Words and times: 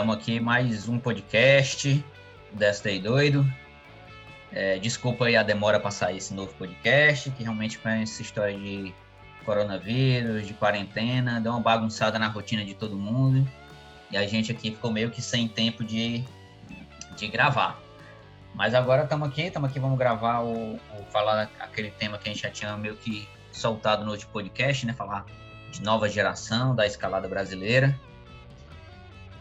Estamos 0.00 0.16
aqui 0.16 0.40
mais 0.40 0.88
um 0.88 0.98
podcast 0.98 2.02
Desta 2.52 2.88
aí 2.88 2.98
Doido. 2.98 3.46
É, 4.50 4.78
desculpa 4.78 5.26
aí 5.26 5.36
a 5.36 5.42
demora 5.42 5.78
para 5.78 5.90
sair 5.90 6.16
esse 6.16 6.32
novo 6.32 6.54
podcast, 6.54 7.30
que 7.32 7.42
realmente 7.42 7.78
com 7.78 7.86
essa 7.86 8.22
história 8.22 8.58
de 8.58 8.94
coronavírus, 9.44 10.46
de 10.46 10.54
quarentena, 10.54 11.38
deu 11.38 11.52
uma 11.52 11.60
bagunçada 11.60 12.18
na 12.18 12.28
rotina 12.28 12.64
de 12.64 12.72
todo 12.72 12.96
mundo. 12.96 13.46
E 14.10 14.16
a 14.16 14.26
gente 14.26 14.50
aqui 14.50 14.70
ficou 14.70 14.90
meio 14.90 15.10
que 15.10 15.20
sem 15.20 15.46
tempo 15.46 15.84
de, 15.84 16.24
de 17.14 17.28
gravar. 17.28 17.78
Mas 18.54 18.72
agora 18.72 19.02
estamos 19.02 19.28
aqui, 19.28 19.42
estamos 19.42 19.68
aqui, 19.68 19.78
vamos 19.78 19.98
gravar 19.98 20.40
o, 20.40 20.76
o, 20.76 21.04
falar 21.10 21.50
aquele 21.60 21.90
tema 21.90 22.16
que 22.16 22.26
a 22.26 22.32
gente 22.32 22.42
já 22.42 22.50
tinha 22.50 22.74
meio 22.74 22.96
que 22.96 23.28
soltado 23.52 24.02
no 24.02 24.12
último 24.12 24.32
podcast, 24.32 24.86
né? 24.86 24.94
Falar 24.94 25.26
de 25.70 25.82
nova 25.82 26.08
geração 26.08 26.74
da 26.74 26.86
escalada 26.86 27.28
brasileira. 27.28 27.94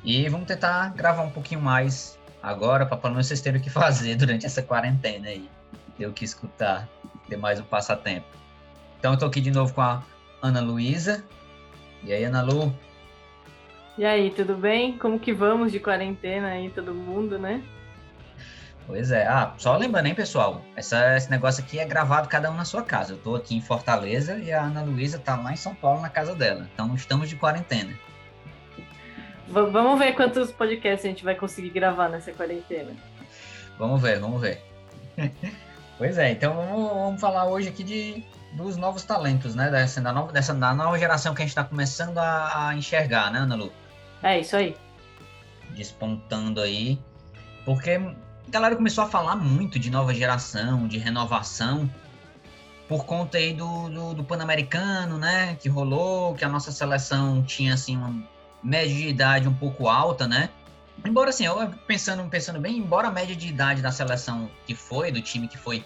E 0.03 0.27
vamos 0.29 0.47
tentar 0.47 0.93
gravar 0.93 1.23
um 1.23 1.29
pouquinho 1.29 1.61
mais 1.61 2.17
agora, 2.41 2.85
para 2.85 2.97
pelo 2.97 3.13
menos 3.13 3.27
vocês 3.27 3.41
terem 3.41 3.59
o 3.59 3.63
que 3.63 3.69
fazer 3.69 4.15
durante 4.17 4.45
essa 4.45 4.61
quarentena 4.61 5.27
aí. 5.27 5.49
Ter 5.97 6.07
o 6.07 6.13
que 6.13 6.23
escutar, 6.23 6.87
ter 7.27 7.37
mais 7.37 7.59
um 7.59 7.63
passatempo. 7.63 8.27
Então 8.97 9.13
eu 9.13 9.19
tô 9.19 9.25
aqui 9.25 9.41
de 9.41 9.51
novo 9.51 9.73
com 9.73 9.81
a 9.81 10.03
Ana 10.41 10.61
Luísa. 10.61 11.23
E 12.03 12.13
aí, 12.13 12.23
Ana 12.23 12.41
Lu? 12.41 12.73
E 13.97 14.05
aí, 14.05 14.31
tudo 14.31 14.55
bem? 14.55 14.97
Como 14.97 15.19
que 15.19 15.33
vamos 15.33 15.71
de 15.73 15.79
quarentena 15.79 16.47
aí, 16.47 16.69
todo 16.69 16.93
mundo, 16.93 17.37
né? 17.37 17.61
Pois 18.87 19.11
é. 19.11 19.27
Ah, 19.27 19.53
só 19.57 19.75
lembrando, 19.77 20.07
hein, 20.07 20.15
pessoal? 20.15 20.61
Essa, 20.75 21.15
esse 21.15 21.29
negócio 21.29 21.63
aqui 21.63 21.77
é 21.77 21.85
gravado 21.85 22.27
cada 22.29 22.49
um 22.49 22.55
na 22.55 22.65
sua 22.65 22.81
casa. 22.81 23.13
Eu 23.13 23.17
tô 23.17 23.35
aqui 23.35 23.55
em 23.55 23.61
Fortaleza 23.61 24.39
e 24.39 24.51
a 24.51 24.63
Ana 24.63 24.81
Luísa 24.81 25.19
tá 25.19 25.35
lá 25.35 25.51
em 25.51 25.57
São 25.57 25.75
Paulo, 25.75 26.01
na 26.01 26.09
casa 26.09 26.33
dela. 26.33 26.67
Então 26.73 26.87
não 26.87 26.95
estamos 26.95 27.29
de 27.29 27.35
quarentena. 27.35 27.93
V 29.49 29.71
vamos 29.71 29.97
ver 29.97 30.13
quantos 30.13 30.51
podcasts 30.51 31.03
a 31.03 31.09
gente 31.09 31.23
vai 31.23 31.33
conseguir 31.33 31.71
gravar 31.71 32.07
nessa 32.07 32.31
quarentena. 32.31 32.91
Vamos 33.79 33.99
ver, 33.99 34.19
vamos 34.19 34.39
ver. 34.39 34.61
pois 35.97 36.17
é, 36.19 36.31
então 36.31 36.53
vamos, 36.55 36.93
vamos, 36.93 37.21
falar 37.21 37.47
hoje 37.47 37.69
aqui 37.69 37.83
de, 37.83 38.23
dos 38.53 38.77
novos 38.77 39.03
talentos, 39.03 39.55
né? 39.55 39.71
Dessa, 39.71 39.99
da, 40.01 40.13
nova, 40.13 40.31
dessa, 40.31 40.53
da 40.53 40.73
nova 40.73 40.99
geração 40.99 41.33
que 41.33 41.41
a 41.41 41.45
gente 41.45 41.51
está 41.51 41.63
começando 41.63 42.19
a, 42.19 42.69
a, 42.69 42.75
enxergar, 42.75 43.31
né, 43.31 43.39
Ana 43.39 43.55
Lu? 43.55 43.73
É, 44.21 44.39
isso 44.39 44.55
aí. 44.55 44.77
Despontando 45.71 46.61
aí. 46.61 46.99
Porque 47.65 47.91
a 47.91 48.51
galera 48.51 48.75
começou 48.75 49.03
a 49.03 49.07
falar 49.07 49.35
muito 49.35 49.79
de 49.79 49.89
nova 49.89 50.13
geração, 50.13 50.87
de 50.87 50.99
renovação, 50.99 51.89
por 52.87 53.05
conta 53.05 53.39
aí 53.39 53.53
do, 53.53 53.89
do, 53.89 54.13
do 54.13 54.23
Pan-Americano, 54.23 55.17
né? 55.17 55.55
Que 55.55 55.69
rolou, 55.69 56.35
que 56.35 56.45
a 56.45 56.49
nossa 56.49 56.71
seleção 56.71 57.41
tinha, 57.41 57.73
assim, 57.73 57.97
uma 57.97 58.23
média 58.63 58.93
de 58.93 59.07
idade 59.07 59.47
um 59.47 59.53
pouco 59.53 59.87
alta, 59.87 60.27
né? 60.27 60.49
Embora, 61.05 61.29
assim, 61.29 61.45
eu 61.45 61.69
pensando, 61.87 62.27
pensando 62.29 62.59
bem, 62.59 62.77
embora 62.77 63.07
a 63.07 63.11
média 63.11 63.35
de 63.35 63.47
idade 63.47 63.81
da 63.81 63.91
seleção 63.91 64.49
que 64.67 64.75
foi, 64.75 65.11
do 65.11 65.21
time 65.21 65.47
que 65.47 65.57
foi, 65.57 65.83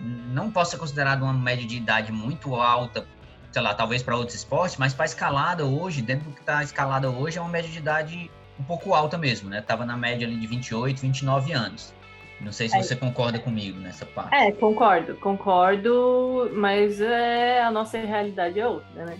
não 0.00 0.50
possa 0.50 0.72
ser 0.72 0.78
considerada 0.78 1.24
uma 1.24 1.32
média 1.32 1.66
de 1.66 1.76
idade 1.76 2.12
muito 2.12 2.54
alta, 2.54 3.06
sei 3.50 3.62
lá, 3.62 3.74
talvez 3.74 4.02
para 4.02 4.16
outros 4.16 4.36
esportes, 4.36 4.76
mas 4.76 4.94
para 4.94 5.04
escalada 5.04 5.64
hoje, 5.64 6.02
dentro 6.02 6.28
do 6.28 6.34
que 6.34 6.40
está 6.40 6.62
escalada 6.62 7.10
hoje, 7.10 7.38
é 7.38 7.40
uma 7.40 7.50
média 7.50 7.70
de 7.70 7.78
idade 7.78 8.30
um 8.58 8.64
pouco 8.64 8.94
alta 8.94 9.18
mesmo, 9.18 9.48
né? 9.48 9.60
Tava 9.60 9.84
na 9.84 9.96
média 9.96 10.26
ali 10.26 10.36
de 10.36 10.46
28, 10.46 11.00
29 11.00 11.52
anos. 11.52 11.92
Não 12.40 12.52
sei 12.52 12.68
se 12.68 12.76
é. 12.76 12.82
você 12.82 12.96
concorda 12.96 13.38
comigo 13.38 13.78
nessa 13.78 14.04
parte. 14.04 14.34
É, 14.34 14.52
concordo, 14.52 15.14
concordo, 15.16 16.50
mas 16.54 17.00
é, 17.00 17.62
a 17.62 17.70
nossa 17.70 17.98
realidade 17.98 18.58
é 18.58 18.66
outra, 18.66 19.04
né? 19.04 19.18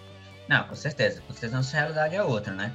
Não, 0.48 0.64
com 0.64 0.74
certeza, 0.74 1.20
com 1.22 1.32
certeza 1.32 1.54
a 1.54 1.58
nossa 1.58 1.76
realidade 1.76 2.14
é 2.14 2.22
outra, 2.22 2.52
né? 2.52 2.74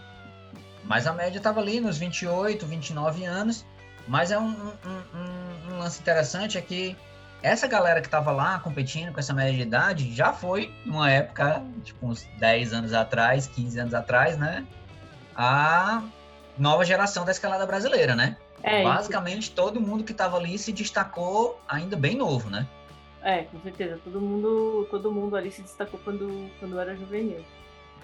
Mas 0.89 1.05
a 1.05 1.13
média 1.13 1.37
estava 1.37 1.59
ali 1.59 1.79
nos 1.79 1.99
28, 1.99 2.65
29 2.65 3.23
anos. 3.23 3.63
Mas 4.07 4.31
é 4.31 4.39
um, 4.39 4.47
um, 4.49 4.73
um, 5.13 5.73
um 5.73 5.77
lance 5.77 6.01
interessante 6.01 6.57
é 6.57 6.61
que 6.61 6.97
essa 7.43 7.67
galera 7.67 8.01
que 8.01 8.07
estava 8.07 8.31
lá 8.31 8.57
competindo 8.57 9.13
com 9.13 9.19
essa 9.19 9.31
média 9.31 9.53
de 9.53 9.61
idade 9.61 10.11
já 10.11 10.33
foi, 10.33 10.73
numa 10.83 11.11
época, 11.11 11.63
tipo 11.83 12.07
uns 12.07 12.27
10 12.39 12.73
anos 12.73 12.93
atrás, 12.93 13.45
15 13.45 13.79
anos 13.79 13.93
atrás, 13.93 14.35
né? 14.35 14.65
A 15.35 16.01
nova 16.57 16.83
geração 16.83 17.23
da 17.23 17.31
escalada 17.31 17.67
brasileira, 17.67 18.15
né? 18.15 18.35
É, 18.63 18.83
Basicamente, 18.83 19.43
isso. 19.43 19.51
todo 19.51 19.79
mundo 19.79 20.03
que 20.03 20.11
estava 20.11 20.37
ali 20.37 20.57
se 20.57 20.73
destacou 20.73 21.61
ainda 21.67 21.95
bem 21.95 22.15
novo, 22.15 22.49
né? 22.49 22.67
É, 23.21 23.43
com 23.43 23.61
certeza. 23.61 23.99
Todo 24.03 24.19
mundo, 24.19 24.87
todo 24.89 25.11
mundo 25.11 25.35
ali 25.35 25.51
se 25.51 25.61
destacou 25.61 25.99
quando, 26.03 26.49
quando 26.59 26.79
era 26.79 26.95
juvenil. 26.95 27.45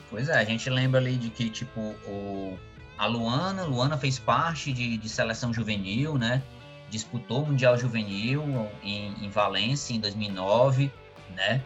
Pois 0.10 0.30
é, 0.30 0.38
a 0.38 0.44
gente 0.44 0.70
lembra 0.70 1.00
ali 1.00 1.16
de 1.16 1.32
que, 1.32 1.50
tipo, 1.50 1.80
o, 2.08 2.58
a 2.98 3.06
Luana, 3.08 3.64
Luana 3.64 3.98
fez 3.98 4.18
parte 4.18 4.72
de, 4.72 4.98
de 4.98 5.10
seleção 5.10 5.54
juvenil, 5.54 6.18
né? 6.18 6.42
Disputou 6.90 7.44
o 7.44 7.48
Mundial 7.48 7.78
Juvenil 7.78 8.70
em, 8.82 9.14
em 9.22 9.30
Valência 9.30 9.94
em 9.94 10.00
2009, 10.00 10.92
né? 11.36 11.62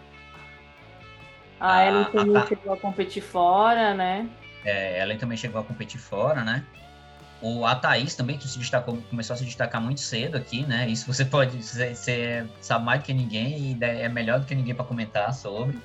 A 1.59 1.85
Ellen 1.85 2.05
também 2.05 2.37
a, 2.37 2.45
chegou 2.47 2.73
a 2.73 2.77
competir 2.77 3.21
fora, 3.21 3.93
né? 3.93 4.29
É, 4.63 5.01
Ellen 5.01 5.17
também 5.17 5.37
chegou 5.37 5.59
a 5.61 5.63
competir 5.63 5.99
fora, 5.99 6.43
né? 6.43 6.65
O, 7.41 7.65
a 7.65 7.75
Thaís 7.75 8.15
também, 8.15 8.37
que 8.37 8.47
se 8.47 8.57
destacou, 8.57 8.97
começou 9.09 9.33
a 9.33 9.37
se 9.37 9.45
destacar 9.45 9.81
muito 9.81 10.01
cedo 10.01 10.35
aqui, 10.35 10.65
né? 10.65 10.89
Isso 10.89 11.05
você 11.05 11.23
pode, 11.25 11.61
você 11.61 12.47
sabe 12.59 12.85
mais 12.85 13.01
do 13.01 13.05
que 13.05 13.13
ninguém 13.13 13.71
e 13.71 13.83
é 13.83 14.09
melhor 14.09 14.39
do 14.39 14.45
que 14.45 14.55
ninguém 14.55 14.73
para 14.73 14.85
comentar 14.85 15.33
sobre. 15.33 15.79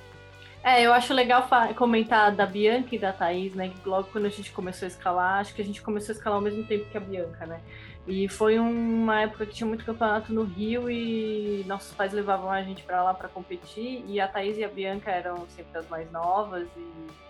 É, 0.65 0.83
eu 0.83 0.95
acho 0.95 1.13
legal 1.13 1.47
comentar 1.77 2.33
da 2.35 2.47
Bianca 2.47 2.95
e 2.95 2.99
da 2.99 3.13
Thaís, 3.13 3.55
né? 3.55 3.69
Que 3.69 3.87
logo 3.87 4.09
quando 4.11 4.25
a 4.25 4.31
gente 4.31 4.51
começou 4.51 4.87
a 4.87 4.89
escalar, 4.89 5.41
acho 5.41 5.55
que 5.55 5.61
a 5.61 5.65
gente 5.65 5.83
começou 5.83 6.13
a 6.13 6.17
escalar 6.17 6.39
ao 6.39 6.43
mesmo 6.43 6.65
tempo 6.65 6.87
que 6.91 6.97
a 6.97 7.01
Bianca, 7.01 7.45
né? 7.45 7.61
E 8.07 8.29
foi 8.29 8.59
uma 8.59 9.21
época 9.21 9.45
que 9.45 9.55
tinha 9.55 9.67
muito 9.67 9.85
campeonato 9.85 10.33
no 10.33 10.43
Rio 10.45 10.91
e 10.91 11.65
nossos 11.67 11.93
pais 11.95 12.13
levavam 12.15 12.51
a 12.51 12.63
gente 12.63 12.83
para 12.83 13.03
lá 13.03 13.13
para 13.13 13.29
competir. 13.29 14.05
E 14.09 14.19
a 14.19 14.27
Thaís 14.27 14.57
e 14.57 14.65
a 14.65 14.69
Bianca 14.69 15.11
eram 15.11 15.47
sempre 15.49 15.79
as 15.79 15.89
mais 15.89 16.11
novas 16.11 16.67
e 16.77 17.25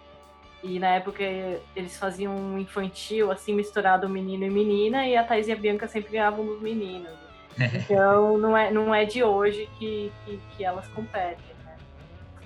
e 0.65 0.79
na 0.79 0.95
época 0.95 1.23
eles 1.77 1.99
faziam 1.99 2.35
um 2.35 2.59
infantil, 2.59 3.31
assim, 3.31 3.53
misturado 3.53 4.09
menino 4.09 4.47
e 4.47 4.51
menina, 4.51 5.07
e 5.07 5.15
a 5.15 5.23
Thais 5.23 5.47
e 5.47 5.53
a 5.53 5.57
Bianca 5.57 5.87
sempre 5.87 6.13
ganhavam 6.13 6.45
dos 6.45 6.61
meninos. 6.61 7.13
Então 7.85 8.39
não 8.39 8.57
é, 8.57 8.71
não 8.73 8.93
é 8.93 9.05
de 9.05 9.23
hoje 9.23 9.69
que, 9.79 10.11
que, 10.25 10.41
que 10.57 10.65
elas 10.65 10.89
competem? 10.89 11.54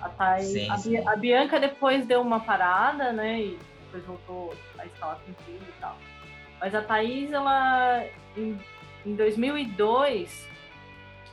A, 0.01 0.09
Thais, 0.09 0.47
sim, 0.47 0.97
a, 0.97 1.11
a, 1.11 1.15
Bianca 1.15 1.59
depois 1.59 2.05
deu 2.05 2.21
uma 2.21 2.39
parada, 2.39 3.11
né? 3.11 3.41
E 3.41 3.59
depois 3.85 4.05
voltou 4.05 4.55
a 4.77 4.85
escalar 4.85 5.19
com 5.25 5.33
tudo 5.43 5.63
e 5.63 5.81
tal. 5.81 5.97
Mas 6.59 6.75
a 6.75 6.81
Thaís, 6.81 7.31
ela 7.31 8.05
em, 8.35 8.57
em 9.05 9.15
2002 9.15 10.47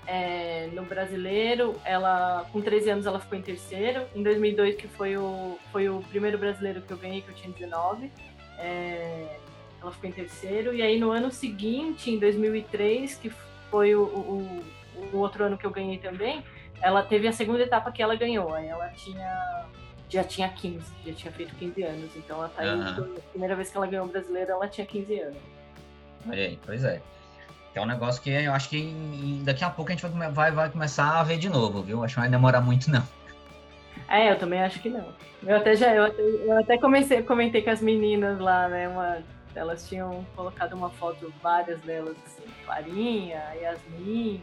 é, 0.07 0.69
no 0.73 0.85
brasileiro, 0.85 1.75
ela 1.85 2.47
com 2.53 2.61
13 2.61 2.91
anos 2.91 3.07
ela 3.07 3.19
ficou 3.19 3.39
em 3.39 3.43
terceiro. 3.43 4.07
Em 4.15 4.23
2002 4.23 4.77
que 4.77 4.89
foi 4.89 5.17
o 5.17 5.59
foi 5.73 5.89
o 5.89 6.01
primeiro 6.11 6.39
brasileiro 6.39 6.81
que 6.81 6.93
eu 6.93 6.97
ganhei 6.97 7.21
que 7.21 7.29
eu 7.29 7.35
tinha 7.35 7.53
19, 7.53 8.11
é, 8.59 9.39
ela 9.81 9.91
ficou 9.93 10.09
em 10.09 10.13
terceiro. 10.13 10.75
E 10.75 10.83
aí 10.83 10.99
no 10.99 11.11
ano 11.11 11.31
seguinte, 11.31 12.11
em 12.11 12.19
2003, 12.19 13.17
que 13.17 13.31
foi 13.71 13.95
o, 13.95 14.03
o, 14.03 14.65
o, 15.13 15.19
outro 15.19 15.45
ano 15.45 15.59
que 15.59 15.67
eu 15.67 15.71
ganhei 15.71 15.99
também, 15.99 16.45
ela 16.81 17.03
teve 17.03 17.29
a 17.29 17.33
segunda 17.33 17.63
etapa 17.63 17.91
que 17.91 18.03
ela 18.03 18.15
ganhou. 18.15 18.55
Aí 18.55 18.67
ela 18.67 18.89
tinha 18.91 19.67
já 20.09 20.23
tinha 20.23 20.49
15, 20.49 20.93
já 21.05 21.13
tinha 21.13 21.33
feito 21.33 21.55
15 21.57 21.83
anos. 21.83 22.11
Então 22.17 22.39
ela 22.39 22.49
tá 22.49 22.63
aí, 22.63 22.69
uhum. 22.69 23.17
a 23.17 23.31
primeira 23.31 23.57
vez 23.57 23.71
que 23.71 23.77
ela 23.77 23.87
ganhou 23.87 24.07
o 24.07 24.09
brasileiro, 24.09 24.53
ela 24.53 24.69
tinha 24.69 24.87
15 24.87 25.21
anos. 25.21 25.39
Olha 26.29 26.43
aí, 26.43 26.59
pois 26.65 26.85
é. 26.85 27.01
Que 27.73 27.79
é 27.79 27.83
um 27.83 27.87
negócio 27.87 28.23
que 28.23 28.31
eu 28.31 28.53
acho 28.53 28.69
que 28.71 29.43
daqui 29.45 29.65
a 29.65 29.71
pouco 29.71 29.91
a 29.91 29.95
gente 29.95 30.07
vai, 30.07 30.31
vai, 30.31 30.51
vai 30.51 30.71
começar 30.71 31.21
a 31.21 31.23
ver 31.23 31.39
de 31.39 31.49
novo, 31.49 31.83
viu? 31.83 32.03
Acho 32.03 32.15
que 32.15 32.21
não 32.21 32.25
vai 32.25 32.31
demorar 32.31 32.61
muito, 32.61 32.91
não. 32.91 33.03
É, 34.09 34.31
eu 34.31 34.39
também 34.39 34.63
acho 34.63 34.81
que 34.81 34.89
não. 34.89 35.07
Eu 35.43 35.57
até 35.57 35.77
já, 35.77 35.95
eu 35.95 36.05
até, 36.05 36.23
eu 36.23 36.59
até 36.59 36.79
comecei, 36.79 37.23
comentei 37.23 37.63
com 37.63 37.71
as 37.71 37.81
meninas 37.81 38.39
lá, 38.39 38.69
né? 38.69 38.89
Uma, 38.89 39.19
elas 39.55 39.89
tinham 39.89 40.25
colocado 40.35 40.75
uma 40.75 40.91
foto, 40.91 41.33
várias 41.43 41.81
delas, 41.81 42.17
assim, 42.25 42.49
Clarinha, 42.65 43.43
Yasmin, 43.61 44.43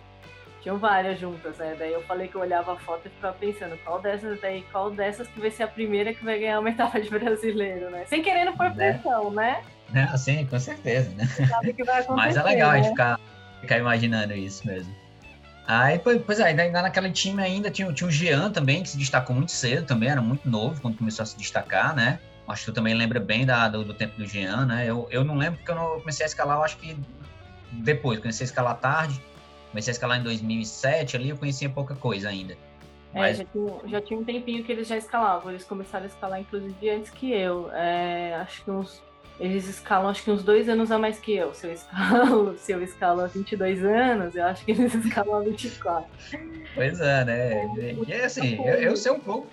tinham 0.64 0.78
várias 0.78 1.20
juntas, 1.20 1.58
né? 1.58 1.76
Daí 1.78 1.92
eu 1.92 2.02
falei 2.04 2.30
que 2.30 2.36
eu 2.36 2.42
olhava 2.42 2.74
a 2.74 2.78
foto 2.78 3.06
e 3.06 3.10
ficava 3.10 3.36
pensando, 3.38 3.78
qual 3.84 4.02
dessas 4.02 4.40
daí, 4.40 4.66
qual 4.72 4.90
dessas 4.90 5.28
que 5.28 5.40
vai 5.40 5.52
ser 5.52 5.64
a 5.64 5.68
primeira 5.68 6.14
que 6.14 6.24
vai 6.24 6.40
ganhar 6.40 6.60
uma 6.60 6.70
etapa 6.70 7.02
de 7.02 7.10
brasileiro, 7.10 7.92
né? 7.92 8.06
Sem 8.08 8.24
querer 8.24 8.50
por 8.54 8.70
né? 8.74 8.94
pressão, 8.94 9.30
né? 9.30 9.62
né? 9.92 10.18
Sim, 10.18 10.46
com 10.46 10.58
certeza, 10.58 11.12
né? 11.16 11.26
Sabe 11.26 11.74
que 11.74 11.84
vai 11.84 12.00
acontecer, 12.00 12.16
Mas 12.16 12.38
é 12.38 12.44
legal 12.44 12.72
né? 12.72 12.80
a 12.80 12.82
gente 12.82 12.92
ficar, 12.92 13.20
ficar 13.60 13.78
imaginando 13.78 14.34
isso 14.34 14.66
mesmo. 14.66 14.96
Aí, 15.68 16.00
pois 16.00 16.40
é, 16.40 16.46
ainda 16.46 16.82
naquele 16.82 17.12
time 17.12 17.42
ainda 17.42 17.70
tinha, 17.70 17.92
tinha 17.92 18.08
o 18.08 18.12
Jean 18.12 18.50
também, 18.50 18.84
que 18.84 18.90
se 18.90 18.98
destacou 18.98 19.36
muito 19.36 19.52
cedo 19.52 19.86
também, 19.86 20.10
era 20.10 20.22
muito 20.22 20.50
novo 20.50 20.82
quando 20.82 20.98
começou 20.98 21.24
a 21.24 21.26
se 21.26 21.38
destacar, 21.38 21.94
né? 21.94 22.20
Acho 22.48 22.66
que 22.66 22.72
tu 22.72 22.76
também 22.76 22.94
lembra 22.94 23.20
bem 23.20 23.46
da, 23.46 23.68
do, 23.70 23.84
do, 23.84 23.94
tempo 23.94 24.18
do 24.18 24.26
Jean, 24.26 24.66
né? 24.66 24.86
Eu, 24.86 25.08
eu 25.10 25.24
não 25.24 25.38
lembro 25.38 25.58
porque 25.58 25.72
eu 25.72 25.76
não 25.76 26.00
comecei 26.00 26.26
a 26.26 26.28
escalar, 26.28 26.58
eu 26.58 26.64
acho 26.64 26.78
que 26.78 26.98
depois, 27.72 28.20
comecei 28.20 28.44
a 28.44 28.48
escalar 28.48 28.76
tarde, 28.78 29.22
comecei 29.74 29.92
a 29.92 29.94
escalar 29.94 30.20
em 30.20 30.24
2007, 30.24 31.18
ali 31.18 31.30
eu 31.30 31.38
conhecia 31.38 31.68
pouca 31.68 31.96
coisa 31.96 32.30
ainda. 32.30 32.54
É, 33.14 33.20
Mas... 33.20 33.38
já, 33.38 33.46
tinha, 33.46 33.74
já 33.88 34.02
tinha 34.02 34.20
um 34.20 34.24
tempinho 34.24 34.64
que 34.64 34.72
eles 34.72 34.88
já 34.88 34.96
escalavam. 34.96 35.52
Eles 35.52 35.64
começaram 35.64 36.06
a 36.06 36.08
escalar, 36.08 36.40
inclusive, 36.40 36.90
antes 36.90 37.10
que 37.10 37.32
eu. 37.32 37.70
É, 37.74 38.36
acho 38.36 38.64
que 38.64 38.72
uns. 38.72 39.02
Eles 39.40 39.68
escalam 39.68 40.10
acho 40.10 40.24
que 40.24 40.30
uns 40.30 40.44
dois 40.44 40.70
anos 40.70 40.92
a 40.92 41.00
mais 41.00 41.20
que 41.20 41.34
eu. 41.34 41.54
Se 41.56 41.66
eu 41.66 41.74
escalo, 41.74 42.56
se 42.58 42.72
eu 42.72 42.84
escalo 42.84 43.22
há 43.22 43.28
22 43.28 43.84
anos, 43.84 44.36
eu 44.36 44.46
acho 44.46 44.64
que 44.64 44.72
eles 44.72 44.94
escalam 44.94 45.36
há 45.36 45.40
24. 45.42 46.08
Pois 46.76 47.02
é, 47.02 47.26
né? 47.26 47.96
E 48.08 48.14
é 48.14 48.26
assim, 48.26 48.64
eu, 48.64 48.76
eu 48.76 48.96
sei 48.96 49.12
um 49.12 49.20
pouco. 49.20 49.48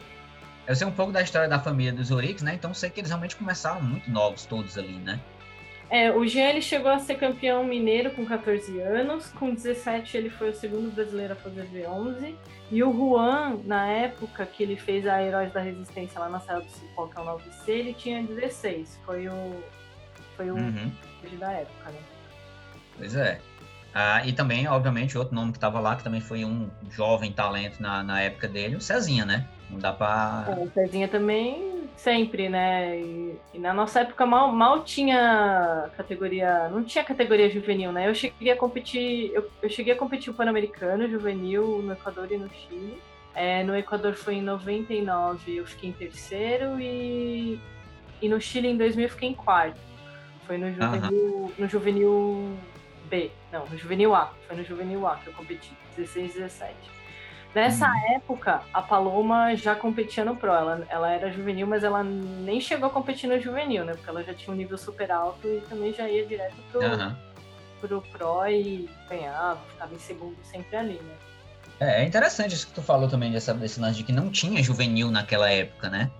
Eu 0.66 0.76
sei 0.76 0.87
um 0.87 0.93
pouco 0.93 1.11
da 1.11 1.23
história 1.23 1.49
da 1.49 1.58
família 1.58 1.93
dos 1.93 2.11
Orix, 2.11 2.43
né? 2.43 2.55
Então 2.55 2.73
sei 2.75 2.90
que 2.90 3.00
eles 3.00 3.11
realmente 3.11 3.37
começaram 3.37 3.82
muito 3.82 4.11
novos 4.11 4.44
todos 4.44 4.76
ali, 4.76 4.93
né? 4.99 5.19
É, 5.90 6.12
o 6.12 6.25
Jean 6.25 6.50
ele 6.50 6.62
chegou 6.62 6.90
a 6.90 7.00
ser 7.00 7.16
campeão 7.16 7.64
mineiro 7.64 8.12
com 8.12 8.25
14 8.25 8.81
anos, 8.81 9.26
com 9.32 9.52
17 9.52 10.16
ele 10.16 10.31
foi 10.31 10.50
o 10.50 10.54
segundo 10.54 10.94
brasileiro 10.94 11.32
a 11.32 11.37
fazer 11.37 11.66
V11, 11.66 12.34
e 12.70 12.84
o 12.84 12.92
Juan, 12.92 13.58
na 13.64 13.88
época 13.88 14.46
que 14.46 14.62
ele 14.62 14.76
fez 14.76 15.04
a 15.04 15.20
Heróis 15.20 15.52
da 15.52 15.60
Resistência 15.60 16.20
lá 16.20 16.28
na 16.28 16.38
sala 16.38 16.60
do 16.60 16.70
Cipó, 16.70 17.08
que 17.08 17.19
é 17.19 17.20
o 17.20 17.25
9C, 17.25 17.69
ele 17.69 17.92
tinha 17.92 18.22
16, 18.22 19.00
foi 19.04 19.26
o 19.28 19.62
foi 20.37 20.50
o 20.50 20.54
uhum. 20.54 20.90
da 21.38 21.52
época, 21.52 21.90
né? 21.90 21.98
Pois 22.96 23.14
é. 23.14 23.40
Ah, 23.92 24.25
e 24.25 24.32
também, 24.32 24.69
obviamente, 24.69 25.19
outro 25.19 25.34
nome 25.34 25.50
que 25.50 25.58
estava 25.58 25.81
lá, 25.81 25.96
que 25.96 26.04
também 26.04 26.20
foi 26.20 26.44
um 26.44 26.70
jovem 26.90 27.32
talento 27.32 27.82
na, 27.82 28.02
na 28.02 28.22
época 28.22 28.46
dele, 28.46 28.76
o 28.76 28.81
Cezinha, 28.81 29.26
né? 29.26 29.46
Não 29.69 29.78
dá 29.78 29.92
pra. 29.92 30.46
É, 30.48 30.62
o 30.62 30.70
Cezinha 30.70 31.08
também, 31.08 31.79
sempre, 32.02 32.49
né? 32.49 32.99
E, 32.99 33.37
e, 33.55 33.58
na 33.58 33.73
nossa 33.73 34.00
época 34.00 34.25
mal, 34.26 34.50
mal 34.52 34.82
tinha 34.82 35.91
categoria. 35.97 36.69
Não 36.69 36.82
tinha 36.82 37.05
categoria 37.05 37.50
juvenil, 37.50 37.93
né? 37.93 38.08
Eu 38.08 38.14
cheguei 38.14 38.50
a 38.50 38.56
competir. 38.56 39.31
Eu, 39.32 39.50
eu 39.62 39.69
cheguei 39.69 39.93
a 39.93 39.97
competir 39.97 40.31
o 40.31 40.35
Pan-Americano 40.35 41.08
juvenil 41.08 41.82
no 41.82 41.93
Equador 41.93 42.31
e 42.31 42.37
no 42.37 42.49
Chile. 42.50 43.00
É, 43.35 43.62
no 43.62 43.76
Equador 43.76 44.14
foi 44.14 44.35
em 44.35 44.43
99, 44.43 45.56
eu 45.56 45.64
fiquei 45.64 45.91
em 45.91 45.93
terceiro 45.93 46.81
e, 46.81 47.61
e 48.20 48.29
no 48.29 48.41
Chile 48.41 48.67
em 48.67 48.76
2000 48.76 49.05
eu 49.05 49.11
fiquei 49.11 49.29
em 49.29 49.35
quarto. 49.35 49.79
Foi 50.47 50.58
no 50.58 50.73
juvenil, 50.73 51.52
no 51.56 51.69
juvenil 51.69 52.58
B, 53.08 53.31
não, 53.52 53.64
no 53.67 53.79
juvenil 53.79 54.14
A. 54.14 54.32
Foi 54.49 54.56
no 54.56 54.64
juvenil 54.64 55.06
A 55.06 55.17
que 55.17 55.29
eu 55.29 55.32
competi, 55.32 55.70
16, 55.97 56.35
17. 56.35 56.75
Nessa 57.55 57.88
hum. 57.88 58.14
época, 58.14 58.62
a 58.73 58.81
Paloma 58.81 59.56
já 59.56 59.75
competia 59.75 60.25
no 60.25 60.37
Pro. 60.37 60.52
Ela, 60.52 60.87
ela 60.88 61.11
era 61.11 61.32
juvenil, 61.32 61.67
mas 61.67 61.82
ela 61.82 62.02
nem 62.05 62.61
chegou 62.61 62.88
a 62.88 62.93
competir 62.93 63.29
no 63.29 63.41
juvenil, 63.41 63.85
né? 63.85 63.94
Porque 63.94 64.08
ela 64.08 64.23
já 64.23 64.32
tinha 64.32 64.55
um 64.55 64.56
nível 64.56 64.79
super 64.79 65.11
alto 65.11 65.47
e 65.47 65.61
também 65.69 65.93
já 65.93 66.08
ia 66.08 66.25
direto 66.25 66.55
pro, 66.70 66.81
uhum. 66.81 67.17
pro 67.81 68.02
Pro 68.02 68.47
e 68.47 68.88
ganhava, 69.08 69.61
ficava 69.70 69.94
em 69.94 69.99
segundo 69.99 70.37
sempre 70.44 70.76
ali, 70.76 70.94
né? 70.94 71.14
É, 71.81 72.02
é 72.02 72.05
interessante 72.05 72.55
isso 72.55 72.69
que 72.69 72.75
tu 72.75 72.82
falou 72.82 73.08
também 73.08 73.32
dessa, 73.32 73.52
desse 73.55 73.81
lance 73.81 73.97
de 73.97 74.05
que 74.05 74.12
não 74.12 74.31
tinha 74.31 74.62
juvenil 74.62 75.11
naquela 75.11 75.50
época, 75.50 75.88
né? 75.88 76.11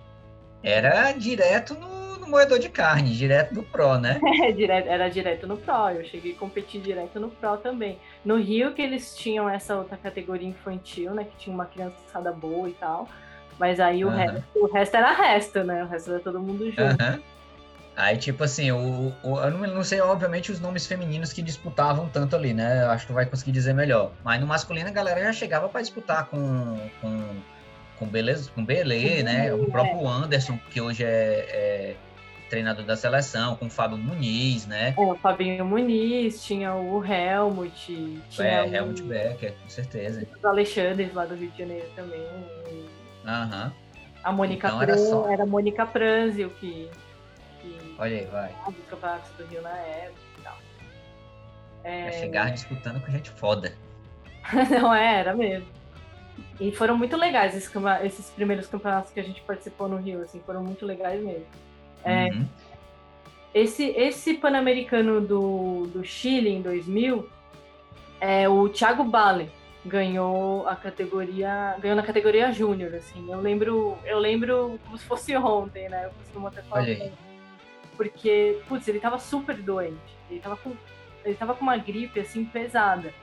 Era 0.63 1.11
direto 1.13 1.75
no 1.75 2.00
moedor 2.27 2.59
de 2.59 2.69
carne, 2.69 3.15
direto 3.15 3.53
do 3.53 3.63
Pro, 3.63 3.97
né? 3.97 4.19
É, 4.41 4.51
direto, 4.51 4.87
era 4.87 5.09
direto 5.09 5.47
no 5.47 5.57
Pro. 5.57 5.89
Eu 5.89 6.03
cheguei 6.05 6.33
a 6.33 6.35
competir 6.35 6.81
direto 6.81 7.19
no 7.19 7.29
Pro 7.29 7.57
também. 7.57 7.99
No 8.23 8.37
Rio 8.37 8.73
que 8.73 8.81
eles 8.81 9.15
tinham 9.15 9.49
essa 9.49 9.75
outra 9.75 9.97
categoria 9.97 10.47
infantil, 10.47 11.13
né? 11.13 11.25
Que 11.25 11.37
tinha 11.37 11.53
uma 11.53 11.65
criançada 11.65 12.31
boa 12.31 12.69
e 12.69 12.73
tal. 12.73 13.07
Mas 13.59 13.79
aí 13.79 14.03
o, 14.03 14.07
uhum. 14.07 14.15
resto, 14.15 14.43
o 14.55 14.73
resto 14.73 14.97
era 14.97 15.11
resto, 15.13 15.63
né? 15.63 15.83
O 15.83 15.87
resto 15.87 16.11
era 16.11 16.19
todo 16.19 16.39
mundo 16.39 16.65
junto. 16.71 16.81
Uhum. 16.81 17.21
Aí, 17.95 18.17
tipo 18.17 18.43
assim, 18.43 18.71
o, 18.71 19.13
o, 19.21 19.39
eu 19.39 19.51
não, 19.51 19.75
não, 19.75 19.83
sei, 19.83 19.99
obviamente, 19.99 20.51
os 20.51 20.59
nomes 20.59 20.87
femininos 20.87 21.33
que 21.33 21.41
disputavam 21.41 22.07
tanto 22.09 22.35
ali, 22.35 22.53
né? 22.53 22.83
Eu 22.83 22.91
acho 22.91 23.05
que 23.05 23.11
tu 23.11 23.13
vai 23.13 23.25
conseguir 23.25 23.51
dizer 23.51 23.73
melhor. 23.73 24.11
Mas 24.23 24.39
no 24.39 24.47
masculino 24.47 24.87
a 24.87 24.91
galera 24.91 25.21
já 25.21 25.33
chegava 25.33 25.67
para 25.67 25.81
disputar 25.81 26.25
com, 26.25 26.79
com, 27.01 27.41
com 27.99 28.05
Beleza, 28.07 28.49
com 28.55 28.63
Belê, 28.63 29.21
né? 29.23 29.53
O 29.53 29.69
próprio 29.69 30.07
Anderson, 30.07 30.57
que 30.71 30.79
hoje 30.79 31.03
é, 31.03 31.07
é 31.07 31.95
treinador 32.51 32.83
da 32.83 32.97
seleção, 32.97 33.55
com 33.55 33.67
o 33.67 33.69
Fábio 33.69 33.97
Muniz, 33.97 34.67
né? 34.67 34.93
É, 34.97 35.01
o 35.01 35.15
Fabinho 35.15 35.63
Muniz, 35.63 36.43
tinha 36.43 36.75
o 36.75 37.03
Helmut. 37.03 38.21
Tinha 38.29 38.47
é, 38.47 38.63
o... 38.63 38.75
Helmut 38.75 39.01
Becker, 39.03 39.53
com 39.53 39.69
certeza. 39.69 40.27
Os 40.37 40.45
Alexandres 40.45 41.13
lá 41.13 41.25
do 41.25 41.33
Rio 41.33 41.49
de 41.49 41.57
Janeiro 41.57 41.87
também. 41.95 42.21
Aham. 43.25 43.65
Uhum. 43.65 43.71
A 44.23 44.31
Mônica 44.31 44.67
então, 44.67 44.81
era, 44.81 44.97
só... 44.97 45.31
era 45.31 45.43
a 45.43 45.45
Mônica 45.45 45.85
Pranzio 45.85 46.49
que, 46.59 46.91
que. 47.61 47.95
Olha 47.97 48.17
aí, 48.19 48.25
vai. 48.25 48.53
Dos 48.67 48.85
campeonatos 48.87 49.31
do 49.31 49.45
Rio 49.45 49.61
na 49.61 49.77
época 49.77 50.19
e 50.37 50.41
tal. 50.43 50.57
É... 51.85 52.11
chegar 52.11 52.51
disputando 52.51 53.03
com 53.03 53.11
gente 53.11 53.31
foda. 53.31 53.73
Não 54.69 54.93
é, 54.93 55.21
era 55.21 55.33
mesmo. 55.33 55.67
E 56.59 56.71
foram 56.71 56.97
muito 56.97 57.15
legais 57.15 57.55
esses, 57.55 57.71
esses 58.03 58.29
primeiros 58.31 58.67
campeonatos 58.67 59.11
que 59.11 59.19
a 59.19 59.23
gente 59.23 59.41
participou 59.41 59.87
no 59.87 59.97
Rio, 59.97 60.21
assim, 60.21 60.39
foram 60.45 60.61
muito 60.61 60.85
legais 60.85 61.19
mesmo. 61.23 61.45
É, 62.03 62.25
uhum. 62.25 62.47
Esse, 63.53 63.85
esse 63.89 64.35
Pan-Americano 64.35 65.19
do, 65.19 65.87
do 65.87 66.03
Chile 66.05 66.49
em 66.49 66.61
2000, 66.61 67.27
é, 68.19 68.47
o 68.47 68.69
Thiago 68.69 69.03
Bale 69.03 69.51
ganhou 69.85 70.67
a 70.67 70.75
categoria, 70.75 71.75
ganhou 71.79 71.95
na 71.95 72.03
categoria 72.03 72.51
júnior, 72.51 72.93
assim. 72.95 73.29
Eu 73.29 73.41
lembro, 73.41 73.97
eu 74.05 74.19
lembro 74.19 74.79
como 74.85 74.97
se 74.97 75.05
fosse 75.05 75.35
ontem, 75.35 75.89
né? 75.89 76.05
Eu 76.05 76.11
costumo 76.11 76.47
até 76.47 76.61
falar. 76.61 76.85
Porque, 77.97 78.61
putz, 78.67 78.87
ele 78.87 78.99
tava 78.99 79.19
super 79.19 79.55
doente. 79.55 80.15
Ele 80.29 80.39
tava 80.39 80.55
com, 80.55 80.73
ele 81.25 81.35
tava 81.35 81.53
com 81.53 81.63
uma 81.63 81.77
gripe, 81.77 82.19
assim, 82.19 82.45
pesada. 82.45 83.13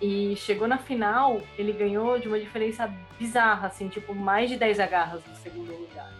E 0.00 0.36
chegou 0.36 0.68
na 0.68 0.78
final, 0.78 1.40
ele 1.58 1.72
ganhou 1.72 2.18
de 2.18 2.28
uma 2.28 2.38
diferença 2.38 2.92
bizarra, 3.18 3.68
assim, 3.68 3.88
tipo, 3.88 4.14
mais 4.14 4.50
de 4.50 4.56
10 4.56 4.80
agarras 4.80 5.22
no 5.26 5.34
segundo 5.36 5.72
lugar. 5.72 6.12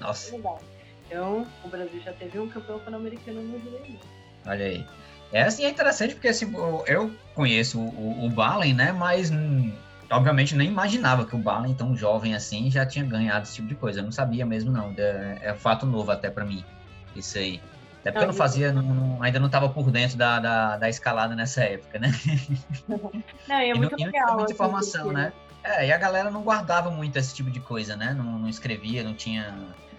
Nossa. 0.00 0.36
Então, 1.06 1.46
o 1.64 1.68
Brasil 1.68 2.00
já 2.00 2.12
teve 2.12 2.38
um 2.38 2.48
campeão 2.48 2.78
pan-americano 2.78 3.42
no 3.42 3.58
juvenil. 3.60 3.98
Olha 4.46 4.66
aí. 4.66 4.86
É 5.32 5.42
assim, 5.42 5.64
é 5.64 5.68
interessante 5.68 6.14
porque 6.14 6.28
assim, 6.28 6.52
eu 6.86 7.12
conheço 7.34 7.80
o, 7.80 8.24
o 8.24 8.30
Balen, 8.30 8.74
né? 8.74 8.92
Mas 8.92 9.30
hum, 9.30 9.72
obviamente 10.10 10.54
nem 10.54 10.68
imaginava 10.68 11.24
que 11.24 11.34
o 11.34 11.38
Balen, 11.38 11.74
tão 11.74 11.96
jovem 11.96 12.34
assim, 12.34 12.70
já 12.70 12.86
tinha 12.86 13.04
ganhado 13.04 13.42
esse 13.42 13.56
tipo 13.56 13.68
de 13.68 13.74
coisa. 13.74 14.00
Eu 14.00 14.04
não 14.04 14.12
sabia 14.12 14.46
mesmo, 14.46 14.70
não. 14.70 14.94
É, 14.96 15.38
é 15.42 15.54
fato 15.54 15.86
novo 15.86 16.10
até 16.10 16.30
para 16.30 16.44
mim, 16.44 16.64
isso 17.16 17.36
aí. 17.38 17.60
Até 18.00 18.12
porque 18.12 18.24
eu 18.24 18.28
não 18.28 18.34
fazia, 18.34 18.70
não, 18.70 18.82
não, 18.82 19.22
ainda 19.22 19.40
não 19.40 19.46
estava 19.46 19.68
por 19.68 19.90
dentro 19.90 20.18
da, 20.18 20.38
da, 20.38 20.76
da, 20.76 20.88
escalada 20.90 21.34
nessa 21.34 21.64
época, 21.64 21.98
né? 21.98 22.12
Não, 23.48 23.56
é 23.56 23.72
muito 23.72 23.94
e 23.98 24.04
não, 24.04 24.12
legal. 24.12 24.26
muita 24.34 24.44
assim, 24.44 24.52
informação, 24.52 25.10
né? 25.10 25.32
É, 25.62 25.86
e 25.86 25.92
a 25.92 25.96
galera 25.96 26.30
não 26.30 26.42
guardava 26.42 26.90
muito 26.90 27.18
esse 27.18 27.34
tipo 27.34 27.50
de 27.50 27.60
coisa, 27.60 27.96
né? 27.96 28.12
Não, 28.12 28.38
não 28.38 28.48
escrevia, 28.48 29.02
não 29.02 29.14
tinha 29.14 29.54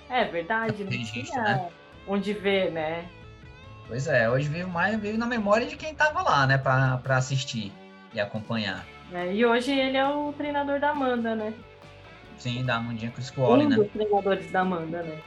é 0.10 0.26
verdade, 0.26 0.84
não 0.84 0.92
registro, 0.92 1.42
né? 1.42 1.70
onde 2.08 2.34
ver, 2.34 2.72
né? 2.72 3.06
Pois 3.88 4.08
é, 4.08 4.30
hoje 4.30 4.50
vivo 4.50 4.70
mais 4.70 5.00
vivo 5.00 5.18
na 5.18 5.26
memória 5.26 5.68
de 5.68 5.76
quem 5.76 5.92
estava 5.92 6.22
lá, 6.22 6.48
né, 6.48 6.58
para 6.58 7.00
assistir 7.10 7.72
e 8.14 8.20
acompanhar. 8.20 8.86
É, 9.14 9.34
e 9.34 9.46
hoje 9.46 9.72
ele 9.72 9.98
é 9.98 10.08
o 10.08 10.34
treinador 10.34 10.80
da 10.80 10.90
Amanda, 10.90 11.36
né? 11.36 11.54
Sim, 12.38 12.66
da 12.66 12.76
Amandinha 12.78 13.12
Criscuoli, 13.12 13.66
um 13.66 13.70
né? 13.70 13.76
Um 13.76 13.84
dos 13.84 13.92
treinadores 13.92 14.52
da 14.52 14.62
Amanda, 14.62 15.04
né? 15.04 15.22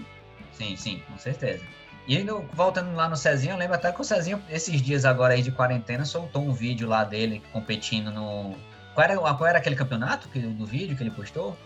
Sim, 0.52 0.76
sim, 0.76 1.02
com 1.08 1.16
certeza. 1.16 1.62
E 2.06 2.16
aí, 2.16 2.26
voltando 2.52 2.94
lá 2.94 3.08
no 3.08 3.16
Cezinho, 3.16 3.52
eu 3.52 3.58
lembro 3.58 3.76
até 3.76 3.92
que 3.92 4.00
o 4.00 4.04
Cezinho, 4.04 4.42
esses 4.50 4.80
dias 4.80 5.04
agora 5.04 5.34
aí 5.34 5.42
de 5.42 5.52
quarentena, 5.52 6.04
soltou 6.04 6.42
um 6.42 6.52
vídeo 6.52 6.88
lá 6.88 7.04
dele 7.04 7.42
competindo 7.52 8.10
no. 8.10 8.54
Qual 8.94 9.04
era, 9.04 9.16
qual 9.16 9.46
era 9.46 9.58
aquele 9.58 9.76
campeonato 9.76 10.28
que, 10.28 10.40
do 10.40 10.66
vídeo 10.66 10.96
que 10.96 11.02
ele 11.02 11.10
postou? 11.10 11.56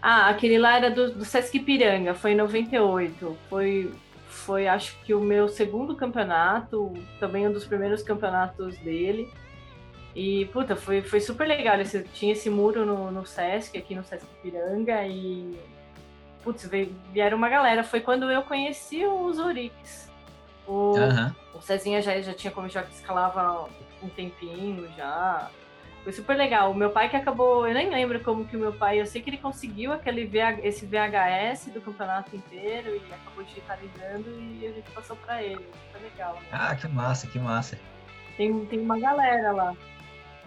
Ah, 0.00 0.28
aquele 0.28 0.58
lá 0.58 0.76
era 0.76 0.90
do, 0.90 1.12
do 1.12 1.24
Sesc 1.24 1.58
Piranga, 1.60 2.14
foi 2.14 2.32
em 2.32 2.36
98. 2.36 3.36
Foi, 3.48 3.92
foi, 4.28 4.68
acho 4.68 4.96
que 5.04 5.12
o 5.12 5.20
meu 5.20 5.48
segundo 5.48 5.96
campeonato, 5.96 6.94
também 7.18 7.46
um 7.46 7.52
dos 7.52 7.64
primeiros 7.64 8.02
campeonatos 8.02 8.78
dele. 8.78 9.30
E, 10.14 10.46
puta, 10.46 10.76
foi, 10.76 11.02
foi 11.02 11.20
super 11.20 11.46
legal. 11.46 11.80
Esse, 11.80 12.02
tinha 12.02 12.32
esse 12.32 12.48
muro 12.48 12.86
no, 12.86 13.10
no 13.10 13.26
Sesc, 13.26 13.76
aqui 13.76 13.94
no 13.94 14.04
Sesc 14.04 14.26
Piranga, 14.42 15.04
e. 15.06 15.58
Putz, 16.42 16.66
veio, 16.66 16.94
vieram 17.12 17.36
uma 17.36 17.48
galera. 17.48 17.82
Foi 17.82 18.00
quando 18.00 18.30
eu 18.30 18.42
conheci 18.42 19.04
os 19.04 19.38
Orix. 19.38 20.08
O, 20.66 20.94
uhum. 20.96 21.32
o 21.54 21.62
Cezinha 21.62 22.00
já, 22.00 22.20
já 22.20 22.34
tinha 22.34 22.52
como 22.52 22.68
já 22.68 22.82
que 22.82 22.92
escalava 22.92 23.68
um 24.02 24.08
tempinho 24.08 24.88
já. 24.96 25.50
Foi 26.08 26.12
super 26.14 26.38
legal. 26.38 26.70
O 26.70 26.74
meu 26.74 26.88
pai 26.88 27.10
que 27.10 27.16
acabou, 27.16 27.68
eu 27.68 27.74
nem 27.74 27.90
lembro 27.90 28.18
como 28.20 28.46
que 28.46 28.56
o 28.56 28.58
meu 28.58 28.72
pai, 28.72 28.98
eu 28.98 29.04
sei 29.04 29.20
que 29.20 29.28
ele 29.28 29.36
conseguiu 29.36 29.92
aquele 29.92 30.24
VH, 30.24 30.60
esse 30.62 30.86
VHS 30.86 31.66
do 31.66 31.82
campeonato 31.82 32.34
inteiro 32.34 32.96
e 32.96 33.12
acabou 33.12 33.44
digitalizando 33.44 34.24
e 34.40 34.66
a 34.66 34.72
gente 34.72 34.90
passou 34.92 35.16
para 35.16 35.42
ele. 35.42 35.60
Foi 35.92 36.00
legal. 36.00 36.32
Né? 36.36 36.48
Ah, 36.50 36.74
que 36.74 36.88
massa, 36.88 37.26
que 37.26 37.38
massa. 37.38 37.78
Tem, 38.38 38.64
tem 38.64 38.80
uma 38.80 38.98
galera 38.98 39.52
lá. 39.52 39.76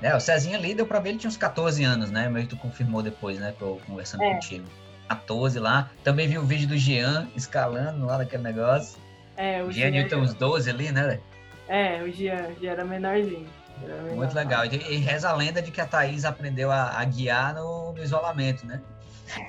É, 0.01 0.15
o 0.15 0.19
Cezinha 0.19 0.57
ali 0.57 0.73
deu 0.73 0.87
pra 0.87 0.99
ver, 0.99 1.09
ele 1.09 1.19
tinha 1.19 1.29
uns 1.29 1.37
14 1.37 1.83
anos, 1.83 2.09
né? 2.09 2.27
Que 2.41 2.47
tu 2.47 2.57
confirmou 2.57 3.03
depois, 3.03 3.37
né? 3.37 3.53
Que 3.55 3.61
eu 3.61 3.79
conversando 3.85 4.23
é. 4.23 4.33
contigo. 4.33 4.65
14 5.09 5.59
lá. 5.59 5.91
Também 6.03 6.27
vi 6.27 6.39
o 6.39 6.43
vídeo 6.43 6.69
do 6.69 6.75
Jean 6.75 7.29
escalando 7.35 8.07
lá 8.07 8.17
naquele 8.17 8.41
negócio. 8.41 8.99
É, 9.37 9.61
o 9.61 9.71
Jean. 9.71 9.91
Jean 9.91 10.07
tem 10.07 10.17
uns 10.17 10.33
12 10.33 10.71
ali, 10.71 10.91
né? 10.91 11.19
É, 11.67 12.01
o 12.01 12.11
Jean, 12.11 12.47
o 12.47 12.59
Jean 12.59 12.71
era 12.71 12.83
menorzinho. 12.83 13.60
Muito 14.15 14.35
legal. 14.35 14.65
E, 14.65 14.75
e 14.75 14.97
reza 14.97 15.29
a 15.29 15.33
lenda 15.33 15.61
de 15.61 15.71
que 15.71 15.81
a 15.81 15.85
Thaís 15.85 16.25
aprendeu 16.25 16.71
a, 16.71 16.99
a 16.99 17.05
guiar 17.05 17.55
no, 17.55 17.93
no, 17.93 18.03
isolamento, 18.03 18.65
né? 18.65 18.81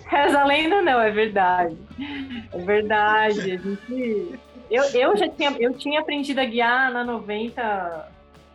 Reza 0.07 0.41
a 0.41 0.45
lenda 0.45 0.81
não, 0.83 1.01
é 1.01 1.11
verdade. 1.11 1.77
É 2.53 2.59
verdade. 2.59 3.41
A 3.41 3.57
gente... 3.57 4.39
eu, 4.71 4.85
eu 4.85 5.17
já 5.17 5.29
tinha, 5.29 5.51
eu 5.59 5.75
tinha 5.75 6.01
aprendido 6.01 6.41
a 6.41 6.45
guiar 6.45 6.93
na 6.93 7.05
90, 7.05 8.09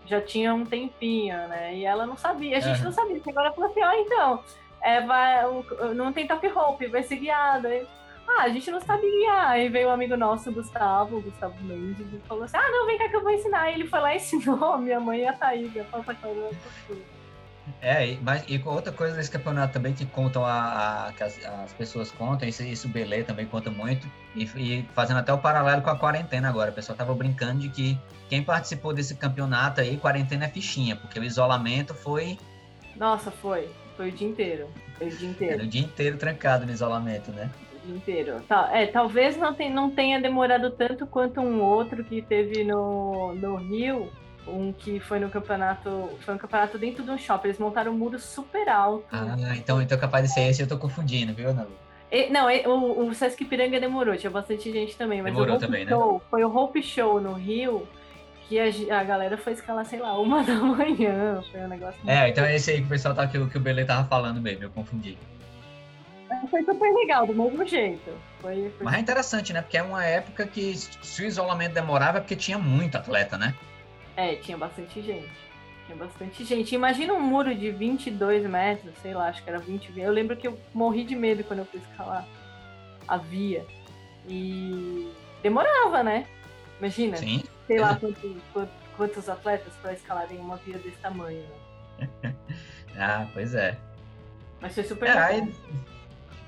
já 0.05 0.21
tinha 0.21 0.53
um 0.53 0.65
tempinho, 0.65 1.35
né? 1.47 1.75
E 1.75 1.85
ela 1.85 2.05
não 2.05 2.17
sabia, 2.17 2.57
a 2.57 2.61
gente 2.61 2.79
uhum. 2.79 2.85
não 2.85 2.91
sabia. 2.91 3.21
Agora 3.27 3.51
falou 3.51 3.69
assim, 3.69 3.83
ó, 3.83 3.89
oh, 3.89 3.93
então, 3.93 4.43
é, 4.81 5.01
vai, 5.01 5.43
não 5.93 6.13
tem 6.13 6.27
top 6.27 6.47
rope, 6.47 6.87
vai 6.87 7.03
ser 7.03 7.17
guiada. 7.17 7.69
Ah, 8.27 8.43
a 8.43 8.49
gente 8.49 8.69
não 8.69 8.81
sabe 8.81 9.09
guiar. 9.09 9.51
Aí 9.51 9.69
veio 9.69 9.87
um 9.87 9.91
amigo 9.91 10.17
nosso, 10.17 10.51
Gustavo, 10.51 11.21
Gustavo 11.21 11.55
Mendes, 11.63 12.05
e 12.13 12.19
falou 12.27 12.43
assim: 12.43 12.57
Ah, 12.57 12.69
não, 12.69 12.85
vem 12.85 12.97
cá 12.97 13.07
que 13.07 13.15
eu 13.15 13.23
vou 13.23 13.31
ensinar. 13.31 13.71
E 13.71 13.75
ele 13.75 13.87
foi 13.87 13.99
lá 13.99 14.13
e 14.13 14.17
ensinou 14.17 14.77
minha 14.79 14.99
mãe 14.99 15.21
e 15.21 15.27
a 15.27 15.33
Thaís, 15.33 15.71
a 15.77 15.83
coroa 16.15 16.51
é, 17.81 18.17
mas 18.21 18.43
e 18.47 18.61
outra 18.65 18.91
coisa 18.91 19.15
desse 19.15 19.29
campeonato 19.29 19.73
também 19.73 19.93
que 19.93 20.05
contam 20.05 20.45
a, 20.45 21.07
a 21.07 21.13
que 21.13 21.23
as, 21.23 21.37
as, 21.45 21.73
pessoas 21.73 22.11
contam, 22.11 22.47
isso, 22.47 22.63
isso 22.63 22.87
o 22.87 22.89
Belê 22.89 23.23
também 23.23 23.45
conta 23.45 23.69
muito, 23.69 24.07
e, 24.35 24.43
e, 24.43 24.85
fazendo 24.93 25.17
até 25.17 25.33
o 25.33 25.37
paralelo 25.37 25.81
com 25.81 25.89
a 25.89 25.97
quarentena 25.97 26.49
agora. 26.49 26.71
O 26.71 26.73
pessoal 26.73 26.97
tava 26.97 27.13
brincando 27.13 27.59
de 27.59 27.69
que 27.69 27.99
quem 28.29 28.43
participou 28.43 28.93
desse 28.93 29.15
campeonato 29.15 29.81
aí, 29.81 29.97
quarentena 29.97 30.45
é 30.45 30.49
fichinha, 30.49 30.95
porque 30.95 31.19
o 31.19 31.23
isolamento 31.23 31.93
foi. 31.93 32.37
Nossa, 32.95 33.29
foi. 33.29 33.69
Foi 33.95 34.09
o 34.09 34.11
dia 34.11 34.27
inteiro. 34.27 34.69
Foi 34.97 35.07
o 35.07 35.11
dia 35.11 35.29
inteiro. 35.29 35.53
Era 35.53 35.63
o 35.63 35.67
dia 35.67 35.81
inteiro 35.81 36.17
trancado 36.17 36.65
no 36.65 36.71
isolamento, 36.71 37.31
né? 37.31 37.49
Inteiro. 37.95 38.41
É, 38.71 38.85
talvez 38.87 39.37
não, 39.37 39.53
tem, 39.53 39.71
não 39.71 39.89
tenha 39.89 40.19
demorado 40.19 40.71
tanto 40.71 41.05
quanto 41.05 41.41
um 41.41 41.61
outro 41.61 42.03
que 42.03 42.21
teve 42.21 42.63
no, 42.63 43.33
no 43.35 43.55
Rio, 43.55 44.11
um 44.47 44.71
que 44.71 44.99
foi 44.99 45.19
no 45.19 45.29
campeonato, 45.29 46.09
foi 46.21 46.35
um 46.35 46.37
campeonato 46.37 46.77
dentro 46.77 47.03
de 47.03 47.11
um 47.11 47.17
shopping. 47.17 47.49
Eles 47.49 47.59
montaram 47.59 47.91
um 47.91 47.97
muro 47.97 48.19
super 48.19 48.67
alto. 48.69 49.05
Ah, 49.11 49.55
então, 49.55 49.81
então 49.81 49.97
capaz 49.97 50.25
de 50.25 50.33
ser 50.33 50.41
esse, 50.41 50.61
eu 50.61 50.67
tô 50.67 50.77
confundindo, 50.77 51.33
viu, 51.33 51.53
Nalu? 51.53 51.71
Não, 52.31 52.47
o, 52.47 53.09
o 53.09 53.13
Sesc 53.13 53.43
Piranga 53.43 53.79
demorou, 53.79 54.15
tinha 54.15 54.31
bastante 54.31 54.71
gente 54.71 54.95
também, 54.95 55.21
mas 55.21 55.33
demorou 55.33 55.57
o 55.57 55.59
também, 55.59 55.83
né? 55.83 55.91
Show, 55.91 56.21
foi 56.29 56.43
o 56.43 56.55
Hope 56.55 56.81
Show 56.81 57.19
no 57.19 57.33
Rio, 57.33 57.85
que 58.47 58.57
a, 58.57 58.99
a 58.99 59.03
galera 59.03 59.37
foi 59.37 59.51
escalar, 59.51 59.85
sei 59.85 59.99
lá, 59.99 60.17
uma 60.17 60.41
da 60.43 60.55
manhã, 60.55 61.43
foi 61.51 61.59
um 61.59 61.67
negócio... 61.67 61.99
É, 62.07 62.29
então 62.29 62.45
é 62.45 62.55
esse 62.55 62.71
aí 62.71 62.77
que 62.77 62.85
o 62.85 62.89
pessoal 62.89 63.13
tá, 63.13 63.27
que, 63.27 63.45
que 63.47 63.57
o 63.57 63.59
Belê 63.59 63.83
tava 63.83 64.07
falando 64.07 64.39
mesmo, 64.39 64.63
eu 64.63 64.69
confundi. 64.69 65.17
Foi 66.49 66.63
super 66.63 66.93
legal, 66.93 67.25
do 67.25 67.33
mesmo 67.33 67.65
jeito. 67.65 68.11
Foi, 68.39 68.71
foi... 68.77 68.85
Mas 68.85 68.95
é 68.95 68.99
interessante, 68.99 69.53
né? 69.53 69.61
Porque 69.61 69.77
é 69.77 69.83
uma 69.83 70.03
época 70.03 70.45
que 70.45 70.75
se 70.75 71.23
o 71.23 71.25
isolamento 71.25 71.73
demorava 71.73 72.17
é 72.17 72.21
porque 72.21 72.35
tinha 72.35 72.57
muito 72.57 72.97
atleta, 72.97 73.37
né? 73.37 73.55
É, 74.15 74.35
tinha 74.35 74.57
bastante 74.57 75.01
gente. 75.01 75.31
Tinha 75.85 75.97
bastante 75.97 76.43
gente. 76.43 76.75
Imagina 76.75 77.13
um 77.13 77.21
muro 77.21 77.55
de 77.55 77.71
22 77.71 78.45
metros, 78.45 78.93
sei 79.01 79.13
lá, 79.13 79.29
acho 79.29 79.43
que 79.43 79.49
era 79.49 79.59
20. 79.59 79.97
Eu 79.97 80.11
lembro 80.11 80.35
que 80.35 80.47
eu 80.47 80.59
morri 80.73 81.03
de 81.03 81.15
medo 81.15 81.43
quando 81.43 81.59
eu 81.59 81.65
fui 81.65 81.79
escalar 81.79 82.25
a 83.07 83.17
via. 83.17 83.65
E 84.27 85.11
demorava, 85.41 86.03
né? 86.03 86.27
Imagina. 86.79 87.17
Sim. 87.17 87.43
Sei 87.65 87.79
lá 87.79 87.95
quantos, 87.95 88.37
quantos 88.95 89.29
atletas 89.29 89.73
para 89.81 89.93
escalarem 89.93 90.39
uma 90.39 90.57
via 90.57 90.77
desse 90.77 90.97
tamanho. 90.97 91.43
Né? 91.99 92.33
ah, 92.97 93.27
pois 93.33 93.55
é. 93.55 93.77
Mas 94.59 94.73
foi 94.73 94.83
super 94.83 95.09
é, 95.09 95.17
aí, 95.17 95.53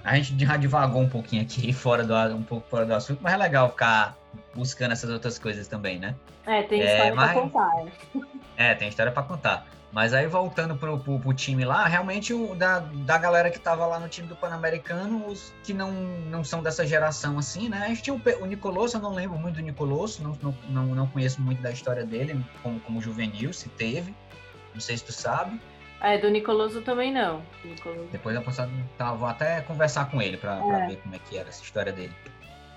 a 0.03 0.15
gente 0.15 0.45
já 0.45 0.57
divagou 0.57 1.01
um 1.01 1.09
pouquinho 1.09 1.41
aqui, 1.41 1.71
fora 1.73 2.03
do, 2.03 2.15
um 2.35 2.43
pouco 2.43 2.67
fora 2.69 2.85
do 2.85 2.93
assunto, 2.93 3.19
mas 3.21 3.33
é 3.33 3.37
legal 3.37 3.69
ficar 3.69 4.17
buscando 4.53 4.91
essas 4.91 5.09
outras 5.09 5.37
coisas 5.37 5.67
também, 5.67 5.99
né? 5.99 6.15
É, 6.45 6.63
tem 6.63 6.79
história 6.79 7.09
é, 7.09 7.13
mas... 7.13 7.31
pra 7.31 7.41
contar. 7.41 7.85
É, 8.57 8.75
tem 8.75 8.89
história 8.89 9.11
pra 9.11 9.23
contar. 9.23 9.67
Mas 9.91 10.13
aí 10.13 10.27
voltando 10.27 10.75
pro, 10.75 10.99
pro, 10.99 11.19
pro, 11.19 11.33
time 11.33 11.65
lá, 11.65 11.87
realmente 11.87 12.31
o, 12.31 12.53
da, 12.53 12.79
da 12.79 13.17
galera 13.17 13.49
que 13.49 13.59
tava 13.59 13.87
lá 13.87 13.99
no 13.99 14.07
time 14.07 14.27
do 14.27 14.35
Pan-Americano, 14.35 15.25
os 15.25 15.51
que 15.63 15.73
não, 15.73 15.91
não 15.91 16.43
são 16.43 16.61
dessa 16.61 16.85
geração 16.85 17.39
assim, 17.39 17.69
né? 17.69 17.85
A 17.85 17.87
gente 17.87 18.03
tinha 18.03 18.15
o, 18.15 18.21
o 18.43 18.45
Nicolosso, 18.45 18.97
eu 18.97 19.01
não 19.01 19.13
lembro 19.13 19.39
muito 19.39 19.55
do 19.55 19.61
Nicolosso, 19.61 20.21
não, 20.21 20.37
não, 20.43 20.55
não, 20.69 20.95
não 20.95 21.07
conheço 21.07 21.41
muito 21.41 21.59
da 21.61 21.71
história 21.71 22.05
dele, 22.05 22.39
como, 22.61 22.79
como 22.81 23.01
juvenil, 23.01 23.51
se 23.51 23.67
teve. 23.69 24.13
Não 24.73 24.79
sei 24.79 24.95
se 24.95 25.05
tu 25.05 25.11
sabe. 25.11 25.59
É, 26.01 26.17
do 26.17 26.29
Nicoloso 26.29 26.81
também 26.81 27.11
não. 27.11 27.41
Nicoloso. 27.63 28.07
Depois 28.11 28.35
eu 28.35 28.41
posso 28.41 28.61
tá, 28.97 29.13
vou 29.13 29.27
até 29.27 29.61
conversar 29.61 30.09
com 30.09 30.21
ele 30.21 30.37
para 30.37 30.55
é. 30.55 30.87
ver 30.87 30.97
como 30.97 31.15
é 31.15 31.19
que 31.19 31.37
era 31.37 31.49
essa 31.49 31.63
história 31.63 31.91
dele. 31.91 32.13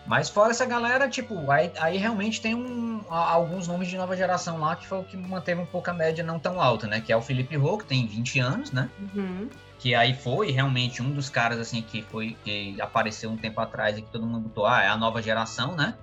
Mas 0.04 0.28
fora 0.28 0.50
essa 0.50 0.66
galera, 0.66 1.08
tipo, 1.08 1.48
aí, 1.50 1.70
aí 1.78 1.96
realmente 1.96 2.40
tem 2.40 2.54
um, 2.54 3.04
alguns 3.08 3.68
nomes 3.68 3.88
de 3.88 3.96
nova 3.96 4.16
geração 4.16 4.58
lá 4.58 4.74
que 4.74 4.86
foi 4.86 4.98
o 4.98 5.04
que 5.04 5.16
manteve 5.16 5.60
um 5.60 5.66
pouco 5.66 5.88
a 5.90 5.94
média 5.94 6.24
não 6.24 6.40
tão 6.40 6.60
alta, 6.60 6.88
né? 6.88 7.00
Que 7.00 7.12
é 7.12 7.16
o 7.16 7.22
Felipe 7.22 7.56
Rô, 7.56 7.78
que 7.78 7.84
tem 7.84 8.04
20 8.06 8.40
anos, 8.40 8.72
né? 8.72 8.90
Uhum. 9.14 9.48
Que 9.78 9.94
aí 9.94 10.14
foi 10.14 10.50
realmente 10.50 11.00
um 11.00 11.12
dos 11.12 11.28
caras, 11.28 11.58
assim, 11.58 11.82
que 11.82 12.02
foi 12.02 12.36
que 12.44 12.80
apareceu 12.80 13.30
um 13.30 13.36
tempo 13.36 13.60
atrás 13.60 13.96
e 13.96 14.02
que 14.02 14.10
todo 14.10 14.26
mundo 14.26 14.40
botou, 14.40 14.66
ah, 14.66 14.82
é 14.82 14.88
a 14.88 14.96
nova 14.96 15.22
geração, 15.22 15.76
né? 15.76 15.94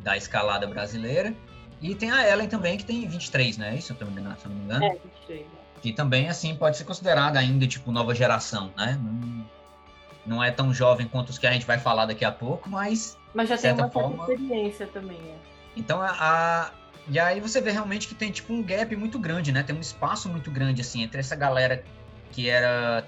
Da 0.00 0.18
escalada 0.18 0.66
brasileira. 0.66 1.34
E 1.80 1.94
tem 1.94 2.10
a 2.10 2.28
Ellen 2.28 2.48
também, 2.48 2.76
que 2.76 2.84
tem 2.84 3.08
23, 3.08 3.56
né? 3.56 3.74
Isso, 3.74 3.94
se 3.94 4.02
eu 4.02 4.06
não 4.06 4.14
me 4.14 4.20
engano. 4.20 4.84
É, 4.84 4.90
23 5.26 5.59
que 5.80 5.92
também 5.92 6.28
assim 6.28 6.54
pode 6.54 6.76
ser 6.76 6.84
considerada 6.84 7.38
ainda 7.38 7.66
tipo 7.66 7.90
nova 7.90 8.14
geração, 8.14 8.70
né? 8.76 8.98
Não, 9.02 9.46
não, 10.26 10.44
é 10.44 10.50
tão 10.50 10.72
jovem 10.72 11.06
quanto 11.08 11.30
os 11.30 11.38
que 11.38 11.46
a 11.46 11.52
gente 11.52 11.66
vai 11.66 11.78
falar 11.78 12.06
daqui 12.06 12.24
a 12.24 12.32
pouco, 12.32 12.68
mas 12.68 13.18
mas 13.34 13.48
já 13.48 13.56
tem 13.56 13.72
uma 13.72 13.90
forma... 13.90 14.22
experiência 14.22 14.86
também. 14.86 15.18
É. 15.18 15.36
Então 15.76 16.00
a, 16.00 16.10
a, 16.18 16.70
e 17.08 17.18
aí 17.18 17.40
você 17.40 17.60
vê 17.60 17.70
realmente 17.70 18.06
que 18.06 18.14
tem 18.14 18.30
tipo 18.30 18.52
um 18.52 18.62
gap 18.62 18.94
muito 18.96 19.18
grande, 19.18 19.52
né? 19.52 19.62
Tem 19.62 19.74
um 19.74 19.80
espaço 19.80 20.28
muito 20.28 20.50
grande 20.50 20.80
assim 20.80 21.02
entre 21.02 21.20
essa 21.20 21.34
galera 21.34 21.82
que 22.32 22.48
era 22.48 23.04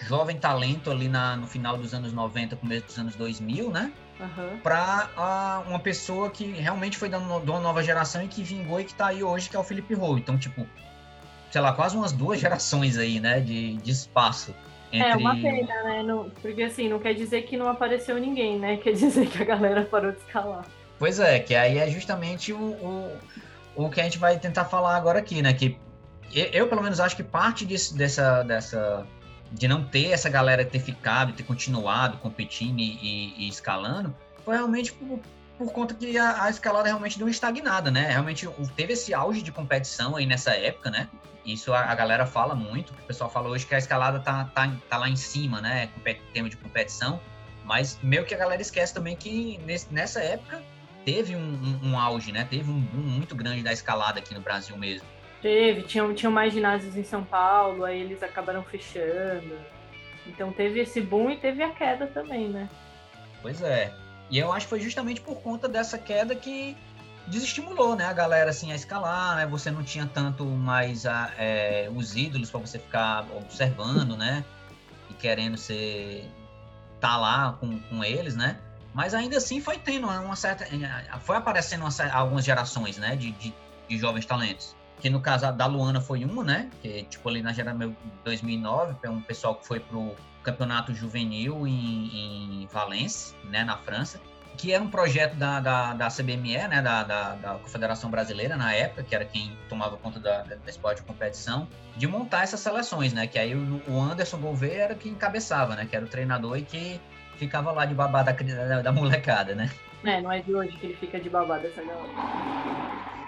jovem 0.00 0.38
talento 0.38 0.90
ali 0.90 1.08
na, 1.08 1.36
no 1.36 1.46
final 1.46 1.76
dos 1.76 1.92
anos 1.92 2.12
90, 2.12 2.56
começo 2.56 2.86
dos 2.86 2.98
anos 2.98 3.16
2000, 3.16 3.70
né? 3.70 3.92
Uhum. 4.18 4.58
para 4.60 5.62
uma 5.66 5.78
pessoa 5.78 6.30
que 6.30 6.46
realmente 6.46 6.96
foi 6.96 7.06
da, 7.06 7.18
de 7.18 7.50
uma 7.50 7.60
nova 7.60 7.82
geração 7.82 8.22
e 8.22 8.28
que 8.28 8.42
vingou 8.42 8.80
e 8.80 8.84
que 8.84 8.94
tá 8.94 9.08
aí 9.08 9.22
hoje, 9.22 9.50
que 9.50 9.56
é 9.56 9.58
o 9.58 9.62
Felipe 9.62 9.92
Rô. 9.92 10.16
Então, 10.16 10.38
tipo, 10.38 10.66
sei 11.56 11.62
lá, 11.62 11.72
quase 11.72 11.96
umas 11.96 12.12
duas 12.12 12.38
gerações 12.38 12.98
aí, 12.98 13.18
né, 13.18 13.40
de, 13.40 13.78
de 13.78 13.90
espaço. 13.90 14.54
Entre... 14.92 15.08
É 15.08 15.16
uma 15.16 15.34
pena, 15.34 15.84
né? 15.84 16.02
Não, 16.02 16.28
porque 16.42 16.64
assim, 16.64 16.86
não 16.86 16.98
quer 16.98 17.14
dizer 17.14 17.44
que 17.44 17.56
não 17.56 17.66
apareceu 17.66 18.18
ninguém, 18.18 18.58
né? 18.58 18.76
Quer 18.76 18.92
dizer 18.94 19.26
que 19.26 19.40
a 19.42 19.46
galera 19.46 19.82
parou 19.82 20.12
de 20.12 20.18
escalar. 20.18 20.66
Pois 20.98 21.18
é, 21.18 21.40
que 21.40 21.54
aí 21.54 21.78
é 21.78 21.88
justamente 21.88 22.52
o, 22.52 22.58
o, 22.58 23.16
o 23.74 23.88
que 23.88 24.02
a 24.02 24.04
gente 24.04 24.18
vai 24.18 24.38
tentar 24.38 24.66
falar 24.66 24.98
agora 24.98 25.18
aqui, 25.18 25.40
né? 25.40 25.54
Que 25.54 25.78
eu, 26.30 26.68
pelo 26.68 26.82
menos, 26.82 27.00
acho 27.00 27.16
que 27.16 27.22
parte 27.22 27.64
desse, 27.64 27.96
dessa, 27.96 28.42
dessa. 28.42 29.06
de 29.50 29.66
não 29.66 29.82
ter 29.82 30.10
essa 30.10 30.28
galera 30.28 30.62
ter 30.62 30.80
ficado, 30.80 31.32
ter 31.32 31.44
continuado 31.44 32.18
competindo 32.18 32.80
e, 32.80 32.98
e, 33.00 33.46
e 33.46 33.48
escalando, 33.48 34.14
foi 34.44 34.56
realmente 34.56 34.92
por, 34.92 35.20
por 35.58 35.72
conta 35.72 35.94
que 35.94 36.16
a, 36.18 36.44
a, 36.44 36.50
escalada 36.50 36.88
realmente 36.88 37.18
deu 37.18 37.26
uma 37.26 37.30
estagnada, 37.30 37.90
né? 37.90 38.08
Realmente 38.08 38.48
teve 38.74 38.92
esse 38.92 39.14
auge 39.14 39.42
de 39.42 39.50
competição 39.50 40.16
aí 40.16 40.26
nessa 40.26 40.52
época, 40.52 40.90
né? 40.90 41.08
Isso 41.44 41.72
a, 41.72 41.80
a, 41.80 41.94
galera 41.94 42.26
fala 42.26 42.54
muito, 42.54 42.90
o 42.92 43.06
pessoal 43.06 43.30
fala 43.30 43.48
hoje 43.48 43.66
que 43.66 43.74
a 43.74 43.78
escalada 43.78 44.18
tá, 44.20 44.44
tá, 44.54 44.70
tá 44.88 44.98
lá 44.98 45.08
em 45.08 45.16
cima, 45.16 45.60
né? 45.60 45.88
Em 46.04 46.32
termos 46.32 46.50
de 46.50 46.56
competição, 46.56 47.20
mas 47.64 47.98
meio 48.02 48.24
que 48.24 48.34
a 48.34 48.38
galera 48.38 48.60
esquece 48.60 48.92
também 48.92 49.16
que 49.16 49.58
nesse, 49.64 49.92
nessa 49.92 50.20
época 50.20 50.62
teve 51.04 51.36
um, 51.36 51.40
um, 51.40 51.90
um, 51.90 51.98
auge, 51.98 52.32
né? 52.32 52.46
Teve 52.48 52.70
um 52.70 52.80
boom 52.80 53.02
muito 53.02 53.34
grande 53.34 53.62
da 53.62 53.72
escalada 53.72 54.18
aqui 54.18 54.34
no 54.34 54.40
Brasil 54.40 54.76
mesmo. 54.76 55.06
Teve, 55.40 55.82
tinham, 55.82 56.12
tinham 56.14 56.32
mais 56.32 56.52
ginásios 56.52 56.96
em 56.96 57.04
São 57.04 57.24
Paulo, 57.24 57.84
aí 57.84 58.00
eles 58.00 58.22
acabaram 58.22 58.62
fechando. 58.64 59.56
Então 60.26 60.52
teve 60.52 60.80
esse 60.80 61.00
boom 61.00 61.30
e 61.30 61.36
teve 61.36 61.62
a 61.62 61.70
queda 61.70 62.08
também, 62.08 62.48
né? 62.48 62.68
Pois 63.40 63.62
é. 63.62 63.92
E 64.30 64.38
eu 64.38 64.52
acho 64.52 64.66
que 64.66 64.70
foi 64.70 64.80
justamente 64.80 65.20
por 65.20 65.36
conta 65.40 65.68
dessa 65.68 65.98
queda 65.98 66.34
que 66.34 66.76
desestimulou, 67.26 67.96
né, 67.96 68.04
a 68.04 68.12
galera 68.12 68.50
assim 68.50 68.70
a 68.72 68.74
escalar, 68.74 69.36
né? 69.36 69.46
Você 69.46 69.70
não 69.70 69.82
tinha 69.82 70.06
tanto 70.06 70.44
mais 70.44 71.06
a, 71.06 71.32
é, 71.36 71.90
os 71.94 72.16
ídolos 72.16 72.50
para 72.50 72.60
você 72.60 72.78
ficar 72.78 73.26
observando, 73.36 74.16
né? 74.16 74.44
E 75.10 75.14
querendo 75.14 75.56
ser 75.56 76.30
tá 77.00 77.16
lá 77.16 77.56
com, 77.60 77.78
com 77.80 78.02
eles, 78.04 78.36
né? 78.36 78.58
Mas 78.94 79.12
ainda 79.12 79.36
assim 79.36 79.60
foi 79.60 79.76
tendo 79.76 80.06
uma 80.06 80.36
certa, 80.36 80.66
foi 81.20 81.36
aparecendo 81.36 81.82
uma, 81.82 82.12
algumas 82.12 82.44
gerações, 82.44 82.96
né, 82.96 83.14
de, 83.14 83.30
de, 83.32 83.54
de, 83.88 83.98
jovens 83.98 84.24
talentos. 84.24 84.74
Que 85.00 85.10
no 85.10 85.20
caso 85.20 85.52
da 85.52 85.66
Luana 85.66 86.00
foi 86.00 86.24
uma, 86.24 86.42
né? 86.42 86.70
Que 86.80 87.04
tipo 87.04 87.28
ali 87.28 87.42
na 87.42 87.52
geração 87.52 87.94
2009, 88.24 88.94
foi 88.98 89.10
um 89.10 89.20
pessoal 89.20 89.56
que 89.56 89.66
foi 89.66 89.80
pro 89.80 90.16
campeonato 90.46 90.94
juvenil 90.94 91.66
em, 91.66 92.62
em 92.62 92.66
Valence, 92.72 93.34
né, 93.44 93.64
na 93.64 93.76
França 93.76 94.20
que 94.56 94.72
era 94.72 94.82
um 94.82 94.88
projeto 94.88 95.34
da, 95.34 95.60
da, 95.60 95.92
da 95.92 96.08
CBME, 96.08 96.66
né, 96.68 96.80
da, 96.80 97.02
da, 97.02 97.34
da, 97.34 97.54
Confederação 97.56 98.10
Brasileira 98.10 98.56
na 98.56 98.72
época, 98.72 99.02
que 99.02 99.14
era 99.14 99.24
quem 99.24 99.56
tomava 99.68 99.96
conta 99.98 100.18
da, 100.18 100.42
da 100.44 100.56
esporte 100.66 101.02
de 101.02 101.06
competição, 101.06 101.68
de 101.96 102.06
montar 102.06 102.42
essas 102.42 102.60
seleções, 102.60 103.12
né, 103.12 103.26
que 103.26 103.38
aí 103.38 103.54
o, 103.54 103.82
o 103.86 104.00
Anderson 104.00 104.38
Gouveia 104.38 104.84
era 104.84 104.94
quem 104.94 105.12
encabeçava, 105.12 105.76
né, 105.76 105.86
que 105.88 105.94
era 105.94 106.04
o 106.04 106.08
treinador 106.08 106.56
e 106.56 106.62
que 106.62 107.00
ficava 107.36 107.70
lá 107.70 107.84
de 107.84 107.94
babá 107.94 108.22
da, 108.22 108.32
da, 108.32 108.82
da 108.82 108.92
molecada, 108.92 109.54
né. 109.54 109.70
É, 110.04 110.20
não 110.20 110.32
é 110.32 110.40
de 110.40 110.54
hoje 110.54 110.74
que 110.78 110.86
ele 110.86 110.96
fica 110.96 111.20
de 111.20 111.28
babá 111.28 111.58
dessa 111.58 111.82
galera. 111.82 112.08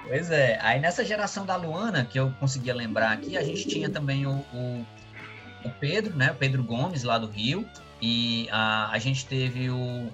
Pois 0.07 0.31
é, 0.31 0.59
aí 0.63 0.81
nessa 0.81 1.05
geração 1.05 1.45
da 1.45 1.57
Luana, 1.57 2.05
que 2.05 2.19
eu 2.19 2.33
conseguia 2.41 2.75
lembrar 2.75 3.13
aqui, 3.13 3.37
a 3.37 3.43
gente 3.43 3.69
tinha 3.69 3.91
também 3.91 4.27
o, 4.27 4.37
o, 4.55 4.87
o 5.65 5.71
Pedro, 5.71 6.17
né? 6.17 6.31
O 6.31 6.35
Pedro 6.35 6.63
Gomes, 6.63 7.03
lá 7.03 7.19
do 7.19 7.27
Rio. 7.27 7.67
E 8.01 8.49
a, 8.51 8.91
a 8.91 8.99
gente 8.99 9.27
teve 9.27 9.71
o, 9.71 10.09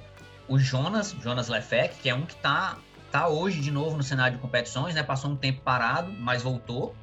o 0.48 0.58
Jonas, 0.58 1.14
Jonas 1.22 1.48
Lefec, 1.48 1.96
que 2.00 2.08
é 2.08 2.14
um 2.14 2.22
que 2.22 2.36
tá, 2.36 2.78
tá 3.10 3.28
hoje 3.28 3.60
de 3.60 3.70
novo 3.70 3.96
no 3.96 4.02
cenário 4.02 4.36
de 4.36 4.42
competições, 4.42 4.94
né? 4.94 5.02
Passou 5.02 5.30
um 5.30 5.36
tempo 5.36 5.60
parado, 5.62 6.12
mas 6.12 6.42
voltou. 6.42 6.94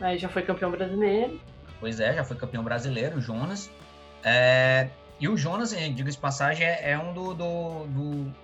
Aí 0.00 0.18
já 0.18 0.28
foi 0.28 0.42
campeão 0.42 0.70
brasileiro. 0.70 1.40
Pois 1.78 2.00
é, 2.00 2.14
já 2.14 2.24
foi 2.24 2.36
campeão 2.36 2.62
brasileiro, 2.62 3.18
o 3.18 3.20
Jonas. 3.20 3.70
É, 4.24 4.88
e 5.18 5.28
o 5.28 5.36
Jonas, 5.36 5.70
diga-se 5.70 6.18
passagem, 6.18 6.66
é, 6.66 6.90
é 6.90 6.98
um 6.98 7.12
do, 7.12 7.34
do, 7.34 7.86
do, 7.86 8.34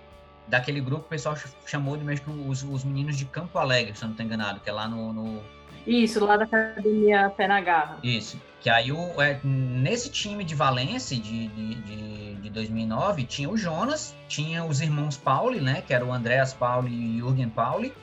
daquele 0.47 0.81
grupo 0.81 1.01
que 1.01 1.07
o 1.07 1.09
pessoal 1.09 1.35
chamou 1.65 1.97
de 1.97 2.03
mesmo 2.03 2.49
os, 2.49 2.63
os 2.63 2.83
meninos 2.83 3.17
de 3.17 3.25
Campo 3.25 3.57
Alegre, 3.57 3.95
se 3.95 4.03
eu 4.03 4.07
não 4.07 4.13
estou 4.13 4.25
enganado, 4.25 4.59
que 4.59 4.69
é 4.69 4.73
lá 4.73 4.87
no, 4.87 5.13
no... 5.13 5.43
Isso, 5.85 6.23
lá 6.23 6.37
da 6.37 6.45
academia 6.45 7.29
Pé 7.29 7.47
na 7.47 7.61
Garra. 7.61 7.99
Isso. 8.03 8.39
Que 8.61 8.69
aí, 8.69 8.91
o, 8.91 9.21
é, 9.21 9.39
nesse 9.43 10.09
time 10.09 10.43
de 10.43 10.53
Valência, 10.53 11.17
de, 11.17 11.47
de, 11.47 11.75
de, 11.75 12.35
de, 12.35 12.49
2009, 12.49 13.23
tinha 13.23 13.49
o 13.49 13.57
Jonas, 13.57 14.15
tinha 14.27 14.65
os 14.65 14.81
irmãos 14.81 15.15
Pauli, 15.15 15.61
né? 15.61 15.81
Que 15.85 15.93
era 15.93 16.05
o 16.05 16.11
Andreas 16.11 16.53
Pauli 16.53 16.93
e 16.93 17.21
o 17.21 17.27
Jürgen 17.27 17.49
Pauli, 17.49 17.93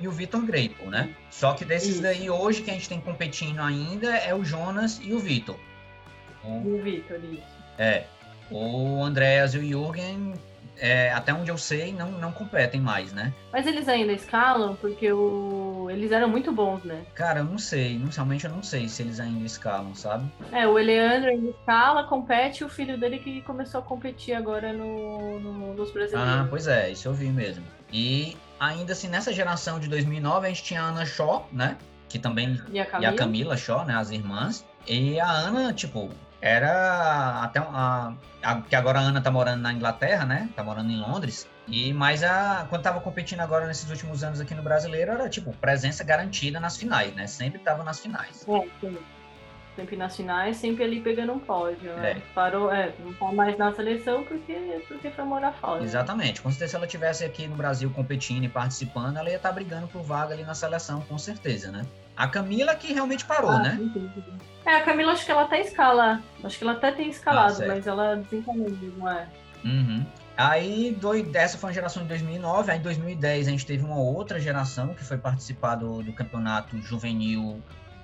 e 0.00 0.08
o 0.08 0.10
Vitor 0.10 0.40
Greipel, 0.42 0.90
né? 0.90 1.14
Só 1.30 1.52
que 1.52 1.64
desses 1.64 1.94
isso. 1.94 2.02
daí, 2.02 2.30
hoje, 2.30 2.62
que 2.62 2.70
a 2.70 2.74
gente 2.74 2.88
tem 2.88 3.00
competindo 3.00 3.60
ainda, 3.60 4.16
é 4.16 4.34
o 4.34 4.44
Jonas 4.44 5.00
e 5.02 5.12
o 5.12 5.18
Vitor. 5.18 5.58
O, 6.42 6.76
o 6.76 6.82
Vitor, 6.82 7.18
isso. 7.24 7.42
É. 7.76 8.04
O 8.50 9.02
Andreas 9.02 9.54
e 9.54 9.58
o 9.58 9.62
Jürgen 9.62 10.32
é, 10.80 11.12
até 11.12 11.32
onde 11.32 11.50
eu 11.50 11.58
sei, 11.58 11.92
não, 11.92 12.10
não 12.12 12.32
competem 12.32 12.80
mais, 12.80 13.12
né? 13.12 13.32
Mas 13.52 13.66
eles 13.66 13.88
ainda 13.88 14.12
escalam 14.12 14.76
porque 14.76 15.10
o... 15.12 15.88
eles 15.90 16.12
eram 16.12 16.28
muito 16.28 16.52
bons, 16.52 16.82
né? 16.84 17.04
Cara, 17.14 17.40
eu 17.40 17.44
não 17.44 17.58
sei. 17.58 17.94
Inicialmente 17.94 18.44
eu 18.44 18.50
não 18.50 18.62
sei 18.62 18.88
se 18.88 19.02
eles 19.02 19.20
ainda 19.20 19.44
escalam, 19.44 19.94
sabe? 19.94 20.30
É, 20.52 20.66
o 20.66 20.78
Eleandro 20.78 21.30
ainda 21.30 21.50
escala, 21.50 22.04
compete, 22.04 22.60
e 22.60 22.64
o 22.64 22.68
filho 22.68 22.98
dele 22.98 23.18
que 23.18 23.42
começou 23.42 23.80
a 23.80 23.82
competir 23.82 24.34
agora 24.34 24.72
no, 24.72 25.40
no, 25.40 25.74
nos 25.74 25.90
brasileiros. 25.90 26.32
Ah, 26.34 26.46
pois 26.48 26.66
é, 26.66 26.90
isso 26.90 27.08
eu 27.08 27.12
vi 27.12 27.28
mesmo. 27.28 27.64
E 27.92 28.36
ainda 28.60 28.92
assim, 28.92 29.08
nessa 29.08 29.32
geração 29.32 29.80
de 29.80 29.88
2009, 29.88 30.46
a 30.46 30.48
gente 30.50 30.62
tinha 30.62 30.82
a 30.82 30.86
Ana 30.86 31.04
Shaw, 31.04 31.48
né? 31.52 31.76
Que 32.08 32.18
também... 32.18 32.60
E 32.72 32.80
a 32.80 32.86
Camila, 32.86 33.10
e 33.10 33.14
a 33.14 33.16
Camila 33.16 33.56
Shaw, 33.56 33.84
né? 33.84 33.94
As 33.94 34.10
irmãs. 34.10 34.64
E 34.86 35.20
a 35.20 35.30
Ana, 35.30 35.72
tipo, 35.72 36.10
era 36.40 37.42
até 37.42 37.58
a, 37.58 38.12
a, 38.42 38.62
que 38.62 38.76
agora 38.76 39.00
a 39.00 39.02
Ana 39.02 39.20
tá 39.20 39.30
morando 39.30 39.60
na 39.60 39.72
Inglaterra, 39.72 40.24
né? 40.24 40.48
Tá 40.54 40.62
morando 40.62 40.90
em 40.90 41.00
Londres. 41.00 41.48
E 41.66 41.92
mas 41.92 42.22
a 42.22 42.66
quando 42.68 42.82
tava 42.82 43.00
competindo 43.00 43.40
agora 43.40 43.66
nesses 43.66 43.90
últimos 43.90 44.24
anos 44.24 44.40
aqui 44.40 44.54
no 44.54 44.62
Brasileiro 44.62 45.12
era 45.12 45.28
tipo 45.28 45.52
presença 45.54 46.02
garantida 46.04 46.58
nas 46.60 46.76
finais, 46.76 47.14
né? 47.14 47.26
Sempre 47.26 47.58
tava 47.58 47.82
nas 47.82 47.98
finais. 48.00 48.46
É, 48.48 48.68
sim. 48.80 48.98
Sempre 49.76 49.96
nas 49.96 50.16
finais, 50.16 50.56
sempre 50.56 50.82
ali 50.82 51.00
pegando 51.00 51.32
um 51.32 51.38
pódio. 51.38 51.92
Né? 51.94 52.10
É. 52.10 52.14
Parou, 52.34 52.72
é, 52.72 52.92
não 52.98 53.12
tá 53.14 53.30
mais 53.30 53.56
na 53.56 53.72
seleção 53.72 54.24
porque, 54.24 54.82
porque 54.88 55.08
foi 55.08 55.24
morar 55.24 55.52
fora. 55.52 55.84
Exatamente. 55.84 56.42
Com 56.42 56.50
certeza 56.50 56.70
se 56.70 56.76
ela 56.76 56.86
tivesse 56.86 57.24
aqui 57.24 57.46
no 57.46 57.54
Brasil 57.54 57.88
competindo 57.90 58.42
e 58.42 58.48
participando, 58.48 59.18
ela 59.18 59.30
ia 59.30 59.36
estar 59.36 59.50
tá 59.50 59.54
brigando 59.54 59.86
por 59.86 60.02
vaga 60.02 60.34
ali 60.34 60.42
na 60.42 60.54
seleção, 60.54 61.00
com 61.02 61.16
certeza, 61.16 61.70
né? 61.70 61.86
A 62.18 62.26
Camila 62.26 62.74
que 62.74 62.92
realmente 62.92 63.24
parou, 63.24 63.52
ah, 63.52 63.60
né? 63.60 63.78
É, 64.66 64.74
a 64.74 64.82
Camila 64.82 65.12
acho 65.12 65.24
que 65.24 65.30
ela 65.30 65.42
até 65.42 65.60
escala. 65.60 66.20
Acho 66.42 66.58
que 66.58 66.64
ela 66.64 66.72
até 66.72 66.90
tem 66.90 67.08
escalado, 67.08 67.62
ah, 67.62 67.66
mas 67.68 67.86
ela 67.86 68.16
desencanou, 68.16 68.68
não 68.98 69.08
é? 69.08 69.28
Uhum. 69.64 70.04
Aí, 70.36 70.96
dois, 71.00 71.32
essa 71.32 71.56
foi 71.56 71.70
a 71.70 71.72
geração 71.72 72.02
de 72.02 72.08
2009. 72.08 72.72
Aí, 72.72 72.78
em 72.78 72.82
2010, 72.82 73.46
a 73.46 73.50
gente 73.52 73.64
teve 73.64 73.84
uma 73.84 73.98
outra 73.98 74.40
geração 74.40 74.94
que 74.94 75.04
foi 75.04 75.16
participar 75.16 75.76
do, 75.76 76.02
do 76.02 76.12
campeonato 76.12 76.76
juvenil, 76.82 77.62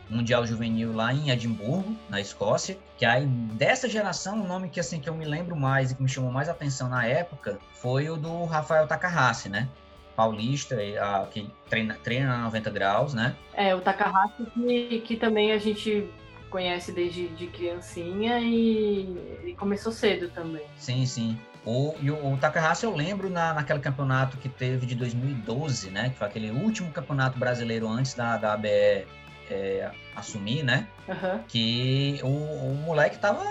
mundial 0.09 0.47
juvenil 0.47 0.93
lá 0.93 1.13
em 1.13 1.31
Edimburgo, 1.31 1.97
na 2.09 2.21
Escócia. 2.21 2.79
Que 2.97 3.05
aí, 3.05 3.27
dessa 3.27 3.89
geração, 3.89 4.41
o 4.41 4.47
nome 4.47 4.69
que, 4.69 4.79
assim, 4.79 5.01
que 5.01 5.09
eu 5.09 5.15
me 5.15 5.25
lembro 5.25 5.57
mais 5.57 5.91
e 5.91 5.97
que 5.97 6.03
me 6.03 6.09
chamou 6.09 6.31
mais 6.31 6.49
atenção 6.49 6.89
na 6.89 7.05
época 7.05 7.59
foi 7.73 8.09
o 8.09 8.17
do 8.17 8.45
Rafael 8.45 8.87
Takahashi, 8.87 9.49
né? 9.49 9.69
Paulista, 10.15 10.77
a, 11.01 11.27
que 11.27 11.49
treina, 11.69 11.95
treina 12.03 12.29
na 12.29 12.45
90 12.45 12.71
graus, 12.71 13.15
né? 13.15 13.35
É, 13.55 13.75
o 13.75 13.81
Takahashi 13.81 14.45
que, 14.55 15.01
que 15.01 15.17
também 15.17 15.53
a 15.53 15.59
gente 15.59 16.09
conhece 16.51 16.93
desde 16.93 17.29
de 17.29 17.49
criancinha 17.49 18.39
e, 18.41 19.43
e 19.45 19.55
começou 19.59 19.91
cedo 19.91 20.29
também. 20.29 20.63
Sim, 20.77 21.05
sim. 21.05 21.39
O, 21.67 21.95
e 22.01 22.11
o, 22.11 22.33
o 22.33 22.37
Takahashi 22.37 22.85
eu 22.85 22.95
lembro 22.95 23.29
na, 23.29 23.55
naquele 23.55 23.81
campeonato 23.81 24.37
que 24.37 24.49
teve 24.49 24.87
de 24.87 24.95
2012, 24.95 25.91
né? 25.91 26.11
Que 26.11 26.17
foi 26.17 26.27
aquele 26.29 26.51
último 26.51 26.93
campeonato 26.93 27.39
brasileiro 27.39 27.89
antes 27.89 28.15
da, 28.15 28.37
da 28.37 28.53
ABE 28.53 29.07
é, 29.51 29.91
assumir, 30.15 30.63
né? 30.63 30.87
Uhum. 31.09 31.41
Que 31.49 32.21
o, 32.23 32.29
o 32.29 32.75
moleque 32.85 33.19
tava 33.19 33.45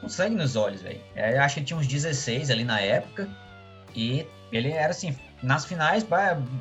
com 0.00 0.08
sangue 0.08 0.34
nos 0.34 0.56
olhos, 0.56 0.82
velho. 0.82 1.00
É, 1.14 1.38
acho 1.38 1.54
que 1.54 1.60
ele 1.60 1.66
tinha 1.66 1.78
uns 1.78 1.86
16 1.86 2.50
ali 2.50 2.64
na 2.64 2.80
época. 2.80 3.28
E 3.94 4.26
ele 4.50 4.70
era 4.70 4.90
assim, 4.90 5.16
nas 5.42 5.64
finais, 5.64 6.06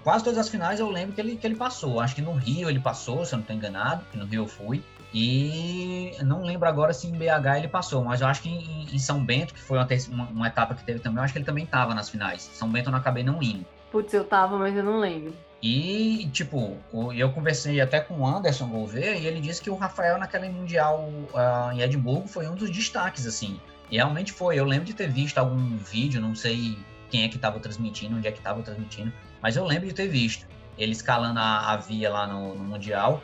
quase 0.03 0.23
todas 0.23 0.37
as 0.37 0.49
finais 0.49 0.79
eu 0.79 0.89
lembro 0.89 1.13
que 1.13 1.21
ele, 1.21 1.35
que 1.35 1.47
ele 1.47 1.55
passou. 1.55 1.99
Acho 1.99 2.15
que 2.15 2.21
no 2.21 2.33
Rio 2.33 2.69
ele 2.69 2.79
passou, 2.79 3.25
se 3.25 3.33
eu 3.33 3.37
não 3.37 3.41
estou 3.41 3.55
enganado, 3.55 4.03
que 4.11 4.17
no 4.17 4.25
Rio 4.25 4.43
eu 4.43 4.47
fui. 4.47 4.83
E 5.13 6.11
não 6.23 6.43
lembro 6.43 6.67
agora 6.67 6.93
se 6.93 7.07
em 7.07 7.11
BH 7.11 7.57
ele 7.57 7.67
passou, 7.67 8.03
mas 8.03 8.21
eu 8.21 8.27
acho 8.27 8.41
que 8.41 8.49
em, 8.49 8.87
em 8.93 8.99
São 8.99 9.23
Bento, 9.23 9.53
que 9.53 9.59
foi 9.59 9.77
uma, 9.77 9.87
uma, 10.09 10.23
uma, 10.25 10.47
etapa 10.47 10.75
que 10.75 10.83
teve 10.83 10.99
também, 10.99 11.17
eu 11.17 11.23
acho 11.23 11.33
que 11.33 11.39
ele 11.39 11.45
também 11.45 11.63
estava 11.63 11.95
nas 11.95 12.09
finais. 12.09 12.41
São 12.53 12.69
Bento 12.69 12.89
eu 12.89 12.91
não 12.91 12.99
acabei 12.99 13.23
não 13.23 13.41
indo. 13.41 13.65
Putz, 13.91 14.13
eu 14.13 14.25
tava, 14.25 14.57
mas 14.57 14.75
eu 14.75 14.83
não 14.83 14.99
lembro. 14.99 15.33
E, 15.61 16.29
tipo, 16.31 16.77
eu 17.15 17.31
conversei 17.31 17.81
até 17.81 17.99
com 17.99 18.19
o 18.19 18.27
Anderson 18.27 18.67
Gouveia 18.67 19.15
e 19.15 19.25
ele 19.25 19.41
disse 19.41 19.61
que 19.61 19.69
o 19.69 19.75
Rafael 19.75 20.19
naquela 20.19 20.47
Mundial 20.49 21.09
uh, 21.33 21.71
em 21.73 21.81
Edimburgo 21.81 22.27
foi 22.27 22.47
um 22.47 22.53
dos 22.53 22.69
destaques, 22.69 23.25
assim. 23.25 23.59
E 23.89 23.95
realmente 23.95 24.31
foi. 24.31 24.59
Eu 24.59 24.65
lembro 24.65 24.85
de 24.85 24.93
ter 24.93 25.09
visto 25.09 25.37
algum 25.37 25.77
vídeo, 25.77 26.21
não 26.21 26.35
sei 26.35 26.77
quem 27.09 27.23
é 27.23 27.29
que 27.29 27.35
estava 27.35 27.59
transmitindo, 27.59 28.15
onde 28.15 28.27
é 28.27 28.31
que 28.31 28.39
estava 28.39 28.61
transmitindo, 28.61 29.11
mas 29.41 29.55
eu 29.55 29.65
lembro 29.65 29.87
de 29.87 29.93
ter 29.93 30.07
visto 30.07 30.45
ele 30.77 30.91
escalando 30.91 31.39
a, 31.39 31.73
a 31.73 31.77
via 31.77 32.09
lá 32.09 32.27
no, 32.27 32.55
no, 32.55 32.63
Mundial 32.63 33.23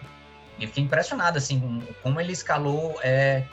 e 0.60 0.66
fiquei 0.66 0.84
impressionado, 0.84 1.38
assim, 1.38 1.60
com, 1.60 1.82
como 2.02 2.20
ele 2.20 2.32
escalou 2.32 3.00
é, 3.04 3.44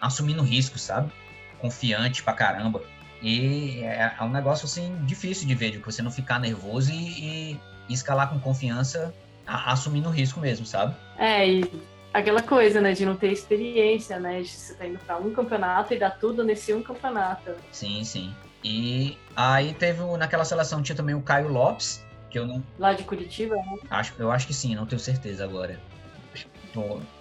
assumindo 0.00 0.42
risco, 0.42 0.78
sabe? 0.78 1.12
Confiante 1.58 2.22
pra 2.22 2.32
caramba. 2.32 2.82
E 3.22 3.80
é, 3.82 4.14
é, 4.18 4.22
um 4.22 4.30
negócio, 4.30 4.64
assim, 4.64 4.96
difícil 5.04 5.46
de 5.46 5.54
ver, 5.54 5.72
de 5.72 5.78
você 5.78 6.00
não 6.00 6.10
ficar 6.10 6.40
nervoso 6.40 6.90
e, 6.90 7.52
e, 7.52 7.60
e 7.88 7.92
escalar 7.92 8.30
com 8.30 8.40
confiança, 8.40 9.14
a, 9.46 9.72
assumindo 9.72 10.08
risco 10.08 10.40
mesmo, 10.40 10.64
sabe? 10.64 10.96
É, 11.18 11.46
e 11.46 11.70
aquela 12.14 12.42
coisa, 12.42 12.80
né, 12.80 12.92
de 12.92 13.04
não 13.04 13.16
ter 13.16 13.30
experiência, 13.30 14.18
né, 14.18 14.40
de 14.40 14.48
você 14.48 14.74
tá 14.74 14.86
indo 14.86 14.98
pra 15.00 15.18
um 15.18 15.32
campeonato 15.32 15.92
e 15.92 15.98
dar 15.98 16.10
tudo 16.10 16.42
nesse 16.42 16.72
um 16.72 16.82
campeonato. 16.82 17.54
Sim, 17.70 18.02
sim. 18.04 18.34
E 18.62 19.16
aí 19.34 19.74
teve 19.74 20.02
naquela 20.16 20.44
seleção 20.44 20.82
tinha 20.82 20.96
também 20.96 21.14
o 21.14 21.22
Caio 21.22 21.48
Lopes, 21.48 22.04
que 22.28 22.38
eu 22.38 22.46
não. 22.46 22.62
Lá 22.78 22.92
de 22.92 23.04
Curitiba, 23.04 23.56
né? 23.56 23.78
Acho, 23.90 24.14
eu 24.18 24.30
acho 24.30 24.46
que 24.46 24.54
sim, 24.54 24.74
não 24.74 24.86
tenho 24.86 25.00
certeza 25.00 25.44
agora. 25.44 25.78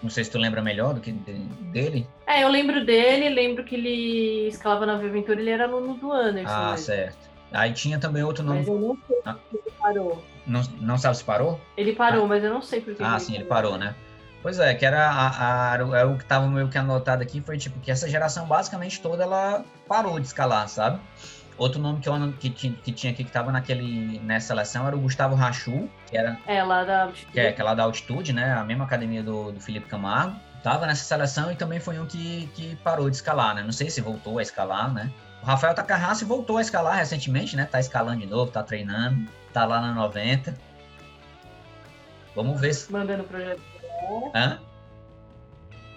Não 0.04 0.10
sei 0.10 0.24
se 0.24 0.30
tu 0.30 0.38
lembra 0.38 0.62
melhor 0.62 0.94
do 0.94 1.02
que 1.02 1.12
dele. 1.12 2.08
É, 2.28 2.44
eu 2.44 2.50
lembro 2.50 2.86
dele, 2.86 3.30
lembro 3.30 3.64
que 3.64 3.76
ele 3.76 4.48
escalava 4.48 4.86
na 4.86 4.94
Aventura, 4.94 5.40
ele 5.40 5.50
era 5.50 5.64
aluno 5.64 5.96
do 5.96 6.12
Anderson. 6.12 6.54
Ah, 6.54 6.72
mesmo. 6.72 6.86
certo. 6.86 7.30
Aí 7.52 7.74
tinha 7.74 7.98
também 7.98 8.24
outro 8.24 8.44
nome. 8.44 8.60
Mas 8.60 8.68
eu 8.68 8.80
não 8.80 8.96
sei 9.08 9.18
ah. 9.26 9.36
se 9.50 9.58
ele 9.58 9.76
parou. 9.80 10.24
Não, 10.46 10.62
não 10.80 10.98
sabe 10.98 11.18
se 11.18 11.24
parou? 11.24 11.60
Ele 11.76 11.94
parou, 11.94 12.26
ah. 12.26 12.28
mas 12.28 12.44
eu 12.44 12.54
não 12.54 12.62
sei 12.62 12.80
por 12.80 12.94
que. 12.94 13.04
Ah, 13.04 13.18
sim, 13.18 13.36
ele 13.36 13.46
parou, 13.46 13.78
né? 13.78 13.96
Pois 14.42 14.58
é, 14.58 14.74
que 14.74 14.86
era 14.86 15.10
a, 15.10 15.28
a, 15.28 15.76
a, 15.76 16.06
o 16.06 16.16
que 16.16 16.24
estava 16.24 16.48
meio 16.48 16.70
que 16.70 16.78
anotado 16.78 17.22
aqui 17.22 17.42
foi 17.42 17.58
tipo 17.58 17.80
que 17.80 17.92
essa 17.92 18.08
geração 18.08 18.48
basicamente 18.48 19.02
toda 19.02 19.24
ela 19.24 19.66
parou 19.88 20.20
de 20.20 20.28
escalar, 20.28 20.68
sabe? 20.70 21.00
Outro 21.58 21.82
nome 21.82 22.00
que, 22.00 22.08
eu, 22.08 22.34
que, 22.40 22.50
que 22.50 22.92
tinha 22.94 23.12
aqui 23.12 23.24
que 23.24 23.30
estava 23.30 23.52
naquele 23.52 24.18
nessa 24.20 24.48
seleção 24.48 24.88
era 24.88 24.96
o 24.96 25.00
Gustavo 25.00 25.36
Rachu, 25.36 25.90
que 26.10 26.18
era 26.18 26.38
é 26.48 26.64
lá 26.64 26.86
da 26.86 27.04
altitude. 27.04 27.34
Que 27.34 27.40
é, 27.42 27.52
que 27.52 27.60
é 27.60 27.64
lá 27.64 27.74
da 27.74 27.84
altitude, 27.84 28.32
né? 28.32 28.54
A 28.54 28.64
mesma 28.64 28.86
academia 28.86 29.22
do, 29.22 29.52
do 29.52 29.60
Felipe 29.60 29.88
Camargo. 29.88 30.40
Tava 30.64 30.86
nessa 30.88 31.04
seleção 31.04 31.52
e 31.52 31.56
também 31.56 31.82
foi 31.82 32.00
um 32.00 32.06
que, 32.06 32.50
que 32.56 32.78
parou 32.78 33.10
de 33.10 33.18
escalar, 33.18 33.56
né? 33.56 33.62
Não 33.62 33.74
sei 33.74 33.90
se 33.90 34.00
voltou 34.00 34.40
a 34.40 34.42
escalar, 34.42 34.94
né? 34.94 35.12
O 35.44 35.46
Rafael 35.46 35.74
Takahashi 35.74 36.24
voltou 36.24 36.58
a 36.58 36.62
escalar 36.62 36.96
recentemente, 36.96 37.58
né? 37.58 37.66
Tá 37.66 37.80
escalando 37.80 38.22
de 38.22 38.26
novo, 38.26 38.52
tá 38.52 38.64
treinando, 38.64 39.30
tá 39.52 39.66
lá 39.66 39.82
na 39.82 39.94
90. 39.94 40.56
Vamos 42.36 42.60
ver 42.60 42.74
se. 42.74 42.90
Mandando 42.90 43.26
projeto 43.26 43.62
Hã? 44.34 44.60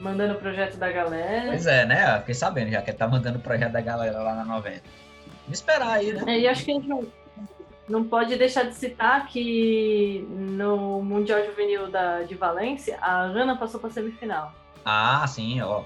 Mandando 0.01 0.35
o 0.35 0.39
projeto 0.39 0.77
da 0.77 0.91
galera. 0.91 1.49
Pois 1.49 1.67
é, 1.67 1.87
né? 1.87 2.17
Eu 2.17 2.21
fiquei 2.21 2.35
sabendo 2.35 2.71
já 2.71 2.83
que 2.83 2.91
ele 2.91 2.99
tá 2.99 3.07
mandando 3.07 3.39
o 3.39 3.43
projeto 3.43 3.73
da 3.73 3.81
galera 3.81 4.21
lá 4.21 4.35
na 4.35 4.45
90. 4.45 4.83
Vamos 5.43 5.59
esperar 5.59 5.91
aí, 5.91 6.13
né? 6.13 6.23
É, 6.27 6.41
e 6.41 6.49
acho 6.49 6.65
que 6.65 6.73
a 6.73 6.75
gente 6.75 6.89
não, 6.89 7.07
não 7.89 8.05
pode 8.05 8.37
deixar 8.37 8.65
de 8.65 8.75
citar 8.75 9.27
que 9.27 10.27
no 10.29 11.03
Mundial 11.03 11.45
Juvenil 11.45 11.91
da, 11.91 12.23
de 12.23 12.35
Valência, 12.35 12.99
a 13.01 13.21
Ana 13.21 13.57
passou 13.57 13.79
para 13.79 13.91
semifinal. 13.91 14.53
Ah, 14.85 15.25
sim, 15.27 15.61
ó. 15.61 15.85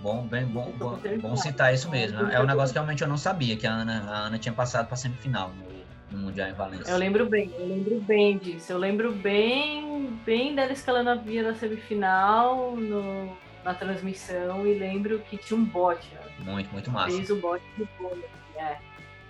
Bom, 0.00 0.26
bem, 0.26 0.44
bom, 0.44 0.70
bom, 0.76 0.98
bom 1.22 1.36
citar 1.36 1.72
isso 1.72 1.88
mesmo. 1.88 2.22
Né? 2.22 2.34
É 2.34 2.40
um 2.40 2.44
negócio 2.44 2.74
que 2.74 2.78
realmente 2.78 3.02
eu 3.02 3.08
não 3.08 3.16
sabia, 3.16 3.56
que 3.56 3.66
a 3.66 3.72
Ana, 3.72 4.04
a 4.06 4.18
Ana 4.26 4.38
tinha 4.38 4.52
passado 4.52 4.86
para 4.86 4.96
semifinal 4.96 5.50
no, 5.50 5.73
no 6.14 6.22
Mundial 6.22 6.48
em 6.48 6.52
Valência. 6.52 6.90
Eu 6.90 6.96
lembro 6.96 7.26
bem, 7.26 7.50
eu 7.58 7.66
lembro 7.66 8.00
bem 8.00 8.38
disso. 8.38 8.72
Eu 8.72 8.78
lembro 8.78 9.12
bem, 9.12 10.18
bem 10.24 10.54
dela 10.54 10.72
escalando 10.72 11.10
a 11.10 11.14
via 11.14 11.42
da 11.42 11.54
semifinal 11.54 12.76
no, 12.76 13.36
na 13.64 13.74
transmissão 13.74 14.66
e 14.66 14.74
lembro 14.74 15.18
que 15.20 15.36
tinha 15.36 15.58
um 15.58 15.64
bote. 15.64 16.08
Né? 16.14 16.52
Muito, 16.52 16.72
muito 16.72 16.90
massa. 16.90 17.16
Fez 17.16 17.30
o 17.30 17.36
bote 17.36 17.64
do 17.76 17.88
vôlei. 17.98 18.24
É. 18.56 18.76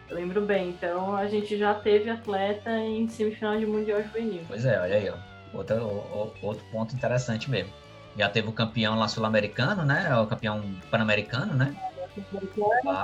Eu 0.09 0.17
lembro 0.17 0.43
bem. 0.43 0.71
Então 0.71 1.17
a 1.17 1.27
gente 1.27 1.57
já 1.57 1.75
teve 1.75 2.11
atleta 2.11 2.71
em 2.79 3.09
semifinal 3.09 3.59
de 3.59 3.67
Mundial 3.67 4.03
Juvenil. 4.03 4.43
Pois 4.47 4.65
é, 4.65 4.79
olha 4.81 4.97
aí, 4.97 5.11
ó. 5.11 5.17
Outro, 5.57 6.35
outro 6.43 6.65
ponto 6.71 6.95
interessante 6.95 7.51
mesmo. 7.51 7.73
Já 8.17 8.29
teve 8.29 8.49
o 8.49 8.53
campeão 8.53 8.99
lá 8.99 9.09
sul-americano, 9.09 9.85
né? 9.85 10.17
O 10.19 10.27
campeão 10.27 10.63
pan-americano, 10.91 11.55
né? 11.55 11.75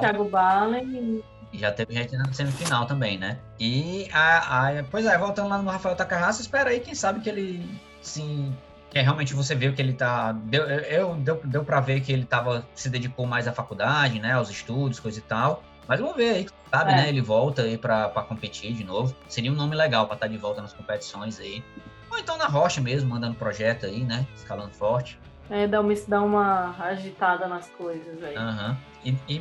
Thiago 0.01 0.25
Balen. 0.25 1.23
E 1.53 1.59
já 1.59 1.73
teve 1.73 1.95
gente 1.95 2.17
na 2.17 2.33
semifinal 2.33 2.87
também, 2.87 3.19
né? 3.19 3.39
E, 3.59 4.09
a, 4.13 4.69
a, 4.69 4.85
pois 4.85 5.05
é, 5.05 5.19
voltando 5.19 5.49
lá 5.49 5.59
no 5.61 5.71
Rafael 5.71 5.97
Takahasa, 5.97 6.41
espera 6.41 6.71
aí, 6.71 6.81
quem 6.81 6.95
sabe 6.95 7.21
que 7.21 7.29
ele, 7.29 7.81
sim, 8.01 8.55
que 8.91 9.01
realmente 9.01 9.35
você 9.35 9.55
viu 9.55 9.73
que 9.73 9.81
ele 9.81 9.93
tá, 9.93 10.33
deu, 10.33 10.65
eu, 10.65 11.15
deu, 11.15 11.41
deu 11.45 11.65
pra 11.65 11.81
ver 11.81 12.01
que 12.01 12.13
ele 12.13 12.25
tava, 12.25 12.67
se 12.75 12.89
dedicou 12.89 13.27
mais 13.27 13.47
à 13.47 13.53
faculdade, 13.53 14.19
né, 14.19 14.33
aos 14.33 14.51
estudos, 14.51 14.99
coisa 15.01 15.19
e 15.19 15.23
tal. 15.23 15.63
Mas 15.87 15.99
vamos 15.99 16.17
ver 16.17 16.31
aí, 16.31 16.47
sabe, 16.71 16.93
é. 16.93 16.97
né, 16.97 17.09
ele 17.09 17.21
volta 17.21 17.63
aí 17.63 17.79
pra, 17.79 18.09
pra 18.09 18.23
competir 18.23 18.73
de 18.73 18.85
novo. 18.85 19.15
Seria 19.29 19.51
um 19.51 19.55
nome 19.55 19.75
legal 19.75 20.07
pra 20.07 20.15
estar 20.15 20.27
tá 20.27 20.33
de 20.33 20.39
volta 20.39 20.63
nas 20.63 20.73
competições 20.73 21.39
aí. 21.41 21.65
Ou 22.11 22.19
então 22.19 22.37
na 22.37 22.47
rocha 22.47 22.81
mesmo, 22.81 23.11
mandando 23.11 23.35
projeto 23.37 23.87
aí, 23.87 24.05
né, 24.05 24.27
escalando 24.37 24.73
forte. 24.73 25.19
É, 25.51 25.67
dá 25.67 25.81
uma, 25.81 25.93
dá 26.07 26.23
uma 26.23 26.77
agitada 26.79 27.49
nas 27.49 27.69
coisas 27.71 28.23
aí. 28.23 28.37
Uhum. 28.37 28.77
E, 29.05 29.17
e, 29.29 29.41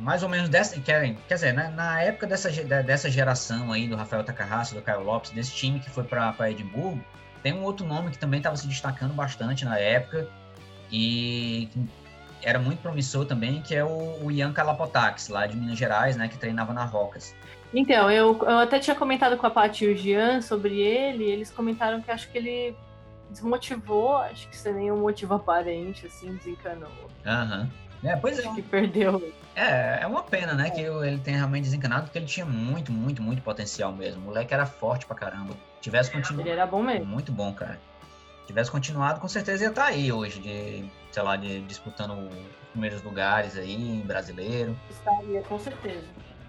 mais 0.00 0.24
ou 0.24 0.28
menos 0.28 0.48
dessa, 0.48 0.80
quer, 0.80 1.14
quer 1.28 1.34
dizer, 1.34 1.52
né, 1.54 1.72
na 1.76 2.02
época 2.02 2.26
dessa, 2.26 2.50
dessa 2.82 3.08
geração 3.08 3.70
aí 3.70 3.86
do 3.86 3.94
Rafael 3.94 4.24
Takahashi, 4.24 4.74
do 4.74 4.82
Caio 4.82 5.04
Lopes, 5.04 5.30
desse 5.30 5.54
time 5.54 5.78
que 5.78 5.88
foi 5.88 6.02
para 6.02 6.50
Edimburgo, 6.50 7.00
tem 7.42 7.52
um 7.52 7.62
outro 7.62 7.86
nome 7.86 8.10
que 8.10 8.18
também 8.18 8.38
estava 8.38 8.56
se 8.56 8.66
destacando 8.66 9.14
bastante 9.14 9.64
na 9.64 9.78
época 9.78 10.28
e 10.90 11.68
era 12.42 12.58
muito 12.58 12.80
promissor 12.80 13.24
também, 13.24 13.62
que 13.62 13.74
é 13.74 13.84
o, 13.84 14.24
o 14.24 14.32
Ian 14.32 14.52
Kalapotax, 14.52 15.28
lá 15.28 15.46
de 15.46 15.56
Minas 15.56 15.78
Gerais, 15.78 16.16
né, 16.16 16.26
que 16.26 16.36
treinava 16.36 16.72
na 16.72 16.84
Rocas. 16.84 17.34
Então, 17.72 18.10
eu, 18.10 18.36
eu 18.42 18.58
até 18.58 18.78
tinha 18.78 18.96
comentado 18.96 19.36
com 19.36 19.46
a 19.46 19.50
Paty 19.50 19.84
e 19.84 19.92
o 19.92 19.96
Jean 19.96 20.40
sobre 20.40 20.80
ele, 20.80 21.24
eles 21.24 21.50
comentaram 21.50 22.00
que 22.00 22.10
acho 22.10 22.28
que 22.30 22.38
ele 22.38 22.76
desmotivou, 23.30 24.16
acho 24.18 24.48
que 24.48 24.56
sem 24.56 24.72
nenhum 24.74 24.98
motivo 24.98 25.34
aparente, 25.34 26.06
assim, 26.06 26.34
desencanou. 26.36 26.90
Aham. 27.26 27.62
Uhum. 27.62 27.88
É, 28.08 28.14
pois 28.16 28.38
é. 28.38 28.42
Que 28.54 28.62
perdeu. 28.62 29.32
É, 29.56 30.02
é 30.02 30.06
uma 30.06 30.22
pena, 30.22 30.54
né, 30.54 30.68
é. 30.68 30.70
que 30.70 30.80
ele 30.80 31.18
tenha 31.18 31.38
realmente 31.38 31.64
desencanado, 31.64 32.04
porque 32.04 32.18
ele 32.18 32.26
tinha 32.26 32.46
muito, 32.46 32.92
muito, 32.92 33.20
muito 33.20 33.42
potencial 33.42 33.92
mesmo. 33.92 34.22
O 34.22 34.24
moleque 34.26 34.54
era 34.54 34.66
forte 34.66 35.04
pra 35.04 35.16
caramba. 35.16 35.54
Tivesse 35.80 36.10
continuado. 36.10 36.48
Ele 36.48 36.50
era 36.50 36.66
bom 36.66 36.82
mesmo. 36.82 37.06
Muito 37.06 37.32
bom, 37.32 37.52
cara. 37.52 37.78
Tivesse 38.46 38.70
continuado, 38.70 39.20
com 39.20 39.28
certeza 39.28 39.64
ia 39.64 39.70
estar 39.70 39.82
tá 39.82 39.88
aí 39.88 40.10
hoje, 40.10 40.40
de, 40.40 40.90
sei 41.10 41.22
lá, 41.22 41.36
de, 41.36 41.60
disputando 41.62 42.12
os 42.12 42.68
primeiros 42.70 43.02
lugares 43.02 43.56
aí, 43.56 44.02
brasileiro. 44.06 44.74
Estaria, 44.90 45.42
com 45.42 45.58
certeza. 45.58 46.06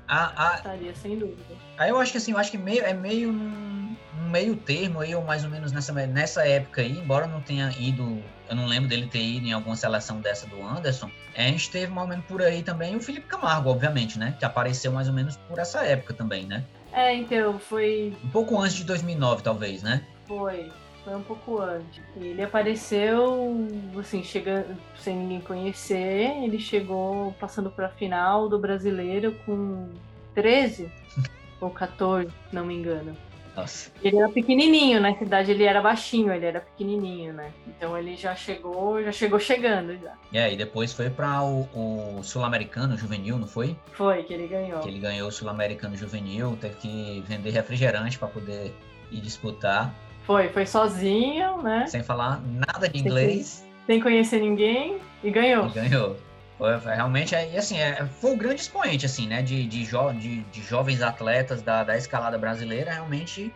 A, 0.10 0.54
a... 0.54 0.56
Estaria, 0.56 0.96
sem 0.96 1.18
dúvida. 1.18 1.56
Aí 1.78 1.92
eu 1.92 2.00
acho 2.00 2.12
que 2.12 2.18
assim, 2.18 2.32
eu 2.32 2.38
acho 2.38 2.50
que 2.50 2.58
meio, 2.58 2.84
é 2.84 2.94
meio 2.94 3.30
um, 3.30 3.96
meio 4.30 4.56
termo 4.56 5.02
aí, 5.02 5.14
ou 5.14 5.24
mais 5.24 5.44
ou 5.44 5.52
menos 5.52 5.72
nessa, 5.72 5.94
nessa 6.08 6.46
época 6.48 6.82
aí, 6.82 6.98
embora 6.98 7.28
não 7.28 7.40
tenha 7.42 7.72
ido, 7.80 8.22
eu 8.50 8.56
não 8.56 8.66
lembro 8.66 8.90
dele 8.90 9.08
ter 9.08 9.22
ido 9.22 9.46
em 9.46 9.54
alguma 9.54 9.76
seleção 9.76 10.20
dessa 10.20 10.48
do 10.48 10.62
Anderson, 10.62 11.12
a 11.36 11.44
gente 11.44 11.70
teve 11.70 11.88
mais 11.88 12.02
ou 12.02 12.10
menos 12.10 12.26
por 12.26 12.42
aí 12.42 12.64
também 12.64 12.96
o 12.96 13.00
Felipe 13.00 13.28
Camargo, 13.28 13.70
obviamente, 13.70 14.18
né? 14.18 14.36
Que 14.38 14.46
apareceu 14.46 14.92
mais 14.92 15.08
ou 15.08 15.14
menos 15.14 15.38
por 15.38 15.60
essa 15.60 15.86
época 15.86 16.14
também, 16.14 16.46
né? 16.46 16.66
É, 16.92 17.14
então, 17.14 17.60
foi. 17.60 18.18
Um 18.24 18.30
pouco 18.30 18.60
antes 18.60 18.78
de 18.78 18.84
2009, 18.84 19.44
talvez, 19.44 19.84
né? 19.84 20.04
Foi, 20.28 20.72
foi 21.04 21.16
um 21.16 21.22
pouco 21.24 21.60
antes. 21.60 22.02
Ele 22.16 22.42
apareceu, 22.42 23.68
assim, 23.98 24.24
chegando 24.24 24.78
sem 24.98 25.16
ninguém 25.16 25.42
conhecer. 25.42 26.44
Ele 26.44 26.60
chegou 26.60 27.34
passando 27.40 27.70
para 27.70 27.88
a 27.88 27.90
final 27.90 28.48
do 28.50 28.60
brasileiro 28.60 29.36
com 29.46 29.90
13 30.36 30.92
ou 31.60 31.70
14, 31.70 32.30
não 32.52 32.66
me 32.66 32.76
engano. 32.76 33.16
Nossa. 33.56 33.92
Ele 34.02 34.18
era 34.18 34.30
pequenininho, 34.30 35.02
na 35.02 35.14
cidade 35.18 35.52
ele 35.52 35.64
era 35.64 35.82
baixinho, 35.82 36.32
ele 36.32 36.46
era 36.46 36.62
pequenininho, 36.62 37.34
né? 37.34 37.52
Então 37.68 37.98
ele 37.98 38.16
já 38.16 38.34
chegou, 38.36 39.04
já 39.04 39.12
chegou 39.12 39.40
chegando 39.40 39.98
já. 39.98 40.14
É, 40.34 40.54
e 40.54 40.56
depois 40.56 40.94
foi 40.94 41.10
para 41.10 41.44
o, 41.44 41.68
o 41.74 42.24
Sul-Americano 42.24 42.98
Juvenil, 42.98 43.38
não 43.38 43.48
foi? 43.48 43.76
Foi, 43.92 44.24
que 44.24 44.34
ele 44.34 44.48
ganhou. 44.48 44.80
Que 44.80 44.88
ele 44.88 45.00
ganhou 45.00 45.28
o 45.28 45.32
Sul-Americano 45.32 45.98
Juvenil, 45.98 46.58
teve 46.62 46.76
que 46.76 47.24
vender 47.28 47.50
refrigerante 47.50 48.18
para 48.18 48.30
poder 48.30 48.74
ir 49.12 49.20
disputar. 49.20 49.94
Foi, 50.30 50.48
foi 50.50 50.64
sozinho, 50.64 51.60
né? 51.64 51.88
Sem 51.88 52.04
falar 52.04 52.40
nada 52.46 52.88
de 52.88 53.00
inglês. 53.00 53.66
Sem 53.88 54.00
conhecer 54.00 54.40
ninguém 54.40 55.00
e 55.24 55.32
ganhou. 55.32 55.66
E 55.66 55.72
ganhou. 55.72 56.18
Foi, 56.56 56.78
realmente, 56.78 57.34
é, 57.34 57.58
assim, 57.58 57.80
é, 57.80 58.06
foi 58.06 58.34
um 58.34 58.38
grande 58.38 58.62
expoente, 58.62 59.08
assim, 59.08 59.26
né, 59.26 59.42
de, 59.42 59.66
de, 59.66 59.84
jo, 59.84 60.14
de, 60.14 60.42
de 60.44 60.62
jovens 60.62 61.02
atletas 61.02 61.64
da, 61.64 61.84
da 61.84 61.98
escalada 61.98 62.38
brasileira, 62.38 62.92
realmente, 62.92 63.52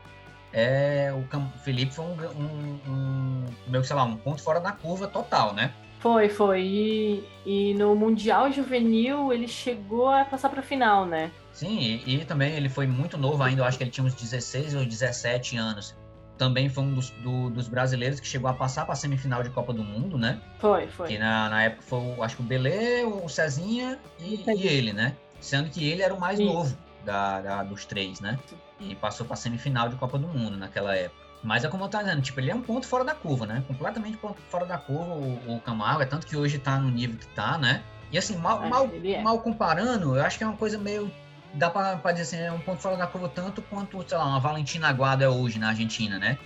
é, 0.52 1.14
o 1.14 1.60
Felipe 1.60 1.94
foi 1.94 2.06
um, 2.06 2.18
um, 2.40 2.80
um, 2.92 3.46
meu, 3.68 3.84
sei 3.84 3.96
lá, 3.96 4.04
um 4.04 4.18
ponto 4.18 4.42
fora 4.42 4.60
da 4.60 4.72
curva 4.72 5.08
total, 5.08 5.54
né? 5.54 5.72
Foi, 6.00 6.28
foi. 6.28 6.64
E, 6.64 7.24
e 7.46 7.74
no 7.76 7.96
Mundial 7.96 8.52
Juvenil 8.52 9.32
ele 9.32 9.48
chegou 9.48 10.10
a 10.10 10.26
passar 10.26 10.50
para 10.50 10.62
a 10.62 10.64
final, 10.64 11.06
né? 11.06 11.30
Sim, 11.52 11.78
e, 11.80 12.16
e, 12.16 12.26
também 12.26 12.56
ele 12.56 12.68
foi 12.68 12.88
muito 12.88 13.16
novo 13.16 13.44
ainda, 13.44 13.62
eu 13.62 13.66
acho 13.66 13.78
que 13.78 13.84
ele 13.84 13.92
tinha 13.92 14.04
uns 14.04 14.16
16 14.16 14.74
ou 14.74 14.84
17 14.84 15.56
anos 15.56 15.96
também 16.44 16.68
foi 16.68 16.84
um 16.84 16.94
dos, 16.94 17.10
do, 17.10 17.50
dos 17.50 17.70
brasileiros 17.70 18.20
que 18.20 18.28
chegou 18.28 18.50
a 18.50 18.54
passar 18.54 18.84
para 18.84 18.94
a 18.94 18.98
semifinal 18.98 19.42
de 19.42 19.50
Copa 19.50 19.72
do 19.72 19.82
Mundo, 19.82 20.18
né? 20.18 20.42
Foi, 20.60 20.88
foi. 20.88 21.08
Que 21.08 21.18
na, 21.18 21.50
na 21.50 21.64
época 21.64 21.84
foi, 21.84 22.02
acho 22.20 22.36
que 22.36 22.42
o 22.42 22.46
Belê, 22.46 23.06
o 23.06 23.30
Cezinha 23.30 23.98
e, 24.20 24.44
e 24.46 24.68
ele, 24.68 24.92
né? 24.92 25.16
Sendo 25.40 25.70
que 25.70 25.90
ele 25.90 26.02
era 26.02 26.14
o 26.14 26.20
mais 26.20 26.38
Sim. 26.38 26.48
novo 26.48 26.78
da, 27.06 27.40
da, 27.40 27.64
dos 27.64 27.86
três, 27.86 28.20
né? 28.20 28.38
E 28.78 28.94
passou 28.94 29.26
para 29.26 29.36
a 29.36 29.38
semifinal 29.38 29.88
de 29.88 29.96
Copa 29.96 30.18
do 30.18 30.28
Mundo 30.28 30.58
naquela 30.58 30.94
época. 30.94 31.24
Mas 31.42 31.64
é 31.64 31.70
como 31.70 31.86
eu 31.86 31.90
tava 31.90 32.04
dizendo, 32.04 32.22
tipo, 32.22 32.40
ele 32.42 32.52
é 32.52 32.56
um 32.56 32.62
ponto 32.62 32.86
fora 32.86 33.06
da 33.06 33.16
curva, 33.16 33.46
né? 33.46 33.64
Completamente 33.66 34.18
ponto 34.18 34.42
fora 34.50 34.66
da 34.66 34.78
curva 34.78 35.14
o, 35.14 35.56
o 35.56 35.62
Camargo, 35.62 36.02
é 36.02 36.06
tanto 36.06 36.28
que 36.28 36.36
hoje 36.36 36.60
tá 36.60 36.78
no 36.78 36.90
nível 36.90 37.18
que 37.18 37.28
tá, 37.28 37.58
né? 37.58 37.84
E 38.12 38.18
assim, 38.18 38.36
mal, 38.36 38.68
mal, 38.68 38.90
é. 39.04 39.22
mal 39.22 39.40
comparando, 39.40 40.18
eu 40.18 40.24
acho 40.24 40.38
que 40.38 40.44
é 40.44 40.48
uma 40.48 40.58
coisa 40.58 40.78
meio 40.78 41.10
dá 41.54 41.70
para 41.70 42.12
dizer 42.12 42.22
assim, 42.38 42.46
é 42.46 42.52
um 42.52 42.60
ponto 42.60 42.82
fora 42.82 42.98
da 42.98 43.08
curva 43.08 43.30
tanto 43.30 43.62
quanto, 43.62 44.04
sei 44.08 44.18
lá, 44.18 44.26
uma 44.26 44.40
Valentina 44.40 44.88
Aguado 44.90 45.24
é 45.24 45.30
hoje 45.30 45.60
na 45.60 45.70
Argentina, 45.70 46.18
né? 46.18 46.38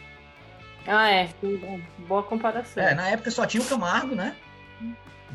Ah, 0.85 1.09
é. 1.09 1.29
Boa 2.07 2.23
comparação. 2.23 2.81
É, 2.83 2.93
na 2.93 3.09
época 3.09 3.29
só 3.31 3.45
tinha 3.45 3.61
o 3.61 3.65
Camargo, 3.65 4.15
né? 4.15 4.35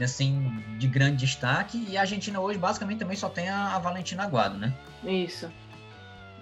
Assim, 0.02 0.50
de 0.78 0.86
grande 0.88 1.16
destaque. 1.18 1.86
E 1.88 1.96
a 1.96 2.00
Argentina 2.00 2.40
hoje, 2.40 2.58
basicamente, 2.58 3.00
também 3.00 3.16
só 3.16 3.28
tem 3.28 3.48
a, 3.48 3.76
a 3.76 3.78
Valentina 3.78 4.22
Aguado, 4.24 4.56
né? 4.56 4.72
Isso. 5.04 5.50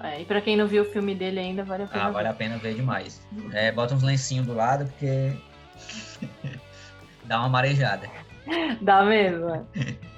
É, 0.02 0.20
e 0.22 0.24
pra 0.24 0.40
quem 0.40 0.56
não 0.56 0.66
viu 0.66 0.82
o 0.82 0.86
filme 0.86 1.14
dele 1.14 1.40
ainda, 1.40 1.62
vale 1.64 1.82
a 1.82 1.86
pena 1.86 2.04
Ah, 2.04 2.06
ver. 2.06 2.12
vale 2.14 2.28
a 2.28 2.32
pena 2.32 2.56
ver 2.58 2.74
demais. 2.74 3.26
É, 3.52 3.70
bota 3.72 3.94
uns 3.94 4.02
lencinhos 4.02 4.46
do 4.46 4.54
lado, 4.54 4.86
porque... 4.86 5.36
dá 7.24 7.40
uma 7.40 7.48
marejada. 7.48 8.08
Dá 8.80 9.04
mesmo, 9.04 9.48
é. 9.50 9.62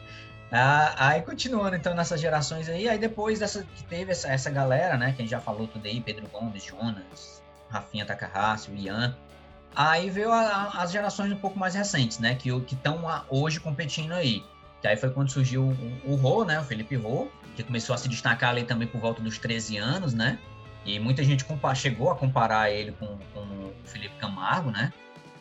Ah, 0.55 0.95
aí 1.09 1.23
continuando 1.23 1.75
então 1.75 1.95
nessas 1.95 2.21
gerações 2.21 2.69
aí, 2.69 2.87
aí 2.87 2.99
depois 2.99 3.39
dessa 3.39 3.65
que 3.65 3.83
teve 3.85 4.13
essa, 4.13 4.29
essa 4.29 4.51
galera, 4.51 4.99
né, 4.99 5.07
que 5.13 5.23
a 5.23 5.25
gente 5.25 5.31
já 5.31 5.41
falou 5.41 5.67
tudo 5.67 5.87
aí, 5.87 5.99
Pedro 5.99 6.29
Gomes, 6.29 6.63
Jonas, 6.63 7.43
Rafinha 7.71 8.05
Takahashi, 8.05 8.71
Ian. 8.77 9.17
Aí 9.75 10.11
veio 10.11 10.31
a, 10.31 10.41
a, 10.43 10.83
as 10.83 10.93
gerações 10.93 11.33
um 11.33 11.37
pouco 11.37 11.59
mais 11.59 11.75
recentes, 11.75 12.19
né, 12.19 12.35
que 12.35 12.51
estão 12.51 13.03
hoje 13.31 13.61
competindo 13.61 14.13
aí. 14.13 14.45
Que 14.83 14.89
aí 14.89 14.97
foi 14.97 15.09
quando 15.09 15.31
surgiu 15.31 15.63
o, 16.05 16.13
o 16.13 16.17
Rô, 16.17 16.45
né, 16.45 16.61
o 16.61 16.65
Felipe 16.65 16.97
Rô, 16.97 17.29
que 17.57 17.63
começou 17.63 17.95
a 17.95 17.99
se 17.99 18.07
destacar 18.07 18.51
ali 18.51 18.65
também 18.65 18.87
por 18.87 19.01
volta 19.01 19.23
dos 19.23 19.39
13 19.39 19.79
anos, 19.79 20.13
né? 20.13 20.39
E 20.85 20.99
muita 20.99 21.25
gente 21.25 21.47
chegou 21.77 22.11
a 22.11 22.17
comparar 22.17 22.71
ele 22.71 22.93
com, 22.93 23.07
com 23.33 23.41
o 23.41 23.75
Felipe 23.85 24.17
Camargo, 24.17 24.71
né? 24.71 24.93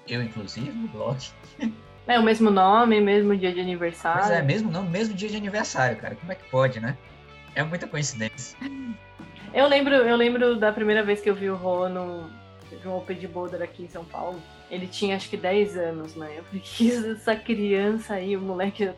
Eu, 0.07 0.21
inclusive, 0.21 0.71
no 0.71 0.87
blog. 0.87 1.17
É 2.07 2.19
o 2.19 2.23
mesmo 2.23 2.49
nome, 2.49 2.99
mesmo 2.99 3.35
dia 3.35 3.53
de 3.53 3.59
aniversário. 3.59 4.21
Pois 4.21 4.31
é, 4.31 4.41
mesmo 4.41 4.71
não, 4.71 4.83
mesmo 4.83 5.13
dia 5.13 5.29
de 5.29 5.37
aniversário, 5.37 5.97
cara. 5.97 6.15
Como 6.15 6.31
é 6.31 6.35
que 6.35 6.49
pode, 6.49 6.79
né? 6.79 6.97
É 7.55 7.63
muita 7.63 7.87
coincidência. 7.87 8.57
Eu 9.53 9.67
lembro, 9.67 9.93
eu 9.93 10.15
lembro 10.15 10.55
da 10.55 10.71
primeira 10.71 11.03
vez 11.03 11.21
que 11.21 11.29
eu 11.29 11.35
vi 11.35 11.49
o 11.49 11.55
Rô 11.55 11.89
no, 11.89 12.29
no 12.83 12.97
Open 12.97 13.17
de 13.17 13.27
Boulder 13.27 13.61
aqui 13.61 13.83
em 13.83 13.89
São 13.89 14.05
Paulo. 14.05 14.41
Ele 14.69 14.87
tinha 14.87 15.15
acho 15.15 15.29
que 15.29 15.37
10 15.37 15.77
anos, 15.77 16.15
né? 16.15 16.35
Eu 16.37 16.43
falei, 16.45 16.61
que 16.63 16.91
essa 16.91 17.35
criança 17.35 18.15
aí, 18.15 18.35
o 18.35 18.41
moleque 18.41 18.91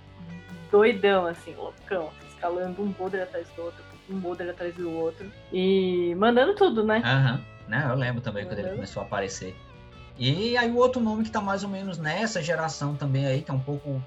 doidão, 0.72 1.26
assim, 1.26 1.54
loucão, 1.56 2.12
escalando 2.30 2.82
um 2.82 2.88
boulder 2.88 3.24
atrás 3.24 3.48
do 3.56 3.63
outro, 3.63 3.84
um 4.10 4.20
boulder 4.20 4.50
atrás 4.50 4.76
do 4.76 4.92
outro. 4.92 5.32
E 5.52 6.13
mandando 6.16 6.56
tudo, 6.56 6.84
né? 6.84 7.02
Aham. 7.04 7.34
Uhum. 7.36 7.54
Não, 7.68 7.89
eu 7.92 7.96
lembro 7.96 8.22
também 8.22 8.44
mandando. 8.44 8.62
quando 8.62 8.68
ele 8.68 8.76
começou 8.76 9.02
a 9.02 9.06
aparecer. 9.06 9.56
E 10.17 10.58
aí 10.58 10.69
o 10.69 10.78
outro 10.78 11.02
nome 11.02 11.23
que 11.23 11.32
tá 11.32 11.41
mais 11.41 11.63
ou 11.63 11.69
menos 11.69 11.97
nessa 11.97 12.41
geração 12.41 12.95
também 12.95 13.26
aí, 13.26 13.41
que 13.41 13.52
é 13.52 13.54
um 13.54 13.60
pouco 13.60 14.02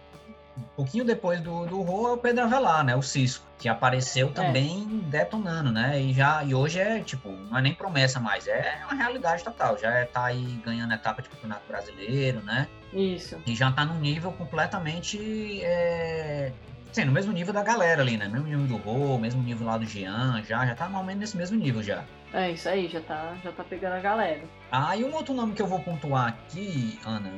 um 0.57 0.63
pouquinho 0.75 1.05
depois 1.05 1.41
do, 1.41 1.67
do 1.67 1.83
Rô 1.83 2.09
é 2.09 2.13
o 2.13 2.17
Pedro 2.17 2.45
Avelar, 2.45 2.83
né? 2.85 2.97
O 2.97 3.03
Cisco, 3.03 3.45
que 3.59 3.69
apareceu 3.69 4.31
também 4.31 5.03
é. 5.07 5.11
detonando, 5.11 5.71
né? 5.71 6.01
E, 6.01 6.13
já, 6.13 6.43
e 6.45 6.55
hoje 6.55 6.81
é, 6.81 7.01
tipo, 7.01 7.31
não 7.31 7.59
é 7.59 7.63
nem 7.63 7.75
promessa 7.75 8.19
mais, 8.19 8.47
é 8.47 8.81
uma 8.85 8.95
realidade 8.95 9.45
total. 9.45 9.79
Já 9.79 9.91
é, 9.91 10.05
tá 10.05 10.25
aí 10.25 10.59
ganhando 10.65 10.95
etapa 10.95 11.21
de 11.21 11.29
campeonato 11.29 11.63
brasileiro, 11.69 12.43
né? 12.43 12.69
Isso. 12.93 13.37
E 13.47 13.55
já 13.55 13.71
tá 13.71 13.85
num 13.85 13.99
nível 14.01 14.33
completamente. 14.33 15.61
É, 15.63 16.53
sim, 16.93 17.05
no 17.05 17.13
mesmo 17.13 17.33
nível 17.33 17.53
da 17.53 17.63
galera 17.63 18.01
ali, 18.01 18.17
né? 18.17 18.27
Mesmo 18.27 18.47
nível 18.47 18.67
do 18.67 18.77
Rô, 18.77 19.19
mesmo 19.19 19.43
nível 19.43 19.67
lá 19.67 19.77
do 19.77 19.85
Jean, 19.85 20.43
já, 20.43 20.65
já 20.65 20.75
tá 20.75 20.85
normalmente 20.87 21.19
nesse 21.19 21.37
mesmo 21.37 21.59
nível 21.59 21.83
já. 21.83 22.05
É 22.37 22.51
isso 22.51 22.69
aí, 22.69 22.87
já 22.87 23.01
tá, 23.01 23.35
já 23.43 23.51
tá 23.51 23.65
pegando 23.65 23.95
a 23.95 23.99
galera. 23.99 24.43
Ah, 24.71 24.95
e 24.95 25.03
um 25.03 25.15
outro 25.15 25.33
nome 25.33 25.55
que 25.55 25.63
eu 25.63 25.67
vou 25.67 25.81
pontuar 25.81 26.29
aqui, 26.29 27.01
Ana, 27.03 27.33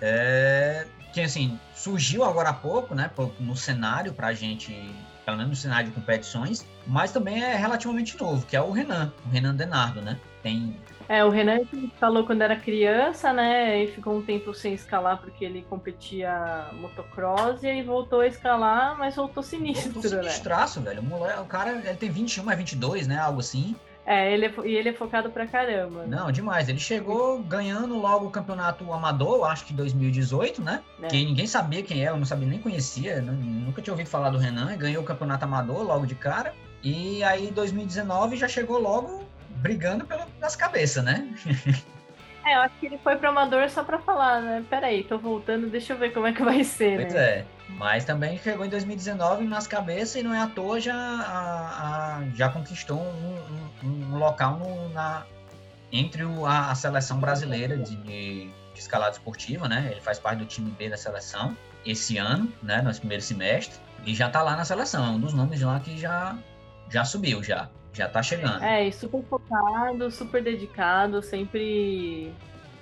é 0.00 0.86
que 1.12 1.20
assim, 1.20 1.60
surgiu 1.74 2.24
agora 2.24 2.48
há 2.48 2.54
pouco, 2.54 2.94
né, 2.94 3.10
no 3.38 3.54
cenário 3.54 4.14
pra 4.14 4.32
gente, 4.32 4.72
pelo 5.26 5.36
menos 5.36 5.50
no 5.50 5.56
cenário 5.56 5.90
de 5.90 5.94
competições, 5.94 6.66
mas 6.86 7.12
também 7.12 7.42
é 7.42 7.56
relativamente 7.56 8.18
novo, 8.18 8.46
que 8.46 8.56
é 8.56 8.62
o 8.62 8.70
Renan, 8.70 9.12
o 9.26 9.28
Renan 9.28 9.54
Denardo, 9.54 10.00
né? 10.00 10.18
Tem 10.42 10.74
é, 11.08 11.24
o 11.24 11.30
Renan 11.30 11.60
falou 11.98 12.24
quando 12.24 12.42
era 12.42 12.54
criança, 12.54 13.32
né? 13.32 13.82
E 13.82 13.86
ficou 13.86 14.18
um 14.18 14.22
tempo 14.22 14.52
sem 14.52 14.74
escalar 14.74 15.18
porque 15.18 15.42
ele 15.42 15.64
competia 15.68 16.68
motocross 16.74 17.62
e 17.62 17.66
aí 17.66 17.82
voltou 17.82 18.20
a 18.20 18.26
escalar, 18.26 18.96
mas 18.98 19.16
voltou 19.16 19.42
sinistro, 19.42 19.92
voltou 19.92 20.10
né? 20.10 20.24
sinistraço, 20.24 20.82
velho. 20.82 21.00
O, 21.00 21.04
moleque, 21.04 21.40
o 21.40 21.46
cara 21.46 21.72
ele 21.72 21.94
tem 21.94 22.10
21, 22.10 22.50
é 22.50 22.56
22, 22.56 23.06
né? 23.06 23.18
Algo 23.18 23.40
assim. 23.40 23.74
É, 24.10 24.32
ele 24.32 24.46
é, 24.46 24.54
e 24.64 24.74
ele 24.74 24.88
é 24.88 24.92
focado 24.94 25.28
pra 25.28 25.46
caramba. 25.46 26.06
Não, 26.06 26.32
demais. 26.32 26.66
Ele 26.66 26.78
chegou 26.78 27.42
ganhando 27.42 27.94
logo 27.98 28.24
o 28.24 28.30
campeonato 28.30 28.90
amador, 28.90 29.44
acho 29.44 29.66
que 29.66 29.74
2018, 29.74 30.62
né? 30.62 30.82
É. 31.02 31.08
Que 31.08 31.26
ninguém 31.26 31.46
sabia 31.46 31.82
quem 31.82 32.00
eu 32.02 32.16
não 32.16 32.24
sabia 32.24 32.48
nem 32.48 32.58
conhecia, 32.58 33.20
nunca 33.20 33.82
tinha 33.82 33.92
ouvido 33.92 34.08
falar 34.08 34.30
do 34.30 34.38
Renan. 34.38 34.74
Ganhou 34.78 35.02
o 35.02 35.06
campeonato 35.06 35.44
amador 35.44 35.82
logo 35.82 36.06
de 36.06 36.14
cara. 36.14 36.54
E 36.82 37.22
aí, 37.22 37.50
2019, 37.50 38.38
já 38.38 38.48
chegou 38.48 38.78
logo 38.78 39.24
brigando 39.56 40.06
pelas 40.06 40.56
cabeças, 40.56 41.04
né? 41.04 41.28
É, 42.48 42.56
eu 42.56 42.60
acho 42.62 42.74
que 42.80 42.86
ele 42.86 42.98
foi 42.98 43.14
pro 43.16 43.28
amador 43.28 43.68
só 43.68 43.84
pra 43.84 43.98
falar, 43.98 44.40
né? 44.40 44.64
Peraí, 44.70 45.04
tô 45.04 45.18
voltando, 45.18 45.68
deixa 45.68 45.92
eu 45.92 45.98
ver 45.98 46.14
como 46.14 46.26
é 46.26 46.32
que 46.32 46.42
vai 46.42 46.64
ser, 46.64 46.98
pois 46.98 47.12
né? 47.12 47.20
é. 47.20 47.44
Mas 47.68 48.06
também 48.06 48.38
chegou 48.38 48.64
em 48.64 48.70
2019 48.70 49.44
nas 49.44 49.66
cabeças 49.66 50.16
e 50.16 50.22
não 50.22 50.32
é 50.32 50.40
à 50.40 50.46
toa 50.46 50.80
já, 50.80 50.94
a, 50.96 52.16
a, 52.16 52.28
já 52.34 52.48
conquistou 52.48 52.98
um, 52.98 53.86
um, 53.86 54.14
um 54.14 54.18
local 54.18 54.56
no, 54.56 54.88
na, 54.88 55.26
entre 55.92 56.24
o, 56.24 56.46
a, 56.46 56.70
a, 56.70 56.74
seleção 56.74 57.20
brasileira 57.20 57.76
de, 57.76 57.94
de, 57.96 58.46
de, 58.46 58.50
escalada 58.74 59.12
esportiva, 59.12 59.68
né? 59.68 59.88
Ele 59.90 60.00
faz 60.00 60.18
parte 60.18 60.38
do 60.38 60.46
time 60.46 60.70
B 60.70 60.88
da 60.88 60.96
seleção 60.96 61.54
esse 61.84 62.16
ano, 62.16 62.50
né? 62.62 62.80
No 62.80 62.94
primeiro 62.94 63.22
semestre. 63.22 63.78
E 64.06 64.14
já 64.14 64.30
tá 64.30 64.40
lá 64.40 64.56
na 64.56 64.64
seleção. 64.64 65.04
É 65.04 65.10
um 65.10 65.20
dos 65.20 65.34
nomes 65.34 65.60
lá 65.60 65.78
que 65.80 65.98
já, 65.98 66.34
já 66.88 67.04
subiu, 67.04 67.42
já. 67.42 67.68
Já 67.98 68.08
tá 68.08 68.22
chegando. 68.22 68.62
É, 68.62 68.86
e 68.86 68.92
super 68.92 69.24
focado, 69.24 70.08
super 70.08 70.40
dedicado, 70.40 71.20
sempre 71.20 72.32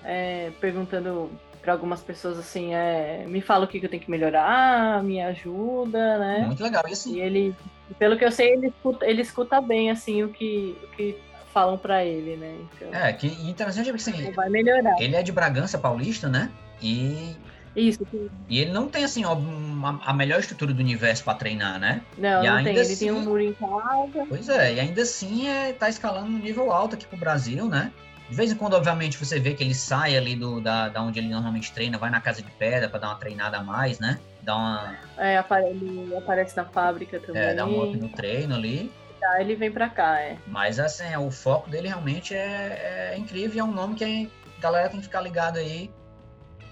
é, 0.05 0.51
perguntando 0.61 1.31
para 1.63 1.73
algumas 1.73 2.03
pessoas 2.03 2.39
assim, 2.39 2.75
é, 2.75 3.25
me 3.27 3.41
fala 3.41 3.65
o 3.65 3.69
que, 3.69 3.81
que, 3.81 3.87
eu 3.87 3.91
tenho 3.91 4.03
que 4.03 4.11
melhorar, 4.11 5.03
me 5.03 5.23
ajuda, 5.23 6.19
né? 6.19 6.45
Muito 6.47 6.63
legal, 6.63 6.85
assim. 6.85 7.15
E 7.15 7.21
ele, 7.21 7.57
pelo 7.99 8.19
que 8.19 8.27
eu 8.27 8.31
sei, 8.31 8.53
ele 8.53 8.67
escuta, 8.67 9.07
ele 9.07 9.23
escuta 9.23 9.59
bem 9.59 9.91
assim 9.91 10.23
o 10.23 10.29
que, 10.29 10.77
o 10.85 10.89
que 10.89 11.19
falam 11.51 11.79
para 11.79 12.05
ele, 12.05 12.37
né? 12.37 12.55
Então, 12.61 12.95
é, 12.95 13.11
que 13.15 13.27
interessante 13.49 13.89
é 13.89 13.93
porque 13.95 14.11
assim, 14.11 14.31
vai 14.33 14.51
melhorar. 14.51 15.01
Ele 15.01 15.17
é 15.17 15.23
de 15.23 15.33
Bragança 15.33 15.79
Paulista, 15.79 16.29
né? 16.29 16.51
E 16.83 17.35
isso. 17.77 18.07
E 18.49 18.59
ele 18.59 18.73
não 18.73 18.89
tem, 18.89 19.05
assim, 19.05 19.25
ó, 19.25 19.35
uma, 19.35 20.01
a 20.05 20.13
melhor 20.13 20.41
estrutura 20.41 20.73
do 20.73 20.81
universo 20.81 21.23
para 21.23 21.35
treinar, 21.35 21.79
né? 21.79 22.03
Não, 22.17 22.43
e 22.43 22.49
não 22.49 22.65
tem. 22.65 22.77
Ele 22.77 22.97
tem 22.97 23.13
um 23.13 23.19
assim 23.19 23.27
muro 23.27 23.43
em 23.43 23.53
casa. 23.53 24.27
Pois 24.29 24.49
é, 24.49 24.75
e 24.75 24.81
ainda 24.81 25.03
assim 25.03 25.49
é, 25.49 25.73
tá 25.73 25.89
escalando 25.89 26.31
no 26.31 26.39
nível 26.39 26.73
alto 26.73 26.95
aqui 26.95 27.07
pro 27.07 27.19
Brasil, 27.19 27.69
né? 27.69 27.93
De 28.29 28.35
vez 28.35 28.51
em 28.51 28.57
quando, 28.57 28.75
obviamente, 28.75 29.17
você 29.19 29.39
vê 29.39 29.55
que 29.55 29.63
ele 29.63 29.75
sai 29.75 30.17
ali 30.17 30.35
do, 30.35 30.61
da, 30.61 30.89
da 30.89 31.01
onde 31.01 31.21
ele 31.21 31.29
normalmente 31.29 31.73
treina, 31.73 31.97
vai 31.97 32.11
na 32.11 32.21
casa 32.21 32.43
de 32.43 32.51
pedra 32.53 32.89
para 32.89 32.99
dar 32.99 33.09
uma 33.09 33.17
treinada 33.17 33.59
a 33.59 33.63
mais, 33.63 34.01
né? 34.01 34.19
Dá 34.43 34.57
uma. 34.57 34.97
É, 35.19 35.45
ele 35.69 36.17
aparece 36.17 36.57
na 36.57 36.65
fábrica 36.65 37.21
também. 37.21 37.43
É, 37.43 37.55
dá 37.55 37.67
um 37.67 37.85
up 37.85 37.97
no 37.97 38.09
treino 38.09 38.55
ali. 38.55 38.91
Tá, 39.21 39.41
ele 39.41 39.55
vem 39.55 39.71
pra 39.71 39.89
cá, 39.89 40.21
é. 40.21 40.37
Mas 40.47 40.81
assim, 40.81 41.15
o 41.17 41.31
foco 41.31 41.71
dele 41.71 41.89
realmente 41.89 42.35
é, 42.35 43.13
é 43.13 43.19
incrível 43.19 43.57
e 43.57 43.59
é 43.61 43.65
um 43.65 43.73
nome 43.73 43.95
que 43.95 44.31
a 44.59 44.61
galera 44.61 44.89
tem 44.89 44.99
que 44.99 45.07
ficar 45.07 45.21
ligado 45.21 45.59
aí 45.59 45.91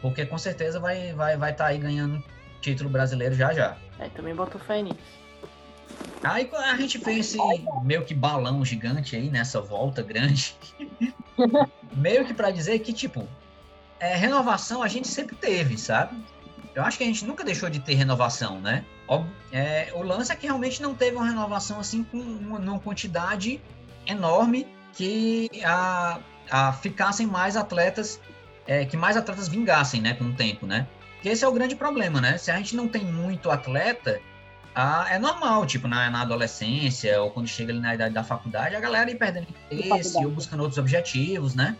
porque 0.04 0.26
com 0.26 0.36
certeza 0.36 0.78
vai 0.78 1.14
vai 1.14 1.34
vai 1.34 1.52
estar 1.52 1.64
tá 1.64 1.70
aí 1.70 1.78
ganhando 1.78 2.22
título 2.60 2.90
brasileiro 2.90 3.34
já 3.34 3.54
já. 3.54 3.74
É, 3.98 4.06
também 4.10 4.34
botou 4.34 4.60
fé 4.60 4.82
nisso. 4.82 4.98
Aí 6.22 6.50
a 6.52 6.76
gente 6.76 6.98
fez 6.98 7.34
esse 7.34 7.38
meio 7.82 8.04
que 8.04 8.12
balão 8.12 8.62
gigante 8.62 9.16
aí 9.16 9.30
nessa 9.30 9.62
volta 9.62 10.02
grande. 10.02 10.54
meio 11.96 12.26
que 12.26 12.34
para 12.34 12.50
dizer 12.50 12.80
que, 12.80 12.92
tipo, 12.92 13.26
é, 13.98 14.14
renovação 14.14 14.82
a 14.82 14.88
gente 14.88 15.08
sempre 15.08 15.36
teve, 15.36 15.78
sabe? 15.78 16.22
Eu 16.74 16.82
acho 16.82 16.98
que 16.98 17.04
a 17.04 17.06
gente 17.06 17.24
nunca 17.24 17.42
deixou 17.42 17.70
de 17.70 17.80
ter 17.80 17.94
renovação, 17.94 18.60
né? 18.60 18.84
É, 19.52 19.90
o 19.94 20.02
lance 20.02 20.30
é 20.30 20.36
que 20.36 20.46
realmente 20.46 20.82
não 20.82 20.94
teve 20.94 21.16
uma 21.16 21.26
renovação 21.26 21.80
assim 21.80 22.04
com 22.04 22.18
uma, 22.18 22.58
uma 22.58 22.78
quantidade 22.78 23.58
enorme 24.06 24.66
que 24.92 25.48
a, 25.64 26.20
a 26.50 26.72
ficassem 26.74 27.26
mais 27.26 27.56
atletas 27.56 28.20
é, 28.66 28.84
que 28.84 28.96
mais 28.96 29.16
atletas 29.16 29.48
vingassem, 29.48 30.00
né, 30.00 30.14
com 30.14 30.24
o 30.24 30.32
tempo, 30.32 30.66
né? 30.66 30.86
Porque 31.14 31.28
esse 31.28 31.44
é 31.44 31.48
o 31.48 31.52
grande 31.52 31.74
problema, 31.74 32.20
né? 32.20 32.36
Se 32.38 32.50
a 32.50 32.56
gente 32.56 32.76
não 32.76 32.88
tem 32.88 33.04
muito 33.04 33.50
atleta, 33.50 34.20
ah, 34.74 35.06
é 35.08 35.18
normal, 35.18 35.64
tipo, 35.64 35.86
na, 35.86 36.10
na, 36.10 36.22
adolescência 36.22 37.22
ou 37.22 37.30
quando 37.30 37.46
chega 37.46 37.72
ali 37.72 37.80
na 37.80 37.94
idade 37.94 38.12
da 38.12 38.24
faculdade, 38.24 38.74
a 38.74 38.80
galera 38.80 39.10
ir 39.10 39.14
perdendo 39.14 39.46
interesse 39.70 40.22
ou 40.24 40.30
buscando 40.30 40.60
outros 40.60 40.78
objetivos, 40.78 41.54
né? 41.54 41.76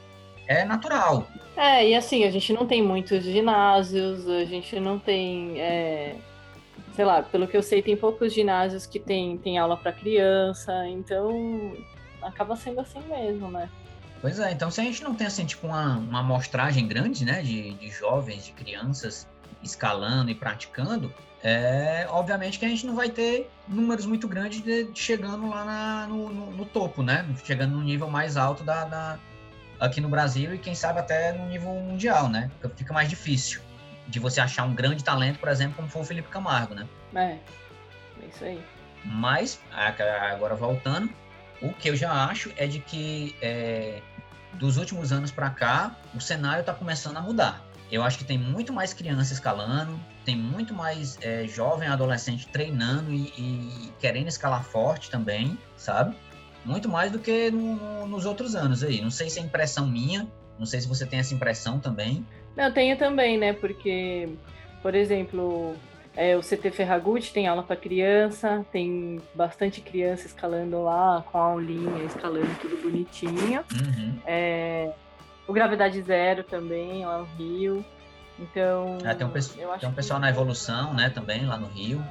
É 0.47 0.65
natural. 0.65 1.27
É, 1.57 1.89
e 1.89 1.95
assim, 1.95 2.25
a 2.25 2.31
gente 2.31 2.53
não 2.53 2.67
tem 2.67 2.83
muitos 2.83 3.25
ginásios, 3.25 4.29
a 4.29 4.45
gente 4.45 4.79
não 4.79 4.99
tem. 4.99 5.61
É, 5.61 6.17
sei 6.95 7.05
lá, 7.05 7.23
pelo 7.23 7.49
que 7.49 7.57
eu 7.57 7.63
sei, 7.63 7.83
tem 7.83 7.97
poucos 7.97 8.33
ginásios 8.33 8.87
que 8.87 9.01
tem, 9.01 9.37
tem 9.39 9.59
aula 9.59 9.77
para 9.77 9.93
criança, 9.93 10.87
então 10.89 11.77
acaba 12.23 12.55
sendo 12.55 12.81
assim 12.81 13.01
mesmo, 13.09 13.51
né? 13.51 13.69
Pois 14.25 14.41
é, 14.41 14.53
então 14.53 14.71
se 14.71 14.81
a 14.81 14.85
gente 14.85 15.05
não 15.05 15.15
tem 15.15 15.27
assim, 15.27 15.45
tipo, 15.45 15.67
uma, 15.67 15.99
uma 15.99 16.21
amostragem 16.21 16.89
grande, 16.89 17.27
né, 17.27 17.43
de, 17.43 17.75
de 17.75 17.91
jovens, 17.91 18.47
de 18.47 18.53
crianças 18.53 19.29
escalando 19.63 20.31
e 20.31 20.35
praticando, 20.35 21.13
é, 21.43 22.07
obviamente 22.09 22.59
que 22.59 22.65
a 22.65 22.69
gente 22.71 22.87
não 22.87 22.95
vai 22.95 23.11
ter 23.11 23.51
números 23.69 24.07
muito 24.07 24.27
grandes 24.27 24.63
de, 24.63 24.85
de 24.85 24.99
chegando 24.99 25.47
lá 25.51 25.63
na, 25.67 26.07
no, 26.07 26.31
no, 26.33 26.51
no, 26.53 26.65
topo, 26.65 27.03
né? 27.03 27.27
Chegando 27.45 27.77
no 27.77 27.83
nível 27.83 28.09
mais 28.09 28.39
alto 28.39 28.65
da, 28.65 28.87
da, 28.87 29.19
aqui 29.79 30.01
no 30.01 30.09
Brasil 30.09 30.55
e 30.55 30.59
quem 30.59 30.75
sabe 30.75 31.01
até 31.01 31.35
no 31.35 31.47
nível 31.47 31.75
mundial, 31.75 32.31
né? 32.31 32.51
Fica 32.77 32.95
mais 32.95 33.11
difícil 33.11 33.61
de 34.09 34.19
você 34.19 34.41
achar 34.41 34.65
um 34.65 34.75
grande 34.75 35.05
talento, 35.05 35.39
por 35.39 35.51
exemplo, 35.51 35.77
como 35.77 35.87
foi 35.87 36.01
o 36.01 36.05
Felipe 36.07 36.29
Camargo, 36.31 36.75
né? 36.75 36.89
É, 37.15 37.21
é 38.23 38.27
isso 38.35 38.43
aí. 38.43 38.65
Mas, 39.05 39.61
agora 40.33 40.55
voltando, 40.55 41.11
o 41.61 41.75
que 41.75 41.91
eu 41.91 41.97
já 41.97 42.11
acho 42.25 42.51
é 42.57 42.67
de 42.67 42.79
que 42.79 43.37
é, 43.43 44.01
dos 44.59 44.77
últimos 44.77 45.13
anos 45.13 45.31
para 45.31 45.51
cá, 45.51 45.97
o 46.15 46.21
cenário 46.21 46.61
está 46.61 46.73
começando 46.73 47.17
a 47.17 47.21
mudar. 47.21 47.65
Eu 47.91 48.03
acho 48.03 48.19
que 48.19 48.25
tem 48.25 48.39
muito 48.39 48.73
mais 48.73 48.93
criança 48.93 49.33
escalando, 49.33 49.99
tem 50.25 50.37
muito 50.37 50.73
mais 50.75 51.19
é, 51.21 51.47
jovem 51.47 51.89
adolescente 51.89 52.49
treinando 52.49 53.13
e, 53.13 53.33
e, 53.39 53.93
querendo 54.01 54.29
escalar 54.29 54.65
forte 54.65 55.11
também, 55.11 55.59
sabe? 55.77 56.17
Muito 56.65 56.89
mais 56.89 57.13
do 57.13 57.19
que 57.19 57.51
no, 57.51 57.77
no, 57.77 58.07
nos 58.07 58.25
outros 58.25 58.55
anos 58.55 58.83
aí. 58.83 59.01
Não 59.01 59.11
sei 59.11 59.29
se 59.29 59.39
é 59.39 59.43
impressão 59.43 59.87
minha, 59.87 60.27
não 60.59 60.67
sei 60.67 60.81
se 60.81 60.89
você 60.89 61.05
tem 61.05 61.19
essa 61.19 61.35
impressão 61.35 61.79
também. 61.79 62.27
Não, 62.57 62.73
tenho 62.73 62.97
também, 62.97 63.37
né? 63.37 63.53
Porque, 63.53 64.31
por 64.83 64.95
exemplo, 64.95 65.77
é, 66.17 66.37
o 66.37 66.41
CT 66.41 66.71
Ferragutti 66.71 67.33
tem 67.33 67.49
aula 67.49 67.63
para 67.63 67.77
criança, 67.77 68.65
tem 68.71 69.21
bastante 69.35 69.81
criança 69.81 70.27
escalando 70.27 70.83
lá, 70.83 71.25
com 71.31 71.39
a 71.39 71.41
aulinha, 71.43 72.05
escalando 72.05 72.55
tudo 72.61 72.81
bonitinho. 72.83 73.65
Uhum. 73.73 74.19
É, 74.25 74.93
o 75.47 75.53
Gravidade 75.53 76.01
Zero 76.03 76.45
também, 76.45 77.05
lá 77.05 77.19
no 77.19 77.25
Rio. 77.25 77.85
Então. 78.39 78.99
É, 79.05 79.15
tem 79.15 79.27
um, 79.27 79.31
tem 79.31 79.89
um 79.89 79.93
pessoal 79.93 80.21
que... 80.21 80.27
na 80.27 80.31
evolução, 80.31 80.95
né, 80.95 81.11
também, 81.11 81.47
lá 81.47 81.57
no 81.57 81.67
Rio. 81.67 82.03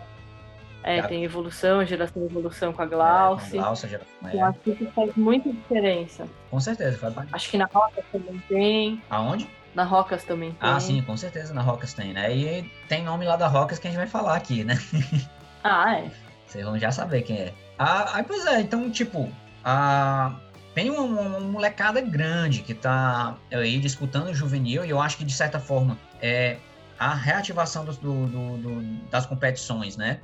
É, 0.83 1.01
tem 1.03 1.23
evolução, 1.23 1.85
geração 1.85 2.25
evolução 2.25 2.73
com 2.73 2.81
a 2.81 2.85
Glauce. 2.85 3.55
É, 3.55 3.59
com 3.59 3.65
Glauce, 3.65 3.87
geração, 3.87 4.29
é. 4.29 4.35
Eu 4.35 4.45
acho 4.45 4.59
que 4.59 4.71
isso 4.71 4.85
faz 4.93 5.15
muita 5.15 5.49
diferença. 5.49 6.27
Com 6.51 6.59
certeza, 6.59 6.97
faz 6.97 7.15
Acho 7.31 7.49
que 7.49 7.57
na 7.57 7.69
Roca 7.73 8.03
também 8.11 8.43
tem. 8.49 9.01
Aonde? 9.09 9.47
Na 9.75 9.83
Rocas 9.83 10.23
também 10.23 10.51
tem. 10.51 10.69
Ah, 10.69 10.79
sim, 10.79 11.01
com 11.01 11.17
certeza 11.17 11.53
na 11.53 11.61
Rocas 11.61 11.93
tem, 11.93 12.13
né? 12.13 12.35
E 12.35 12.63
tem 12.87 13.03
nome 13.03 13.25
lá 13.25 13.35
da 13.35 13.47
Rocas 13.47 13.79
que 13.79 13.87
a 13.87 13.89
gente 13.89 13.97
vai 13.97 14.07
falar 14.07 14.35
aqui, 14.35 14.63
né? 14.63 14.77
Ah, 15.65 15.95
é. 15.97 16.11
Vocês 16.45 16.65
vão 16.65 16.77
já 16.77 16.91
saber 16.91 17.21
quem 17.21 17.37
é. 17.37 17.53
Ah, 17.79 18.17
aí, 18.17 18.23
pois 18.23 18.45
é, 18.45 18.59
então, 18.59 18.91
tipo, 18.91 19.31
a... 19.63 20.35
tem 20.75 20.89
uma, 20.89 21.01
uma, 21.03 21.39
molecada 21.39 22.01
grande 22.01 22.61
que 22.61 22.73
tá 22.73 23.37
aí 23.49 23.79
disputando 23.79 24.27
o 24.27 24.35
juvenil 24.35 24.83
e 24.83 24.89
eu 24.89 24.99
acho 24.99 25.15
que, 25.15 25.23
de 25.23 25.31
certa 25.31 25.57
forma, 25.57 25.97
é, 26.21 26.57
a 26.99 27.13
reativação 27.13 27.85
do, 27.85 27.93
do, 27.93 28.57
do, 28.57 28.81
das 29.09 29.25
competições, 29.25 29.95
né? 29.95 30.19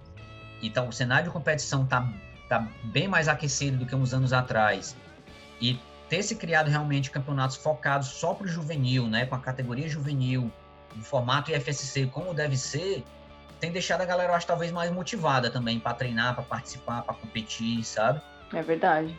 Então, 0.61 0.89
o 0.89 0.91
cenário 0.91 1.25
de 1.25 1.31
competição 1.31 1.85
tá, 1.85 2.05
tá 2.49 2.67
bem 2.83 3.07
mais 3.07 3.29
aquecido 3.29 3.77
do 3.77 3.85
que 3.85 3.95
uns 3.95 4.13
anos 4.13 4.33
atrás. 4.33 4.95
E 5.61 5.79
ter 6.09 6.23
se 6.23 6.35
criado 6.35 6.69
realmente 6.69 7.11
campeonatos 7.11 7.55
focados 7.55 8.07
só 8.07 8.33
para 8.33 8.45
o 8.45 8.47
juvenil, 8.47 9.07
né? 9.07 9.25
Com 9.25 9.35
a 9.35 9.39
categoria 9.39 9.87
juvenil, 9.87 10.51
no 10.95 11.03
formato 11.03 11.51
IFSC 11.51 12.07
como 12.07 12.33
deve 12.33 12.57
ser, 12.57 13.03
tem 13.59 13.71
deixado 13.71 14.01
a 14.01 14.05
galera, 14.05 14.31
eu 14.31 14.35
acho, 14.35 14.47
talvez 14.47 14.71
mais 14.71 14.91
motivada 14.91 15.49
também 15.49 15.79
para 15.79 15.93
treinar, 15.93 16.33
para 16.33 16.43
participar, 16.43 17.03
para 17.03 17.13
competir, 17.13 17.83
sabe? 17.83 18.21
É 18.53 18.61
verdade. 18.61 19.17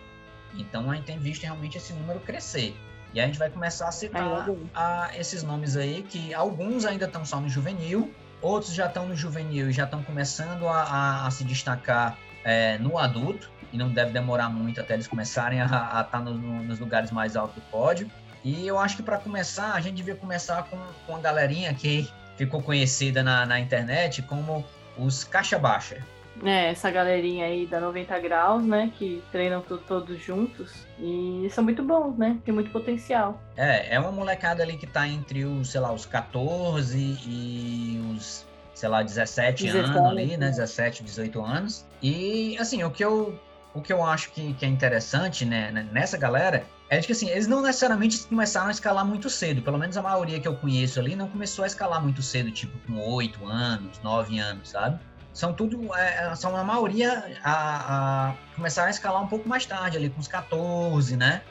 Então 0.55 0.91
a 0.91 0.95
gente 0.97 1.05
tem 1.05 1.19
visto 1.19 1.43
realmente 1.43 1.77
esse 1.77 1.93
número 1.93 2.19
crescer. 2.21 2.75
E 3.13 3.21
a 3.21 3.27
gente 3.27 3.39
vai 3.39 3.51
começar 3.51 3.89
a 3.89 3.93
citar 3.93 4.47
a, 4.75 5.11
esses 5.17 5.43
nomes 5.43 5.77
aí, 5.77 6.03
que 6.03 6.33
alguns 6.33 6.85
ainda 6.85 7.07
estão 7.07 7.25
só 7.25 7.41
no 7.41 7.49
juvenil, 7.49 8.13
outros 8.41 8.73
já 8.73 8.87
estão 8.87 9.07
no 9.07 9.17
juvenil 9.17 9.69
e 9.69 9.73
já 9.73 9.85
estão 9.85 10.03
começando 10.03 10.69
a, 10.69 10.83
a, 10.83 11.27
a 11.27 11.31
se 11.31 11.45
destacar 11.45 12.17
é, 12.45 12.79
no 12.79 12.99
adulto, 12.99 13.51
e 13.73 13.79
não 13.79 13.89
deve 13.89 14.11
demorar 14.11 14.49
muito 14.49 14.81
até 14.81 14.95
eles 14.95 15.07
começarem 15.07 15.61
a 15.61 15.65
estar 15.65 16.05
tá 16.05 16.21
no, 16.21 16.35
no, 16.35 16.63
nos 16.63 16.79
lugares 16.79 17.11
mais 17.11 17.37
altos 17.37 17.57
do 17.57 17.63
pódio. 17.71 18.11
E 18.43 18.67
eu 18.67 18.79
acho 18.79 18.97
que 18.97 19.03
para 19.03 19.19
começar, 19.19 19.75
a 19.75 19.81
gente 19.81 19.97
devia 19.97 20.15
começar 20.15 20.63
com, 20.65 20.79
com 21.07 21.17
a 21.17 21.21
galerinha 21.21 21.73
que 21.75 22.09
ficou 22.37 22.63
conhecida 22.63 23.23
na, 23.23 23.45
na 23.45 23.61
internet 23.61 24.23
como 24.23 24.65
os 24.97 25.25
caixa 25.25 25.59
baixa. 25.59 25.99
É, 26.45 26.71
essa 26.71 26.91
galerinha 26.91 27.45
aí 27.45 27.67
da 27.67 27.81
90 27.81 28.19
graus, 28.21 28.65
né? 28.65 28.91
Que 28.97 29.23
treinam 29.31 29.61
todos 29.61 30.19
juntos. 30.19 30.73
E 30.99 31.49
são 31.51 31.63
muito 31.63 31.83
bons, 31.83 32.17
né? 32.17 32.39
Tem 32.45 32.55
muito 32.55 32.71
potencial. 32.71 33.41
É, 33.57 33.95
é 33.95 34.01
uma 34.01 34.13
molecada 34.13 34.63
ali 34.63 34.77
que 34.77 34.87
tá 34.87 35.07
entre 35.07 35.45
os, 35.45 35.71
sei 35.71 35.81
lá, 35.81 35.93
os 35.93 36.07
14 36.07 36.97
e 36.99 38.15
os, 38.15 38.47
sei 38.75 38.89
lá, 38.89 39.03
17, 39.03 39.65
17 39.65 39.91
anos 39.91 40.11
ali, 40.11 40.37
né? 40.37 40.49
17, 40.49 41.05
18 41.05 41.45
anos. 41.45 41.87
E, 42.03 42.57
assim, 42.59 42.83
o 42.85 42.91
que 42.91 43.05
eu, 43.05 43.39
o 43.75 43.81
que 43.81 43.93
eu 43.93 44.05
acho 44.05 44.31
que, 44.33 44.53
que 44.55 44.65
é 44.65 44.69
interessante, 44.69 45.45
né, 45.45 45.71
nessa 45.93 46.19
galera 46.19 46.65
é 46.89 46.99
de 46.99 47.07
que 47.07 47.13
assim, 47.13 47.29
eles 47.29 47.47
não 47.47 47.63
necessariamente 47.63 48.19
começaram 48.27 48.67
a 48.67 48.71
escalar 48.73 49.05
muito 49.05 49.31
cedo. 49.31 49.63
Pelo 49.63 49.79
menos 49.79 49.97
a 49.97 50.03
maioria 50.03 50.41
que 50.41 50.49
eu 50.49 50.57
conheço 50.57 50.99
ali 50.99 51.15
não 51.15 51.29
começou 51.29 51.63
a 51.63 51.67
escalar 51.67 52.03
muito 52.03 52.21
cedo, 52.21 52.51
tipo 52.51 52.77
com 52.87 52.99
8 52.99 53.47
anos, 53.47 54.01
9 54.03 54.39
anos, 54.41 54.71
sabe? 54.71 54.99
São 55.33 55.53
tudo, 55.53 55.95
é, 55.95 56.27
é, 56.27 56.35
são 56.35 56.57
a 56.57 56.65
maioria 56.65 57.39
a, 57.45 58.31
a 58.31 58.35
começaram 58.57 58.89
a 58.89 58.91
escalar 58.91 59.23
um 59.23 59.29
pouco 59.29 59.49
mais 59.49 59.65
tarde, 59.65 59.97
ali 59.97 60.11
com 60.11 60.21
os 60.21 60.27
14, 60.27 61.17
né? 61.17 61.43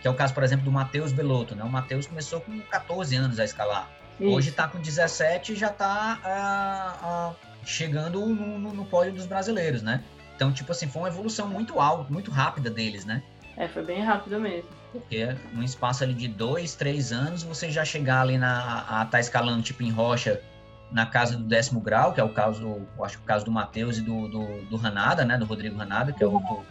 Que 0.00 0.08
é 0.08 0.10
o 0.10 0.14
caso, 0.14 0.32
por 0.32 0.42
exemplo, 0.42 0.64
do 0.64 0.72
Matheus 0.72 1.12
Belotto, 1.12 1.54
né? 1.54 1.62
O 1.62 1.68
Matheus 1.68 2.06
começou 2.06 2.40
com 2.40 2.58
14 2.60 3.14
anos 3.16 3.38
a 3.38 3.44
escalar. 3.44 3.90
Isso. 4.18 4.34
Hoje 4.34 4.48
está 4.48 4.66
com 4.66 4.80
17 4.80 5.52
e 5.52 5.56
já 5.56 5.68
está 5.68 7.36
chegando 7.64 8.24
no, 8.24 8.58
no, 8.58 8.72
no 8.72 8.84
pódio 8.86 9.12
dos 9.12 9.26
brasileiros, 9.26 9.82
né? 9.82 10.02
Então, 10.36 10.52
tipo 10.52 10.70
assim, 10.70 10.86
foi 10.86 11.02
uma 11.02 11.08
evolução 11.08 11.48
muito 11.48 11.80
alta, 11.80 12.12
muito 12.12 12.30
rápida 12.30 12.70
deles, 12.70 13.06
né? 13.06 13.22
É, 13.56 13.66
foi 13.66 13.82
bem 13.82 14.02
rápido 14.02 14.38
mesmo. 14.38 14.68
Porque 14.92 15.34
num 15.52 15.62
espaço 15.62 16.04
ali 16.04 16.12
de 16.12 16.28
dois, 16.28 16.74
três 16.74 17.10
anos, 17.10 17.42
você 17.42 17.70
já 17.70 17.84
chegar 17.84 18.20
ali 18.20 18.36
na. 18.36 18.84
a 18.88 19.04
tá 19.06 19.18
escalando 19.18 19.62
tipo 19.62 19.82
em 19.82 19.90
rocha 19.90 20.40
na 20.92 21.06
casa 21.06 21.36
do 21.36 21.44
décimo 21.44 21.80
grau, 21.80 22.12
que 22.12 22.20
é 22.20 22.24
o 22.24 22.28
caso, 22.28 22.86
acho 23.02 23.16
que 23.16 23.24
o 23.24 23.26
caso 23.26 23.44
do 23.44 23.50
Matheus 23.50 23.98
e 23.98 24.02
do, 24.02 24.28
do, 24.28 24.62
do 24.66 24.76
Ranada, 24.76 25.24
né? 25.24 25.38
Do 25.38 25.46
Rodrigo 25.46 25.76
Ranada, 25.76 26.12
que 26.12 26.22
é 26.22 26.26
outro, 26.26 26.64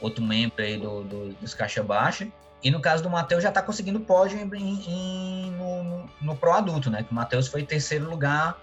outro 0.00 0.22
membro 0.22 0.62
aí 0.62 0.76
do, 0.76 1.04
do, 1.04 1.32
dos 1.34 1.54
Caixa 1.54 1.82
Baixa. 1.82 2.28
E 2.62 2.70
no 2.70 2.80
caso 2.80 3.02
do 3.02 3.08
Matheus 3.08 3.42
já 3.42 3.50
está 3.50 3.62
conseguindo 3.62 4.00
pódio 4.00 4.38
em, 4.38 4.90
em, 4.90 5.50
no, 5.52 6.10
no 6.20 6.36
Pro 6.36 6.52
Adulto, 6.52 6.90
né? 6.90 7.04
Que 7.04 7.12
o 7.12 7.14
Matheus 7.14 7.46
foi 7.46 7.62
terceiro 7.62 8.10
lugar 8.10 8.58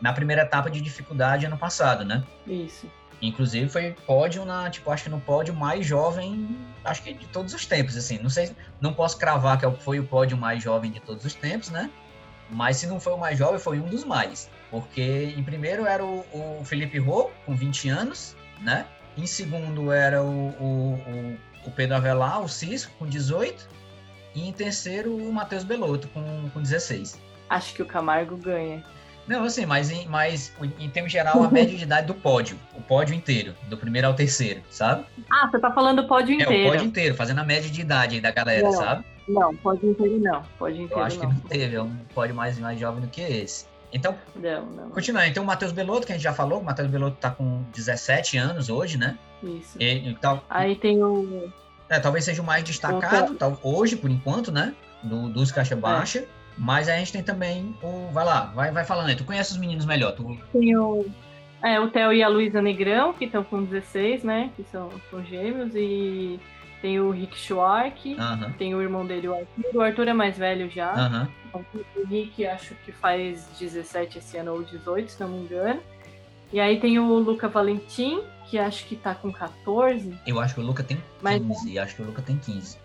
na 0.00 0.12
primeira 0.12 0.42
etapa 0.42 0.70
de 0.70 0.80
dificuldade 0.80 1.46
ano 1.46 1.56
passado, 1.56 2.04
né? 2.04 2.22
Isso. 2.46 2.88
Inclusive 3.20 3.68
foi 3.68 3.96
pódio 4.06 4.44
na, 4.44 4.70
tipo, 4.70 4.90
acho 4.90 5.04
que 5.04 5.10
no 5.10 5.20
pódio 5.20 5.52
mais 5.52 5.84
jovem, 5.84 6.56
acho 6.84 7.02
que 7.02 7.12
de 7.12 7.26
todos 7.26 7.52
os 7.52 7.66
tempos, 7.66 7.96
assim. 7.96 8.18
Não 8.18 8.30
sei, 8.30 8.54
não 8.80 8.94
posso 8.94 9.18
cravar 9.18 9.58
que 9.58 9.66
é 9.66 9.70
foi 9.70 9.98
o 9.98 10.04
pódio 10.04 10.36
mais 10.36 10.62
jovem 10.62 10.90
de 10.90 11.00
todos 11.00 11.24
os 11.24 11.34
tempos, 11.34 11.70
né? 11.70 11.90
Mas 12.50 12.76
se 12.78 12.86
não 12.86 13.00
foi 13.00 13.12
o 13.12 13.18
mais 13.18 13.38
jovem, 13.38 13.58
foi 13.58 13.80
um 13.80 13.88
dos 13.88 14.04
mais. 14.04 14.48
Porque 14.70 15.34
em 15.36 15.42
primeiro 15.42 15.84
era 15.84 16.04
o, 16.04 16.24
o 16.32 16.64
Felipe 16.64 16.98
Rô, 16.98 17.30
com 17.44 17.54
20 17.54 17.88
anos, 17.88 18.36
né? 18.60 18.86
Em 19.16 19.26
segundo 19.26 19.90
era 19.90 20.22
o, 20.22 20.48
o, 20.50 21.38
o 21.66 21.70
Pedro 21.72 21.96
Avelar, 21.96 22.40
o 22.40 22.48
Cisco, 22.48 22.92
com 22.98 23.06
18. 23.06 23.68
E 24.34 24.48
em 24.48 24.52
terceiro, 24.52 25.16
o 25.16 25.32
Matheus 25.32 25.64
Belotto, 25.64 26.06
com, 26.08 26.48
com 26.50 26.62
16. 26.62 27.20
Acho 27.50 27.74
que 27.74 27.82
o 27.82 27.86
Camargo 27.86 28.36
ganha. 28.36 28.84
Não, 29.28 29.44
assim, 29.44 29.66
mas 29.66 29.90
em, 29.90 30.08
mas 30.08 30.52
em 30.80 30.88
termos 30.88 31.12
geral, 31.12 31.44
a 31.44 31.50
média 31.50 31.76
de 31.76 31.84
idade 31.84 32.06
do 32.06 32.14
pódio. 32.14 32.58
O 32.74 32.80
pódio 32.80 33.14
inteiro, 33.14 33.54
do 33.68 33.76
primeiro 33.76 34.08
ao 34.08 34.14
terceiro, 34.14 34.62
sabe? 34.70 35.04
Ah, 35.30 35.46
você 35.48 35.58
tá 35.58 35.70
falando 35.70 36.02
do 36.02 36.08
pódio 36.08 36.34
inteiro. 36.34 36.52
É, 36.52 36.66
o 36.66 36.70
pódio 36.70 36.86
inteiro, 36.86 37.14
fazendo 37.14 37.38
a 37.40 37.44
média 37.44 37.70
de 37.70 37.80
idade 37.80 38.14
aí 38.14 38.20
da 38.22 38.30
galera, 38.30 38.62
não, 38.62 38.72
sabe? 38.72 39.04
Não, 39.28 39.54
pódio 39.56 39.90
inteiro 39.90 40.18
não. 40.18 40.42
Pódio 40.58 40.82
inteiro 40.82 41.00
Eu 41.00 41.04
acho 41.04 41.18
não. 41.18 41.28
que 41.28 41.34
não 41.34 41.40
teve, 41.42 41.76
é 41.76 41.82
um 41.82 41.94
pódio 42.14 42.34
mais, 42.34 42.58
mais 42.58 42.80
jovem 42.80 43.02
do 43.02 43.08
que 43.08 43.20
esse. 43.20 43.66
Então, 43.92 44.16
não, 44.34 44.66
não. 44.66 44.90
continuando. 44.90 45.28
Então, 45.28 45.42
o 45.42 45.46
Matheus 45.46 45.72
Belotto, 45.72 46.06
que 46.06 46.12
a 46.12 46.14
gente 46.14 46.24
já 46.24 46.32
falou, 46.32 46.60
o 46.60 46.64
Matheus 46.64 46.88
Belotto 46.88 47.16
tá 47.20 47.30
com 47.30 47.62
17 47.74 48.38
anos 48.38 48.70
hoje, 48.70 48.96
né? 48.96 49.18
Isso. 49.42 49.76
E, 49.78 50.08
então, 50.08 50.40
aí 50.48 50.74
tem 50.74 51.02
o... 51.02 51.50
É, 51.88 51.98
talvez 51.98 52.24
seja 52.24 52.42
o 52.42 52.44
mais 52.44 52.64
destacado, 52.64 53.34
tal, 53.34 53.58
hoje, 53.62 53.96
por 53.96 54.10
enquanto, 54.10 54.52
né? 54.52 54.74
Do, 55.02 55.28
dos 55.28 55.50
caixa 55.50 55.74
é. 55.74 55.76
baixa. 55.76 56.18
É. 56.20 56.37
Mas 56.58 56.88
a 56.88 56.96
gente 56.96 57.12
tem 57.12 57.22
também 57.22 57.74
o. 57.82 58.10
Vai 58.12 58.24
lá, 58.24 58.46
vai, 58.54 58.70
vai 58.72 58.84
falando 58.84 59.08
aí. 59.08 59.16
Tu 59.16 59.24
conhece 59.24 59.52
os 59.52 59.58
meninos 59.58 59.86
melhor. 59.86 60.12
Tu... 60.12 60.36
Tem 60.52 60.76
o. 60.76 61.06
É, 61.62 61.80
o 61.80 61.88
Theo 61.88 62.12
e 62.12 62.22
a 62.22 62.28
Luísa 62.28 62.62
Negrão, 62.62 63.12
que 63.12 63.24
estão 63.24 63.42
com 63.42 63.64
16, 63.64 64.22
né? 64.22 64.50
Que 64.54 64.64
são, 64.64 64.90
são 65.10 65.24
gêmeos. 65.24 65.72
E 65.74 66.38
tem 66.80 67.00
o 67.00 67.10
Rick 67.10 67.36
Schwark, 67.36 68.16
tem 68.56 68.74
o 68.74 68.80
irmão 68.80 69.04
dele, 69.04 69.28
o 69.28 69.34
Arthur. 69.34 69.64
O 69.74 69.80
Arthur 69.80 70.08
é 70.08 70.12
mais 70.12 70.38
velho 70.38 70.70
já. 70.70 70.94
-huh. 70.94 71.28
O 71.96 72.06
Rick 72.06 72.46
acho 72.46 72.74
que 72.84 72.92
faz 72.92 73.48
17 73.58 74.18
esse 74.18 74.36
ano 74.36 74.52
ou 74.52 74.62
18, 74.62 75.10
se 75.10 75.20
não 75.20 75.28
me 75.28 75.38
engano. 75.40 75.80
E 76.52 76.60
aí 76.60 76.80
tem 76.80 76.98
o 76.98 77.18
Luca 77.18 77.48
Valentim, 77.48 78.22
que 78.48 78.58
acho 78.58 78.86
que 78.86 78.96
tá 78.96 79.14
com 79.14 79.32
14. 79.32 80.14
Eu 80.26 80.40
acho 80.40 80.54
que 80.54 80.60
o 80.60 80.64
Luca 80.64 80.82
tem 80.82 80.96
15, 80.96 81.40
Mas... 81.40 81.76
acho 81.76 81.96
que 81.96 82.02
o 82.02 82.06
Luca 82.06 82.22
tem 82.22 82.38
15. 82.38 82.78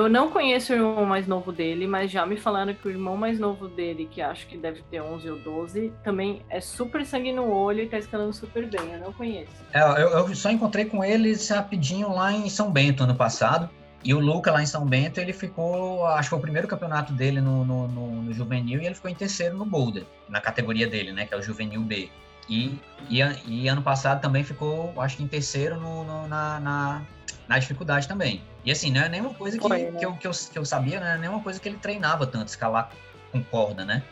Eu 0.00 0.08
não 0.08 0.30
conheço 0.30 0.72
o 0.72 0.76
irmão 0.76 1.04
mais 1.04 1.26
novo 1.26 1.52
dele, 1.52 1.86
mas 1.86 2.10
já 2.10 2.24
me 2.24 2.38
falaram 2.38 2.72
que 2.72 2.88
o 2.88 2.90
irmão 2.90 3.18
mais 3.18 3.38
novo 3.38 3.68
dele, 3.68 4.08
que 4.10 4.22
acho 4.22 4.46
que 4.46 4.56
deve 4.56 4.80
ter 4.90 5.02
11 5.02 5.30
ou 5.30 5.38
12, 5.38 5.92
também 6.02 6.42
é 6.48 6.58
super 6.58 7.04
sangue 7.04 7.32
no 7.32 7.52
olho 7.52 7.82
e 7.82 7.86
tá 7.86 7.98
escalando 7.98 8.32
super 8.32 8.66
bem. 8.66 8.94
Eu 8.94 9.00
não 9.00 9.12
conheço. 9.12 9.52
É, 9.74 9.80
eu, 10.02 10.08
eu 10.08 10.34
só 10.34 10.50
encontrei 10.50 10.86
com 10.86 11.04
eles 11.04 11.46
rapidinho 11.50 12.14
lá 12.14 12.32
em 12.32 12.48
São 12.48 12.70
Bento 12.70 13.02
ano 13.02 13.14
passado. 13.14 13.68
E 14.02 14.14
o 14.14 14.18
Luca 14.18 14.50
lá 14.50 14.62
em 14.62 14.66
São 14.66 14.86
Bento, 14.86 15.20
ele 15.20 15.34
ficou, 15.34 16.06
acho 16.06 16.22
que 16.22 16.30
foi 16.30 16.38
o 16.38 16.42
primeiro 16.42 16.66
campeonato 16.66 17.12
dele 17.12 17.42
no, 17.42 17.62
no, 17.66 17.86
no, 17.86 18.22
no 18.22 18.32
juvenil 18.32 18.80
e 18.80 18.86
ele 18.86 18.94
ficou 18.94 19.10
em 19.10 19.14
terceiro 19.14 19.58
no 19.58 19.66
Boulder, 19.66 20.04
na 20.26 20.40
categoria 20.40 20.86
dele, 20.86 21.12
né, 21.12 21.26
que 21.26 21.34
é 21.34 21.36
o 21.36 21.42
juvenil 21.42 21.82
B. 21.82 22.08
E, 22.48 22.80
e, 23.10 23.20
e 23.46 23.68
ano 23.68 23.82
passado 23.82 24.22
também 24.22 24.42
ficou, 24.42 24.94
acho 24.96 25.18
que 25.18 25.22
em 25.22 25.28
terceiro 25.28 25.78
no, 25.78 26.02
no 26.02 26.26
na, 26.26 26.58
na, 26.58 27.02
na 27.50 27.58
dificuldade 27.58 28.06
também. 28.06 28.40
E 28.64 28.70
assim, 28.70 28.92
não 28.92 29.02
é 29.02 29.08
nenhuma 29.08 29.34
coisa 29.34 29.58
que, 29.58 29.66
Foi, 29.66 29.90
né? 29.90 29.98
que, 29.98 30.06
eu, 30.06 30.12
que, 30.14 30.26
eu, 30.28 30.30
que 30.30 30.56
eu 30.56 30.64
sabia, 30.64 31.00
não 31.00 31.06
é 31.08 31.18
nenhuma 31.18 31.40
coisa 31.40 31.58
que 31.58 31.68
ele 31.68 31.78
treinava 31.78 32.24
tanto, 32.24 32.46
escalar 32.46 32.92
com 33.32 33.42
corda, 33.42 33.84
né? 33.84 34.04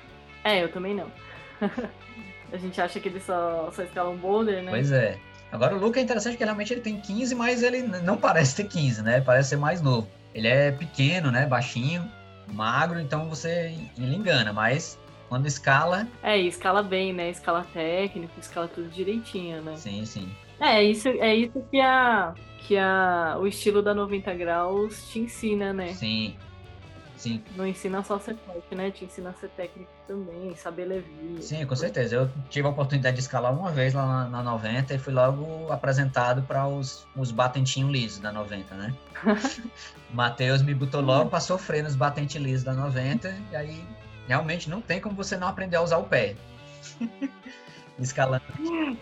É, 0.43 0.65
eu 0.65 0.73
também 0.73 0.93
não. 0.93 1.07
a 2.53 2.57
gente 2.57 2.81
acha 2.81 2.99
que 2.99 3.09
ele 3.09 3.21
só, 3.21 3.71
só 3.71 3.85
escala 3.85 4.11
um 4.11 4.17
boulder, 4.17 4.61
né? 4.65 4.73
Pois 4.73 4.91
é. 4.91 5.17
Agora 5.53 5.77
o 5.77 5.79
Luca 5.79 6.01
é 6.01 6.03
interessante 6.03 6.33
porque 6.33 6.43
realmente 6.43 6.73
ele 6.73 6.81
tem 6.81 7.01
15, 7.01 7.33
mas 7.37 7.63
ele 7.63 7.83
não 7.83 8.17
parece 8.17 8.57
ter 8.57 8.65
15, 8.65 9.03
né? 9.03 9.21
Parece 9.21 9.51
ser 9.51 9.57
mais 9.57 9.81
novo. 9.81 10.09
Ele 10.35 10.49
é 10.49 10.73
pequeno, 10.73 11.31
né? 11.31 11.47
Baixinho, 11.47 12.11
magro, 12.53 12.99
então 12.99 13.29
você 13.29 13.73
ele 13.97 14.17
engana, 14.17 14.53
mas 14.53 14.99
quando 15.29 15.47
escala. 15.47 16.09
É, 16.25 16.37
escala 16.37 16.83
bem, 16.83 17.13
né? 17.13 17.31
Escala 17.31 17.65
técnico, 17.73 18.33
escala 18.41 18.67
tudo 18.67 18.89
direitinho, 18.89 19.63
né? 19.63 19.77
Sim, 19.77 20.05
sim. 20.05 20.29
É, 20.59 20.83
isso, 20.83 21.09
é 21.09 21.37
isso 21.37 21.65
que 21.71 21.81
a, 21.81 22.35
que 22.59 22.77
a, 22.77 23.37
o 23.41 23.47
estilo 23.47 23.83
da 23.83 23.95
90 23.95 24.35
graus 24.35 25.09
te 25.09 25.21
ensina, 25.21 25.73
né? 25.73 25.95
Sim. 25.95 26.37
Sim. 27.17 27.43
Não 27.57 27.67
ensina 27.67 28.03
só 28.05 28.15
a 28.15 28.21
ser 28.21 28.37
forte, 28.37 28.75
né? 28.77 28.93
Te 28.93 29.05
ensina 29.05 29.31
a 29.31 29.33
ser 29.33 29.49
técnico 29.49 29.91
também, 30.07 30.55
saber 30.55 30.85
levar. 30.85 31.43
Sim, 31.43 31.67
com 31.67 31.75
certeza. 31.75 32.15
Eu 32.15 32.31
tive 32.49 32.69
a 32.69 32.71
oportunidade 32.71 33.17
de 33.17 33.23
escalar 33.23 33.53
uma 33.53 33.73
vez 33.73 33.93
lá 33.93 34.07
na, 34.07 34.29
na 34.29 34.43
90 34.53 34.95
e 34.95 34.99
fui 34.99 35.13
logo 35.13 35.71
apresentado 35.73 36.43
para 36.43 36.69
os, 36.69 37.09
os 37.17 37.33
batentinhos 37.33 37.91
lisos 37.91 38.19
da 38.21 38.31
90, 38.31 38.75
né? 38.77 38.95
Matheus 40.15 40.63
me 40.63 40.73
botou 40.73 41.01
logo 41.01 41.29
para 41.29 41.41
sofrer 41.41 41.83
nos 41.83 41.97
batentes 41.97 42.41
lisos 42.41 42.63
da 42.63 42.73
90 42.73 43.37
e 43.51 43.57
aí 43.57 43.85
realmente 44.29 44.71
não 44.71 44.81
tem 44.81 45.01
como 45.01 45.17
você 45.17 45.37
não 45.37 45.49
aprender 45.49 45.77
a 45.77 45.83
usar 45.83 45.99
o 45.99 46.05
pé. 46.05 46.37
escalando. 47.99 48.45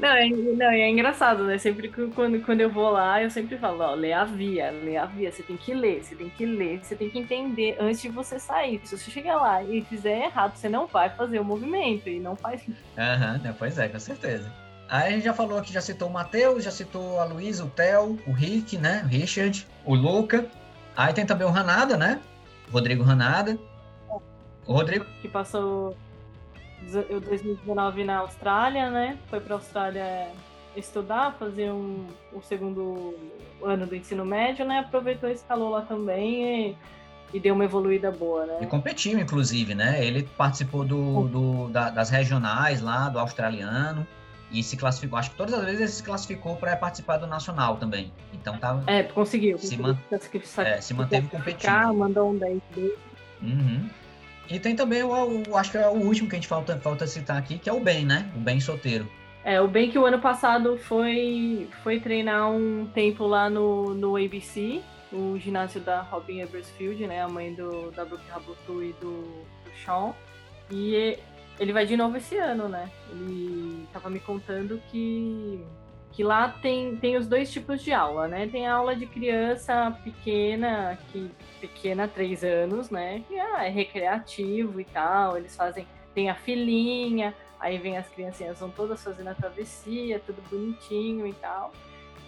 Não 0.01 0.09
é, 0.09 0.29
não, 0.29 0.71
é 0.71 0.89
engraçado, 0.89 1.45
né? 1.45 1.59
Sempre 1.59 1.89
que 1.89 2.07
quando, 2.09 2.41
quando 2.45 2.61
eu 2.61 2.71
vou 2.71 2.91
lá, 2.91 3.23
eu 3.23 3.31
sempre 3.31 3.57
falo, 3.59 3.83
ó, 3.83 3.95
lê 3.95 4.13
a 4.13 4.25
via, 4.25 4.71
lê 4.71 4.97
a 4.97 5.07
via, 5.07 5.31
você 5.31 5.43
tem 5.43 5.57
que 5.57 5.75
ler, 5.75 6.03
você 6.03 6.15
tem 6.15 6.31
que 6.31 6.47
ler, 6.47 6.81
você 6.83 6.97
tem 6.97 7.11
que 7.11 7.19
entender 7.19 7.77
antes 7.81 8.01
de 8.01 8.09
você 8.09 8.39
sair. 8.39 8.81
Se 8.85 8.97
você 8.97 9.11
chegar 9.11 9.37
lá 9.37 9.63
e 9.63 9.83
fizer 9.83 10.25
errado, 10.25 10.57
você 10.57 10.69
não 10.69 10.87
vai 10.87 11.11
fazer 11.11 11.39
o 11.39 11.45
movimento 11.45 12.09
e 12.09 12.19
não 12.19 12.37
faz. 12.37 12.63
Aham, 12.97 13.41
uhum, 13.45 13.55
pois 13.59 13.79
é, 13.79 13.89
com 13.89 13.99
certeza. 13.99 14.51
Aí 14.89 15.09
a 15.09 15.11
gente 15.11 15.25
já 15.25 15.35
falou 15.35 15.59
aqui, 15.59 15.73
já 15.73 15.81
citou 15.81 16.09
o 16.09 16.13
Matheus, 16.13 16.63
já 16.63 16.71
citou 16.71 17.19
a 17.19 17.25
Luísa, 17.25 17.65
o 17.65 17.71
Theo, 17.71 18.19
o 18.27 18.33
Rick, 18.33 18.79
né? 18.79 19.03
O 19.05 19.09
Richard, 19.09 19.67
o 19.85 19.95
Luca. 19.95 20.47
Aí 20.97 21.13
tem 21.13 21.27
também 21.27 21.47
o 21.47 21.51
Ranada, 21.51 21.97
né? 21.97 22.21
Rodrigo 22.71 23.03
Ranada. 23.03 23.59
O 24.65 24.73
Rodrigo. 24.73 25.05
Que 25.21 25.29
passou 25.29 25.97
o 27.11 27.20
2019 27.20 28.05
na 28.05 28.18
Austrália, 28.18 28.91
né? 28.91 29.18
Foi 29.29 29.41
para 29.41 29.55
a 29.55 29.59
Austrália 29.59 30.29
estudar, 30.77 31.35
fazer 31.39 31.70
um, 31.70 32.07
o 32.33 32.43
segundo 32.43 33.14
ano 33.62 33.87
do 33.87 33.97
ensino 33.97 34.24
médio, 34.24 34.64
né? 34.64 34.81
Aproveitou 34.81 35.29
e 35.29 35.33
escalou 35.33 35.70
lá 35.70 35.83
também 35.83 36.70
e, 36.70 36.77
e 37.35 37.41
deu 37.41 37.55
uma 37.55 37.64
evoluída 37.64 38.11
boa, 38.11 38.47
né? 38.47 38.59
E 38.61 38.66
competiu, 38.66 39.18
inclusive, 39.18 39.74
né? 39.74 40.05
Ele 40.05 40.22
participou 40.37 40.85
do, 40.85 41.29
do 41.29 41.68
da, 41.68 41.91
das 41.91 42.11
regionais 42.11 42.81
lá, 42.81 43.09
do 43.09 43.18
australiano 43.18 44.07
e 44.51 44.62
se 44.62 44.77
classificou. 44.77 45.18
Acho 45.18 45.31
que 45.31 45.37
todas 45.37 45.55
as 45.55 45.64
vezes 45.64 45.81
ele 45.81 45.89
se 45.89 46.03
classificou 46.03 46.57
para 46.57 46.77
participar 46.77 47.16
do 47.16 47.27
nacional 47.27 47.77
também. 47.77 48.12
Então 48.33 48.59
tá. 48.59 48.81
É, 48.87 49.03
conseguiu. 49.03 49.59
Se, 49.59 49.77
man... 49.77 49.99
é, 50.59 50.81
se 50.81 50.95
manteve 50.95 51.29
competindo. 51.29 51.95
Mandou 51.95 52.31
um 52.31 52.37
10 52.37 52.62
dele. 52.74 52.99
Uhum. 53.43 53.89
E 54.49 54.59
tem 54.59 54.77
também 54.77 55.03
o, 55.03 55.43
o, 55.49 55.57
acho 55.57 55.73
que 55.73 55.79
é 55.79 55.89
o 55.89 55.95
último 55.95 56.29
que 56.29 56.37
a 56.37 56.39
gente 56.39 56.49
falta, 56.49 56.79
falta 56.79 57.07
citar 57.07 57.37
aqui, 57.37 57.59
que 57.59 57.69
é 57.69 57.73
o 57.73 57.81
Ben, 57.81 58.05
né? 58.05 58.31
O 58.35 58.39
Ben 58.39 58.61
solteiro. 58.61 59.09
É, 59.45 59.61
o 59.61 59.69
Ben 59.69 59.91
que 59.91 59.99
o 59.99 60.05
ano 60.05 60.19
passado 60.19 60.77
foi, 60.77 61.69
foi 61.83 62.01
treinar 62.01 62.51
um 62.51 62.87
tempo 62.93 63.27
lá 63.27 63.49
no, 63.49 63.95
no 63.95 64.17
ABC, 64.17 64.83
o 65.13 65.39
ginásio 65.39 65.81
da 65.81 66.03
Robin 66.03 66.41
Ebersfield, 66.41 67.07
né? 67.07 67.23
A 67.23 67.29
mãe 67.29 67.55
do, 67.55 67.91
da 67.93 68.05
Brooke 68.05 68.29
Rabutu 68.29 68.83
e 68.83 68.93
do, 68.95 69.23
do 69.23 69.71
Sean. 69.85 70.13
E 70.71 71.19
ele 71.59 71.73
vai 71.73 71.87
de 71.87 71.97
novo 71.97 72.17
esse 72.17 72.37
ano, 72.37 72.69
né? 72.69 72.91
Ele 73.11 73.87
tava 73.93 74.11
me 74.11 74.21
contando 74.21 74.81
que, 74.91 75.65
que 76.17 76.25
lá 76.25 76.49
tem, 76.49 76.97
tem 76.97 77.14
os 77.19 77.29
dois 77.29 77.53
tipos 77.53 77.83
de 77.83 77.93
aula, 77.93 78.27
né? 78.27 78.49
Tem 78.51 78.67
a 78.67 78.73
aula 78.73 78.97
de 78.97 79.05
criança 79.05 79.95
pequena, 80.03 80.99
que 81.12 81.31
pequena, 81.61 82.09
três 82.09 82.43
anos, 82.43 82.89
né? 82.89 83.23
Que 83.29 83.39
ah, 83.39 83.67
é 83.67 83.69
recreativo 83.69 84.81
e 84.81 84.85
tal. 84.87 85.37
Eles 85.37 85.55
fazem, 85.55 85.87
tem 86.14 86.31
a 86.31 86.35
filinha, 86.35 87.35
aí 87.61 87.77
vem 87.77 87.99
as 87.99 88.09
criancinhas, 88.09 88.59
vão 88.59 88.71
todas 88.71 89.05
fazendo 89.05 89.29
a 89.29 89.35
travessia, 89.35 90.19
tudo 90.25 90.41
bonitinho 90.49 91.27
e 91.27 91.35
tal. 91.35 91.71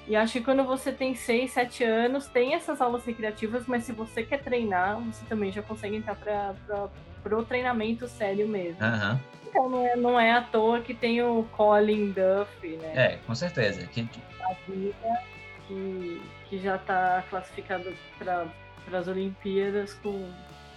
E 0.07 0.15
acho 0.15 0.35
que 0.35 0.45
quando 0.45 0.65
você 0.65 0.93
tem 0.93 1.15
6, 1.15 1.51
7 1.51 1.83
anos, 1.85 2.27
tem 2.27 2.53
essas 2.53 2.83
aulas 2.83 3.07
recreativas, 3.07 3.67
mas 3.67 3.85
se 3.85 3.93
você 3.93 4.23
quer 4.23 4.43
treinar, 4.43 5.01
você 5.01 5.25
também 5.25 5.51
já 5.51 5.63
consegue 5.63 5.97
entrar 5.97 6.15
para 6.15 6.91
o 7.25 7.45
treinamento 7.45 8.09
sério 8.09 8.49
mesmo. 8.49 8.79
Uhum. 8.85 9.19
Então 9.49 9.69
não 9.69 9.87
é, 9.87 9.97
não 9.97 10.21
é 10.21 10.33
à 10.33 10.43
toa 10.43 10.81
que 10.81 10.95
tem 10.95 11.23
o 11.23 11.45
Colin 11.53 12.13
Duff, 12.13 12.77
né? 12.77 12.93
É, 12.95 13.19
com 13.27 13.35
certeza. 13.35 13.87
Que... 13.87 14.09
A 14.41 14.55
vida 14.71 15.21
que, 15.67 16.23
que 16.49 16.59
já 16.59 16.77
está 16.77 17.25
classificado 17.29 17.93
para 18.19 18.47
as 18.93 19.07
Olimpíadas 19.07 19.95
com 19.95 20.29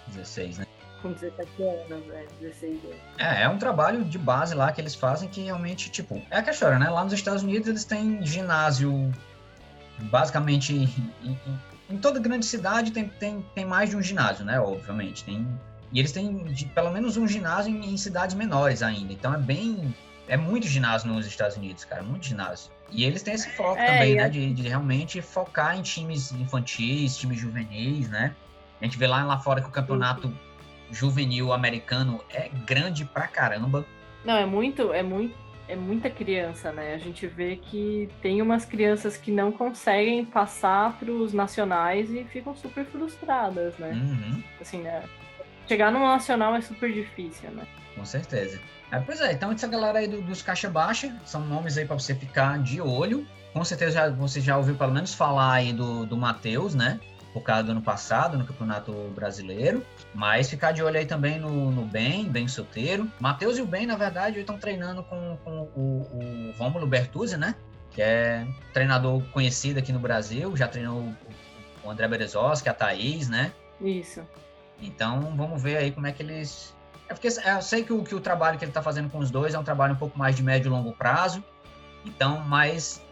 16, 0.07 0.59
né? 0.59 0.67
Com 1.01 1.13
17 1.13 1.63
anos, 1.63 2.09
é, 2.11 2.25
16 2.39 2.83
anos. 2.83 2.97
É, 3.17 3.43
é 3.43 3.49
um 3.49 3.57
trabalho 3.57 4.03
de 4.03 4.19
base 4.19 4.53
lá 4.53 4.71
que 4.71 4.79
eles 4.79 4.93
fazem 4.93 5.27
que 5.27 5.41
realmente, 5.41 5.89
tipo, 5.89 6.21
é 6.29 6.37
a 6.37 6.51
história, 6.51 6.77
né? 6.77 6.89
Lá 6.89 7.03
nos 7.03 7.13
Estados 7.13 7.41
Unidos 7.41 7.67
eles 7.67 7.85
têm 7.85 8.23
ginásio, 8.23 9.11
basicamente, 9.99 10.73
em, 10.73 10.83
em, 11.23 11.39
em, 11.89 11.97
toda 11.97 12.19
grande 12.19 12.45
cidade 12.45 12.91
tem, 12.91 13.07
tem, 13.07 13.43
tem 13.55 13.65
mais 13.65 13.89
de 13.89 13.95
um 13.95 14.01
ginásio, 14.01 14.45
né? 14.45 14.59
Obviamente. 14.59 15.23
Tem, 15.23 15.47
e 15.91 15.99
eles 15.99 16.11
têm 16.11 16.43
de, 16.45 16.65
pelo 16.65 16.91
menos 16.91 17.17
um 17.17 17.27
ginásio 17.27 17.73
em, 17.73 17.93
em 17.93 17.97
cidades 17.97 18.35
menores 18.35 18.81
ainda. 18.81 19.11
Então 19.11 19.33
é 19.33 19.37
bem. 19.37 19.93
É 20.27 20.37
muito 20.37 20.67
ginásio 20.67 21.11
nos 21.11 21.25
Estados 21.25 21.57
Unidos, 21.57 21.83
cara, 21.83 22.01
muito 22.01 22.25
ginásio. 22.25 22.71
E 22.89 23.03
eles 23.03 23.21
têm 23.21 23.33
esse 23.33 23.49
foco 23.51 23.79
é, 23.79 23.85
também, 23.85 24.15
né? 24.15 24.29
De, 24.29 24.53
de 24.53 24.67
realmente 24.67 25.21
focar 25.21 25.77
em 25.77 25.81
times 25.81 26.31
infantis, 26.31 27.17
times 27.17 27.39
juvenis, 27.39 28.09
né? 28.09 28.35
A 28.79 28.85
gente 28.85 28.97
vê 28.97 29.07
lá, 29.07 29.23
lá 29.23 29.37
fora 29.37 29.61
que 29.61 29.67
o 29.67 29.71
campeonato 29.71 30.33
juvenil 30.89 31.53
americano 31.53 32.21
é 32.29 32.49
grande 32.65 33.05
pra 33.05 33.27
caramba. 33.27 33.85
Não, 34.23 34.35
é 34.35 34.45
muito, 34.45 34.93
é 34.93 35.03
muito, 35.03 35.35
é 35.67 35.75
muita 35.75 36.09
criança, 36.09 36.71
né? 36.71 36.93
A 36.93 36.97
gente 36.97 37.27
vê 37.27 37.55
que 37.55 38.09
tem 38.21 38.41
umas 38.41 38.65
crianças 38.65 39.17
que 39.17 39.31
não 39.31 39.51
conseguem 39.51 40.25
passar 40.25 40.97
para 40.97 41.11
os 41.11 41.33
nacionais 41.33 42.09
e 42.09 42.23
ficam 42.25 42.55
super 42.55 42.85
frustradas, 42.85 43.77
né? 43.77 43.91
Uhum. 43.91 44.43
Assim, 44.59 44.81
né? 44.81 45.03
Chegar 45.71 45.89
no 45.89 45.99
nacional 45.99 46.53
é 46.53 46.59
super 46.59 46.91
difícil, 46.91 47.49
né? 47.51 47.65
Com 47.95 48.03
certeza. 48.03 48.59
É, 48.91 48.99
pois 48.99 49.21
é, 49.21 49.31
então 49.31 49.53
essa 49.53 49.69
galera 49.69 49.99
aí 49.99 50.07
do, 50.09 50.21
dos 50.21 50.41
caixa 50.41 50.69
baixa 50.69 51.15
são 51.23 51.39
nomes 51.45 51.77
aí 51.77 51.85
para 51.85 51.97
você 51.97 52.13
ficar 52.13 52.59
de 52.59 52.81
olho. 52.81 53.25
Com 53.53 53.63
certeza 53.63 53.91
já, 53.93 54.09
você 54.09 54.41
já 54.41 54.57
ouviu 54.57 54.75
pelo 54.75 54.91
menos 54.91 55.13
falar 55.13 55.53
aí 55.53 55.71
do, 55.71 56.05
do 56.05 56.17
Matheus, 56.17 56.75
né? 56.75 56.99
por 57.33 57.41
causa 57.41 57.63
do 57.63 57.71
ano 57.71 57.81
passado 57.81 58.37
no 58.37 58.45
Campeonato 58.45 58.91
Brasileiro. 59.15 59.81
Mas 60.13 60.49
ficar 60.49 60.73
de 60.73 60.83
olho 60.83 60.97
aí 60.97 61.05
também 61.05 61.39
no, 61.39 61.71
no 61.71 61.85
Ben, 61.85 62.25
Ben 62.25 62.49
solteiro. 62.49 63.09
Matheus 63.17 63.57
e 63.57 63.61
o 63.61 63.65
Ben, 63.65 63.85
na 63.85 63.95
verdade, 63.95 64.41
estão 64.41 64.57
treinando 64.57 65.01
com, 65.03 65.37
com 65.41 65.61
o, 65.73 66.51
o 66.51 66.51
Rômulo 66.57 66.85
Bertuzzi, 66.85 67.37
né? 67.37 67.55
Que 67.91 68.01
é 68.01 68.45
treinador 68.73 69.23
conhecido 69.31 69.79
aqui 69.79 69.93
no 69.93 69.99
Brasil, 69.99 70.53
já 70.57 70.67
treinou 70.67 71.13
o 71.81 71.89
André 71.89 72.09
Berezowski, 72.09 72.67
a 72.67 72.73
Thaís, 72.73 73.29
né? 73.29 73.53
Isso. 73.79 74.21
Então, 74.81 75.33
vamos 75.35 75.61
ver 75.61 75.77
aí 75.77 75.91
como 75.91 76.07
é 76.07 76.11
que 76.11 76.23
eles... 76.23 76.75
É 77.07 77.13
porque 77.13 77.27
eu 77.27 77.61
sei 77.61 77.83
que 77.83 77.93
o, 77.93 78.03
que 78.03 78.15
o 78.15 78.19
trabalho 78.19 78.57
que 78.57 78.63
ele 78.63 78.71
está 78.71 78.81
fazendo 78.81 79.09
com 79.09 79.19
os 79.19 79.29
dois 79.29 79.53
é 79.53 79.59
um 79.59 79.63
trabalho 79.63 79.93
um 79.93 79.97
pouco 79.97 80.17
mais 80.17 80.35
de 80.35 80.43
médio 80.43 80.69
e 80.69 80.71
longo 80.71 80.93
prazo. 80.93 81.43
Então, 82.05 82.39
mas 82.39 83.05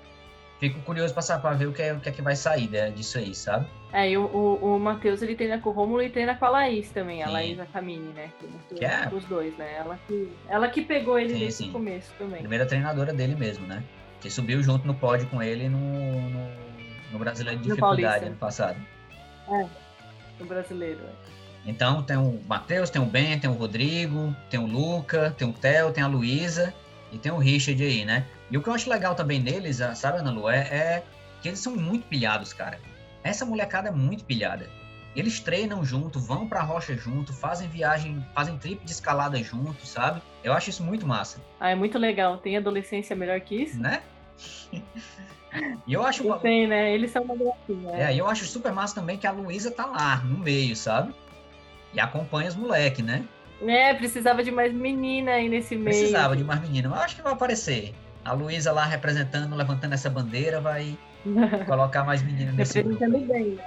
fico 0.59 0.79
curioso 0.81 1.13
para 1.13 1.53
ver 1.53 1.67
o 1.67 1.73
que, 1.73 1.81
é, 1.81 1.93
o 1.93 1.99
que 1.99 2.09
é 2.09 2.11
que 2.11 2.21
vai 2.21 2.35
sair 2.35 2.69
né, 2.69 2.89
disso 2.89 3.17
aí, 3.17 3.35
sabe? 3.35 3.67
É, 3.91 4.09
e 4.09 4.17
o, 4.17 4.25
o, 4.25 4.75
o 4.75 4.79
Matheus 4.79 5.21
ele 5.21 5.35
treina 5.35 5.59
com 5.59 5.69
o 5.69 5.73
Romulo 5.73 6.01
e 6.03 6.09
treina 6.09 6.35
com 6.35 6.45
a 6.45 6.49
Laís 6.49 6.91
também, 6.91 7.23
a 7.23 7.29
Laís 7.29 7.57
Camini, 7.73 8.13
né? 8.13 8.31
Que, 8.69 8.75
que 8.75 8.85
é? 8.85 9.09
Os 9.11 9.23
dois, 9.25 9.57
né? 9.57 9.75
Ela 9.77 9.99
que, 10.07 10.31
ela 10.47 10.69
que 10.69 10.81
pegou 10.81 11.17
ele 11.17 11.33
sim, 11.33 11.39
desde 11.39 11.69
o 11.69 11.71
começo 11.71 12.13
também. 12.17 12.39
Primeira 12.39 12.65
treinadora 12.65 13.13
dele 13.13 13.35
mesmo, 13.35 13.65
né? 13.65 13.83
Que 14.21 14.29
subiu 14.29 14.61
junto 14.61 14.85
no 14.85 14.93
pódio 14.93 15.27
com 15.27 15.41
ele 15.41 15.69
no, 15.69 15.79
no, 15.79 16.49
no 17.11 17.19
Brasileiro 17.19 17.59
de 17.59 17.67
Dificuldade 17.67 18.25
ano 18.25 18.35
passado. 18.35 18.77
É, 19.49 19.65
no 20.39 20.45
Brasileiro, 20.45 20.99
é. 21.03 21.38
Então 21.65 22.01
tem 22.03 22.17
o 22.17 22.41
Matheus, 22.47 22.89
tem 22.89 23.01
o 23.01 23.05
Ben, 23.05 23.39
tem 23.39 23.49
o 23.49 23.53
Rodrigo, 23.53 24.35
tem 24.49 24.59
o 24.59 24.65
Luca, 24.65 25.33
tem 25.37 25.47
o 25.47 25.53
Theo, 25.53 25.91
tem 25.91 26.03
a 26.03 26.07
Luísa 26.07 26.73
e 27.11 27.17
tem 27.17 27.31
o 27.31 27.37
Richard 27.37 27.81
aí, 27.83 28.05
né? 28.05 28.25
E 28.49 28.57
o 28.57 28.63
que 28.63 28.69
eu 28.69 28.73
acho 28.73 28.89
legal 28.89 29.15
também 29.15 29.41
deles, 29.41 29.79
sabe, 29.95 30.19
Ana 30.19 30.31
Lu, 30.31 30.49
é, 30.49 30.59
é 30.59 31.03
que 31.41 31.47
eles 31.47 31.59
são 31.59 31.75
muito 31.75 32.07
pilhados, 32.07 32.53
cara. 32.53 32.79
Essa 33.23 33.45
molecada 33.45 33.89
é 33.89 33.91
muito 33.91 34.23
pilhada. 34.23 34.69
Eles 35.15 35.39
treinam 35.39 35.83
junto, 35.83 36.19
vão 36.19 36.47
pra 36.47 36.61
rocha 36.61 36.95
junto, 36.95 37.33
fazem 37.33 37.67
viagem, 37.67 38.23
fazem 38.33 38.57
trip 38.57 38.85
de 38.85 38.91
escalada 38.91 39.41
junto, 39.43 39.85
sabe? 39.85 40.21
Eu 40.43 40.53
acho 40.53 40.69
isso 40.69 40.83
muito 40.83 41.05
massa. 41.05 41.41
Ah, 41.59 41.69
é 41.69 41.75
muito 41.75 41.97
legal. 41.97 42.37
Tem 42.37 42.55
adolescência 42.55 43.15
melhor 43.15 43.39
que 43.41 43.63
isso? 43.63 43.79
Né? 43.79 44.01
e 45.85 45.93
eu 45.93 46.05
acho. 46.05 46.23
Tem, 46.39 46.67
né? 46.67 46.93
Eles 46.93 47.11
são 47.11 47.23
uma 47.23 47.35
gracinha. 47.35 47.91
É, 47.95 48.13
e 48.13 48.19
eu 48.19 48.27
acho 48.27 48.45
super 48.45 48.71
massa 48.71 48.95
também 48.95 49.17
que 49.17 49.25
a 49.25 49.31
Luísa 49.31 49.71
tá 49.71 49.85
lá, 49.85 50.17
no 50.17 50.37
meio, 50.37 50.75
sabe? 50.75 51.13
E 51.93 51.99
acompanha 51.99 52.49
os 52.49 52.55
moleques, 52.55 53.03
né? 53.03 53.23
É, 53.61 53.93
precisava 53.93 54.43
de 54.43 54.51
mais 54.51 54.73
menina 54.73 55.31
aí 55.31 55.49
nesse 55.49 55.75
meio. 55.75 55.97
Precisava 55.97 56.35
de 56.35 56.43
mais 56.43 56.61
menina, 56.61 56.87
mas 56.89 57.01
acho 57.01 57.15
que 57.17 57.21
vai 57.21 57.33
aparecer. 57.33 57.93
A 58.23 58.33
Luísa 58.33 58.71
lá 58.71 58.85
representando, 58.85 59.55
levantando 59.55 59.93
essa 59.93 60.09
bandeira, 60.09 60.61
vai 60.61 60.97
colocar 61.65 62.03
mais 62.03 62.21
meninas 62.21 62.55
nesse 62.55 62.77
Representando 62.77 63.11
grupo. 63.11 63.33
bem, 63.33 63.45
né? 63.55 63.63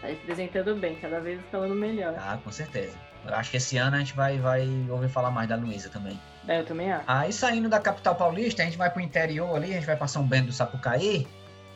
Tá 0.00 0.06
representando 0.08 0.74
bem, 0.76 0.94
cada 0.96 1.20
vez 1.20 1.40
falando 1.50 1.74
melhor. 1.74 2.14
Ah, 2.18 2.38
com 2.42 2.50
certeza. 2.50 2.96
Eu 3.24 3.34
acho 3.34 3.50
que 3.50 3.56
esse 3.56 3.76
ano 3.76 3.96
a 3.96 3.98
gente 3.98 4.14
vai, 4.14 4.38
vai 4.38 4.68
ouvir 4.88 5.08
falar 5.08 5.30
mais 5.30 5.48
da 5.48 5.56
Luísa 5.56 5.88
também. 5.88 6.18
É, 6.46 6.60
eu 6.60 6.64
também 6.64 6.92
acho. 6.92 7.04
Aí 7.06 7.32
saindo 7.32 7.68
da 7.68 7.80
capital 7.80 8.14
paulista, 8.14 8.62
a 8.62 8.64
gente 8.64 8.78
vai 8.78 8.90
pro 8.90 9.00
interior 9.00 9.54
ali, 9.56 9.72
a 9.72 9.74
gente 9.74 9.86
vai 9.86 9.96
passar 9.96 10.20
um 10.20 10.26
Bento 10.26 10.46
do 10.46 10.52
Sapucaí, 10.52 11.26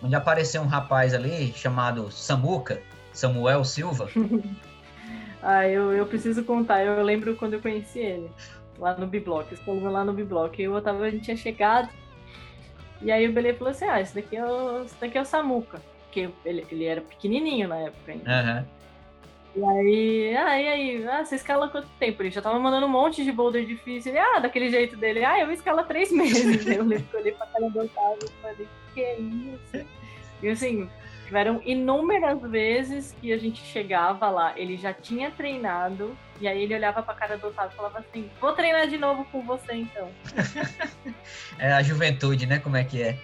onde 0.03 0.15
apareceu 0.15 0.63
um 0.63 0.67
rapaz 0.67 1.13
ali 1.13 1.53
chamado 1.57 2.11
Samuca, 2.11 2.81
Samuel 3.13 3.65
Silva. 3.65 4.09
ah, 5.43 5.69
eu, 5.69 5.93
eu 5.93 6.07
preciso 6.07 6.45
contar, 6.45 6.85
eu 6.85 7.03
lembro 7.03 7.37
quando 7.37 7.55
eu 7.55 7.61
conheci 7.61 7.99
ele 7.99 8.31
lá 8.79 8.97
no 8.97 9.07
Biblock, 9.07 9.53
escolheu 9.53 9.91
lá 9.91 10.05
no 10.05 10.13
Biblock. 10.13 10.61
E 10.61 10.69
o 10.69 10.75
Otávio, 10.75 11.05
a 11.05 11.11
gente 11.11 11.25
tinha 11.25 11.37
chegado. 11.37 11.89
E 13.03 13.11
aí 13.11 13.29
o 13.29 13.33
Belê 13.33 13.55
falou 13.55 13.71
assim: 13.71 13.85
ah, 13.85 14.01
esse 14.01 14.15
daqui 14.15 14.37
é 14.37 14.45
o, 14.45 14.85
esse 14.85 14.99
daqui 15.01 15.17
é 15.17 15.21
o 15.21 15.25
Samuca. 15.25 15.81
Porque 16.05 16.29
ele, 16.45 16.67
ele 16.71 16.85
era 16.85 17.01
pequenininho 17.01 17.69
na 17.69 17.77
época 17.77 18.13
ainda. 18.13 18.31
Uhum. 18.31 18.81
E 19.57 19.65
aí, 19.65 20.37
ah, 20.37 20.61
e 20.61 20.69
aí, 20.69 21.09
ah, 21.09 21.25
você 21.25 21.35
escala 21.35 21.69
quanto 21.69 21.89
tempo? 21.99 22.23
Ele 22.23 22.31
já 22.31 22.41
tava 22.41 22.59
mandando 22.59 22.87
um 22.87 22.91
monte 22.91 23.25
de 23.25 23.33
boulder 23.33 23.65
difícil. 23.65 24.13
Ele, 24.13 24.19
ah, 24.19 24.39
daquele 24.39 24.71
jeito 24.71 24.97
dele, 24.97 25.25
ah, 25.25 25.41
eu 25.41 25.51
escala 25.51 25.83
três 25.83 26.13
meses. 26.13 26.67
eu 26.67 26.85
olhei 26.85 27.33
pra 27.33 27.47
cara 27.47 27.69
do 27.69 27.81
Otávio 27.81 28.19
e 28.25 28.43
falei, 28.43 28.69
que 28.95 29.01
é 29.01 29.19
isso? 29.19 29.87
E 30.43 30.49
assim, 30.49 30.89
tiveram 31.31 31.63
inúmeras 31.65 32.43
vezes 32.43 33.15
que 33.21 33.33
a 33.33 33.39
gente 33.39 33.63
chegava 33.63 34.29
lá, 34.29 34.53
ele 34.59 34.77
já 34.77 34.93
tinha 34.93 35.31
treinado, 35.31 36.17
e 36.41 36.49
aí 36.49 36.65
ele 36.65 36.75
olhava 36.75 37.05
pra 37.05 37.15
cara 37.15 37.39
do 37.39 37.47
Otávio 37.47 37.71
e 37.73 37.77
falava 37.77 38.01
assim, 38.01 38.29
vou 38.41 38.53
treinar 38.53 38.89
de 38.89 38.99
novo 38.99 39.25
com 39.27 39.41
você 39.41 39.75
então. 39.75 40.11
é 41.57 41.73
a 41.73 41.83
juventude, 41.85 42.47
né? 42.47 42.59
Como 42.59 42.77
é 42.77 42.83
que 42.83 43.01
é? 43.01 43.17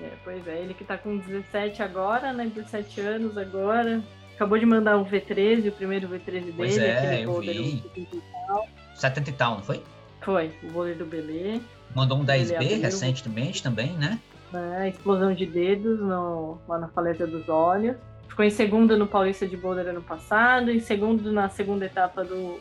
É, 0.00 0.10
pois 0.24 0.46
é, 0.48 0.58
ele 0.58 0.72
que 0.72 0.84
tá 0.84 0.96
com 0.96 1.18
17 1.18 1.82
agora, 1.82 2.32
né? 2.32 2.46
17 2.46 2.98
anos 3.02 3.36
agora. 3.36 4.02
Acabou 4.36 4.58
de 4.58 4.64
mandar 4.64 4.96
o 4.96 5.04
V13, 5.04 5.68
o 5.68 5.72
primeiro 5.72 6.08
V13 6.08 6.24
dele, 6.24 6.54
pois 6.56 6.78
é, 6.78 6.96
aquele 6.96 7.22
eu 7.24 7.40
vi. 7.40 7.82
70 7.82 8.16
e 8.16 8.22
tal. 8.46 8.68
70 8.94 9.28
e 9.28 9.32
tal, 9.34 9.54
não 9.56 9.62
foi? 9.62 9.82
Foi, 10.22 10.50
o 10.62 10.68
boulder 10.68 10.96
do 10.96 11.04
Belê. 11.04 11.60
Mandou 11.94 12.16
um 12.16 12.24
10B 12.24 12.54
abriu. 12.54 12.80
recentemente 12.80 13.62
também, 13.62 13.92
né? 13.92 14.18
Né, 14.52 14.88
explosão 14.88 15.34
de 15.34 15.46
dedos 15.46 16.00
no, 16.00 16.58
lá 16.68 16.78
na 16.78 16.88
paleta 16.88 17.26
dos 17.26 17.48
olhos. 17.48 17.96
Ficou 18.28 18.44
em 18.44 18.50
segundo 18.50 18.96
no 18.96 19.06
Paulista 19.06 19.46
de 19.46 19.56
Boulder 19.56 19.88
ano 19.88 20.02
passado, 20.02 20.70
em 20.70 20.80
segundo 20.80 21.32
na 21.32 21.48
segunda 21.48 21.86
etapa 21.86 22.24
do, 22.24 22.60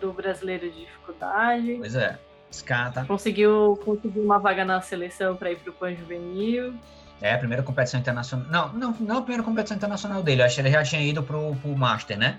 do 0.00 0.12
Brasileiro 0.12 0.70
de 0.70 0.80
Dificuldade. 0.80 1.76
Pois 1.78 1.94
é. 1.94 2.18
Tá... 2.66 3.04
Conseguiu, 3.06 3.78
conseguiu 3.84 4.24
uma 4.24 4.38
vaga 4.38 4.64
na 4.64 4.80
seleção 4.80 5.36
para 5.36 5.52
ir 5.52 5.56
para 5.56 5.70
o 5.70 5.72
Pan 5.72 5.94
Juvenil. 5.94 6.74
É 7.22 7.34
a 7.34 7.38
primeira 7.38 7.62
competição 7.62 8.00
internacional. 8.00 8.46
Não, 8.48 8.72
não, 8.72 8.96
não 8.98 9.18
a 9.18 9.22
primeira 9.22 9.42
competição 9.42 9.76
internacional 9.76 10.22
dele. 10.22 10.42
Eu 10.42 10.46
acho 10.46 10.56
que 10.56 10.60
ele 10.62 10.70
já 10.70 10.82
tinha 10.82 11.02
ido 11.02 11.22
pro, 11.22 11.54
pro 11.56 11.76
Master, 11.76 12.18
né? 12.18 12.38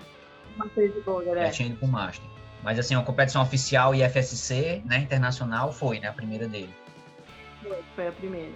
Master 0.56 0.92
de 0.92 1.00
Boulder, 1.00 1.36
é. 1.36 1.46
Já 1.46 1.50
tinha 1.50 1.68
ido 1.68 1.78
pro 1.78 1.88
Master. 1.88 2.28
Mas 2.62 2.78
assim, 2.78 2.94
uma 2.94 3.04
competição 3.04 3.42
oficial 3.42 3.94
IFSC, 3.94 4.82
né, 4.84 4.98
internacional, 4.98 5.72
foi, 5.72 5.98
né, 5.98 6.08
a 6.08 6.12
primeira 6.12 6.46
dele. 6.46 6.72
Foi, 7.62 7.78
foi 7.94 8.08
a 8.08 8.12
primeira. 8.12 8.52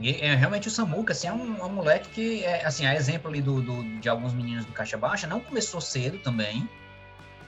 E 0.00 0.20
é, 0.20 0.34
realmente 0.34 0.68
o 0.68 0.70
Samuca, 0.70 1.12
assim, 1.12 1.28
é 1.28 1.32
um, 1.32 1.64
um 1.64 1.68
moleque 1.68 2.08
que, 2.08 2.44
é, 2.44 2.64
assim, 2.64 2.86
a 2.86 2.94
exemplo 2.94 3.28
ali 3.28 3.42
do, 3.42 3.60
do, 3.60 4.00
de 4.00 4.08
alguns 4.08 4.32
meninos 4.32 4.64
do 4.64 4.72
Caixa 4.72 4.96
Baixa, 4.96 5.26
não 5.26 5.40
começou 5.40 5.80
cedo 5.80 6.18
também. 6.18 6.68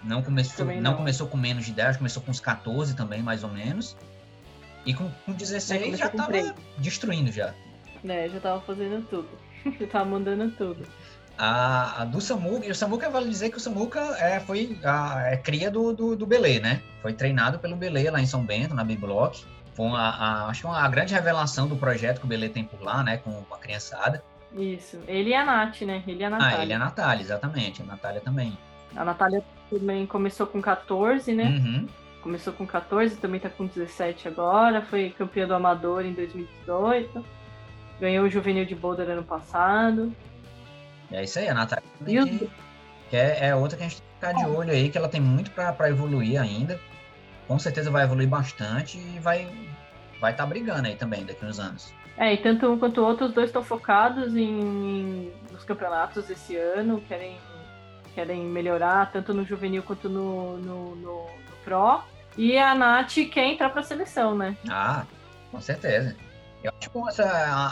Não 0.04 0.22
começou, 0.22 0.56
Também 0.56 0.80
não. 0.80 0.90
não. 0.90 0.98
começou 0.98 1.28
com 1.28 1.36
menos 1.36 1.64
de 1.64 1.72
10, 1.72 1.98
começou 1.98 2.22
com 2.22 2.30
uns 2.30 2.40
14 2.40 2.96
também, 2.96 3.22
mais 3.22 3.44
ou 3.44 3.50
menos. 3.50 3.96
E 4.84 4.92
com, 4.92 5.08
com 5.24 5.32
16 5.32 5.80
começou 5.80 5.98
já 5.98 6.10
com 6.10 6.16
tava 6.16 6.30
três. 6.30 6.52
destruindo 6.78 7.30
já. 7.30 7.54
É, 8.04 8.28
já 8.28 8.40
tava 8.40 8.60
fazendo 8.62 9.06
tudo. 9.08 9.28
já 9.78 9.86
tava 9.86 10.06
mandando 10.06 10.50
tudo. 10.50 10.84
A, 11.38 12.02
a 12.02 12.04
do 12.04 12.20
Samuca, 12.20 12.66
e 12.66 12.70
o 12.70 12.74
Samuca 12.74 13.08
vale 13.08 13.28
dizer 13.28 13.50
que 13.50 13.56
o 13.56 13.60
Samuca 13.60 14.00
é, 14.18 14.40
foi 14.40 14.78
a 14.84 15.28
é 15.28 15.36
cria 15.36 15.70
do, 15.70 15.92
do, 15.92 16.16
do 16.16 16.26
Belê, 16.26 16.60
né? 16.60 16.82
Foi 17.00 17.12
treinado 17.12 17.58
pelo 17.58 17.76
Belê 17.76 18.10
lá 18.10 18.20
em 18.20 18.26
São 18.26 18.44
Bento, 18.44 18.74
na 18.74 18.84
B-Block. 18.84 19.44
Foi 19.74 19.86
uma, 19.86 20.00
a, 20.00 20.46
acho 20.46 20.62
que 20.62 20.66
uma 20.66 20.88
grande 20.88 21.14
revelação 21.14 21.66
do 21.66 21.76
projeto 21.76 22.18
que 22.18 22.24
o 22.24 22.28
Belê 22.28 22.48
tem 22.48 22.64
por 22.64 22.82
lá, 22.82 23.02
né? 23.02 23.18
Com, 23.18 23.42
a 23.50 23.58
criançada. 23.58 24.22
Isso. 24.54 24.98
Ele 25.08 25.30
e 25.30 25.34
a 25.34 25.44
Nath, 25.44 25.80
né? 25.82 26.02
Ele 26.06 26.20
e 26.20 26.24
a 26.24 26.30
Natália. 26.30 26.58
Ah, 26.58 26.62
ele 26.62 26.72
é 26.72 26.76
a 26.76 26.78
Natália, 26.78 27.22
exatamente. 27.22 27.82
A 27.82 27.84
Natália 27.86 28.20
também. 28.20 28.56
A 28.94 29.04
Natália 29.04 29.42
também 29.70 30.06
começou 30.06 30.46
com 30.46 30.60
14, 30.60 31.32
né? 31.32 31.44
Uhum. 31.44 31.88
Começou 32.20 32.52
com 32.52 32.66
14, 32.66 33.16
também 33.16 33.40
tá 33.40 33.48
com 33.48 33.66
17 33.66 34.28
agora. 34.28 34.82
Foi 34.82 35.10
campeã 35.10 35.46
do 35.46 35.54
Amador 35.54 36.04
em 36.04 36.12
2018. 36.12 37.24
Ganhou 37.98 38.26
o 38.26 38.28
Juvenil 38.28 38.66
de 38.66 38.74
Boulder 38.74 39.08
ano 39.08 39.24
passado. 39.24 40.14
É 41.10 41.24
isso 41.24 41.38
aí, 41.38 41.48
a 41.48 41.54
Natália 41.54 41.84
E 42.06 42.24
que, 42.24 42.50
que 43.10 43.16
é, 43.16 43.48
é 43.48 43.54
outra 43.54 43.76
que 43.76 43.84
a 43.84 43.88
gente 43.88 44.00
tem 44.00 44.06
que 44.08 44.14
ficar 44.14 44.32
de 44.32 44.50
olho 44.50 44.70
aí, 44.70 44.88
que 44.88 44.98
ela 44.98 45.08
tem 45.08 45.20
muito 45.20 45.50
para 45.50 45.88
evoluir 45.88 46.40
ainda. 46.40 46.78
Com 47.48 47.58
certeza 47.58 47.90
vai 47.90 48.04
evoluir 48.04 48.28
bastante 48.28 48.98
e 48.98 49.18
vai 49.20 49.48
vai 50.20 50.30
estar 50.32 50.46
brigando 50.46 50.86
aí 50.86 50.94
também 50.96 51.24
daqui 51.24 51.44
uns 51.44 51.58
anos. 51.58 51.92
É, 52.16 52.32
e 52.34 52.36
tanto 52.36 52.70
um 52.70 52.78
quanto 52.78 53.00
o 53.00 53.04
outro, 53.04 53.26
os 53.26 53.32
dois 53.32 53.48
estão 53.48 53.64
focados 53.64 54.36
em, 54.36 54.60
em- 54.60 55.32
nos 55.50 55.64
campeonatos 55.64 56.30
esse 56.30 56.56
ano, 56.56 57.00
querem, 57.08 57.36
querem 58.14 58.44
melhorar 58.44 59.10
tanto 59.10 59.34
no 59.34 59.44
juvenil 59.44 59.82
quanto 59.82 60.08
no, 60.08 60.58
no, 60.58 60.94
no- 60.96 61.24
no 61.26 61.26
Pro. 61.64 62.02
E 62.36 62.56
a 62.56 62.74
Nath 62.74 63.14
quer 63.32 63.46
entrar 63.46 63.70
pra 63.70 63.82
seleção, 63.82 64.34
né? 64.36 64.56
Ah, 64.70 65.04
com 65.50 65.60
certeza. 65.60 66.14
Eu 66.62 66.72
acho 66.78 66.90
bom 66.90 67.08
essa, 67.08 67.24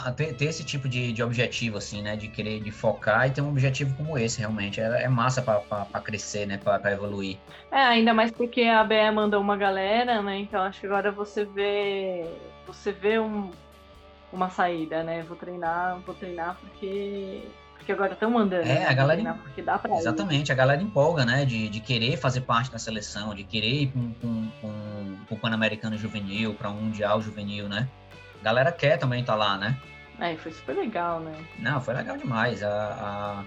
a- 0.05 0.11
ter, 0.11 0.33
ter 0.35 0.45
esse 0.45 0.63
tipo 0.63 0.89
de, 0.89 1.13
de 1.13 1.23
objetivo, 1.23 1.77
assim, 1.77 2.01
né? 2.01 2.15
De 2.15 2.27
querer 2.27 2.59
de 2.61 2.71
focar 2.71 3.27
e 3.27 3.31
ter 3.31 3.41
um 3.41 3.49
objetivo 3.49 3.95
como 3.95 4.17
esse, 4.17 4.39
realmente. 4.39 4.81
É, 4.81 5.03
é 5.03 5.07
massa 5.07 5.41
para 5.41 6.01
crescer, 6.01 6.45
né? 6.45 6.57
Para 6.57 6.91
evoluir. 6.91 7.37
É, 7.71 7.77
ainda 7.81 8.13
mais 8.13 8.31
porque 8.31 8.63
a 8.63 8.83
BE 8.83 9.11
mandou 9.11 9.39
uma 9.39 9.55
galera, 9.55 10.21
né? 10.21 10.37
Então 10.39 10.61
acho 10.61 10.79
que 10.81 10.85
agora 10.85 11.11
você 11.11 11.45
vê. 11.45 12.25
Você 12.67 12.91
vê 12.91 13.17
um, 13.19 13.51
uma 14.31 14.49
saída, 14.49 15.03
né? 15.03 15.23
Vou 15.23 15.37
treinar, 15.37 15.97
vou 16.05 16.13
treinar 16.15 16.57
porque. 16.59 17.43
Porque 17.77 17.93
agora 17.93 18.13
estão 18.13 18.29
mandando. 18.29 18.63
É, 18.63 18.75
né? 18.79 18.85
a 18.87 18.93
galera- 18.93 19.21
treinar 19.21 19.37
Porque 19.41 19.61
dá 19.61 19.79
pra 19.79 19.95
ir. 19.95 19.97
Exatamente, 19.99 20.51
a 20.51 20.55
galera 20.55 20.81
empolga, 20.81 21.25
né? 21.25 21.45
De, 21.45 21.69
de 21.69 21.79
querer 21.79 22.17
fazer 22.17 22.41
parte 22.41 22.69
da 22.71 22.77
seleção, 22.77 23.33
de 23.33 23.43
querer 23.43 23.73
ir 23.83 23.87
com, 23.87 24.13
com, 24.15 24.47
com, 24.61 25.15
com 25.29 25.35
o 25.35 25.39
Pan-Americano 25.39 25.97
Juvenil, 25.97 26.53
para 26.53 26.69
um 26.69 26.73
Mundial 26.75 27.21
Juvenil, 27.21 27.67
né? 27.69 27.87
A 28.41 28.43
galera 28.43 28.71
quer 28.71 28.97
também 28.97 29.21
estar 29.21 29.35
lá, 29.35 29.57
né? 29.57 29.77
É, 30.19 30.35
foi 30.35 30.51
super 30.51 30.75
legal, 30.75 31.19
né? 31.19 31.33
Não, 31.59 31.79
foi 31.79 31.93
legal 31.93 32.17
demais. 32.17 32.61
A, 32.63 32.67
a- 32.69 33.43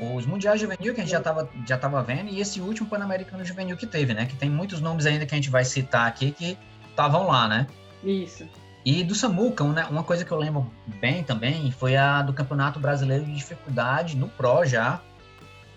os 0.00 0.24
Mundiais 0.26 0.60
Juvenil 0.60 0.94
que 0.94 1.00
a 1.00 1.02
gente 1.04 1.10
já 1.10 1.18
estava 1.18 1.48
já 1.66 1.76
tava 1.76 2.00
vendo 2.02 2.28
e 2.30 2.40
esse 2.40 2.60
último 2.60 2.88
Pan-Americano 2.88 3.44
Juvenil 3.44 3.76
que 3.76 3.86
teve, 3.86 4.14
né? 4.14 4.26
Que 4.26 4.36
tem 4.36 4.48
muitos 4.48 4.80
nomes 4.80 5.06
ainda 5.06 5.26
que 5.26 5.34
a 5.34 5.36
gente 5.36 5.50
vai 5.50 5.64
citar 5.64 6.06
aqui 6.06 6.30
que 6.30 6.56
estavam 6.90 7.26
lá, 7.26 7.48
né? 7.48 7.66
Isso. 8.04 8.48
E 8.84 9.02
do 9.02 9.14
Samuca, 9.14 9.64
né, 9.64 9.86
uma 9.90 10.04
coisa 10.04 10.24
que 10.24 10.30
eu 10.30 10.38
lembro 10.38 10.70
bem 10.86 11.24
também 11.24 11.70
foi 11.72 11.96
a 11.96 12.22
do 12.22 12.32
Campeonato 12.32 12.78
Brasileiro 12.78 13.24
de 13.24 13.34
Dificuldade 13.34 14.16
no 14.16 14.28
Pro 14.28 14.64
já, 14.64 15.00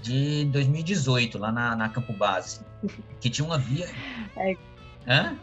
de 0.02 0.46
2018, 0.46 1.38
lá 1.38 1.52
na, 1.52 1.76
na 1.76 1.90
Campo 1.90 2.14
Base. 2.14 2.62
Que 3.20 3.30
tinha 3.30 3.46
uma 3.46 3.58
via. 3.58 3.88
É. 4.38 4.56
Hã? 5.08 5.36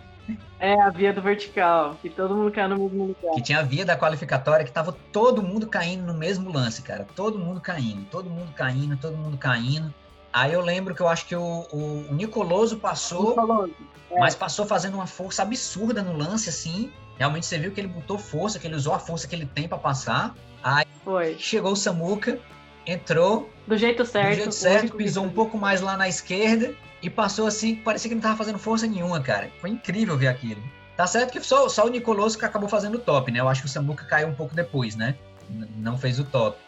É 0.59 0.81
a 0.81 0.91
via 0.91 1.13
do 1.13 1.23
vertical, 1.23 1.97
que 2.03 2.11
todo 2.11 2.35
mundo 2.35 2.51
cai 2.51 2.67
no 2.67 2.77
mesmo 2.77 3.07
lugar. 3.07 3.35
Que 3.35 3.43
tinha 3.43 3.61
a 3.61 3.63
via 3.63 3.85
da 3.85 3.97
qualificatória 3.97 4.65
que 4.65 4.73
tava 4.73 4.93
todo 5.13 5.43
mundo 5.43 5.67
caindo 5.67 6.05
no 6.05 6.15
mesmo 6.15 6.53
lance, 6.53 6.83
cara. 6.83 7.07
Todo 7.15 7.39
mundo 7.39 7.61
caindo, 7.61 8.05
todo 8.11 8.29
mundo 8.29 8.53
caindo, 8.55 8.97
todo 8.97 9.17
mundo 9.17 9.37
caindo. 9.37 9.93
Aí 10.33 10.53
eu 10.53 10.61
lembro 10.61 10.95
que 10.95 11.01
eu 11.01 11.09
acho 11.09 11.27
que 11.27 11.37
o, 11.37 11.67
o, 11.73 12.07
o 12.11 12.15
Nicoloso 12.15 12.79
passou, 12.79 13.35
Falou. 13.35 13.71
É. 14.11 14.19
mas 14.19 14.35
passou 14.35 14.67
fazendo 14.67 14.95
uma 14.95 15.07
força 15.07 15.43
absurda 15.43 16.03
no 16.03 16.17
lance, 16.17 16.49
assim. 16.49 16.93
Realmente 17.19 17.47
você 17.47 17.59
viu 17.59 17.73
que 17.73 17.81
ele 17.81 17.89
botou 17.89 18.19
força, 18.19 18.59
que 18.59 18.67
ele 18.67 18.77
usou 18.77 18.95
a 18.95 18.99
força 18.99 19.27
que 19.27 19.35
ele 19.35 19.47
tem 19.47 19.67
para 19.67 19.79
passar. 19.79 20.35
Foi. 21.05 21.37
Chegou 21.39 21.73
o 21.73 21.77
Samuca, 21.77 22.39
entrou, 22.93 23.51
Do 23.67 23.77
jeito 23.77 24.05
certo. 24.05 24.29
do 24.31 24.35
jeito 24.37 24.53
certo, 24.55 24.97
pisou 24.97 25.25
um 25.25 25.29
pouco 25.31 25.59
mais 25.59 25.81
lá 25.81 25.97
na 25.97 26.09
esquerda 26.09 26.75
e 27.03 27.09
passou 27.11 27.47
assim, 27.47 27.77
parecia 27.77 28.09
que 28.09 28.15
não 28.15 28.23
tava 28.23 28.37
fazendo 28.37 28.59
força 28.59 28.87
nenhuma, 28.87 29.21
cara. 29.21 29.51
Foi 29.61 29.71
incrível 29.71 30.17
ver 30.17 30.29
aquilo. 30.29 30.63
Tá 30.97 31.07
certo 31.07 31.31
que 31.33 31.41
só, 31.41 31.69
só 31.69 31.87
o 31.87 31.89
Nicoloso 31.91 32.37
que 32.39 32.45
acabou 32.45 32.69
fazendo 32.69 32.97
o 32.97 32.99
top, 32.99 33.31
né? 33.31 33.39
Eu 33.41 33.49
acho 33.49 33.61
que 33.61 33.67
o 33.69 33.71
Samuca 33.71 34.05
caiu 34.05 34.27
um 34.29 34.35
pouco 34.35 34.55
depois, 34.55 34.97
né? 34.97 35.15
N- 35.49 35.69
não 35.77 35.97
fez 35.97 36.19
o 36.19 36.25
top. 36.25 36.59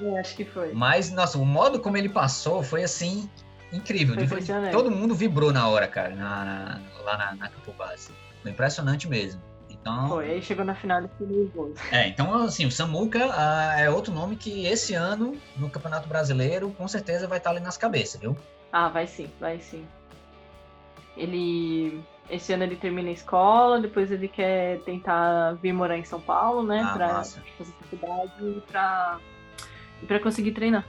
É, 0.00 0.18
acho 0.18 0.34
que 0.34 0.44
foi. 0.44 0.72
Mas, 0.72 1.10
nossa, 1.10 1.38
o 1.38 1.44
modo 1.44 1.78
como 1.78 1.96
ele 1.96 2.08
passou 2.08 2.62
foi 2.64 2.82
assim, 2.82 3.28
incrível. 3.72 4.16
Foi. 4.26 4.42
Todo 4.72 4.90
mundo 4.90 5.14
vibrou 5.14 5.52
na 5.52 5.68
hora, 5.68 5.86
cara, 5.86 6.14
na- 6.16 6.44
na- 6.44 6.80
lá 7.04 7.16
na, 7.16 7.34
na 7.36 7.48
Campo 7.48 7.72
Base. 7.78 8.10
Foi 8.42 8.50
impressionante 8.50 9.08
mesmo. 9.08 9.40
Então, 9.80 10.08
Foi. 10.08 10.30
Aí 10.30 10.42
chegou 10.42 10.64
na 10.64 10.74
final 10.74 11.02
e 11.04 11.08
ficou 11.08 11.72
é, 11.92 12.08
então 12.08 12.34
assim, 12.34 12.66
o 12.66 12.70
Samuca 12.70 13.30
ah, 13.32 13.80
é 13.80 13.88
outro 13.88 14.12
nome 14.12 14.36
que 14.36 14.66
esse 14.66 14.94
ano, 14.94 15.36
no 15.56 15.70
Campeonato 15.70 16.08
Brasileiro, 16.08 16.70
com 16.70 16.86
certeza 16.86 17.26
vai 17.26 17.38
estar 17.38 17.50
ali 17.50 17.60
nas 17.60 17.76
cabeças, 17.76 18.20
viu? 18.20 18.36
Ah, 18.72 18.88
vai 18.88 19.06
sim, 19.06 19.30
vai 19.40 19.60
sim. 19.60 19.86
Ele. 21.16 22.00
Esse 22.30 22.52
ano 22.52 22.64
ele 22.64 22.76
termina 22.76 23.08
a 23.08 23.12
escola, 23.12 23.80
depois 23.80 24.10
ele 24.12 24.28
quer 24.28 24.80
tentar 24.80 25.54
vir 25.62 25.72
morar 25.72 25.96
em 25.96 26.04
São 26.04 26.20
Paulo, 26.20 26.62
né? 26.62 26.82
Ah, 26.84 26.92
pra 26.92 27.12
massa. 27.14 27.42
fazer 27.56 27.72
faculdade 27.80 28.32
e 28.42 28.60
pra, 28.70 29.18
e 30.02 30.06
pra 30.06 30.20
conseguir 30.20 30.52
treinar. 30.52 30.84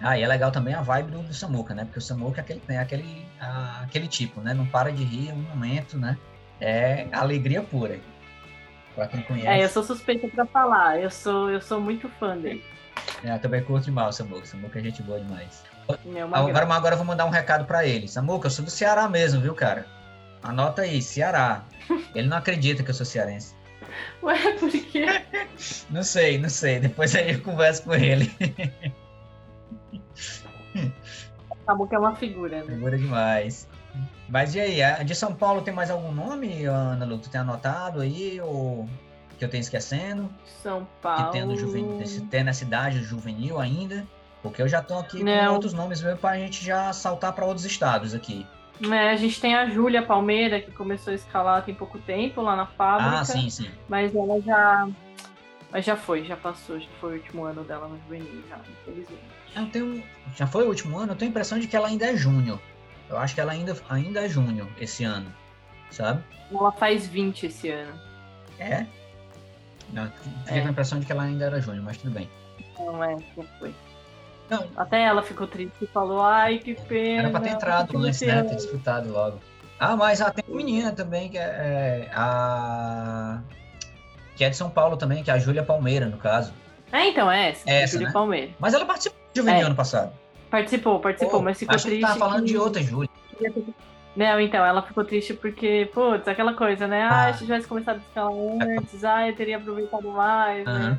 Ah, 0.00 0.16
e 0.16 0.22
é 0.22 0.28
legal 0.28 0.52
também 0.52 0.74
a 0.74 0.82
vibe 0.82 1.10
do, 1.10 1.22
do 1.22 1.34
Samuca, 1.34 1.74
né? 1.74 1.84
Porque 1.84 1.98
o 1.98 2.02
Samuca 2.02 2.40
é 2.40 2.42
aquele, 2.42 2.62
é 2.68 2.78
aquele, 2.78 3.26
ah, 3.40 3.80
aquele 3.82 4.06
tipo, 4.06 4.40
né? 4.40 4.54
Não 4.54 4.66
para 4.66 4.92
de 4.92 5.02
rir 5.02 5.32
um 5.32 5.42
momento, 5.42 5.98
né? 5.98 6.16
É 6.60 7.08
alegria 7.12 7.62
pura. 7.62 7.98
Pra 8.96 9.06
quem 9.06 9.20
conhece. 9.22 9.46
É, 9.46 9.62
eu 9.62 9.68
sou 9.68 9.82
suspeita 9.82 10.26
pra 10.26 10.46
falar. 10.46 10.98
Eu 10.98 11.10
sou, 11.10 11.50
eu 11.50 11.60
sou 11.60 11.78
muito 11.78 12.08
fã 12.18 12.36
dele. 12.36 12.64
É, 13.22 13.34
eu 13.34 13.38
também 13.38 13.62
curto 13.62 13.84
demais 13.84 14.14
o 14.14 14.18
Samuca. 14.18 14.46
Samuca 14.46 14.78
é 14.78 14.82
gente 14.82 15.02
boa 15.02 15.20
demais. 15.20 15.62
Uma 16.04 16.38
Agora, 16.38 16.74
agora 16.74 16.94
eu 16.94 16.98
vou 16.98 17.06
mandar 17.06 17.26
um 17.26 17.30
recado 17.30 17.66
pra 17.66 17.86
ele. 17.86 18.08
Samuca, 18.08 18.46
eu 18.46 18.50
sou 18.50 18.64
do 18.64 18.70
Ceará 18.70 19.06
mesmo, 19.08 19.40
viu, 19.40 19.54
cara? 19.54 19.86
Anota 20.42 20.82
aí, 20.82 21.02
Ceará. 21.02 21.62
Ele 22.14 22.26
não 22.26 22.38
acredita 22.38 22.82
que 22.82 22.90
eu 22.90 22.94
sou 22.94 23.04
cearense. 23.04 23.54
Ué, 24.22 24.52
por 24.58 24.70
quê? 24.70 25.06
Não 25.90 26.02
sei, 26.02 26.38
não 26.38 26.48
sei. 26.48 26.80
Depois 26.80 27.14
aí 27.14 27.34
eu 27.34 27.42
converso 27.42 27.82
com 27.84 27.94
ele. 27.94 28.32
Que 30.72 31.94
é 31.94 31.98
uma 31.98 32.14
figura, 32.16 32.62
né? 32.62 32.64
Figura 32.64 32.96
demais. 32.96 33.68
Mas 34.28 34.54
e 34.54 34.60
aí, 34.60 34.82
a 34.82 35.02
de 35.02 35.14
São 35.14 35.34
Paulo 35.34 35.62
tem 35.62 35.72
mais 35.72 35.90
algum 35.90 36.12
nome, 36.12 36.64
Ana 36.64 37.04
Lu? 37.04 37.18
Tu 37.18 37.30
tem 37.30 37.40
anotado 37.40 38.00
aí, 38.00 38.40
ou 38.40 38.88
que 39.38 39.44
eu 39.44 39.48
tenho 39.48 39.60
esquecendo? 39.60 40.28
São 40.62 40.86
Paulo. 41.00 41.26
Que 41.26 41.32
tendo 41.32 41.56
juvenil, 41.56 42.26
tem 42.30 42.42
na 42.42 42.52
cidade 42.52 43.02
juvenil 43.02 43.58
ainda? 43.58 44.06
Porque 44.42 44.62
eu 44.62 44.68
já 44.68 44.82
tô 44.82 44.98
aqui 44.98 45.22
Não. 45.22 45.46
com 45.46 45.52
outros 45.54 45.72
nomes 45.72 46.00
mesmo 46.02 46.18
pra 46.18 46.36
gente 46.36 46.64
já 46.64 46.92
saltar 46.92 47.32
para 47.32 47.44
outros 47.44 47.64
estados 47.64 48.14
aqui. 48.14 48.46
É, 48.82 49.10
a 49.10 49.16
gente 49.16 49.40
tem 49.40 49.54
a 49.54 49.66
Júlia 49.66 50.02
Palmeira, 50.02 50.60
que 50.60 50.70
começou 50.70 51.12
a 51.12 51.16
escalar 51.16 51.64
tem 51.64 51.74
pouco 51.74 51.98
tempo 51.98 52.42
lá 52.42 52.54
na 52.54 52.66
fábrica. 52.66 53.20
Ah, 53.20 53.24
sim, 53.24 53.48
sim. 53.48 53.70
Mas 53.88 54.14
ela 54.14 54.40
já. 54.40 54.88
Mas 55.72 55.84
já 55.84 55.96
foi, 55.96 56.24
já 56.24 56.36
passou, 56.36 56.78
já 56.78 56.88
foi 57.00 57.14
o 57.14 57.16
último 57.16 57.44
ano 57.44 57.64
dela 57.64 57.88
no 57.88 57.98
juvenil, 58.02 58.42
já, 58.48 58.58
infelizmente. 58.82 59.20
Eu 59.54 59.66
tenho, 59.66 60.02
já 60.34 60.46
foi 60.46 60.64
o 60.64 60.68
último 60.68 60.98
ano, 60.98 61.12
eu 61.12 61.16
tenho 61.16 61.30
a 61.30 61.32
impressão 61.32 61.58
de 61.58 61.66
que 61.66 61.74
ela 61.74 61.88
ainda 61.88 62.06
é 62.06 62.16
júnior. 62.16 62.60
Eu 63.08 63.16
acho 63.18 63.34
que 63.34 63.40
ela 63.40 63.52
ainda, 63.52 63.76
ainda 63.88 64.24
é 64.24 64.28
júnior 64.28 64.66
esse 64.80 65.04
ano, 65.04 65.32
sabe? 65.90 66.22
Ela 66.50 66.72
faz 66.72 67.06
20 67.06 67.46
esse 67.46 67.70
ano. 67.70 67.92
É? 68.58 68.86
Eu 69.94 70.10
fiquei 70.44 70.58
É. 70.58 70.60
com 70.62 70.68
a 70.68 70.70
impressão 70.70 70.98
de 70.98 71.06
que 71.06 71.12
ela 71.12 71.22
ainda 71.22 71.44
era 71.44 71.60
júnior, 71.60 71.84
mas 71.84 71.96
tudo 71.98 72.10
bem. 72.10 72.28
Não 72.78 73.02
é, 73.04 73.16
foi. 73.58 73.74
Não, 74.50 74.66
Até 74.76 75.02
ela 75.02 75.22
ficou 75.22 75.46
triste 75.46 75.74
e 75.82 75.86
falou, 75.86 76.22
ai, 76.22 76.58
que 76.58 76.74
pena. 76.74 77.22
era 77.22 77.30
pra 77.30 77.40
ter 77.40 77.50
entrado 77.50 77.98
antes, 77.98 78.20
né? 78.20 78.42
Ter 78.44 78.54
disputado 78.56 79.10
logo. 79.10 79.40
Ah, 79.78 79.96
mas 79.96 80.20
ah, 80.20 80.30
tem 80.30 80.44
uma 80.48 80.56
menina 80.56 80.92
também, 80.92 81.28
que 81.28 81.36
é, 81.36 81.42
é 82.06 82.10
a... 82.14 83.40
Que 84.36 84.44
é 84.44 84.50
de 84.50 84.56
São 84.56 84.70
Paulo 84.70 84.96
também, 84.96 85.22
que 85.24 85.30
é 85.30 85.34
a 85.34 85.38
Júlia 85.38 85.62
Palmeira, 85.62 86.06
no 86.06 86.16
caso. 86.18 86.52
É, 86.92 87.08
então, 87.08 87.30
é 87.30 87.50
essa, 87.50 87.68
Essa, 87.70 87.92
Júlia 87.94 88.06
né? 88.08 88.12
Palmeira. 88.12 88.52
Mas 88.58 88.74
ela 88.74 88.84
participou 88.84 89.18
do 89.34 89.36
juvenil 89.36 89.62
É. 89.62 89.64
ano 89.64 89.74
passado. 89.74 90.12
Participou, 90.50 91.00
participou, 91.00 91.42
mas 91.42 91.58
ficou 91.58 91.76
triste. 91.76 92.00
tava 92.00 92.18
falando 92.18 92.44
que- 92.44 92.52
de 92.52 92.58
outra 92.58 92.82
Júlia. 92.82 93.10
Não, 94.16 94.40
então, 94.40 94.64
ela 94.64 94.80
ficou 94.80 95.04
triste 95.04 95.34
porque, 95.34 95.90
putz, 95.92 96.26
aquela 96.26 96.54
coisa, 96.54 96.86
né? 96.86 97.02
Ah, 97.02 97.26
Ah. 97.28 97.32
se 97.34 97.40
tivesse 97.44 97.66
começado 97.68 97.96
a 97.96 97.98
escalar 97.98 98.78
antes, 98.78 99.04
ah, 99.04 99.28
eu 99.28 99.36
teria 99.36 99.58
aproveitado 99.58 100.08
mais, 100.10 100.64
né? 100.64 100.72
Aham. 100.72 100.98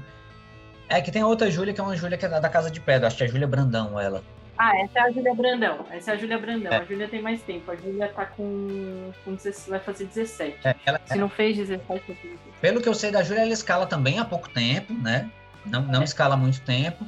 É 0.90 1.02
que 1.02 1.12
tem 1.12 1.24
outra 1.24 1.50
Júlia, 1.50 1.74
que 1.74 1.82
é 1.82 1.84
uma 1.84 1.96
Júlia 1.98 2.18
que 2.18 2.26
é 2.26 2.30
da 2.30 2.48
Casa 2.50 2.70
de 2.70 2.80
Pedra. 2.80 3.08
Acho 3.08 3.18
que 3.18 3.24
é 3.24 3.26
a 3.26 3.30
Júlia 3.30 3.48
Brandão, 3.48 4.00
ela. 4.00 4.24
Ah, 4.58 4.72
essa 4.82 5.00
é 5.00 5.02
a 5.02 5.12
Júlia 5.12 5.34
Brandão. 5.36 5.86
Essa 5.92 6.12
é 6.12 6.14
a 6.14 6.18
Júlia 6.18 6.38
Brandão. 6.38 6.72
É. 6.72 6.78
A 6.78 6.84
Júlia 6.84 7.08
tem 7.08 7.22
mais 7.22 7.42
tempo. 7.42 7.70
A 7.72 7.76
Júlia 7.76 8.08
tá 8.08 8.26
com, 8.26 9.12
com 9.26 9.36
16, 9.36 9.68
vai 9.68 9.80
fazer 9.80 10.06
17. 10.06 10.58
É, 10.68 10.76
ela- 10.86 11.02
Se 11.06 11.18
não 11.18 11.30
fez 11.30 11.58
17, 11.58 11.84
vai 11.88 12.00
fazer 12.00 12.14
17. 12.24 12.40
Pelo 12.62 12.82
que 12.82 12.88
eu 12.90 12.94
sei 12.94 13.12
da 13.12 13.22
Júlia, 13.24 13.42
ela 13.42 13.52
escala 13.54 13.86
também 13.86 14.18
há 14.20 14.26
pouco 14.26 14.48
tempo, 14.50 14.94
né? 14.94 15.30
Não, 15.66 15.82
não 15.82 16.02
É. 16.02 16.04
escala 16.06 16.36
há 16.36 16.38
muito 16.38 16.62
tempo. 16.62 17.06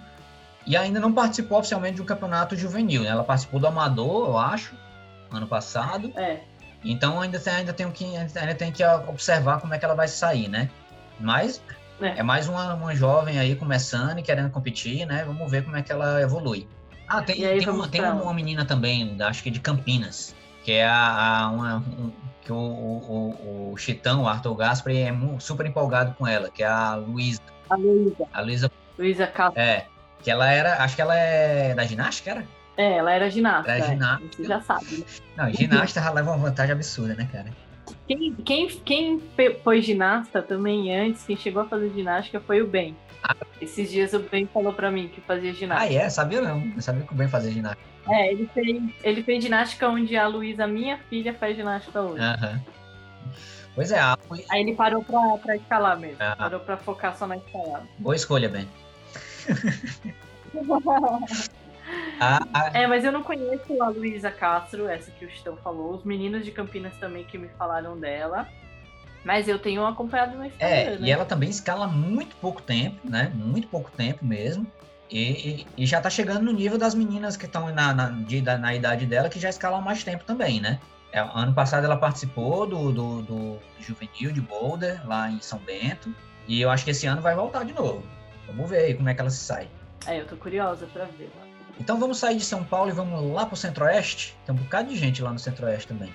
E 0.70 0.78
ainda 0.78 0.99
não 0.99 1.11
participou 1.11 1.57
oficialmente 1.57 1.95
de 1.95 2.01
um 2.03 2.05
campeonato 2.05 2.55
juvenil, 2.55 3.01
né? 3.01 3.09
Ela 3.09 3.24
participou 3.24 3.59
do 3.59 3.65
Amador, 3.65 4.28
eu 4.30 4.38
acho, 4.38 4.76
ano 5.32 5.47
passado. 5.47 6.13
É. 6.15 6.41
Então 6.86 7.20
ainda 7.20 7.39
tem, 7.39 7.53
ainda 7.55 7.74
tem 7.74 7.89
que 7.91 8.05
ainda 8.15 8.53
tem 8.53 8.72
que 8.72 8.86
observar 9.07 9.59
como 9.59 9.74
é 9.74 9.80
que 9.80 9.84
ela 9.84 9.95
vai 9.95 10.07
sair, 10.07 10.47
né? 10.47 10.70
Mas 11.20 11.59
É. 11.99 12.20
é, 12.20 12.24
mais 12.24 12.47
uma, 12.47 12.76
uma 12.76 12.95
jovem 12.95 13.39
aí 13.39 13.55
começando 13.55 14.20
e 14.20 14.22
querendo 14.22 14.51
competir, 14.51 15.07
né? 15.07 15.24
Vamos 15.26 15.49
ver 15.49 15.63
como 15.65 15.76
é 15.76 15.82
que 15.82 15.91
ela 15.91 16.22
evolui. 16.22 16.67
Ah, 17.07 17.24
tem, 17.24 17.43
aí, 17.43 17.57
tem, 17.57 17.70
uma, 17.70 17.88
tem 17.88 18.01
uma, 18.03 18.32
menina 18.32 18.63
também, 18.63 19.17
acho 19.24 19.41
que 19.41 19.49
de 19.49 19.59
Campinas, 19.59 20.36
que 20.63 20.72
é 20.74 20.86
a, 20.86 21.39
a- 21.45 21.49
uma, 21.49 21.78
um- 21.78 22.11
que 22.43 22.51
o, 22.53 22.55
o, 22.55 23.36
o, 23.39 23.72
o 23.74 23.78
Chitão, 23.78 24.22
o 24.22 24.28
Arthur 24.28 24.53
Gaspar, 24.55 24.93
é 24.93 25.11
super 25.39 25.65
empolgado 25.65 26.13
com 26.13 26.28
ela, 26.28 26.51
que 26.51 26.61
é 26.61 26.67
a 26.67 26.93
Luísa. 26.93 27.41
A 27.72 27.76
Luísa. 27.76 28.28
A 28.32 28.41
Luísa, 28.41 28.72
Luísa 28.97 29.26
Castro. 29.28 29.59
é, 29.59 29.88
que 30.24 30.30
ela 30.32 30.49
era, 30.51 30.84
acho 30.84 30.95
que 30.95 31.01
ela 31.01 31.15
é 31.15 31.74
da 31.74 31.84
ginástica, 31.86 32.32
era? 32.32 32.45
É, 32.78 32.97
ela 32.97 33.11
era 33.11 33.30
ginasta. 33.30 33.72
Era 33.72 33.86
é. 33.86 33.89
ginasta. 33.89 34.26
Você 34.36 34.43
já 34.45 34.61
sabe. 34.61 34.97
né? 34.97 35.05
Não, 35.38 35.49
ginasta 35.53 35.99
ela 35.99 36.11
leva 36.11 36.32
uma 36.32 36.38
vantagem 36.49 36.74
absurda, 36.74 37.13
né, 37.15 37.28
cara? 37.32 37.47
Quem, 38.07 38.34
quem, 38.36 38.67
quem 38.67 39.22
foi 39.63 39.82
ginasta 39.82 40.41
também 40.41 40.95
antes, 40.95 41.24
quem 41.26 41.36
chegou 41.36 41.63
a 41.63 41.65
fazer 41.65 41.89
ginástica 41.91 42.39
foi 42.39 42.61
o 42.61 42.67
Ben. 42.67 42.95
Esses 43.59 43.91
dias 43.91 44.13
o 44.13 44.20
Ben 44.20 44.45
falou 44.47 44.72
pra 44.74 44.89
mim 44.89 45.09
que 45.09 45.20
fazia 45.22 45.51
Ah, 45.51 45.53
ginástica. 45.53 45.93
é? 46.01 46.09
Sabia 46.09 46.41
não. 46.41 46.72
Eu 46.76 46.82
sabia 46.82 47.03
que 47.05 47.11
o 47.13 47.15
bem 47.15 47.28
fazer 47.28 47.51
ginástica. 47.51 47.84
É, 48.09 48.32
ele 48.32 48.49
fez, 48.53 48.82
ele 49.03 49.24
fez 49.24 49.43
ginástica 49.43 49.88
onde 49.89 50.15
a 50.15 50.26
Luísa, 50.28 50.65
minha 50.65 50.97
filha, 51.09 51.34
faz 51.34 51.55
ginástica 51.57 52.01
hoje. 52.01 52.22
Aham. 52.24 52.61
Pois 53.76 53.91
é, 53.91 53.99
a- 53.99 54.17
Aí 54.49 54.61
ele 54.61 54.74
parou 54.76 55.03
pra, 55.03 55.20
pra 55.38 55.55
escalar 55.55 55.99
mesmo. 55.99 56.17
Ah. 56.20 56.36
Parou 56.36 56.59
pra 56.61 56.78
focar 56.78 57.15
só 57.15 57.28
na 57.28 57.38
escalada. 57.38 57.84
boa 57.99 58.15
escolha, 58.15 58.47
Ben. 58.49 58.67
A, 62.19 62.39
a- 62.53 62.71
É, 62.73 62.87
mas 62.87 63.03
eu 63.03 63.11
não 63.11 63.23
conheço 63.23 63.81
a 63.81 63.89
Luísa 63.89 64.31
Castro, 64.31 64.87
essa 64.87 65.11
que 65.11 65.25
o 65.25 65.29
Chitão 65.29 65.57
falou. 65.57 65.93
Os 65.95 66.03
meninos 66.03 66.45
de 66.45 66.51
Campinas 66.51 66.95
também 66.97 67.23
que 67.23 67.37
me 67.37 67.49
falaram 67.49 67.97
dela. 67.99 68.47
Mas 69.23 69.47
eu 69.49 69.59
tenho 69.59 69.85
acompanhado 69.85 70.37
no 70.37 70.45
Instagram, 70.45 70.67
é, 70.75 70.89
né? 70.91 71.07
e 71.07 71.11
ela 71.11 71.25
também 71.25 71.49
escala 71.49 71.87
muito 71.87 72.35
pouco 72.37 72.61
tempo, 72.61 72.97
né? 73.03 73.29
Muito 73.35 73.67
pouco 73.67 73.91
tempo 73.91 74.25
mesmo. 74.25 74.65
E, 75.11 75.31
e- 75.61 75.67
e 75.77 75.85
já 75.85 75.99
tá 75.99 76.09
chegando 76.09 76.43
no 76.43 76.53
nível 76.53 76.77
das 76.77 76.95
meninas 76.95 77.35
que 77.35 77.45
estão 77.45 77.69
na, 77.73 77.93
na, 77.93 78.09
de- 78.09 78.41
na 78.41 78.73
idade 78.75 79.05
dela, 79.05 79.27
que 79.27 79.39
já 79.39 79.49
escalam 79.49 79.81
mais 79.81 80.03
tempo 80.03 80.23
também, 80.23 80.61
né? 80.61 80.79
É, 81.11 81.19
ano 81.19 81.53
passado 81.53 81.83
ela 81.83 81.97
participou 81.97 82.65
do, 82.67 82.91
do, 82.93 83.21
do 83.23 83.59
Juvenil 83.79 84.31
de 84.31 84.39
Boulder, 84.39 85.05
lá 85.05 85.29
em 85.29 85.39
São 85.41 85.59
Bento. 85.59 86.13
E 86.47 86.61
eu 86.61 86.69
acho 86.69 86.85
que 86.85 86.91
esse 86.91 87.05
ano 87.05 87.21
vai 87.21 87.35
voltar 87.35 87.65
de 87.65 87.73
novo. 87.73 88.03
Vamos 88.51 88.69
ver 88.69 88.77
aí 88.85 88.93
como 88.93 89.09
é 89.09 89.13
que 89.13 89.21
ela 89.21 89.29
se 89.29 89.37
sai. 89.43 89.67
É, 90.07 90.21
eu 90.21 90.25
tô 90.27 90.35
curiosa 90.37 90.85
pra 90.87 91.05
ver. 91.05 91.29
lá. 91.37 91.45
Então 91.79 91.99
vamos 91.99 92.17
sair 92.17 92.35
de 92.37 92.43
São 92.43 92.63
Paulo 92.63 92.89
e 92.89 92.93
vamos 92.93 93.31
lá 93.31 93.45
pro 93.45 93.55
Centro-Oeste? 93.55 94.35
Tem 94.45 94.53
um 94.53 94.57
bocado 94.57 94.89
de 94.89 94.95
gente 94.97 95.21
lá 95.21 95.31
no 95.31 95.39
Centro-Oeste 95.39 95.87
também. 95.87 96.13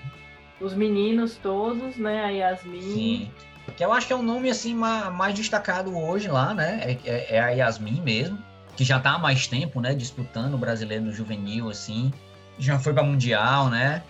Os 0.60 0.74
meninos 0.74 1.36
todos, 1.36 1.96
né? 1.96 2.24
A 2.24 2.28
Yasmin. 2.28 2.80
Sim. 2.82 3.30
Que 3.76 3.84
eu 3.84 3.92
acho 3.92 4.06
que 4.06 4.12
é 4.12 4.16
um 4.16 4.22
nome 4.22 4.50
assim 4.50 4.74
ma- 4.74 5.10
mais 5.10 5.34
destacado 5.34 5.96
hoje 5.96 6.28
lá, 6.28 6.52
né? 6.52 6.80
É, 6.84 7.10
é- 7.10 7.36
é 7.36 7.40
a 7.40 7.48
Yasmin 7.48 8.00
mesmo, 8.02 8.38
que 8.76 8.84
já 8.84 9.00
tá 9.00 9.12
há 9.14 9.18
mais 9.18 9.46
tempo, 9.46 9.80
né? 9.80 9.94
Disputando 9.94 10.54
o 10.54 10.58
brasileiro 10.58 11.04
no 11.04 11.12
juvenil, 11.12 11.70
assim. 11.70 12.12
Já 12.58 12.78
foi 12.78 12.92
para 12.92 13.02
Mundial, 13.02 13.68
né? 13.70 14.02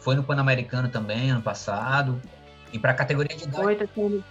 Foi 0.00 0.14
no 0.16 0.22
Pan-Americano 0.24 0.88
também 0.88 1.30
ano 1.30 1.42
passado. 1.42 2.20
E 2.72 2.78
para 2.78 2.92
categoria 2.94 3.36
de 3.36 3.44
idade. 3.44 3.64
Oi, 3.64 3.76
tá 3.76 3.86
bem. 3.94 4.22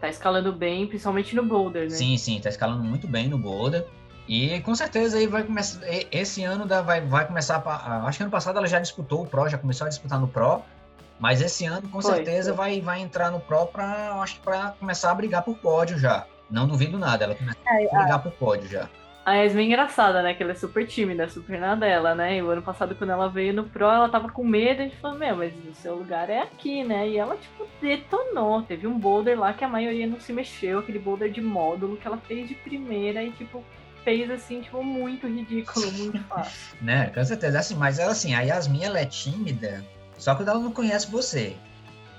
Tá 0.00 0.08
escalando 0.08 0.52
bem, 0.52 0.86
principalmente 0.86 1.34
no 1.34 1.42
boulder, 1.44 1.84
né? 1.84 1.90
Sim, 1.90 2.16
sim, 2.16 2.38
tá 2.40 2.48
escalando 2.48 2.82
muito 2.84 3.06
bem 3.08 3.28
no 3.28 3.38
Boulder. 3.38 3.86
E 4.28 4.60
com 4.60 4.74
certeza 4.74 5.16
aí 5.18 5.26
vai 5.26 5.42
começar. 5.44 5.80
Esse 6.10 6.42
ano 6.44 6.66
vai, 6.84 7.00
vai 7.00 7.26
começar. 7.26 7.56
a 7.56 7.60
pa- 7.60 7.76
a- 7.76 8.06
Acho 8.06 8.18
que 8.18 8.24
ano 8.24 8.30
passado 8.30 8.58
ela 8.58 8.66
já 8.66 8.78
disputou 8.80 9.22
o 9.22 9.26
Pro, 9.26 9.48
já 9.48 9.56
começou 9.56 9.86
a 9.86 9.88
disputar 9.88 10.20
no 10.20 10.26
Pro. 10.28 10.62
Mas 11.18 11.40
esse 11.40 11.64
ano 11.64 11.88
com 11.88 12.02
Foi, 12.02 12.14
certeza 12.14 12.50
foi. 12.54 12.56
vai, 12.56 12.80
vai 12.80 13.00
entrar 13.00 13.30
no 13.30 13.40
Pro 13.40 13.66
para 13.66 14.20
acho 14.20 14.34
que 14.34 14.40
para 14.40 14.72
começar 14.78 15.12
a 15.12 15.14
brigar 15.14 15.42
por 15.42 15.56
pódio 15.56 15.98
já. 15.98 16.26
Não 16.50 16.66
duvido 16.68 16.98
nada, 16.98 17.24
ela 17.24 17.34
começa 17.34 17.56
É, 17.66 17.86
a 17.94 17.98
brigar 17.98 18.22
por 18.22 18.32
pódio 18.32 18.68
já. 18.68 18.88
A 19.26 19.34
Yasmin 19.34 19.62
é 19.62 19.66
engraçada, 19.66 20.22
né? 20.22 20.34
Que 20.34 20.44
ela 20.44 20.52
é 20.52 20.54
super 20.54 20.86
tímida, 20.86 21.28
super 21.28 21.58
na 21.58 21.74
dela, 21.74 22.14
né? 22.14 22.36
E 22.36 22.42
o 22.42 22.48
ano 22.48 22.62
passado, 22.62 22.94
quando 22.94 23.10
ela 23.10 23.28
veio 23.28 23.52
no 23.52 23.64
Pro, 23.64 23.86
ela 23.86 24.08
tava 24.08 24.28
com 24.28 24.44
medo. 24.44 24.82
A 24.82 24.84
gente 24.84 24.96
falou, 24.98 25.18
meu, 25.18 25.34
mas 25.34 25.52
o 25.68 25.74
seu 25.74 25.96
lugar 25.96 26.30
é 26.30 26.42
aqui, 26.42 26.84
né? 26.84 27.08
E 27.08 27.18
ela, 27.18 27.36
tipo, 27.36 27.66
detonou. 27.82 28.62
Teve 28.62 28.86
um 28.86 28.96
boulder 28.96 29.36
lá 29.36 29.52
que 29.52 29.64
a 29.64 29.68
maioria 29.68 30.06
não 30.06 30.20
se 30.20 30.32
mexeu, 30.32 30.78
aquele 30.78 31.00
boulder 31.00 31.28
de 31.28 31.40
módulo 31.40 31.96
que 31.96 32.06
ela 32.06 32.18
fez 32.18 32.46
de 32.46 32.54
primeira 32.54 33.20
e, 33.20 33.32
tipo, 33.32 33.64
fez 34.04 34.30
assim, 34.30 34.60
tipo, 34.60 34.80
muito 34.84 35.26
ridículo, 35.26 35.90
muito 35.90 36.20
fácil. 36.30 36.76
Né, 36.80 37.10
com 37.12 37.24
certeza. 37.24 37.58
Assim, 37.58 37.74
mas 37.74 37.98
ela 37.98 38.12
assim, 38.12 38.32
a 38.32 38.42
Yasmin 38.42 38.84
ela 38.84 39.00
é 39.00 39.06
tímida, 39.06 39.84
só 40.16 40.36
quando 40.36 40.50
ela 40.50 40.60
não 40.60 40.70
conhece 40.70 41.10
você. 41.10 41.56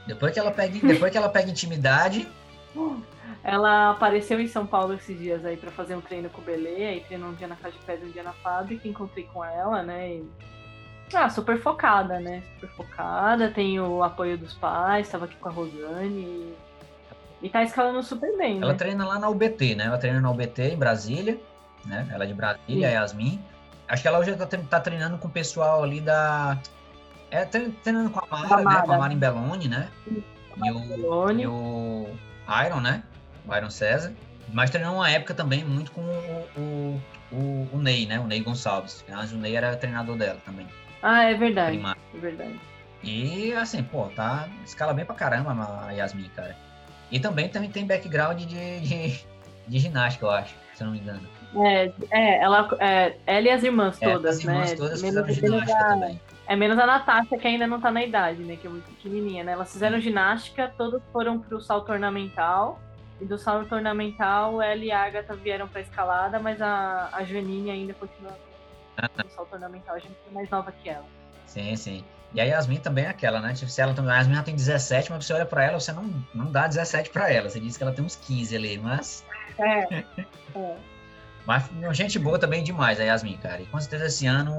Depois 0.06 0.34
que 0.34 0.40
ela 0.40 0.52
pega, 0.52 0.78
depois 0.86 1.10
que 1.10 1.18
ela 1.18 1.30
pega 1.30 1.50
intimidade, 1.50 2.28
Ela 3.44 3.92
apareceu 3.92 4.40
em 4.42 4.48
São 4.48 4.66
Paulo 4.66 4.94
esses 4.94 5.18
dias 5.18 5.46
aí 5.46 5.56
pra 5.56 5.72
fazer 5.72 5.96
um 5.96 6.02
treino 6.02 6.30
com 6.30 6.42
o 6.42 6.44
Belê, 6.44 6.86
aí 6.88 7.00
treinou 7.02 7.30
um 7.30 7.34
dia 7.34 7.48
na 7.48 7.56
Casa 7.56 7.74
de 7.78 7.86
Pedra, 7.86 8.06
um 8.06 8.12
dia 8.12 8.24
na 8.24 8.34
fábrica, 8.34 8.88
encontrei 8.88 9.24
com 9.32 9.44
ela, 9.44 9.82
né? 9.84 10.16
E... 10.16 10.30
Ah, 11.14 11.30
super 11.30 11.58
focada, 11.62 12.20
né? 12.20 12.44
Super 12.56 12.70
focada, 12.76 13.50
tem 13.50 13.80
o 13.80 14.04
apoio 14.04 14.38
dos 14.38 14.54
pais, 14.54 15.08
tava 15.10 15.26
aqui 15.26 15.36
com 15.38 15.48
a 15.48 15.52
Rosane 15.52 16.10
e, 16.20 16.56
e 17.44 17.50
tá 17.50 17.64
escalando 17.64 18.04
super 18.04 18.36
bem, 18.38 18.58
ela 18.62 18.74
né? 18.74 18.78
treina 18.78 19.06
lá 19.06 19.18
na 19.18 19.30
UBT, 19.30 19.76
né? 19.76 19.86
Ela 19.86 19.98
treina 19.98 20.20
na 20.20 20.30
UBT 20.30 20.64
em 20.74 20.78
Brasília, 20.78 21.40
né? 21.86 22.06
Ela 22.12 22.26
é 22.26 22.28
de 22.28 22.34
Brasília, 22.34 22.90
Sim. 22.90 22.96
a 22.96 23.00
Yasmin. 23.00 23.42
Acho 23.88 24.02
que 24.02 24.08
ela 24.10 24.20
hoje 24.20 24.36
tá, 24.36 24.46
tá 24.46 24.80
treinando 24.82 25.18
com 25.18 25.30
o 25.30 25.32
pessoal 25.32 25.82
ali 25.82 26.02
da. 26.02 26.58
É, 27.32 27.46
tre- 27.46 27.70
treinando 27.82 28.10
com 28.10 28.20
a 28.20 28.28
Mara, 28.30 28.50
Da 28.50 28.58
né? 28.58 28.64
Com 28.64 28.70
a 28.70 28.74
Mara. 28.88 28.98
Mara 29.00 29.14
em 29.14 29.18
Belone, 29.18 29.68
né? 29.70 29.90
E 30.06 30.72
o, 30.72 30.80
Belone. 30.80 31.44
e 31.44 31.48
o 31.48 32.08
Iron, 32.66 32.82
né? 32.82 33.04
O 33.48 33.56
Iron 33.56 33.70
César. 33.70 34.14
Mas 34.54 34.70
treinou 34.70 34.96
uma 34.96 35.10
época 35.10 35.34
também 35.34 35.64
muito 35.64 35.92
com 35.92 36.02
o, 36.02 37.02
o, 37.32 37.70
o, 37.74 37.78
Ney, 37.78 38.06
né? 38.06 38.20
O 38.20 38.26
Ney 38.26 38.40
Gonçalves. 38.42 39.04
Mas 39.10 39.32
o 39.34 39.38
Ney 39.38 39.56
era 39.56 39.76
treinador 39.76 40.16
dela 40.18 40.40
também. 40.46 40.66
Ah, 41.02 41.24
é 41.26 41.34
verdade, 41.34 41.72
primário. 41.72 42.02
é 42.14 42.18
verdade. 42.18 42.60
E 43.04 43.54
assim, 43.54 43.84
pô, 43.84 44.06
tá. 44.16 44.48
Escala 44.66 44.94
bem 44.94 45.06
pra 45.06 45.16
caramba 45.16 45.86
a 45.86 45.92
Yasmin, 45.92 46.30
cara. 46.36 46.56
E 47.12 47.20
também, 47.20 47.50
também 47.50 47.70
tem 47.70 47.86
background 47.86 48.40
de, 48.40 48.80
de, 48.82 49.20
de 49.68 49.80
ginástica, 49.80 50.26
eu 50.26 50.32
acho, 50.32 50.56
se 50.74 50.82
eu 50.84 50.88
não 50.88 50.94
me 50.94 51.00
engano. 51.00 51.22
É, 51.56 51.92
é, 52.12 52.44
ela, 52.44 52.68
é, 52.80 53.16
ela 53.26 53.48
e 53.48 53.50
as 53.50 53.64
irmãs 53.64 54.02
É, 54.02 54.10
todas, 54.12 54.38
as 54.38 54.44
irmãs 54.44 54.72
né? 54.72 54.76
todas 54.78 55.02
Menos- 55.02 55.26
fizeram 55.28 55.54
ginástica 55.60 55.80
a- 55.86 55.90
também. 55.90 56.22
É 56.48 56.56
menos 56.56 56.78
a 56.80 56.86
Natasha, 56.86 57.38
que 57.38 57.48
ainda 57.48 57.68
não 57.68 57.80
tá 57.82 57.92
na 57.92 58.04
idade, 58.04 58.42
né? 58.44 58.56
Que 58.56 58.68
é 58.68 58.70
muito 58.70 58.86
pequenininha, 58.92 59.44
né? 59.44 59.52
Elas 59.52 59.72
fizeram 59.72 60.00
ginástica, 60.00 60.74
todas 60.78 61.02
foram 61.12 61.40
pro 61.40 61.60
salto 61.62 61.92
ornamental. 61.92 62.80
E 63.20 63.26
do 63.26 63.38
salto 63.38 63.74
ornamental, 63.74 64.62
ela 64.62 64.84
e 64.84 64.92
a 64.92 65.04
Agatha 65.04 65.36
vieram 65.36 65.68
pra 65.68 65.82
escalada, 65.82 66.40
mas 66.40 66.62
a, 66.62 67.10
a 67.12 67.24
Joaninha 67.24 67.74
ainda 67.74 67.94
continua 67.94 68.32
no 69.02 69.30
salto 69.30 69.54
ornamental. 69.54 69.96
A 69.96 70.00
gente 70.00 70.16
é 70.30 70.34
mais 70.34 70.50
nova 70.50 70.72
que 70.72 70.90
ela. 70.90 71.06
Sim, 71.48 71.76
sim. 71.76 72.04
E 72.34 72.42
a 72.42 72.44
Yasmin 72.44 72.78
também 72.78 73.06
é 73.06 73.10
aquela, 73.10 73.40
né? 73.40 73.54
Tipo, 73.54 73.72
se 73.72 73.82
ela 73.82 73.94
também, 73.94 74.12
a 74.12 74.18
Yasmin 74.18 74.36
já 74.36 74.44
tem 74.44 74.56
17, 74.56 75.12
mas 75.12 75.26
você 75.26 75.34
olha 75.34 75.46
pra 75.46 75.64
ela, 75.64 75.80
você 75.80 75.92
não, 75.92 76.14
não 76.34 76.52
dá 76.52 76.68
17 76.68 77.10
pra 77.10 77.32
ela. 77.32 77.50
Você 77.50 77.60
diz 77.60 77.78
que 77.78 77.84
ela 77.84 77.92
tem 77.92 78.06
uns 78.06 78.16
15 78.16 78.56
ali, 78.56 78.78
mas. 78.78 79.26
É. 79.58 80.02
é. 80.02 80.06
Mas 81.48 81.70
gente 81.94 82.20
boa 82.20 82.38
também 82.38 82.62
demais, 82.62 83.00
a 83.00 83.04
Yasmin, 83.06 83.38
cara. 83.38 83.62
E 83.62 83.66
com 83.68 83.80
certeza 83.80 84.08
esse 84.08 84.28
ano, 84.28 84.54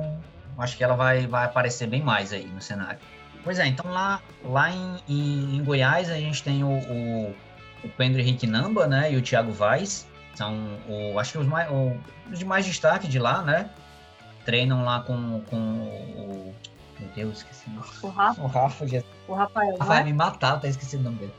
acho 0.57 0.75
que 0.75 0.83
ela 0.83 0.97
vai, 0.97 1.27
vai 1.27 1.45
aparecer 1.45 1.87
bem 1.87 2.03
mais 2.03 2.33
aí 2.33 2.47
no 2.47 2.63
cenário. 2.63 2.99
Pois 3.45 3.59
é, 3.59 3.67
então 3.67 3.93
lá, 3.93 4.23
lá 4.43 4.71
em, 4.71 4.97
em, 5.07 5.57
em 5.57 5.63
Goiás 5.63 6.11
a 6.11 6.17
gente 6.17 6.43
tem 6.43 6.65
o, 6.65 6.69
o, 6.69 7.37
o 7.85 7.89
Pedro 7.89 8.21
Henrique 8.21 8.47
Namba, 8.47 8.87
né? 8.87 9.13
E 9.13 9.17
o 9.17 9.23
Thiago 9.23 9.53
Vaz. 9.53 10.07
São, 10.35 10.79
o, 10.89 11.19
acho 11.19 11.33
que 11.33 11.39
os, 11.39 11.47
mais, 11.47 11.71
o, 11.71 11.97
os 12.31 12.39
de 12.39 12.45
mais 12.45 12.65
destaque 12.65 13.09
de 13.09 13.19
lá, 13.19 13.43
né? 13.43 13.71
Treinam 14.45 14.85
lá 14.85 15.01
com, 15.01 15.41
com 15.43 15.57
o. 15.57 16.55
Meu 16.99 17.09
Deus, 17.15 17.39
esqueci 17.39 17.69
o 17.69 17.73
nome. 17.73 17.87
O 18.03 18.09
Rafa, 18.09 18.43
O 18.43 18.47
Rafa, 18.47 18.87
já 18.89 19.03
o 19.29 19.35
Rafael, 19.35 19.71
Rafa 19.73 19.85
não 19.85 19.87
vai 19.87 20.01
é? 20.01 20.05
me 20.05 20.13
matar, 20.13 20.55
até 20.55 20.69
esqueci 20.69 20.97
o 20.97 21.01
nome 21.01 21.17
dele. 21.19 21.35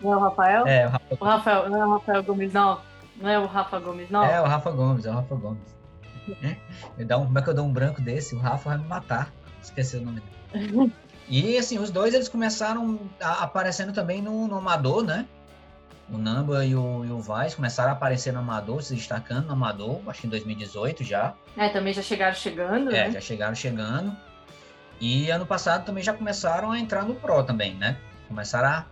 Não 0.00 0.12
é 0.12 0.16
o 0.16 0.20
Rafael? 0.20 0.66
É, 0.66 0.86
o 0.86 0.90
Rafa, 0.90 1.16
O 1.20 1.24
Rafael, 1.24 1.70
não 1.70 1.82
é 1.82 1.86
o 1.86 1.92
Rafael 1.92 2.22
Gomes, 2.22 2.52
não. 2.52 2.80
Não 3.16 3.28
é 3.28 3.38
o 3.38 3.46
Rafa 3.46 3.78
Gomes, 3.78 4.10
não? 4.10 4.24
é, 4.24 4.40
o 4.40 4.44
Rafa 4.44 4.70
Gomes, 4.70 5.06
é 5.06 5.10
o 5.10 5.14
Rafa 5.14 5.34
Gomes. 5.34 5.74
Eu 6.98 7.06
dá 7.06 7.18
um, 7.18 7.26
como 7.26 7.38
é 7.38 7.42
que 7.42 7.50
eu 7.50 7.54
dou 7.54 7.66
um 7.66 7.72
branco 7.72 8.00
desse? 8.00 8.34
O 8.34 8.38
Rafa 8.38 8.70
vai 8.70 8.78
me 8.78 8.86
matar. 8.86 9.32
Esqueci 9.62 9.96
o 9.96 10.02
nome 10.02 10.22
dele. 10.52 10.92
E 11.28 11.56
assim, 11.56 11.78
os 11.78 11.90
dois 11.90 12.12
eles 12.14 12.28
começaram 12.28 13.00
a- 13.20 13.44
aparecendo 13.44 13.92
também 13.92 14.20
no, 14.20 14.46
no 14.46 14.56
Amador, 14.58 15.02
né? 15.02 15.26
O 16.12 16.18
Namba 16.18 16.64
e 16.66 16.74
o, 16.76 17.04
e 17.04 17.10
o 17.10 17.18
Vaz 17.18 17.54
começaram 17.54 17.90
a 17.90 17.92
aparecer 17.94 18.30
no 18.32 18.40
Amador, 18.40 18.82
se 18.82 18.94
destacando 18.94 19.46
no 19.46 19.52
Amador, 19.54 20.00
acho 20.06 20.20
que 20.20 20.26
em 20.26 20.30
2018 20.30 21.02
já. 21.02 21.32
É, 21.56 21.70
também 21.70 21.94
já 21.94 22.02
chegaram 22.02 22.34
chegando, 22.34 22.90
É, 22.90 23.04
né? 23.06 23.10
já 23.10 23.20
chegaram 23.20 23.54
chegando. 23.54 24.14
E 25.00 25.30
ano 25.30 25.46
passado 25.46 25.84
também 25.86 26.02
já 26.04 26.12
começaram 26.12 26.70
a 26.70 26.78
entrar 26.78 27.04
no 27.04 27.14
Pro 27.14 27.42
também, 27.42 27.74
né? 27.76 27.96
Começaram 28.28 28.68
a 28.68 28.86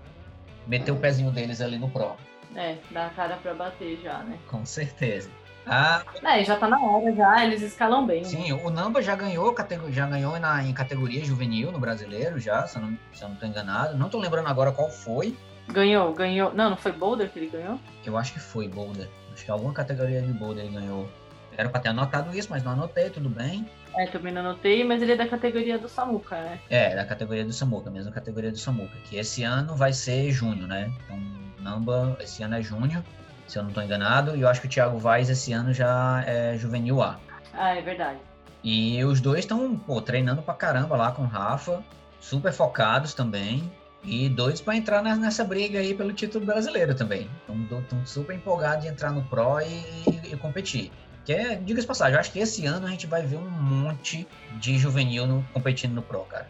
meter 0.66 0.90
o 0.90 0.96
pezinho 0.96 1.30
deles 1.30 1.60
ali 1.60 1.78
no 1.78 1.90
Pro, 1.90 2.16
É, 2.56 2.78
dá 2.90 3.06
a 3.06 3.10
cara 3.10 3.36
pra 3.36 3.52
bater 3.54 4.00
já, 4.02 4.18
né? 4.20 4.38
com 4.48 4.64
certeza. 4.64 5.28
Ah, 5.66 6.02
É, 6.24 6.44
já 6.44 6.56
tá 6.56 6.66
na 6.68 6.78
hora 6.80 7.14
já, 7.14 7.44
eles 7.44 7.62
escalam 7.62 8.04
bem. 8.06 8.22
né? 8.22 8.28
Sim, 8.28 8.52
o 8.52 8.70
Namba 8.70 9.00
já 9.00 9.14
ganhou, 9.14 9.54
já 9.90 10.06
ganhou 10.06 10.38
na, 10.40 10.62
em 10.64 10.72
categoria 10.72 11.24
juvenil 11.24 11.70
no 11.70 11.78
brasileiro, 11.78 12.38
já, 12.40 12.66
se 12.66 12.76
eu 12.76 12.82
não, 12.82 12.98
se 13.12 13.22
eu 13.22 13.28
não 13.28 13.36
tô 13.36 13.46
enganado. 13.46 13.96
Não 13.96 14.08
tô 14.08 14.18
lembrando 14.18 14.48
agora 14.48 14.72
qual 14.72 14.90
foi. 14.90 15.36
Ganhou, 15.68 16.12
ganhou. 16.12 16.52
Não, 16.52 16.70
não 16.70 16.76
foi 16.76 16.92
Boulder 16.92 17.30
que 17.30 17.38
ele 17.38 17.48
ganhou? 17.48 17.78
Eu 18.04 18.16
acho 18.16 18.32
que 18.32 18.40
foi 18.40 18.66
Boulder. 18.68 19.08
Acho 19.32 19.44
que 19.44 19.50
alguma 19.50 19.72
categoria 19.72 20.20
de 20.20 20.32
Boulder 20.32 20.64
ele 20.64 20.74
ganhou. 20.74 21.08
Era 21.56 21.68
pra 21.68 21.80
ter 21.80 21.90
anotado 21.90 22.36
isso, 22.36 22.48
mas 22.50 22.64
não 22.64 22.72
anotei, 22.72 23.10
tudo 23.10 23.28
bem. 23.28 23.68
É, 23.94 24.06
também 24.06 24.32
não 24.32 24.40
anotei, 24.40 24.82
mas 24.84 25.02
ele 25.02 25.12
é 25.12 25.16
da 25.16 25.28
categoria 25.28 25.78
do 25.78 25.88
Samuca, 25.88 26.34
né? 26.34 26.58
É, 26.70 26.96
da 26.96 27.04
categoria 27.04 27.44
do 27.44 27.52
Samuca, 27.52 27.90
mesma 27.90 28.10
categoria 28.10 28.50
do 28.50 28.56
Samuca. 28.58 28.96
Que 29.04 29.16
esse 29.16 29.42
ano 29.44 29.76
vai 29.76 29.92
ser 29.92 30.30
junho, 30.32 30.66
né? 30.66 30.90
Então, 31.04 31.18
Namba 31.60 32.16
esse 32.20 32.42
ano 32.42 32.56
é 32.56 32.62
junho, 32.62 33.04
se 33.52 33.58
eu 33.58 33.62
não 33.62 33.70
tô 33.70 33.82
enganado. 33.82 34.34
E 34.34 34.40
eu 34.40 34.48
acho 34.48 34.60
que 34.60 34.66
o 34.66 34.70
Thiago 34.70 34.98
Vaz 34.98 35.28
esse 35.28 35.52
ano 35.52 35.72
já 35.72 36.24
é 36.26 36.56
juvenil 36.56 37.02
A. 37.02 37.20
Ah, 37.52 37.76
é 37.76 37.82
verdade. 37.82 38.18
E 38.64 39.04
os 39.04 39.20
dois 39.20 39.40
estão, 39.40 39.76
treinando 40.04 40.40
pra 40.42 40.54
caramba 40.54 40.96
lá 40.96 41.12
com 41.12 41.22
o 41.22 41.26
Rafa, 41.26 41.82
super 42.18 42.52
focados 42.52 43.12
também. 43.12 43.70
E 44.04 44.28
doidos 44.28 44.60
pra 44.60 44.74
entrar 44.74 45.00
nessa 45.02 45.44
briga 45.44 45.78
aí 45.78 45.94
pelo 45.94 46.12
título 46.12 46.44
brasileiro 46.44 46.92
também. 46.94 47.28
Estão 47.70 48.04
super 48.04 48.34
empolgados 48.34 48.82
de 48.84 48.90
entrar 48.90 49.12
no 49.12 49.22
Pro 49.22 49.60
e, 49.60 50.32
e- 50.32 50.36
competir. 50.36 50.90
Que 51.24 51.32
é, 51.32 51.54
diga-se 51.54 51.86
passagem, 51.86 52.14
eu 52.14 52.20
acho 52.20 52.32
que 52.32 52.40
esse 52.40 52.66
ano 52.66 52.84
a 52.86 52.90
gente 52.90 53.06
vai 53.06 53.22
ver 53.22 53.36
um 53.36 53.48
monte 53.48 54.26
de 54.54 54.76
juvenil 54.76 55.24
no- 55.24 55.46
competindo 55.52 55.92
no 55.92 56.02
Pro, 56.02 56.22
cara. 56.24 56.48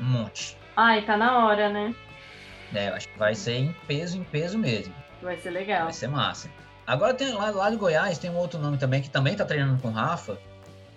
Um 0.00 0.04
monte. 0.04 0.56
Ah, 0.74 0.96
e 0.96 1.02
tá 1.02 1.14
na 1.14 1.44
hora, 1.44 1.68
né? 1.68 1.94
É, 2.74 2.88
eu 2.88 2.94
acho 2.94 3.06
que 3.06 3.18
vai 3.18 3.34
ser 3.34 3.56
em 3.58 3.76
peso, 3.86 4.16
em 4.16 4.24
peso 4.24 4.58
mesmo. 4.58 4.94
Vai 5.24 5.36
ser 5.38 5.50
legal. 5.50 5.84
Vai 5.84 5.92
ser 5.92 6.06
massa. 6.08 6.48
Agora 6.86 7.14
tem 7.14 7.32
lá, 7.32 7.50
lá 7.50 7.70
de 7.70 7.76
Goiás 7.76 8.18
tem 8.18 8.30
um 8.30 8.36
outro 8.36 8.58
nome 8.60 8.76
também 8.76 9.00
que 9.00 9.08
também 9.08 9.34
tá 9.34 9.44
treinando 9.44 9.80
com 9.80 9.88
o 9.88 9.92
Rafa, 9.92 10.38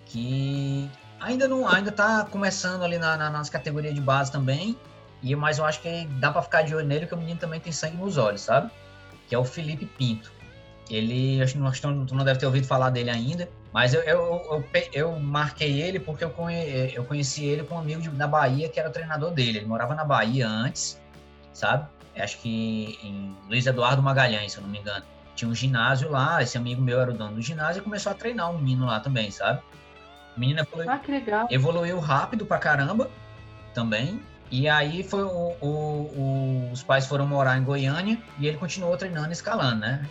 que 0.04 0.88
ainda 1.18 1.48
não 1.48 1.66
ainda 1.66 1.90
tá 1.90 2.26
começando 2.30 2.82
ali 2.84 2.98
na- 2.98 3.16
na- 3.16 3.30
nas 3.30 3.48
categorias 3.48 3.94
de 3.94 4.00
base 4.00 4.30
também. 4.30 4.76
E 5.22 5.34
mas 5.34 5.58
eu 5.58 5.64
acho 5.64 5.80
que 5.80 6.06
dá 6.20 6.30
pra 6.30 6.42
ficar 6.42 6.62
de 6.62 6.74
olho 6.74 6.86
nele, 6.86 7.00
porque 7.00 7.14
o 7.14 7.18
menino 7.18 7.40
também 7.40 7.58
tem 7.58 7.72
sangue 7.72 7.96
nos 7.96 8.16
olhos, 8.18 8.42
sabe? 8.42 8.70
Que 9.28 9.34
é 9.34 9.38
o 9.38 9.44
Felipe 9.44 9.86
Pinto. 9.86 10.30
Ele, 10.90 11.42
acho 11.42 11.54
que 11.54 11.58
não, 11.58 11.70
que 11.70 11.80
tu 11.80 12.14
não 12.14 12.24
deve 12.24 12.38
ter 12.38 12.46
ouvido 12.46 12.66
falar 12.66 12.88
dele 12.90 13.10
ainda, 13.10 13.48
mas 13.72 13.92
eu, 13.92 14.00
eu, 14.02 14.18
eu, 14.50 14.64
eu 14.92 15.20
marquei 15.20 15.82
ele 15.82 15.98
porque 16.00 16.24
eu, 16.24 16.32
eu 16.94 17.04
conheci 17.04 17.44
ele 17.44 17.62
com 17.64 17.74
um 17.74 17.78
amigo 17.78 18.00
de- 18.00 18.08
da 18.10 18.26
Bahia 18.26 18.68
que 18.68 18.78
era 18.80 18.88
treinador 18.90 19.30
dele. 19.32 19.58
Ele 19.58 19.66
morava 19.66 19.94
na 19.94 20.04
Bahia 20.04 20.48
antes, 20.48 20.98
sabe? 21.52 21.86
Acho 22.20 22.38
que 22.38 22.98
em 23.02 23.36
Luiz 23.48 23.66
Eduardo 23.66 24.02
Magalhães, 24.02 24.52
se 24.52 24.58
eu 24.58 24.62
não 24.62 24.70
me 24.70 24.78
engano. 24.78 25.04
Tinha 25.34 25.48
um 25.50 25.54
ginásio 25.54 26.10
lá, 26.10 26.42
esse 26.42 26.58
amigo 26.58 26.82
meu 26.82 27.00
era 27.00 27.10
o 27.10 27.14
dono 27.14 27.34
do 27.36 27.42
ginásio 27.42 27.80
e 27.80 27.82
começou 27.84 28.10
a 28.10 28.14
treinar 28.14 28.50
um 28.50 28.58
menino 28.58 28.86
lá 28.86 28.98
também, 29.00 29.30
sabe? 29.30 29.60
O 30.36 30.40
menino 30.40 30.60
evoluiu, 30.60 30.90
Ah, 30.90 31.46
evoluiu 31.50 31.98
rápido 32.00 32.44
pra 32.44 32.58
caramba 32.58 33.08
também. 33.74 34.20
E 34.50 34.68
aí 34.68 35.02
foi 35.02 35.22
o, 35.22 35.54
o- 35.60 35.66
o- 36.16 36.70
os 36.72 36.82
pais 36.82 37.06
foram 37.06 37.26
morar 37.26 37.56
em 37.58 37.62
Goiânia 37.62 38.18
e 38.38 38.46
ele 38.46 38.56
continuou 38.56 38.96
treinando 38.96 39.28
e 39.28 39.32
escalando, 39.32 39.76
né? 39.80 40.08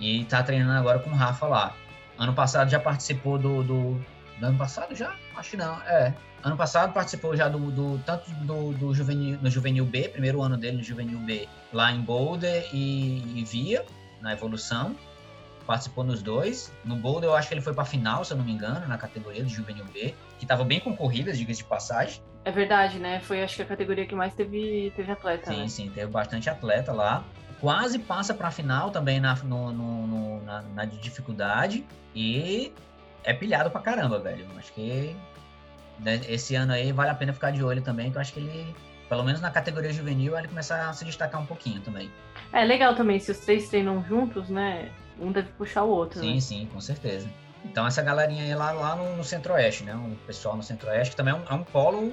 E 0.00 0.24
tá 0.24 0.42
treinando 0.42 0.78
agora 0.78 0.98
com 0.98 1.10
o 1.10 1.14
Rafa 1.14 1.46
lá. 1.46 1.74
Ano 2.18 2.32
passado 2.32 2.68
já 2.70 2.80
participou 2.80 3.38
do. 3.38 3.62
do, 3.62 4.04
do 4.38 4.46
ano 4.46 4.58
passado 4.58 4.94
já? 4.94 5.14
Acho 5.36 5.50
que 5.50 5.56
não. 5.58 5.74
É. 5.82 6.12
Ano 6.46 6.56
passado 6.56 6.92
participou 6.92 7.36
já 7.36 7.48
do, 7.48 7.58
do 7.72 7.98
tanto 8.06 8.30
do, 8.30 8.70
do 8.74 8.94
juvenil, 8.94 9.36
no 9.42 9.50
Juvenil 9.50 9.84
B, 9.84 10.08
primeiro 10.08 10.40
ano 10.40 10.56
dele 10.56 10.76
no 10.76 10.82
Juvenil 10.84 11.18
B, 11.18 11.48
lá 11.72 11.90
em 11.90 12.00
Boulder 12.00 12.68
e, 12.72 13.40
e 13.40 13.44
Via, 13.44 13.84
na 14.20 14.32
evolução. 14.32 14.94
Participou 15.66 16.04
nos 16.04 16.22
dois. 16.22 16.72
No 16.84 16.94
Boulder 16.94 17.30
eu 17.30 17.34
acho 17.34 17.48
que 17.48 17.54
ele 17.54 17.60
foi 17.60 17.74
pra 17.74 17.84
final, 17.84 18.24
se 18.24 18.32
eu 18.32 18.36
não 18.36 18.44
me 18.44 18.52
engano, 18.52 18.86
na 18.86 18.96
categoria 18.96 19.42
do 19.42 19.48
Juvenil 19.48 19.84
B, 19.92 20.14
que 20.38 20.46
tava 20.46 20.62
bem 20.62 20.78
concorrida, 20.78 21.32
diga-se 21.32 21.58
de 21.58 21.64
passagem. 21.64 22.22
É 22.44 22.52
verdade, 22.52 23.00
né? 23.00 23.18
Foi 23.18 23.42
acho 23.42 23.56
que 23.56 23.62
a 23.62 23.66
categoria 23.66 24.06
que 24.06 24.14
mais 24.14 24.32
teve, 24.32 24.92
teve 24.94 25.10
atleta, 25.10 25.50
Sim, 25.52 25.62
né? 25.62 25.66
sim, 25.68 25.90
teve 25.92 26.06
bastante 26.12 26.48
atleta 26.48 26.92
lá. 26.92 27.24
Quase 27.60 27.98
passa 27.98 28.32
para 28.32 28.46
a 28.46 28.50
final 28.52 28.92
também 28.92 29.18
na, 29.18 29.34
no, 29.34 29.72
no- 29.72 30.06
no- 30.06 30.42
na, 30.44 30.62
na 30.62 30.84
de 30.84 30.96
dificuldade. 30.98 31.84
E 32.14 32.72
é 33.24 33.32
pilhado 33.34 33.68
pra 33.68 33.80
caramba, 33.80 34.20
velho. 34.20 34.46
Acho 34.56 34.72
que 34.72 35.16
né, 35.98 36.20
esse 36.28 36.54
ano 36.54 36.72
aí 36.72 36.92
vale 36.92 37.10
a 37.10 37.14
pena 37.14 37.32
ficar 37.32 37.50
de 37.52 37.62
olho 37.62 37.82
também, 37.82 38.10
que 38.10 38.16
eu 38.16 38.20
acho 38.20 38.32
que 38.32 38.40
ele, 38.40 38.74
pelo 39.08 39.22
menos 39.24 39.40
na 39.40 39.50
categoria 39.50 39.92
juvenil, 39.92 40.38
ele 40.38 40.48
começa 40.48 40.88
a 40.88 40.92
se 40.92 41.04
destacar 41.04 41.40
um 41.40 41.46
pouquinho 41.46 41.80
também. 41.80 42.10
É 42.52 42.64
legal 42.64 42.94
também, 42.94 43.18
se 43.18 43.30
os 43.30 43.38
três 43.38 43.68
treinam 43.68 44.04
juntos, 44.04 44.48
né? 44.48 44.90
Um 45.18 45.32
deve 45.32 45.48
puxar 45.52 45.82
o 45.84 45.88
outro, 45.88 46.20
Sim, 46.20 46.34
né? 46.34 46.40
sim, 46.40 46.68
com 46.72 46.80
certeza. 46.80 47.28
Então 47.64 47.86
essa 47.86 48.02
galerinha 48.02 48.44
aí 48.44 48.54
lá, 48.54 48.70
lá 48.70 48.94
no, 48.96 49.16
no 49.16 49.24
Centro-Oeste, 49.24 49.84
né? 49.84 49.94
O 49.94 50.14
pessoal 50.26 50.56
no 50.56 50.62
Centro-Oeste, 50.62 51.10
que 51.10 51.16
também 51.16 51.34
é 51.34 51.36
um, 51.36 51.42
é 51.48 51.54
um 51.54 51.64
polo 51.64 52.12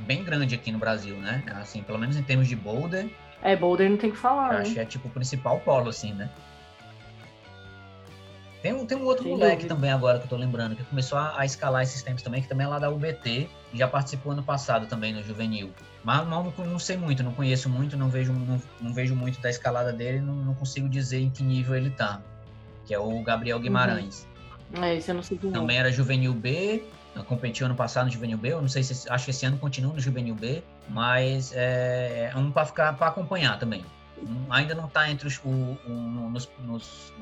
bem 0.00 0.24
grande 0.24 0.54
aqui 0.54 0.72
no 0.72 0.78
Brasil, 0.78 1.16
né? 1.16 1.42
Assim, 1.60 1.82
pelo 1.82 1.98
menos 1.98 2.16
em 2.16 2.22
termos 2.22 2.48
de 2.48 2.56
boulder, 2.56 3.08
É, 3.42 3.54
Boulder 3.54 3.88
não 3.90 3.96
tem 3.96 4.10
o 4.10 4.12
que 4.12 4.18
falar, 4.18 4.48
Eu 4.48 4.52
né? 4.54 4.60
acho 4.62 4.72
que 4.74 4.80
é 4.80 4.84
tipo 4.84 5.08
o 5.08 5.10
principal 5.10 5.60
polo, 5.60 5.90
assim, 5.90 6.12
né? 6.14 6.28
Tem 8.66 8.74
um, 8.74 8.84
tem 8.84 8.98
um 8.98 9.04
outro 9.04 9.22
Sem 9.22 9.30
moleque 9.32 9.54
dúvida. 9.62 9.74
também 9.76 9.92
agora 9.92 10.18
que 10.18 10.24
eu 10.24 10.28
tô 10.28 10.34
lembrando, 10.36 10.74
que 10.74 10.82
começou 10.82 11.16
a, 11.16 11.38
a 11.38 11.44
escalar 11.44 11.84
esses 11.84 12.02
tempos 12.02 12.20
também, 12.24 12.42
que 12.42 12.48
também 12.48 12.66
é 12.66 12.68
lá 12.68 12.80
da 12.80 12.90
UBT, 12.90 13.48
já 13.72 13.86
participou 13.86 14.32
ano 14.32 14.42
passado 14.42 14.88
também 14.88 15.12
no 15.14 15.22
juvenil. 15.22 15.72
Mas 16.02 16.26
não, 16.26 16.42
não 16.58 16.78
sei 16.80 16.96
muito, 16.96 17.22
não 17.22 17.32
conheço 17.32 17.70
muito, 17.70 17.96
não 17.96 18.08
vejo, 18.08 18.32
não, 18.32 18.60
não 18.80 18.92
vejo 18.92 19.14
muito 19.14 19.40
da 19.40 19.48
escalada 19.50 19.92
dele, 19.92 20.18
não, 20.18 20.34
não 20.34 20.52
consigo 20.52 20.88
dizer 20.88 21.20
em 21.20 21.30
que 21.30 21.44
nível 21.44 21.76
ele 21.76 21.90
tá. 21.90 22.20
Que 22.84 22.92
é 22.92 22.98
o 22.98 23.22
Gabriel 23.22 23.60
Guimarães. 23.60 24.26
É, 24.82 24.96
isso 24.96 25.12
eu 25.12 25.14
não 25.14 25.22
sei 25.22 25.38
é. 25.40 25.50
Também 25.52 25.78
era 25.78 25.92
juvenil 25.92 26.34
B, 26.34 26.82
competiu 27.28 27.66
ano 27.66 27.76
passado 27.76 28.06
no 28.06 28.10
juvenil 28.10 28.36
B, 28.36 28.48
eu 28.52 28.60
não 28.60 28.68
sei 28.68 28.82
se 28.82 29.08
acho 29.08 29.24
que 29.26 29.30
esse 29.30 29.46
ano 29.46 29.58
continua 29.58 29.92
no 29.92 30.00
juvenil 30.00 30.34
B, 30.34 30.60
mas 30.88 31.52
é, 31.54 32.32
é 32.34 32.36
um 32.36 32.50
para 32.50 32.66
ficar 32.66 32.92
para 32.96 33.06
acompanhar 33.06 33.60
também. 33.60 33.84
Um- 34.20 34.52
ainda 34.52 34.74
não 34.74 34.86
está 34.86 35.08
entre 35.08 35.28
os 35.28 35.38
o, 35.44 35.78
no- 35.88 36.30
nos, 36.30 36.50
nos, 36.64 37.12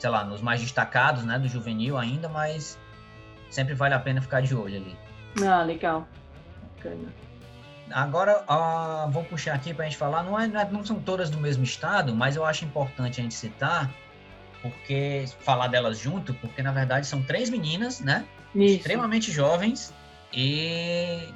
sei 0.00 0.10
lá, 0.10 0.24
nos 0.24 0.40
mais 0.40 0.60
destacados, 0.60 1.24
né, 1.24 1.38
do 1.38 1.46
juvenil 1.46 1.96
ainda, 1.96 2.28
mas 2.28 2.78
sempre 3.50 3.74
vale 3.74 3.94
a 3.94 4.00
pena 4.00 4.20
ficar 4.20 4.40
de 4.40 4.54
olho 4.54 4.76
ali. 4.78 4.96
Ah, 5.46 5.62
legal. 5.62 6.08
Bacana. 6.76 7.08
Agora, 7.92 8.44
ah, 8.48 9.08
vou 9.10 9.22
puxar 9.24 9.54
aqui 9.54 9.74
para 9.74 9.84
a 9.84 9.88
gente 9.88 9.98
falar, 9.98 10.22
não, 10.22 10.38
é, 10.38 10.46
não 10.46 10.60
é- 10.60 10.70
não 10.70 10.84
são 10.84 10.98
todas 10.98 11.28
do 11.28 11.38
mesmo 11.38 11.64
estado, 11.64 12.14
mas 12.14 12.34
eu 12.34 12.44
acho 12.44 12.64
importante 12.64 13.20
a 13.20 13.22
gente 13.22 13.34
citar 13.34 13.90
porque 14.62 15.24
falar 15.40 15.68
delas 15.68 15.98
junto, 15.98 16.34
porque 16.34 16.62
na 16.62 16.70
verdade 16.72 17.06
são 17.06 17.22
três 17.22 17.50
meninas, 17.50 18.00
né? 18.00 18.24
Isso. 18.54 18.76
Extremamente 18.76 19.32
jovens 19.32 19.92
e 20.32 21.28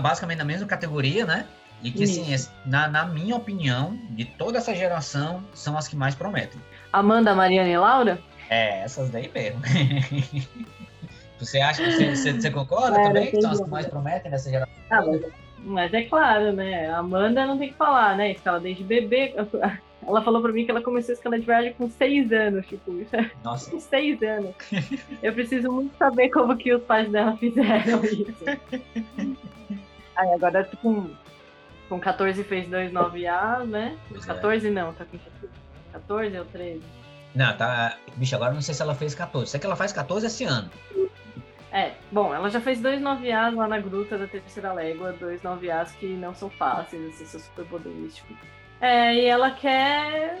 basicamente 0.00 0.38
na 0.38 0.44
mesma 0.44 0.66
categoria, 0.66 1.24
né? 1.24 1.46
E 1.82 1.90
que, 1.90 2.04
assim, 2.04 2.32
Isso. 2.32 2.50
na, 2.64 2.86
na 2.86 3.04
minha 3.04 3.34
opinião, 3.34 3.98
de 4.10 4.24
toda 4.24 4.58
essa 4.58 4.72
geração, 4.74 5.42
são 5.52 5.76
as 5.76 5.88
que 5.88 5.96
mais 5.96 6.14
prometem. 6.14 6.60
Amanda, 6.92 7.34
Mariana 7.34 7.68
e 7.68 7.76
Laura? 7.76 8.20
É, 8.50 8.82
essas 8.82 9.08
daí 9.10 9.30
mesmo. 9.34 9.60
você 11.38 11.60
acha 11.60 11.82
que 11.82 11.90
você, 11.92 12.16
você, 12.16 12.32
você 12.32 12.50
concorda 12.50 13.00
É, 13.00 13.04
também? 13.04 13.30
Que 13.30 13.40
são 13.40 13.50
as 13.50 13.60
que 13.60 13.70
mais 13.70 13.86
prometem 13.86 14.30
nessa 14.30 14.50
geração? 14.50 14.74
Ah, 14.90 15.02
mas, 15.06 15.22
mas 15.58 15.94
é 15.94 16.02
claro, 16.02 16.52
né? 16.52 16.90
A 16.90 16.98
Amanda 16.98 17.46
não 17.46 17.58
tem 17.58 17.70
que 17.70 17.76
falar, 17.76 18.16
né? 18.16 18.32
Escala 18.32 18.60
desde 18.60 18.84
bebê. 18.84 19.34
Ela 20.06 20.20
falou 20.22 20.42
pra 20.42 20.50
mim 20.50 20.64
que 20.64 20.70
ela 20.72 20.82
começou 20.82 21.12
a 21.12 21.14
escala 21.14 21.38
de 21.38 21.46
viagem 21.46 21.74
com 21.74 21.88
seis 21.88 22.32
anos, 22.32 22.66
tipo, 22.66 22.90
é 23.12 23.30
Nossa, 23.44 23.70
com 23.70 23.78
seis 23.78 24.20
anos. 24.20 24.52
Eu 25.22 25.32
preciso 25.32 25.70
muito 25.70 25.96
saber 25.96 26.28
como 26.30 26.56
que 26.56 26.74
os 26.74 26.82
pais 26.82 27.08
dela 27.08 27.36
fizeram 27.36 28.02
isso. 28.04 28.44
Aí 30.16 30.32
agora 30.34 30.64
tu 30.64 30.76
com, 30.78 31.08
com 31.88 32.00
14 32.00 32.42
fez 32.42 32.68
2,9A, 32.68 33.64
né? 33.64 33.96
pois 34.08 34.24
é. 34.24 34.26
14 34.26 34.70
não, 34.70 34.92
tá 34.92 35.04
com 35.04 35.16
14 35.16 35.61
ou 36.38 36.44
13? 36.46 36.82
Não, 37.34 37.56
tá. 37.56 37.96
Bicho, 38.16 38.36
agora 38.36 38.52
não 38.52 38.60
sei 38.60 38.74
se 38.74 38.82
ela 38.82 38.94
fez 38.94 39.14
14. 39.14 39.50
Sei 39.50 39.58
que 39.58 39.66
ela 39.66 39.76
faz 39.76 39.92
14 39.92 40.26
esse 40.26 40.44
ano. 40.44 40.70
É, 41.72 41.92
bom, 42.10 42.34
ela 42.34 42.50
já 42.50 42.60
fez 42.60 42.80
dois 42.80 43.00
9As 43.00 43.54
lá 43.54 43.66
na 43.66 43.78
Gruta 43.78 44.18
da 44.18 44.26
Terceira 44.26 44.74
Légua, 44.74 45.12
dois 45.12 45.40
9As 45.40 45.92
que 45.96 46.06
não 46.06 46.34
são 46.34 46.50
fáceis, 46.50 47.14
assim, 47.14 47.24
são 47.24 47.40
super 47.40 47.64
poderísticos. 47.64 48.36
É, 48.78 49.14
e 49.14 49.24
ela 49.24 49.50
quer, 49.52 50.38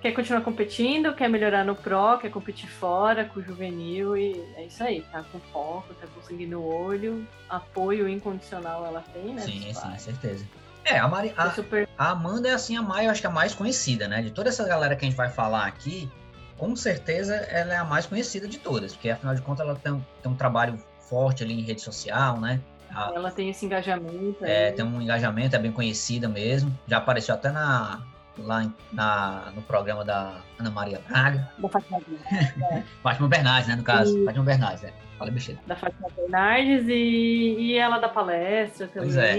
quer 0.00 0.12
continuar 0.12 0.42
competindo, 0.42 1.12
quer 1.14 1.28
melhorar 1.28 1.64
no 1.64 1.74
Pro, 1.74 2.18
quer 2.20 2.30
competir 2.30 2.70
fora 2.70 3.24
com 3.24 3.40
o 3.40 3.42
juvenil 3.42 4.16
e 4.16 4.40
é 4.54 4.66
isso 4.66 4.84
aí, 4.84 5.02
tá 5.10 5.24
com 5.32 5.40
foco, 5.52 5.92
tá 5.94 6.06
conseguindo 6.14 6.60
o 6.60 6.72
olho, 6.72 7.26
apoio 7.48 8.08
incondicional 8.08 8.86
ela 8.86 9.02
tem, 9.12 9.34
né? 9.34 9.40
sim, 9.40 9.60
sim, 9.60 9.80
pais. 9.80 10.02
certeza. 10.02 10.46
É, 10.90 10.98
a, 10.98 11.06
Mari, 11.08 11.28
É 11.36 11.40
a, 11.40 11.50
super 11.50 11.88
a 11.98 12.10
Amanda 12.10 12.48
é 12.48 12.52
assim 12.52 12.76
a 12.76 12.82
mais, 12.82 13.04
eu 13.04 13.10
acho 13.10 13.20
que 13.20 13.26
a 13.26 13.30
mais 13.30 13.54
conhecida, 13.54 14.08
né? 14.08 14.22
De 14.22 14.30
toda 14.30 14.48
essa 14.48 14.66
galera 14.66 14.96
que 14.96 15.04
a 15.04 15.08
gente 15.08 15.16
vai 15.16 15.28
falar 15.28 15.66
aqui, 15.66 16.10
com 16.56 16.74
certeza 16.74 17.34
ela 17.34 17.74
é 17.74 17.76
a 17.76 17.84
mais 17.84 18.06
conhecida 18.06 18.48
de 18.48 18.58
todas, 18.58 18.92
porque 18.94 19.10
afinal 19.10 19.34
de 19.34 19.42
contas 19.42 19.66
ela 19.66 19.76
tem, 19.76 20.04
tem 20.22 20.32
um 20.32 20.34
trabalho 20.36 20.78
forte 21.08 21.42
ali 21.44 21.54
em 21.58 21.62
rede 21.62 21.80
social, 21.80 22.40
né? 22.40 22.60
A- 22.94 23.12
ela 23.14 23.30
tem 23.30 23.50
esse 23.50 23.66
engajamento 23.66 24.44
é, 24.44 24.66
aí. 24.68 24.72
tem 24.72 24.84
um 24.84 25.00
engajamento, 25.00 25.54
é 25.54 25.58
bem 25.58 25.70
conhecida 25.72 26.26
mesmo. 26.28 26.76
Já 26.86 26.96
apareceu 26.98 27.34
até 27.34 27.50
na, 27.50 28.00
lá 28.38 28.66
na, 28.92 29.52
no 29.54 29.60
programa 29.62 30.04
da 30.04 30.36
Ana 30.58 30.70
Maria 30.70 31.00
Braga. 31.06 31.50
da 31.58 31.68
Fátima, 31.68 32.00
Fátima 33.02 33.28
Bernardes, 33.28 33.68
né? 33.68 33.76
No 33.76 33.82
caso, 33.82 34.18
E- 34.18 34.24
Fátima 34.24 34.44
Bernardes, 34.44 34.84
é. 34.84 34.92
Fala 35.18 35.30
besteira. 35.32 35.60
da 35.66 35.74
Fátima 35.76 36.08
Bernardes 36.16 36.86
e, 36.88 37.56
e 37.58 37.76
ela 37.76 37.98
dá 37.98 38.08
palestra 38.08 38.88
Pois 38.94 39.16
é. 39.16 39.34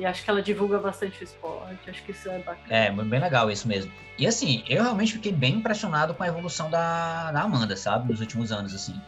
E 0.00 0.06
acho 0.06 0.24
que 0.24 0.30
ela 0.30 0.40
divulga 0.40 0.78
bastante 0.78 1.20
o 1.20 1.24
esporte, 1.24 1.90
acho 1.90 2.02
que 2.02 2.12
isso 2.12 2.26
é 2.30 2.38
bacana. 2.38 2.74
É, 2.74 2.90
bem 2.90 3.20
legal 3.20 3.50
isso 3.50 3.68
mesmo. 3.68 3.92
E 4.18 4.26
assim, 4.26 4.64
eu 4.66 4.82
realmente 4.82 5.12
fiquei 5.12 5.30
bem 5.30 5.56
impressionado 5.56 6.14
com 6.14 6.22
a 6.22 6.26
evolução 6.26 6.70
da, 6.70 7.30
da 7.30 7.42
Amanda, 7.42 7.76
sabe? 7.76 8.10
Nos 8.10 8.18
últimos 8.18 8.50
anos, 8.50 8.74
assim. 8.74 8.98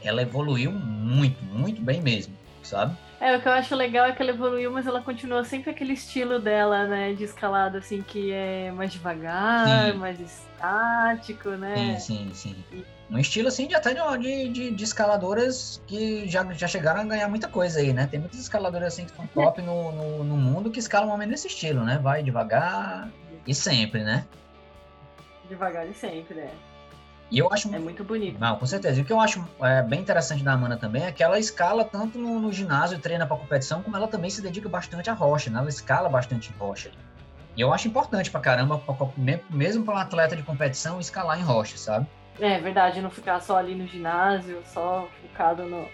Ela 0.00 0.22
evoluiu 0.22 0.70
muito, 0.70 1.44
muito 1.44 1.82
bem 1.82 2.00
mesmo, 2.00 2.32
sabe? 2.62 2.96
É, 3.20 3.36
o 3.36 3.42
que 3.42 3.48
eu 3.48 3.52
acho 3.52 3.74
legal 3.74 4.06
é 4.06 4.12
que 4.12 4.22
ela 4.22 4.30
evoluiu, 4.30 4.70
mas 4.70 4.86
ela 4.86 5.02
continua 5.02 5.42
sempre 5.42 5.70
aquele 5.70 5.94
estilo 5.94 6.38
dela, 6.38 6.86
né? 6.86 7.12
De 7.12 7.24
escalada, 7.24 7.78
assim, 7.78 8.00
que 8.00 8.30
é 8.30 8.70
mais 8.70 8.92
devagar, 8.92 9.66
Sim. 9.92 9.98
mais 9.98 10.20
estático, 10.20 11.50
né? 11.50 11.98
Sim, 11.98 12.30
sim, 12.32 12.34
sim. 12.34 12.84
Um 13.10 13.18
estilo 13.18 13.48
assim 13.48 13.66
de 13.66 13.74
até 13.74 13.92
de, 13.92 14.48
de, 14.48 14.70
de, 14.70 14.84
escaladoras 14.84 15.82
que 15.86 16.28
já, 16.28 16.44
já 16.52 16.68
chegaram 16.68 17.00
a 17.00 17.04
ganhar 17.04 17.28
muita 17.28 17.48
coisa 17.48 17.80
aí, 17.80 17.92
né? 17.92 18.06
Tem 18.06 18.20
muitas 18.20 18.38
escaladoras 18.38 18.94
assim 18.94 19.04
que 19.04 19.10
estão 19.10 19.26
top 19.26 19.60
no, 19.60 19.90
no, 19.90 20.24
no 20.24 20.36
mundo 20.36 20.70
que 20.70 20.78
escalam 20.78 21.08
mais 21.08 21.14
ou 21.14 21.18
menos 21.18 21.32
nesse 21.32 21.48
estilo, 21.48 21.84
né? 21.84 21.98
Vai 22.00 22.22
devagar 22.22 23.10
e 23.44 23.52
sempre, 23.52 24.04
né? 24.04 24.24
Devagar 25.48 25.88
e 25.88 25.92
sempre, 25.92 26.36
né? 26.36 26.50
E 27.32 27.38
eu 27.38 27.52
acho 27.52 27.72
É 27.74 27.78
muito 27.78 28.04
bonito. 28.04 28.38
Não, 28.38 28.56
com 28.56 28.66
certeza. 28.66 29.00
E 29.00 29.02
o 29.02 29.04
que 29.04 29.12
eu 29.12 29.20
acho 29.20 29.44
é, 29.60 29.82
bem 29.82 30.00
interessante 30.00 30.44
da 30.44 30.52
Amanda 30.52 30.76
também 30.76 31.04
é 31.04 31.12
que 31.12 31.22
ela 31.22 31.38
escala 31.38 31.84
tanto 31.84 32.16
no, 32.16 32.40
no 32.40 32.52
ginásio 32.52 32.96
e 32.96 33.00
treina 33.00 33.26
para 33.26 33.36
competição, 33.36 33.82
como 33.82 33.96
ela 33.96 34.06
também 34.06 34.30
se 34.30 34.40
dedica 34.40 34.68
bastante 34.68 35.10
à 35.10 35.14
rocha, 35.14 35.50
né? 35.50 35.58
Ela 35.58 35.68
escala 35.68 36.08
bastante 36.08 36.50
em 36.50 36.58
rocha. 36.58 36.90
E 37.56 37.60
eu 37.60 37.72
acho 37.72 37.88
importante 37.88 38.30
pra 38.30 38.40
caramba, 38.40 38.78
pra, 38.78 38.94
mesmo 39.48 39.84
para 39.84 39.94
um 39.94 39.98
atleta 39.98 40.36
de 40.36 40.42
competição, 40.42 41.00
escalar 41.00 41.38
em 41.38 41.42
rocha, 41.42 41.76
sabe? 41.76 42.06
É 42.40 42.58
verdade, 42.58 43.00
não 43.02 43.10
ficar 43.10 43.40
só 43.40 43.56
ali 43.56 43.74
no 43.74 43.86
ginásio, 43.86 44.62
só 44.64 45.08
focado 45.22 45.64
no, 45.64 45.86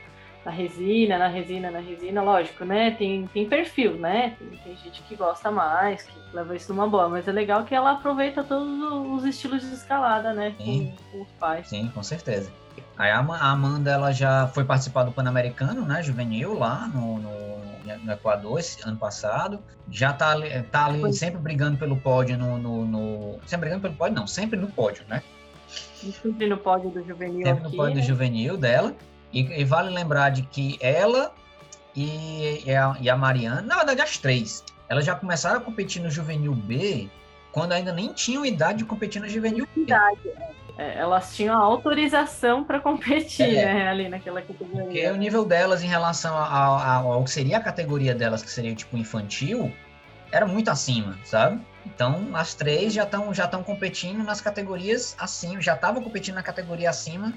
na 0.44 0.50
resina, 0.50 1.18
na 1.18 1.26
resina, 1.26 1.70
na 1.70 1.80
resina, 1.80 2.22
lógico, 2.22 2.64
né? 2.64 2.92
Tem, 2.92 3.26
tem 3.26 3.48
perfil, 3.48 3.94
né? 3.96 4.36
Tem, 4.38 4.48
tem 4.58 4.76
gente 4.76 5.02
que 5.02 5.16
gosta 5.16 5.50
mais, 5.50 6.02
que 6.04 6.12
leva 6.32 6.54
isso 6.54 6.72
numa 6.72 6.86
boa, 6.88 7.08
mas 7.08 7.26
é 7.26 7.32
legal 7.32 7.64
que 7.64 7.74
ela 7.74 7.92
aproveita 7.92 8.44
todos 8.44 8.68
os 9.12 9.24
estilos 9.24 9.62
de 9.62 9.74
escalada, 9.74 10.32
né? 10.32 10.54
Sim. 10.58 10.94
Com, 11.10 11.18
com 11.18 11.22
os 11.24 11.30
pais. 11.32 11.68
Sim, 11.68 11.90
com 11.94 12.02
certeza. 12.02 12.50
Aí 12.98 13.10
a 13.10 13.18
Ama- 13.18 13.38
a 13.38 13.50
Amanda, 13.50 13.90
ela 13.90 14.12
já 14.12 14.46
foi 14.48 14.64
participar 14.64 15.02
do 15.04 15.12
Pan-Americano, 15.12 15.84
né? 15.84 16.02
Juvenil, 16.02 16.58
lá 16.58 16.86
no, 16.88 17.18
no, 17.18 17.98
no 18.04 18.12
Equador, 18.12 18.58
esse 18.60 18.86
ano 18.86 18.96
passado. 18.96 19.58
Já 19.90 20.12
tá 20.12 20.30
ali, 20.30 20.62
tá 20.64 20.86
ali 20.86 21.00
Foi. 21.00 21.12
sempre 21.12 21.40
brigando 21.40 21.76
pelo 21.78 21.96
pódio 21.96 22.38
no, 22.38 22.56
no, 22.58 22.84
no- 22.86 23.38
Sempre 23.46 23.62
brigando 23.68 23.82
pelo 23.82 23.94
pódio, 23.94 24.14
não, 24.14 24.26
sempre 24.26 24.58
no 24.58 24.68
pódio, 24.68 25.04
né? 25.08 25.22
Sempre 25.68 26.46
no 26.46 26.56
pódio 26.58 26.90
do 26.90 27.04
juvenil 27.04 27.44
Sempre 27.46 27.62
no 27.62 27.68
aqui, 27.68 27.76
pódio 27.76 27.94
né? 27.96 28.00
do 28.00 28.06
juvenil 28.06 28.56
dela. 28.56 28.94
E, 29.32 29.40
e 29.60 29.64
vale 29.64 29.90
lembrar 29.90 30.30
de 30.30 30.42
que 30.42 30.78
ela 30.80 31.32
e, 31.94 32.62
e 32.64 32.74
a, 32.74 32.96
e 33.00 33.10
a 33.10 33.16
Mariana, 33.16 33.62
na 33.62 33.76
verdade 33.76 34.00
as 34.02 34.16
três, 34.18 34.64
elas 34.88 35.04
já 35.04 35.14
começaram 35.14 35.58
a 35.58 35.60
competir 35.60 36.00
no 36.02 36.10
juvenil 36.10 36.54
B 36.54 37.08
quando 37.52 37.72
ainda 37.72 37.92
nem 37.92 38.12
tinham 38.12 38.44
idade 38.44 38.78
de 38.78 38.84
competir 38.84 39.20
no 39.20 39.28
juvenil 39.28 39.66
B. 39.74 39.86
É, 40.78 40.98
elas 40.98 41.34
tinham 41.34 41.56
autorização 41.60 42.62
para 42.62 42.78
competir, 42.80 43.56
É. 43.56 43.64
né? 43.74 43.88
Ali 43.88 44.08
naquela 44.10 44.42
Porque 44.42 44.64
categoria. 44.64 45.12
o 45.14 45.16
nível 45.16 45.42
delas 45.44 45.82
em 45.82 45.86
relação 45.86 46.36
ao 46.36 47.24
que 47.24 47.30
seria 47.30 47.56
a 47.56 47.60
categoria 47.62 48.14
delas, 48.14 48.42
que 48.42 48.50
seria 48.50 48.74
tipo 48.74 48.94
infantil, 48.98 49.72
era 50.30 50.44
muito 50.46 50.70
acima, 50.70 51.16
sabe? 51.24 51.58
Então 51.94 52.30
as 52.34 52.54
três 52.54 52.92
já 52.92 53.04
estão 53.04 53.32
já 53.32 53.46
competindo 53.48 54.22
nas 54.24 54.40
categorias 54.40 55.14
acima, 55.18 55.60
já 55.60 55.74
estavam 55.74 56.02
competindo 56.02 56.34
na 56.34 56.42
categoria 56.42 56.90
acima, 56.90 57.32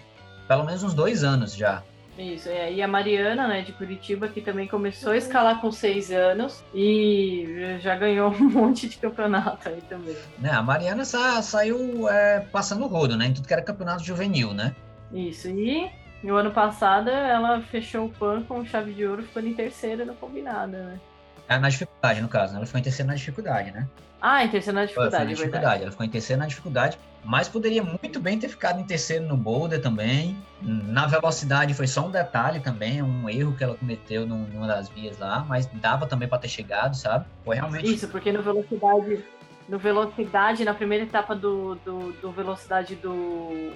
pelo 0.48 0.64
menos 0.66 0.84
uns 0.84 0.94
dois 0.94 1.24
anos 1.24 1.56
já. 1.56 1.84
Isso, 2.18 2.50
é, 2.50 2.74
e 2.74 2.82
a 2.82 2.88
Mariana, 2.88 3.48
né, 3.48 3.62
de 3.62 3.72
Curitiba, 3.72 4.28
que 4.28 4.42
também 4.42 4.68
começou 4.68 5.14
a 5.14 5.18
escalar 5.18 5.62
com 5.62 5.72
seis 5.72 6.12
anos 6.12 6.62
e 6.74 7.78
já 7.80 7.96
ganhou 7.96 8.30
um 8.36 8.50
monte 8.50 8.90
de 8.90 8.98
campeonato 8.98 9.70
aí 9.70 9.80
também. 9.88 10.18
Né? 10.38 10.50
A 10.52 10.62
Mariana 10.62 11.06
sa- 11.06 11.42
saiu 11.42 12.10
é, 12.10 12.42
passando 12.52 12.84
o 12.84 12.88
rodo, 12.88 13.16
né? 13.16 13.28
Em 13.28 13.34
tudo 13.34 13.48
que 13.48 13.54
era 13.54 13.62
campeonato 13.62 14.04
juvenil, 14.04 14.54
né? 14.54 14.76
Isso, 15.14 15.48
e 15.48 15.90
no 16.22 16.36
ano 16.36 16.52
passado 16.52 17.10
ela 17.10 17.62
fechou 17.62 18.08
o 18.08 18.10
PAN 18.10 18.44
com 18.44 18.66
chave 18.66 18.92
de 18.94 19.06
ouro, 19.06 19.24
ficando 19.24 19.48
em 19.48 19.54
terceira 19.54 20.04
no 20.04 20.14
combinado, 20.16 20.74
né? 20.74 21.00
Na 21.48 21.70
dificuldade, 21.70 22.22
no 22.22 22.28
caso, 22.28 22.54
né? 22.54 22.58
Ela 22.60 22.66
ficou 22.66 22.80
em 22.80 22.84
terceiro 22.84 23.08
na 23.10 23.16
dificuldade, 23.16 23.72
né? 23.72 23.88
Ah, 24.22 24.44
em 24.44 24.50
terceira 24.50 24.80
na 24.80 24.86
dificuldade, 24.86 25.14
na 25.16 25.20
é 25.22 25.24
verdade. 25.26 25.48
dificuldade. 25.50 25.82
Ela 25.84 25.92
ficou 25.92 26.06
em 26.06 26.10
terceiro 26.10 26.40
na 26.42 26.48
dificuldade, 26.48 26.98
mas 27.24 27.48
poderia 27.48 27.82
muito 27.84 28.20
bem 28.20 28.38
ter 28.38 28.50
ficado 28.50 28.80
em 28.80 28.84
terceiro 28.84 29.26
no 29.26 29.38
boulder 29.38 29.82
também. 29.82 30.38
Na 30.62 31.08
velocidade 31.08 31.74
foi 31.74 31.88
só 31.88 32.06
um 32.06 32.12
detalhe 32.12 32.60
também, 32.60 33.02
um 33.02 33.30
erro 33.30 33.56
que 33.56 33.64
ela 33.64 33.76
cometeu 33.76 34.28
num- 34.28 34.46
numa 34.48 34.68
das 34.68 34.90
vias 34.90 35.18
lá, 35.18 35.46
mas 35.48 35.66
dava 35.68 36.06
também 36.06 36.28
para 36.28 36.38
ter 36.40 36.50
chegado, 36.50 36.96
sabe? 36.98 37.26
Foi 37.46 37.56
realmente. 37.56 37.94
Isso, 37.94 38.10
porque 38.10 38.32
no 38.32 38.42
velocidade, 38.42 39.24
no 39.70 39.80
velocidade, 39.80 40.66
na 40.66 40.74
primeira 40.74 41.06
etapa 41.06 41.34
do, 41.34 41.76
do, 41.76 42.12
do 42.14 42.32
velocidade 42.32 42.96
do, 42.96 43.72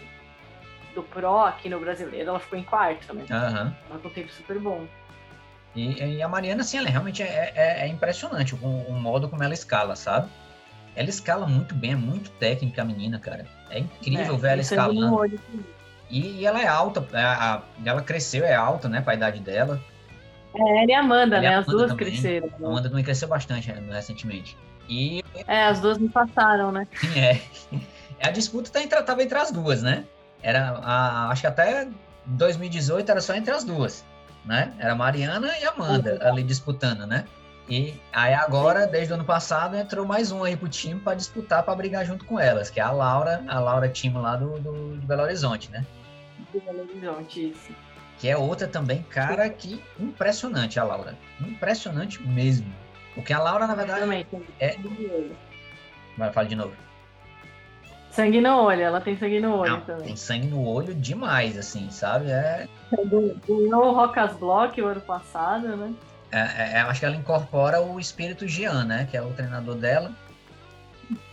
do 0.93 1.03
Pro 1.03 1.39
aqui 1.39 1.69
no 1.69 1.79
brasileiro, 1.79 2.29
ela 2.29 2.39
ficou 2.39 2.59
em 2.59 2.63
quarto, 2.63 3.13
né? 3.13 3.25
Aham. 3.31 3.73
Ela 3.89 3.99
com 3.99 4.09
um 4.09 4.11
tempo 4.11 4.31
super 4.31 4.59
bom. 4.59 4.85
E, 5.75 6.17
e 6.17 6.21
a 6.21 6.27
Mariana, 6.27 6.61
assim, 6.61 6.77
ela 6.77 6.89
realmente 6.89 7.23
é, 7.23 7.51
é- 7.55 7.79
é 7.85 7.87
impressionante 7.87 8.53
o, 8.55 8.57
o 8.67 8.93
modo 8.93 9.27
como 9.29 9.43
ela 9.43 9.53
escala, 9.53 9.95
sabe? 9.95 10.29
Ela 10.95 11.09
escala 11.09 11.47
muito 11.47 11.73
bem, 11.73 11.93
é 11.93 11.95
muito 11.95 12.29
técnica 12.31 12.83
a 12.83 12.85
menina, 12.85 13.17
cara. 13.19 13.45
É 13.71 13.79
incrível 13.79 14.35
É, 14.35 14.37
ver 14.37 14.47
ela 14.49 14.55
no 14.57 14.61
escalando. 14.61 15.41
E, 16.09 16.41
e 16.41 16.45
ela 16.45 16.61
é 16.61 16.67
alta, 16.67 17.03
é, 17.13 17.23
a- 17.23 17.63
ela 17.83 18.01
cresceu, 18.03 18.45
é 18.45 18.53
alta, 18.53 18.87
né, 18.87 19.01
pra 19.01 19.15
idade 19.15 19.39
dela. 19.39 19.81
É, 20.55 20.83
ela 20.83 20.91
e 20.91 20.93
a 20.93 20.99
Amanda, 20.99 21.37
Ela 21.37 21.49
né? 21.49 21.55
a 21.55 21.59
As 21.59 21.67
Amanda 21.67 21.71
duas 21.87 21.91
também. 21.91 22.05
cresceram. 22.11 22.47
A 22.47 22.59
né? 22.59 22.67
Amanda 22.67 22.89
também 22.89 23.03
cresceu 23.03 23.27
bastante 23.27 23.71
né, 23.71 23.95
recentemente. 23.95 24.55
E 24.87 25.23
É, 25.47 25.63
as 25.65 25.79
duas 25.79 25.97
me 25.97 26.09
passaram, 26.09 26.71
né? 26.71 26.87
É. 27.17 27.39
A 28.27 28.29
disputa 28.31 28.69
tá 28.69 28.81
entre, 28.81 29.01
tava 29.01 29.23
entre 29.23 29.37
as 29.37 29.51
duas, 29.51 29.81
né? 29.81 30.05
Era, 30.43 30.77
a, 30.83 31.29
acho 31.29 31.41
que 31.41 31.47
até 31.47 31.87
2018 32.25 33.09
era 33.09 33.19
só 33.19 33.33
entre 33.33 33.51
as 33.53 33.63
duas, 33.63 34.05
né? 34.45 34.73
Era 34.79 34.93
a 34.93 34.95
Mariana 34.95 35.57
e 35.59 35.65
a 35.65 35.71
Amanda 35.71 36.19
ali 36.21 36.43
disputando, 36.43 37.05
né? 37.05 37.25
E 37.69 37.93
aí 38.11 38.33
agora, 38.33 38.85
desde 38.85 39.13
o 39.13 39.15
ano 39.15 39.23
passado, 39.23 39.77
entrou 39.77 40.05
mais 40.05 40.31
um 40.31 40.43
aí 40.43 40.55
pro 40.55 40.67
time 40.67 40.99
para 40.99 41.15
disputar, 41.15 41.63
para 41.63 41.73
brigar 41.75 42.05
junto 42.05 42.25
com 42.25 42.39
elas, 42.39 42.69
que 42.69 42.79
é 42.79 42.83
a 42.83 42.91
Laura, 42.91 43.43
a 43.47 43.59
Laura 43.59 43.87
time 43.87 44.17
lá 44.17 44.35
do, 44.35 44.59
do, 44.59 44.97
do 44.97 45.07
Belo 45.07 45.23
Horizonte, 45.23 45.71
né? 45.71 45.85
Do 46.51 46.59
Belo 46.59 46.81
Horizonte, 46.81 47.51
isso. 47.51 47.73
Que 48.17 48.29
é 48.29 48.37
outra 48.37 48.67
também, 48.67 49.01
cara, 49.03 49.49
que 49.49 49.81
impressionante 49.99 50.79
a 50.79 50.83
Laura. 50.83 51.17
Impressionante 51.39 52.21
mesmo. 52.21 52.71
Porque 53.15 53.31
a 53.31 53.39
Laura, 53.39 53.65
na 53.65 53.75
verdade, 53.75 54.01
Também, 54.01 54.25
é... 54.59 54.77
Vai, 56.17 56.31
fala 56.31 56.47
de 56.47 56.55
novo. 56.55 56.73
Sangue 58.13 58.41
no 58.41 58.55
olho, 58.61 58.81
ela 58.81 59.01
tem 59.01 59.17
sangue 59.17 59.39
no 59.39 59.57
olho 59.57 59.71
Não, 59.71 59.81
também. 59.81 60.05
tem 60.05 60.15
sangue 60.15 60.47
no 60.47 60.65
olho 60.67 60.93
demais, 60.93 61.57
assim, 61.57 61.89
sabe? 61.89 62.29
É, 62.29 62.67
Ganhou 63.47 63.87
o 63.87 63.93
Rocas 63.93 64.33
Block 64.37 64.79
o 64.81 64.85
ano 64.87 65.01
passado, 65.01 65.75
né? 65.75 65.93
é, 66.31 66.77
é, 66.77 66.81
acho 66.81 66.99
que 66.99 67.05
ela 67.05 67.15
incorpora 67.15 67.81
o 67.81 67.99
espírito 67.99 68.47
Jean, 68.47 68.83
né? 68.85 69.07
Que 69.09 69.17
é 69.17 69.21
o 69.21 69.31
treinador 69.33 69.75
dela. 69.75 70.11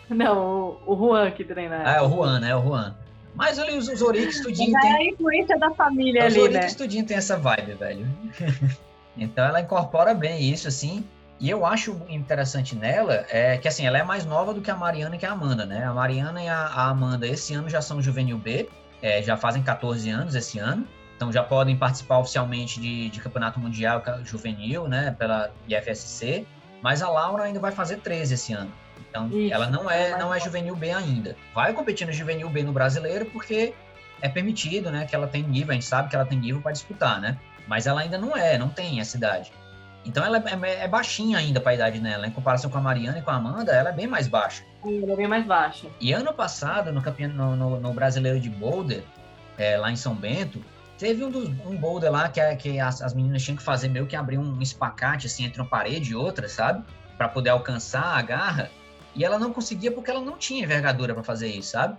Não, 0.09 0.79
o, 0.87 0.95
o 0.95 0.97
Juan 0.97 1.31
que 1.31 1.45
treina 1.45 1.77
ela. 1.77 1.91
Ah, 1.91 1.97
é 1.97 2.03
o 2.03 2.09
Juan, 2.09 2.41
né? 2.41 2.51
É 2.51 2.57
o 2.57 2.63
Juan. 2.63 2.95
Mas 3.35 3.59
ali 3.59 3.77
os, 3.77 3.87
os 3.89 4.03
Orix 4.03 4.41
tudinho 4.41 4.73
Mas 4.73 4.85
é 4.85 4.89
tem. 4.89 4.97
a 5.09 5.13
influência 5.13 5.59
da 5.59 5.71
família 5.71 6.27
Os 6.27 6.35
ali, 6.35 6.41
Orix 6.43 6.73
né? 6.73 6.75
tudinho 6.77 7.07
tem 7.07 7.17
essa 7.17 7.37
vibe, 7.37 7.75
velho. 7.75 8.07
então 9.17 9.45
ela 9.45 9.61
incorpora 9.61 10.13
bem 10.15 10.43
isso, 10.43 10.67
assim. 10.67 11.05
E 11.41 11.49
eu 11.49 11.65
acho 11.65 11.99
interessante 12.09 12.77
nela 12.77 13.25
é 13.31 13.57
que 13.57 13.67
assim, 13.67 13.87
ela 13.87 13.97
é 13.97 14.03
mais 14.03 14.27
nova 14.27 14.53
do 14.53 14.61
que 14.61 14.71
a 14.71 14.77
Mariana 14.77 15.17
e 15.17 15.19
que 15.19 15.25
a 15.25 15.33
Amanda, 15.33 15.65
né? 15.65 15.85
A 15.85 15.95
Mariana 15.95 16.43
e 16.43 16.49
a, 16.49 16.67
a 16.67 16.89
Amanda 16.89 17.27
esse 17.27 17.55
ano 17.55 17.69
já 17.69 17.81
são 17.81 18.03
juvenil 18.03 18.37
B, 18.37 18.69
é, 19.01 19.23
já 19.23 19.39
fazem 19.39 19.63
14 19.63 20.11
anos 20.11 20.35
esse 20.35 20.59
ano. 20.59 20.87
Então 21.17 21.33
já 21.33 21.43
podem 21.43 21.77
participar 21.77 22.19
oficialmente 22.19 22.79
de, 22.79 23.09
de 23.09 23.21
campeonato 23.21 23.59
mundial 23.59 24.03
juvenil, 24.23 24.87
né? 24.87 25.17
Pela 25.19 25.51
IFSC. 25.67 26.47
Mas 26.83 27.03
a 27.03 27.09
Laura 27.09 27.45
ainda 27.45 27.59
vai 27.59 27.73
fazer 27.73 27.99
13 27.99 28.35
esse 28.35 28.53
ano. 28.53 28.71
Então 29.09 29.29
Isso, 29.29 29.53
ela 29.53 29.67
não 29.67 29.91
é, 29.91 30.19
não 30.19 30.35
é 30.35 30.39
juvenil 30.39 30.77
B 30.77 30.91
ainda. 30.91 31.37
Vai 31.55 31.73
competir 31.73 32.07
no 32.07 32.13
juvenil 32.13 32.51
B 32.51 32.63
no 32.63 32.73
brasileiro 32.73 33.25
porque 33.27 33.73
é 34.21 34.29
permitido, 34.29 34.91
né? 34.91 35.07
Que 35.07 35.15
ela 35.15 35.27
tem 35.27 35.43
nível, 35.43 35.71
a 35.71 35.75
gente 35.75 35.87
sabe 35.87 36.11
que 36.11 36.17
ela 36.17 36.27
tem 36.27 36.39
nível 36.39 36.61
para 36.61 36.73
disputar, 36.73 37.19
né? 37.19 37.39
Mas 37.67 37.87
ela 37.87 38.03
ainda 38.03 38.19
não 38.19 38.37
é, 38.37 38.59
não 38.59 38.69
tem 38.69 39.01
essa 39.01 39.17
idade. 39.17 39.53
Então 40.05 40.25
ela 40.25 40.39
é, 40.39 40.85
é 40.85 40.89
baixinha 40.89 41.39
ainda 41.39 41.61
para 41.61 41.73
a 41.73 41.75
idade 41.75 41.99
dela. 42.01 42.27
Em 42.27 42.31
comparação 42.31 42.71
com 42.71 42.79
a 42.79 42.81
Mariana 42.81 43.19
e 43.19 43.23
com 43.23 43.31
a 43.31 43.35
Amanda, 43.35 43.73
ela 43.73 43.91
é 43.91 43.93
bem 43.93 44.07
mais 44.07 44.27
baixa. 44.27 44.65
Ela 44.85 45.13
é 45.13 45.17
bem 45.17 45.29
mais 45.29 45.47
baixa. 45.47 45.89
E 46.01 46.13
ano 46.13 46.33
passado, 46.33 46.93
no, 46.93 47.03
campeon... 47.03 47.29
no, 47.29 47.55
no, 47.55 47.81
no 47.81 47.93
brasileiro 47.93 48.41
de 48.41 48.49
boulder, 48.49 49.05
é, 49.59 49.77
lá 49.77 49.91
em 49.91 49.97
São 49.97 50.15
Bento, 50.15 50.65
teve 50.99 51.23
um, 51.25 51.31
dos, 51.31 51.49
um 51.67 51.77
boulder 51.77 52.11
lá 52.11 52.29
que, 52.29 52.41
que 52.57 52.81
as, 52.81 53.03
as, 53.03 53.13
meninas 53.13 53.43
tinham 53.43 53.57
que 53.57 53.63
fazer 53.63 53.89
meio 53.89 54.07
que 54.07 54.17
abrir 54.17 54.39
um 54.39 54.61
espacate 54.63 55.27
assim 55.27 55.45
entre 55.45 55.61
uma 55.61 55.69
parede 55.69 56.13
e 56.13 56.15
outra, 56.15 56.49
sabe? 56.49 56.85
Para 57.19 57.29
poder 57.29 57.51
alcançar 57.51 58.19
a 58.19 58.23
garra. 58.23 58.71
E 59.15 59.25
ela 59.25 59.39
não 59.39 59.53
conseguia 59.53 59.91
porque 59.91 60.11
ela 60.11 60.21
não 60.21 60.39
tinha 60.39 60.63
envergadura 60.63 61.13
para 61.13 61.23
fazer 61.23 61.49
isso, 61.49 61.73
sabe? 61.73 61.99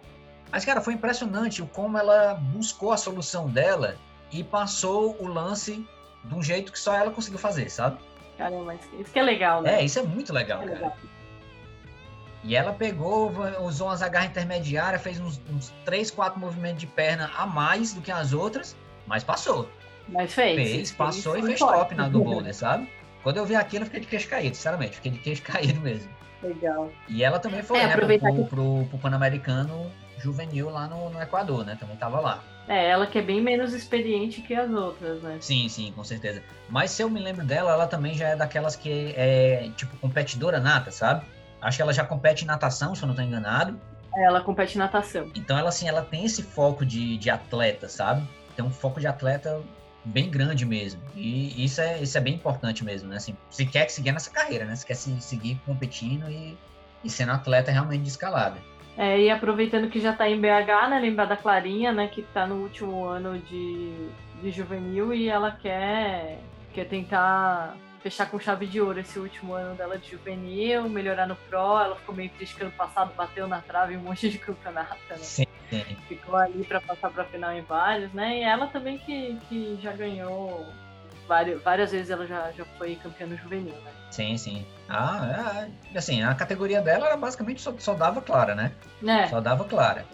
Mas, 0.51 0.65
cara, 0.65 0.81
foi 0.81 0.93
impressionante 0.93 1.61
como 1.73 1.97
ela 1.97 2.33
buscou 2.33 2.91
a 2.91 2.97
solução 2.97 3.47
dela 3.47 3.95
e 4.31 4.43
passou 4.43 5.15
o 5.19 5.27
lance 5.27 5.85
de 6.23 6.35
um 6.35 6.41
jeito 6.41 6.71
que 6.71 6.79
só 6.79 6.93
ela 6.95 7.11
conseguiu 7.11 7.39
fazer, 7.39 7.69
sabe? 7.69 7.97
Caramba, 8.37 8.75
isso 8.99 9.11
que 9.11 9.19
é 9.19 9.23
legal, 9.23 9.61
né? 9.61 9.81
É, 9.81 9.85
isso 9.85 9.99
é 9.99 10.03
muito 10.03 10.33
legal, 10.33 10.61
é 10.61 10.65
cara. 10.65 10.75
legal. 10.75 10.97
E 12.43 12.55
ela 12.55 12.73
pegou, 12.73 13.31
usou 13.61 13.87
umas 13.87 14.01
agarras 14.01 14.29
intermediárias, 14.29 15.01
fez 15.01 15.19
uns, 15.19 15.39
uns 15.49 15.71
3, 15.85 16.09
4 16.09 16.39
movimentos 16.39 16.79
de 16.79 16.87
perna 16.87 17.29
a 17.37 17.45
mais 17.45 17.93
do 17.93 18.01
que 18.01 18.11
as 18.11 18.33
outras, 18.33 18.75
mas 19.05 19.23
passou. 19.23 19.69
Mas 20.07 20.33
fez. 20.33 20.55
Fez, 20.55 20.91
passou 20.91 21.37
e 21.37 21.41
foi 21.41 21.49
fez 21.49 21.59
top 21.59 21.93
na 21.93 22.09
do 22.09 22.19
boulder, 22.23 22.53
sabe? 22.55 22.89
Quando 23.21 23.37
eu 23.37 23.45
vi 23.45 23.55
aquilo, 23.55 23.83
eu 23.83 23.85
fiquei 23.85 23.99
de 24.01 24.07
queixo 24.07 24.27
caído, 24.27 24.55
sinceramente. 24.55 24.95
Fiquei 24.95 25.11
de 25.11 25.19
queixo 25.19 25.43
caído 25.43 25.79
mesmo. 25.81 26.09
Legal. 26.41 26.91
E 27.07 27.23
ela 27.23 27.37
também 27.37 27.61
foi, 27.61 27.77
É, 27.77 27.85
né, 27.87 27.95
pro, 27.95 28.07
que- 28.07 28.19
pro, 28.49 28.85
pro 28.89 28.97
Pan-Americano 28.97 29.91
juvenil 30.17 30.71
lá 30.71 30.87
no, 30.87 31.11
no 31.11 31.21
Equador, 31.21 31.63
né? 31.63 31.77
Também 31.79 31.95
tava 31.97 32.19
lá. 32.19 32.43
É, 32.67 32.89
ela 32.89 33.07
que 33.07 33.17
é 33.17 33.21
bem 33.21 33.41
menos 33.41 33.73
experiente 33.73 34.41
que 34.41 34.53
as 34.53 34.69
outras, 34.71 35.21
né? 35.21 35.37
Sim, 35.41 35.67
sim, 35.67 35.91
com 35.95 36.03
certeza. 36.03 36.41
Mas 36.69 36.91
se 36.91 37.01
eu 37.01 37.09
me 37.09 37.19
lembro 37.19 37.45
dela, 37.45 37.71
ela 37.71 37.87
também 37.87 38.13
já 38.13 38.29
é 38.29 38.35
daquelas 38.35 38.75
que 38.75 39.13
é, 39.17 39.69
tipo, 39.75 39.97
competidora 39.97 40.59
nata, 40.59 40.91
sabe? 40.91 41.25
Acho 41.61 41.77
que 41.77 41.81
ela 41.81 41.93
já 41.93 42.03
compete 42.05 42.43
em 42.43 42.47
natação, 42.47 42.95
se 42.95 43.03
eu 43.03 43.07
não 43.07 43.15
tô 43.15 43.21
enganado. 43.21 43.79
É, 44.15 44.23
Ela 44.25 44.41
compete 44.41 44.75
em 44.75 44.79
natação. 44.79 45.29
Então 45.35 45.57
ela, 45.57 45.69
assim, 45.69 45.87
ela 45.87 46.01
tem 46.01 46.25
esse 46.25 46.43
foco 46.43 46.85
de, 46.85 47.17
de 47.17 47.29
atleta, 47.29 47.87
sabe? 47.87 48.27
Tem 48.55 48.63
um 48.65 48.71
foco 48.71 48.99
de 48.99 49.07
atleta 49.07 49.61
bem 50.03 50.29
grande 50.29 50.65
mesmo. 50.65 51.01
E 51.15 51.63
isso 51.63 51.79
é, 51.81 52.01
isso 52.01 52.17
é 52.17 52.21
bem 52.21 52.33
importante 52.33 52.83
mesmo, 52.83 53.09
né? 53.09 53.17
Assim, 53.17 53.35
se 53.49 53.65
quer 53.65 53.89
seguir 53.89 54.11
nessa 54.11 54.29
carreira, 54.31 54.65
né? 54.65 54.75
Se 54.75 54.85
quer 54.85 54.95
se, 54.95 55.19
seguir 55.21 55.59
competindo 55.65 56.29
e, 56.29 56.57
e 57.03 57.09
sendo 57.09 57.31
atleta 57.31 57.71
realmente 57.71 58.01
de 58.03 58.09
escalada. 58.09 58.57
É, 59.01 59.19
e 59.19 59.31
aproveitando 59.31 59.89
que 59.89 59.99
já 59.99 60.13
tá 60.13 60.29
em 60.29 60.39
BH, 60.39 60.87
né? 60.87 60.99
Lembrar 61.01 61.25
da 61.25 61.35
Clarinha, 61.35 61.91
né? 61.91 62.07
Que 62.07 62.21
tá 62.21 62.45
no 62.45 62.57
último 62.57 63.03
ano 63.03 63.39
de, 63.39 63.91
de 64.43 64.51
juvenil 64.51 65.11
e 65.11 65.27
ela 65.27 65.49
quer, 65.51 66.37
quer 66.71 66.85
tentar 66.85 67.75
fechar 68.03 68.29
com 68.29 68.39
chave 68.39 68.67
de 68.67 68.79
ouro 68.79 68.99
esse 68.99 69.17
último 69.17 69.55
ano 69.55 69.73
dela 69.73 69.97
de 69.97 70.11
juvenil, 70.11 70.87
melhorar 70.87 71.25
no 71.25 71.35
Pro. 71.35 71.79
Ela 71.79 71.95
ficou 71.95 72.13
meio 72.13 72.29
triste 72.29 72.55
que 72.55 72.61
ano 72.61 72.71
passado 72.73 73.11
bateu 73.15 73.47
na 73.47 73.59
trave 73.59 73.97
um 73.97 74.01
monte 74.01 74.29
de 74.29 74.37
campeonato, 74.37 74.95
né? 75.09 75.17
Sim, 75.17 75.47
sim. 75.71 75.83
Ficou 76.07 76.35
ali 76.35 76.63
para 76.63 76.79
passar 76.79 77.09
pra 77.09 77.25
final 77.25 77.51
em 77.53 77.61
vários, 77.61 78.13
né? 78.13 78.37
E 78.37 78.43
ela 78.43 78.67
também 78.67 78.99
que, 78.99 79.35
que 79.49 79.79
já 79.81 79.93
ganhou 79.93 80.63
várias, 81.27 81.59
várias 81.63 81.91
vezes, 81.91 82.11
ela 82.11 82.27
já, 82.27 82.51
já 82.51 82.65
foi 82.77 82.95
campeã 82.97 83.25
no 83.25 83.35
juvenil, 83.35 83.73
né? 83.73 83.91
Sim, 84.11 84.37
sim. 84.37 84.63
Ah, 84.93 85.67
é, 85.93 85.97
assim, 85.97 86.21
a 86.21 86.35
categoria 86.35 86.81
dela 86.81 87.07
era 87.07 87.17
basicamente 87.17 87.61
só, 87.61 87.73
só 87.77 87.93
dava 87.93 88.21
clara, 88.21 88.53
né? 88.53 88.73
É. 89.07 89.27
Só 89.27 89.39
dava 89.39 89.63
clara. 89.63 90.05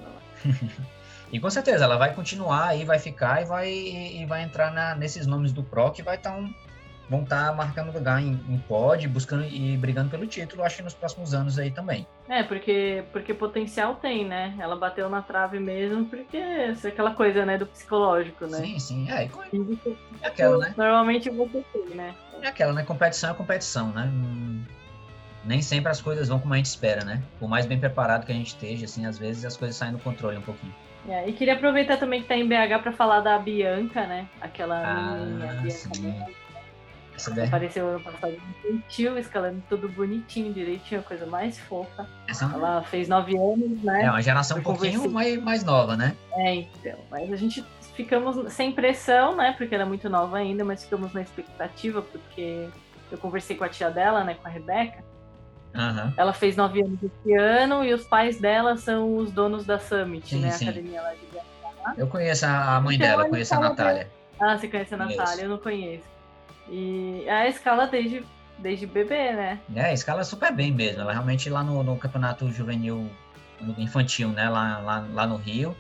E 1.31 1.41
com 1.41 1.49
certeza 1.49 1.83
ela 1.83 1.97
vai 1.97 2.13
continuar 2.13 2.67
aí, 2.67 2.85
vai 2.85 2.99
ficar 2.99 3.41
e 3.41 3.45
vai, 3.45 3.69
e 3.69 4.25
vai 4.25 4.43
entrar 4.43 4.71
na, 4.71 4.95
nesses 4.95 5.27
nomes 5.27 5.51
do 5.51 5.61
Pro 5.61 5.91
que 5.91 6.01
vai 6.01 6.15
estar 6.15 6.33
um, 6.33 6.53
vão 7.09 7.23
estar 7.23 7.55
marcando 7.55 7.93
lugar 7.93 8.21
em, 8.21 8.39
em 8.49 8.57
pod, 8.67 9.07
buscando 9.07 9.45
e 9.45 9.77
brigando 9.77 10.09
pelo 10.09 10.27
título, 10.27 10.63
acho 10.63 10.77
que 10.77 10.83
nos 10.83 10.93
próximos 10.93 11.33
anos 11.33 11.57
aí 11.57 11.71
também. 11.71 12.05
É, 12.27 12.43
porque, 12.43 13.03
porque 13.11 13.33
potencial 13.33 13.95
tem, 13.95 14.25
né? 14.25 14.55
Ela 14.59 14.75
bateu 14.75 15.09
na 15.09 15.21
trave 15.21 15.59
mesmo, 15.59 16.05
porque 16.05 16.37
é 16.37 16.71
aquela 16.71 17.11
coisa, 17.11 17.45
né, 17.45 17.57
do 17.57 17.65
psicológico, 17.65 18.45
né? 18.45 18.59
Sim, 18.59 18.79
sim. 18.79 19.11
É, 19.11 19.29
e 19.53 19.79
é 20.21 20.27
aquela, 20.27 20.57
né? 20.57 20.73
Normalmente 20.77 21.29
você 21.29 21.63
tem, 21.73 21.95
né? 21.95 22.13
É 22.41 22.47
aquela, 22.47 22.73
né? 22.73 22.83
Competição 22.83 23.31
é 23.31 23.33
competição, 23.33 23.89
né? 23.91 24.09
Nem 25.45 25.61
sempre 25.61 25.89
as 25.91 26.01
coisas 26.01 26.27
vão 26.27 26.39
como 26.39 26.53
a 26.53 26.57
gente 26.57 26.65
espera, 26.65 27.05
né? 27.05 27.21
Por 27.39 27.47
mais 27.47 27.65
bem 27.65 27.79
preparado 27.79 28.25
que 28.25 28.31
a 28.31 28.35
gente 28.35 28.47
esteja, 28.47 28.85
assim, 28.85 29.05
às 29.05 29.17
vezes 29.17 29.45
as 29.45 29.55
coisas 29.55 29.75
saem 29.77 29.93
do 29.93 29.99
controle 29.99 30.37
um 30.37 30.41
pouquinho. 30.41 30.73
É, 31.07 31.27
e 31.29 31.31
queria 31.33 31.53
aproveitar 31.53 31.97
também 31.97 32.21
que 32.21 32.27
tá 32.27 32.35
em 32.35 32.45
BH 32.45 32.79
para 32.83 32.91
falar 32.91 33.21
da 33.21 33.39
Bianca, 33.39 34.05
né? 34.05 34.27
Aquela 34.41 34.75
Ah, 34.81 35.15
Bianca 35.61 35.69
sim. 35.69 36.13
Essa, 37.15 37.31
daí- 37.33 37.47
apareceu 37.47 37.87
ano 37.87 37.99
passado 38.01 38.35
gentil, 38.63 39.17
escalando 39.17 39.63
tudo 39.69 39.89
bonitinho, 39.89 40.53
direitinho, 40.53 40.99
a 40.99 41.03
coisa 41.03 41.25
mais 41.25 41.57
fofa. 41.57 42.05
essa 42.27 42.45
é 42.45 42.49
Ela 42.53 42.83
fez 42.83 43.07
nove 43.07 43.35
anos, 43.37 43.81
né? 43.83 44.03
é 44.03 44.09
uma 44.11 44.21
geração 44.21 44.57
um 44.59 44.61
pouquinho 44.61 45.09
mais, 45.09 45.41
mais 45.41 45.63
nova, 45.63 45.95
né? 45.97 46.15
É, 46.33 46.55
então. 46.55 46.99
Mas 47.09 47.31
a 47.31 47.35
gente 47.37 47.63
ficamos 47.97 48.53
sem 48.53 48.71
pressão, 48.71 49.35
né? 49.35 49.53
Porque 49.57 49.73
ela 49.73 49.83
é 49.83 49.87
muito 49.87 50.07
nova 50.09 50.37
ainda, 50.37 50.63
mas 50.63 50.83
ficamos 50.83 51.11
na 51.13 51.21
expectativa, 51.21 52.01
porque 52.01 52.69
eu 53.11 53.17
conversei 53.17 53.57
com 53.57 53.63
a 53.63 53.69
tia 53.69 53.89
dela, 53.89 54.23
né? 54.23 54.35
Com 54.35 54.47
a 54.47 54.51
Rebeca. 54.51 55.03
Aham. 55.75 56.13
Ela 56.15 56.31
fez 56.31 56.55
nove 56.55 56.81
anos 56.81 56.99
esse 57.03 57.33
ano 57.33 57.83
e 57.83 57.93
os 57.93 58.05
pais 58.05 58.39
dela 58.39 58.77
são 58.77 59.17
os 59.17 59.31
donos 59.31 59.65
da 59.65 59.79
Summit, 59.79 60.29
Sim, 60.29 60.41
né? 60.41 60.51
sim. 60.51 60.67
A 60.67 60.71
academia 60.71 61.01
lá 61.01 61.13
de 61.13 61.25
BH. 61.25 61.97
Eu 61.97 62.07
conheço 62.07 62.45
a 62.45 62.75
a 62.77 62.81
mãe 62.81 62.95
Então, 62.95 63.07
dela, 63.07 63.27
conheço 63.29 63.55
a 63.55 63.59
Natália. 63.59 64.11
Ah, 64.39 64.57
você 64.57 64.67
conhece 64.67 64.93
a 64.93 64.97
Conheço. 64.97 65.17
Natália? 65.17 65.43
Eu 65.43 65.49
não 65.49 65.57
conheço. 65.57 66.03
E 66.69 67.27
a 67.29 67.47
escala 67.47 67.87
desde, 67.87 68.23
desde 68.59 68.85
bebê, 68.85 69.31
né? 69.33 69.59
É, 69.75 69.93
escala 69.93 70.23
super 70.23 70.51
bem 70.53 70.71
mesmo. 70.71 71.01
Ela 71.01 71.13
realmente 71.13 71.49
lá 71.49 71.63
no, 71.63 71.81
no 71.83 71.97
campeonato 71.97 72.49
juvenil 72.51 73.09
infantil, 73.77 74.29
né? 74.29 74.49
Lá, 74.49 74.77
lá, 74.79 75.05
lá 75.13 75.25
no 75.27 75.35
Rio. 75.37 75.75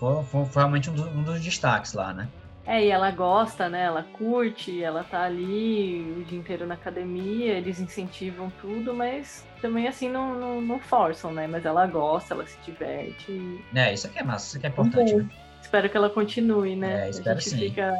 Foi, 0.00 0.24
foi- 0.24 0.44
foi 0.46 0.62
realmente 0.62 0.88
um, 0.90 0.94
do- 0.94 1.08
um 1.10 1.22
dos 1.22 1.40
destaques 1.40 1.92
lá, 1.92 2.12
né? 2.14 2.26
É, 2.66 2.84
e 2.84 2.90
ela 2.90 3.10
gosta, 3.10 3.68
né? 3.68 3.82
Ela 3.82 4.02
curte, 4.12 4.82
ela 4.82 5.04
tá 5.04 5.22
ali 5.22 6.14
o 6.18 6.24
dia 6.24 6.38
inteiro 6.38 6.66
na 6.66 6.74
academia, 6.74 7.52
eles 7.52 7.80
incentivam 7.80 8.50
tudo, 8.60 8.94
mas 8.94 9.44
também 9.60 9.86
assim 9.88 10.08
não, 10.08 10.38
não, 10.38 10.60
não 10.60 10.78
forçam, 10.80 11.32
né? 11.32 11.46
Mas 11.46 11.64
ela 11.66 11.86
gosta, 11.86 12.32
ela 12.34 12.46
se 12.46 12.56
diverte. 12.64 13.62
É, 13.74 13.92
isso 13.92 14.06
aqui 14.06 14.18
é 14.18 14.22
massa, 14.22 14.46
isso 14.46 14.56
aqui 14.56 14.66
é 14.66 14.70
importante, 14.70 15.14
né? 15.14 15.26
Espero 15.60 15.88
que 15.90 15.96
ela 15.96 16.08
continue, 16.08 16.74
né? 16.76 17.06
É, 17.06 17.10
espero 17.10 17.40
sim. 17.40 17.58
fica. 17.58 17.92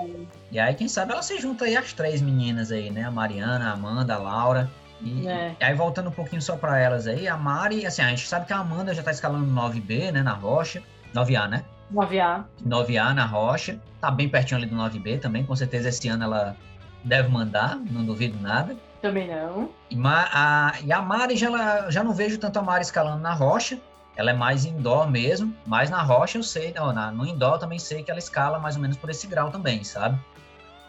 E 0.51 0.59
aí, 0.59 0.75
quem 0.75 0.89
sabe 0.89 1.13
ela 1.13 1.23
se 1.23 1.39
junta 1.39 1.67
aí 1.67 1.77
as 1.77 1.93
três 1.93 2.23
meninas 2.23 2.73
aí, 2.73 2.91
né? 2.91 3.05
A 3.05 3.11
Mariana, 3.11 3.69
a 3.71 3.73
Amanda, 3.73 4.15
a 4.15 4.19
Laura. 4.19 4.71
E, 5.03 5.27
É. 5.29 5.55
e 5.61 5.65
aí, 5.65 5.75
voltando 5.75 6.09
um 6.09 6.13
pouquinho 6.13 6.41
só 6.43 6.57
pra 6.57 6.79
elas 6.79 7.07
aí, 7.07 7.29
a 7.29 7.37
Mari, 7.37 7.85
assim, 7.87 8.03
a 8.03 8.09
gente 8.09 8.27
sabe 8.27 8.47
que 8.47 8.53
a 8.53 8.59
Amanda 8.59 8.95
já 8.95 9.03
tá 9.03 9.11
escalando 9.11 9.47
9B, 9.51 10.11
né? 10.13 10.23
Na 10.23 10.33
rocha. 10.33 10.83
9A, 11.15 11.49
né? 11.49 11.65
9A. 11.93 12.45
9A 12.67 13.15
na 13.15 13.25
rocha. 13.25 13.79
Tá 14.01 14.11
bem 14.11 14.29
pertinho 14.29 14.59
ali 14.59 14.67
do 14.67 14.77
9B 14.77 15.21
também. 15.21 15.45
Com 15.45 15.55
certeza 15.55 15.89
esse 15.89 16.09
ano 16.09 16.25
ela 16.25 16.57
deve 17.05 17.29
mandar, 17.29 17.77
não 17.91 18.05
duvido 18.05 18.39
nada. 18.41 18.77
Também 19.01 19.29
não. 19.29 19.71
E, 19.91 19.97
a, 20.05 20.75
e 20.85 20.93
a 20.93 21.01
Mari 21.01 21.37
já, 21.37 21.91
já 21.91 22.05
não 22.05 22.13
vejo 22.13 22.39
tanto 22.39 22.59
a 22.59 22.63
Mari 22.63 22.83
escalando 22.83 23.23
na 23.23 23.33
rocha. 23.33 23.79
Ela 24.17 24.33
é 24.33 24.35
mais 24.35 24.65
indoor 24.65 25.11
mesmo, 25.11 25.55
mas 25.67 25.89
na 25.89 26.03
rocha 26.03 26.37
eu 26.37 26.43
sei, 26.43 26.73
não, 26.75 26.93
na, 26.93 27.11
no 27.11 27.25
indoor 27.25 27.59
também 27.59 27.79
sei 27.79 28.03
que 28.03 28.11
ela 28.11 28.19
escala 28.19 28.59
mais 28.59 28.77
ou 28.77 28.83
menos 28.83 28.97
por 28.97 29.09
esse 29.09 29.27
grau 29.27 29.51
também, 29.51 29.83
sabe? 29.83 30.19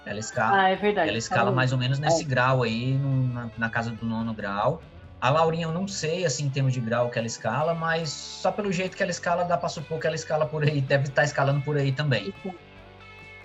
Ela 0.06 0.20
escala, 0.20 0.64
ah, 0.64 0.70
é 0.70 0.76
verdade. 0.76 1.10
Ela 1.10 1.18
escala 1.18 1.52
mais 1.52 1.72
ou 1.72 1.78
menos 1.78 2.00
nesse 2.00 2.24
é. 2.24 2.26
grau 2.26 2.64
aí, 2.64 2.94
no, 2.94 3.28
na, 3.28 3.50
na, 3.58 3.70
casa 3.70 3.92
do 3.92 4.06
nono 4.06 4.34
grau. 4.34 4.82
A 5.22 5.30
Laurinha 5.30 5.68
eu 5.68 5.72
não 5.72 5.88
sei, 5.88 6.26
assim, 6.26 6.46
em 6.46 6.50
termos 6.50 6.74
de 6.74 6.82
grau 6.82 7.12
que 7.12 7.20
ela 7.20 7.28
escala, 7.28 7.76
mas 7.76 8.10
só 8.10 8.52
pelo 8.52 8.74
jeito 8.74 8.98
que 8.98 9.04
ela 9.04 9.12
escala, 9.12 9.44
dá 9.44 9.56
pra 9.56 9.70
supor 9.70 10.00
que 10.00 10.08
ela 10.08 10.16
escala 10.16 10.48
por 10.48 10.64
aí, 10.64 10.82
deve 10.82 11.04
estar 11.04 11.22
tá 11.22 11.24
escalando 11.24 11.62
por 11.62 11.78
aí 11.78 11.92
também. 11.92 12.34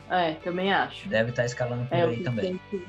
É, 0.09 0.33
também 0.35 0.73
acho. 0.73 1.07
Deve 1.07 1.31
estar 1.31 1.43
tá 1.43 1.47
escalando 1.47 1.85
por 1.85 1.99
é, 1.99 2.03
aí 2.03 2.23
também. 2.23 2.59
Que... 2.71 2.83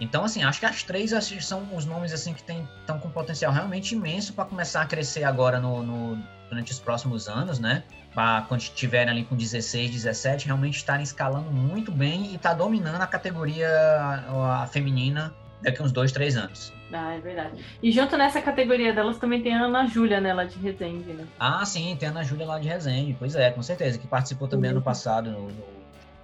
Então, 0.00 0.24
assim, 0.24 0.42
acho 0.42 0.58
que 0.58 0.66
as 0.66 0.82
três 0.82 1.12
são 1.42 1.68
os 1.72 1.86
nomes 1.86 2.12
assim 2.12 2.34
que 2.34 2.42
estão 2.80 2.98
com 2.98 3.08
potencial 3.08 3.52
realmente 3.52 3.94
imenso 3.94 4.32
para 4.32 4.44
começar 4.44 4.82
a 4.82 4.86
crescer 4.86 5.22
agora 5.22 5.60
no, 5.60 5.84
no, 5.84 6.18
durante 6.48 6.72
os 6.72 6.80
próximos 6.80 7.28
anos, 7.28 7.60
né? 7.60 7.84
Para 8.12 8.42
quando 8.42 8.62
estiverem 8.62 9.12
ali 9.12 9.24
com 9.24 9.36
16, 9.36 9.92
17, 9.92 10.46
realmente 10.46 10.76
estarem 10.76 11.04
escalando 11.04 11.50
muito 11.52 11.92
bem 11.92 12.34
e 12.34 12.38
tá 12.38 12.52
dominando 12.52 13.00
a 13.00 13.06
categoria 13.06 13.68
a, 13.68 14.62
a 14.64 14.66
feminina 14.66 15.32
daqui 15.62 15.80
uns 15.80 15.92
dois, 15.92 16.10
três 16.10 16.36
anos. 16.36 16.72
Ah, 16.96 17.14
é 17.14 17.18
verdade. 17.18 17.64
E 17.82 17.90
junto 17.90 18.16
nessa 18.16 18.40
categoria 18.40 18.92
delas 18.92 19.18
também 19.18 19.42
tem 19.42 19.52
a 19.52 19.64
Ana 19.64 19.84
Júlia, 19.84 20.20
né, 20.20 20.32
lá 20.32 20.44
de 20.44 20.56
Resende, 20.60 21.12
né? 21.12 21.26
Ah, 21.40 21.64
sim, 21.64 21.96
tem 21.98 22.08
a 22.08 22.12
Ana 22.12 22.22
Júlia 22.22 22.46
lá 22.46 22.58
de 22.58 22.68
Resende, 22.68 23.16
pois 23.18 23.34
é, 23.34 23.50
com 23.50 23.62
certeza, 23.62 23.98
que 23.98 24.06
participou 24.06 24.46
também 24.46 24.70
ano 24.70 24.80
passado. 24.80 25.30
No, 25.30 25.48
no... 25.48 25.64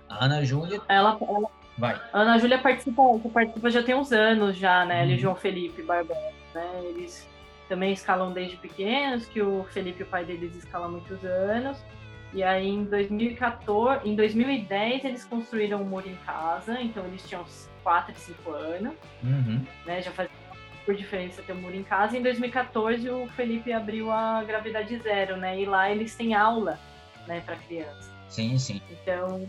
A 0.08 0.24
Ana 0.24 0.44
Júlia. 0.44 0.80
Ela, 0.88 1.18
ela... 1.20 1.50
Vai. 1.76 2.00
A 2.12 2.20
Ana 2.20 2.38
Júlia 2.38 2.58
participa, 2.58 3.02
participa 3.32 3.70
já 3.70 3.82
tem 3.82 3.96
uns 3.96 4.12
anos 4.12 4.56
já, 4.56 4.84
né? 4.84 4.98
Uhum. 4.98 5.02
Ele 5.02 5.14
e 5.14 5.18
João 5.18 5.34
Felipe 5.34 5.82
Barbosa, 5.82 6.20
né? 6.54 6.68
Eles 6.84 7.28
também 7.68 7.92
escalam 7.92 8.32
desde 8.32 8.56
pequenos, 8.56 9.26
que 9.26 9.42
o 9.42 9.64
Felipe, 9.70 10.04
o 10.04 10.06
pai 10.06 10.24
deles, 10.24 10.54
escala 10.54 10.86
há 10.86 10.88
muitos 10.88 11.24
anos. 11.24 11.82
E 12.32 12.44
aí 12.44 12.68
em 12.68 12.84
2014, 12.84 14.08
em 14.08 14.14
2010 14.14 15.04
eles 15.04 15.24
construíram 15.24 15.82
um 15.82 15.84
muro 15.84 16.08
em 16.08 16.14
casa, 16.26 16.80
então 16.80 17.04
eles 17.06 17.28
tinham 17.28 17.44
4 17.82 18.12
e 18.12 18.20
5 18.20 18.50
anos, 18.52 18.94
uhum. 19.24 19.64
né? 19.84 20.00
Já 20.00 20.12
fazia 20.12 20.39
por 20.90 20.96
diferença 20.96 21.40
ter 21.40 21.52
um 21.52 21.60
muro 21.60 21.76
em 21.76 21.84
casa. 21.84 22.18
Em 22.18 22.22
2014 22.22 23.08
o 23.10 23.28
Felipe 23.28 23.72
abriu 23.72 24.10
a 24.10 24.42
gravidade 24.42 24.98
zero, 24.98 25.36
né? 25.36 25.60
E 25.60 25.64
lá 25.64 25.88
eles 25.88 26.16
têm 26.16 26.34
aula, 26.34 26.80
né, 27.28 27.40
para 27.46 27.54
criança. 27.54 28.10
Sim, 28.28 28.58
sim. 28.58 28.82
Então 28.90 29.48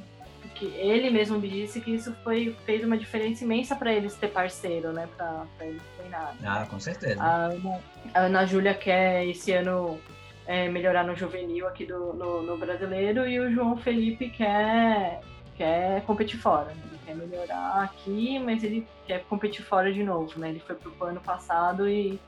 que 0.54 0.66
ele 0.66 1.10
mesmo 1.10 1.40
me 1.40 1.50
disse 1.50 1.82
que 1.82 1.96
isso 1.96 2.14
foi 2.24 2.56
fez 2.66 2.84
uma 2.84 2.96
diferença 2.96 3.44
imensa 3.44 3.76
para 3.76 3.92
eles 3.92 4.16
ter 4.16 4.28
parceiro, 4.28 4.92
né, 4.92 5.08
para 5.18 5.48
eles 5.62 5.82
treinarem. 5.98 6.38
Ah, 6.46 6.68
com 6.70 6.80
certeza. 6.80 7.20
A 7.20 7.46
Ana, 7.46 7.80
a 8.14 8.20
Ana 8.20 8.46
Júlia 8.46 8.76
quer 8.76 9.26
esse 9.26 9.52
ano 9.52 10.00
é, 10.46 10.70
melhorar 10.70 11.04
no 11.04 11.16
juvenil 11.16 11.68
aqui 11.68 11.88
do, 11.88 12.14
no, 12.14 12.44
no, 12.44 12.58
brasileiro 12.58 13.28
e 13.28 13.40
o 13.40 13.52
João 13.52 13.78
Felipe 13.78 14.30
quer 14.30 15.22
quer 15.62 16.02
competir 16.06 16.40
fora. 16.40 16.74
Né? 16.74 16.82
Ele 16.90 17.00
quer 17.06 17.16
melhorar 17.16 17.84
aqui, 17.84 18.40
mas 18.40 18.64
ele 18.64 18.88
quer 19.06 19.24
competir 19.26 19.64
fora 19.64 19.94
de 19.94 20.04
novo, 20.04 20.40
né? 20.40 20.50
Ele 20.50 20.60
foi 20.60 20.76
pro 20.76 21.06
ano 21.06 21.22
passado 21.22 21.88
e 21.88 22.20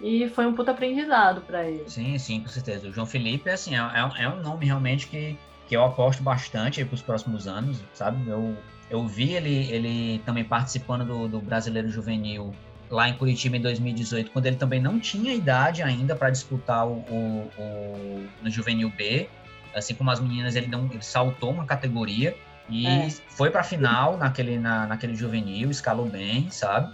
e 0.00 0.28
foi 0.28 0.44
um 0.44 0.52
puto 0.52 0.70
aprendizado 0.70 1.40
para 1.42 1.64
ele. 1.64 1.88
Sim, 1.88 2.18
sim, 2.18 2.40
com 2.40 2.48
certeza. 2.48 2.88
O 2.88 2.92
João 2.92 3.06
Felipe, 3.06 3.48
assim, 3.48 3.76
é, 3.76 3.78
é, 3.78 4.24
é 4.24 4.28
um 4.28 4.40
nome 4.42 4.66
realmente 4.66 5.06
que 5.06 5.36
que 5.66 5.74
eu 5.74 5.82
aposto 5.82 6.22
bastante 6.22 6.84
para 6.84 6.94
os 6.94 7.00
próximos 7.00 7.48
anos, 7.48 7.82
sabe? 7.94 8.28
Eu, 8.28 8.54
eu 8.90 9.06
vi 9.06 9.32
ele, 9.32 9.72
ele 9.72 10.18
também 10.26 10.44
participando 10.44 11.06
do, 11.06 11.26
do 11.26 11.40
Brasileiro 11.40 11.88
Juvenil 11.88 12.52
lá 12.90 13.08
em 13.08 13.14
Curitiba 13.14 13.56
em 13.56 13.62
2018, 13.62 14.30
quando 14.30 14.44
ele 14.44 14.56
também 14.56 14.78
não 14.78 15.00
tinha 15.00 15.32
idade 15.32 15.82
ainda 15.82 16.14
para 16.14 16.28
disputar 16.28 16.86
o, 16.86 16.98
o, 16.98 17.50
o, 17.58 18.28
no 18.42 18.50
Juvenil 18.50 18.90
B. 18.90 19.28
Assim 19.74 19.94
como 19.94 20.10
as 20.10 20.20
meninas, 20.20 20.54
ele, 20.54 20.66
não, 20.66 20.86
ele 20.86 21.02
saltou 21.02 21.50
uma 21.50 21.64
categoria 21.64 22.36
e 22.68 22.86
é. 22.86 23.08
foi 23.28 23.50
para 23.50 23.60
a 23.60 23.64
final 23.64 24.16
naquele, 24.16 24.58
na, 24.58 24.86
naquele 24.86 25.14
juvenil, 25.14 25.70
escalou 25.70 26.06
bem, 26.06 26.50
sabe? 26.50 26.92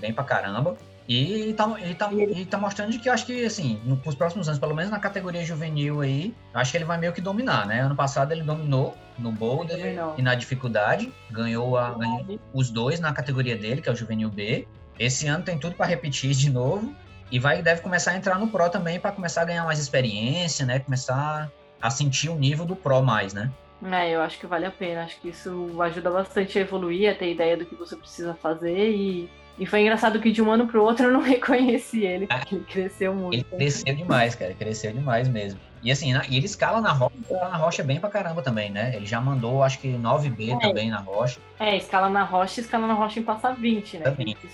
Bem 0.00 0.12
pra 0.12 0.24
caramba. 0.24 0.76
E 1.08 1.52
tá, 1.54 1.68
ele 1.80 1.94
tá, 1.94 2.12
ele 2.12 2.46
tá 2.46 2.58
mostrando 2.58 2.96
que 2.98 3.08
eu 3.08 3.12
acho 3.12 3.26
que, 3.26 3.44
assim, 3.44 3.80
nos 3.84 4.14
próximos 4.14 4.48
anos, 4.48 4.60
pelo 4.60 4.74
menos 4.74 4.90
na 4.90 5.00
categoria 5.00 5.44
juvenil 5.44 6.00
aí, 6.00 6.34
acho 6.54 6.70
que 6.70 6.76
ele 6.76 6.84
vai 6.84 6.96
meio 6.96 7.12
que 7.12 7.20
dominar, 7.20 7.66
né? 7.66 7.80
Ano 7.80 7.96
passado 7.96 8.32
ele 8.32 8.42
dominou 8.42 8.96
no 9.18 9.32
boulder 9.32 9.98
e 10.16 10.22
na 10.22 10.34
dificuldade, 10.34 11.12
ganhou, 11.30 11.76
a, 11.76 11.90
ganhou 11.90 12.38
os 12.52 12.70
dois 12.70 13.00
na 13.00 13.12
categoria 13.12 13.56
dele, 13.56 13.82
que 13.82 13.88
é 13.88 13.92
o 13.92 13.96
juvenil 13.96 14.30
B. 14.30 14.66
Esse 14.98 15.26
ano 15.26 15.44
tem 15.44 15.58
tudo 15.58 15.74
para 15.74 15.86
repetir 15.86 16.30
de 16.32 16.50
novo 16.50 16.94
e 17.30 17.38
vai 17.38 17.62
deve 17.62 17.80
começar 17.80 18.12
a 18.12 18.16
entrar 18.16 18.38
no 18.38 18.48
pro 18.48 18.68
também 18.70 19.00
para 19.00 19.10
começar 19.10 19.42
a 19.42 19.44
ganhar 19.44 19.64
mais 19.64 19.78
experiência, 19.78 20.64
né? 20.64 20.78
Começar 20.78 21.50
a 21.82 21.90
sentir 21.90 22.30
o 22.30 22.36
nível 22.36 22.64
do 22.64 22.76
pro 22.76 23.02
mais, 23.02 23.34
né? 23.34 23.50
É, 23.84 24.10
eu 24.10 24.20
acho 24.22 24.38
que 24.38 24.46
vale 24.46 24.64
a 24.64 24.70
pena. 24.70 25.02
Acho 25.02 25.20
que 25.20 25.28
isso 25.28 25.82
ajuda 25.82 26.10
bastante 26.10 26.56
a 26.58 26.62
evoluir, 26.62 27.10
a 27.10 27.14
ter 27.14 27.32
ideia 27.32 27.56
do 27.56 27.66
que 27.66 27.74
você 27.74 27.96
precisa 27.96 28.32
fazer 28.34 28.90
e 28.90 29.28
e 29.58 29.66
foi 29.66 29.82
engraçado 29.82 30.18
que 30.18 30.32
de 30.32 30.40
um 30.40 30.50
ano 30.50 30.66
pro 30.66 30.82
outro 30.82 31.06
eu 31.06 31.12
não 31.12 31.20
reconheci 31.22 32.04
ele, 32.04 32.26
porque 32.26 32.54
ele 32.54 32.64
cresceu 32.64 33.14
muito. 33.14 33.34
Ele 33.34 33.44
cresceu 33.44 33.94
demais, 33.94 34.34
cara, 34.34 34.54
cresceu 34.54 34.92
demais 34.92 35.28
mesmo. 35.28 35.60
E 35.82 35.90
assim, 35.90 36.12
na, 36.12 36.24
e 36.28 36.36
ele 36.36 36.46
escala 36.46 36.80
na 36.80 36.92
rocha, 36.92 37.14
escala 37.20 37.48
na 37.48 37.56
rocha 37.56 37.82
bem 37.82 38.00
pra 38.00 38.08
caramba 38.08 38.40
também, 38.40 38.70
né? 38.70 38.94
Ele 38.94 39.04
já 39.04 39.20
mandou, 39.20 39.62
acho 39.62 39.78
que 39.80 39.88
9B 39.88 40.54
é. 40.54 40.58
também 40.58 40.90
na 40.90 40.98
rocha. 40.98 41.40
É, 41.58 41.76
escala 41.76 42.08
na 42.08 42.22
rocha 42.22 42.60
escala 42.60 42.86
na 42.86 42.94
rocha 42.94 43.20
em 43.20 43.22
passa 43.22 43.52
20, 43.52 43.98
né? 43.98 44.04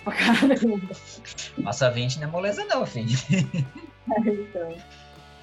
Passa 0.04 0.56
20. 0.56 1.62
Passa 1.62 1.90
20 1.90 2.20
não 2.20 2.28
é 2.28 2.30
moleza 2.30 2.64
não, 2.64 2.86
filho. 2.86 3.16
É, 4.10 4.30
então. 4.30 4.74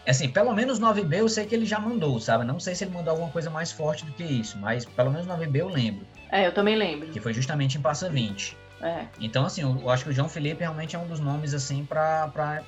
Assim, 0.07 0.29
pelo 0.29 0.53
menos 0.53 0.79
9B 0.79 1.17
eu 1.17 1.29
sei 1.29 1.45
que 1.45 1.55
ele 1.55 1.65
já 1.65 1.79
mandou, 1.79 2.19
sabe? 2.19 2.43
Não 2.45 2.59
sei 2.59 2.75
se 2.75 2.83
ele 2.83 2.93
mandou 2.93 3.11
alguma 3.11 3.29
coisa 3.29 3.49
mais 3.49 3.71
forte 3.71 4.05
do 4.05 4.11
que 4.11 4.23
isso, 4.23 4.57
mas 4.57 4.85
pelo 4.85 5.11
menos 5.11 5.25
9B 5.27 5.55
eu 5.55 5.69
lembro. 5.69 6.05
É, 6.31 6.45
eu 6.47 6.53
também 6.53 6.75
lembro. 6.75 7.09
Que 7.09 7.19
foi 7.19 7.33
justamente 7.33 7.77
em 7.77 7.81
Passa 7.81 8.09
20. 8.09 8.57
É. 8.81 9.05
Então, 9.19 9.45
assim, 9.45 9.61
eu, 9.61 9.89
acho 9.89 10.03
que 10.03 10.09
o 10.09 10.13
João 10.13 10.29
Felipe 10.29 10.61
realmente 10.61 10.95
é 10.95 10.99
um 10.99 11.07
dos 11.07 11.19
nomes, 11.19 11.53
assim, 11.53 11.85
para 11.85 12.61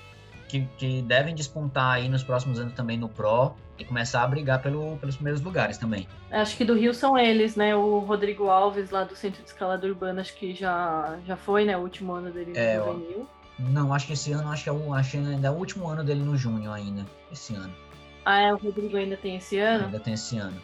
que, 0.47 0.67
que, 0.77 1.01
devem 1.01 1.35
despontar 1.35 1.95
aí 1.95 2.09
nos 2.09 2.23
próximos 2.23 2.59
anos 2.59 2.73
também 2.73 2.97
no 2.97 3.09
Pro 3.09 3.53
e 3.77 3.85
começar 3.85 4.23
a 4.23 4.27
brigar 4.27 4.61
pelo, 4.61 4.97
pelos 4.97 5.15
primeiros 5.15 5.41
lugares 5.41 5.77
também. 5.77 6.07
Acho 6.31 6.57
que 6.57 6.65
do 6.65 6.73
Rio 6.73 6.93
são 6.93 7.17
eles, 7.17 7.55
né? 7.55 7.75
O 7.75 7.99
Rodrigo 7.99 8.49
Alves, 8.49 8.89
lá 8.89 9.03
do 9.03 9.15
Centro 9.15 9.43
de 9.43 9.49
Escalada 9.49 9.85
Urbana, 9.85 10.21
acho 10.21 10.33
que 10.35 10.55
já, 10.55 11.17
já 11.25 11.35
foi, 11.35 11.65
né? 11.65 11.77
O 11.77 11.81
último 11.81 12.13
ano 12.13 12.31
dele 12.31 12.51
no 12.51 12.57
é, 12.57 12.77
juvenil. 12.77 13.27
Não, 13.59 13.93
acho 13.93 14.07
que 14.07 14.13
esse 14.13 14.31
ano, 14.31 14.51
acho 14.51 14.63
que 14.63 14.69
é 14.69 14.71
o, 14.71 14.93
acho 14.93 15.11
que 15.11 15.17
ainda 15.17 15.47
é 15.47 15.51
o 15.51 15.55
último 15.55 15.87
ano 15.87 16.03
dele 16.03 16.21
no 16.21 16.37
Júnior 16.37 16.75
ainda, 16.75 17.05
esse 17.31 17.55
ano. 17.55 17.73
Ah, 18.23 18.39
é, 18.39 18.53
o 18.53 18.57
Rodrigo 18.57 18.97
ainda 18.97 19.17
tem 19.17 19.37
esse 19.37 19.57
ano? 19.57 19.85
Ainda 19.85 19.99
tem 19.99 20.13
esse 20.13 20.37
ano. 20.37 20.61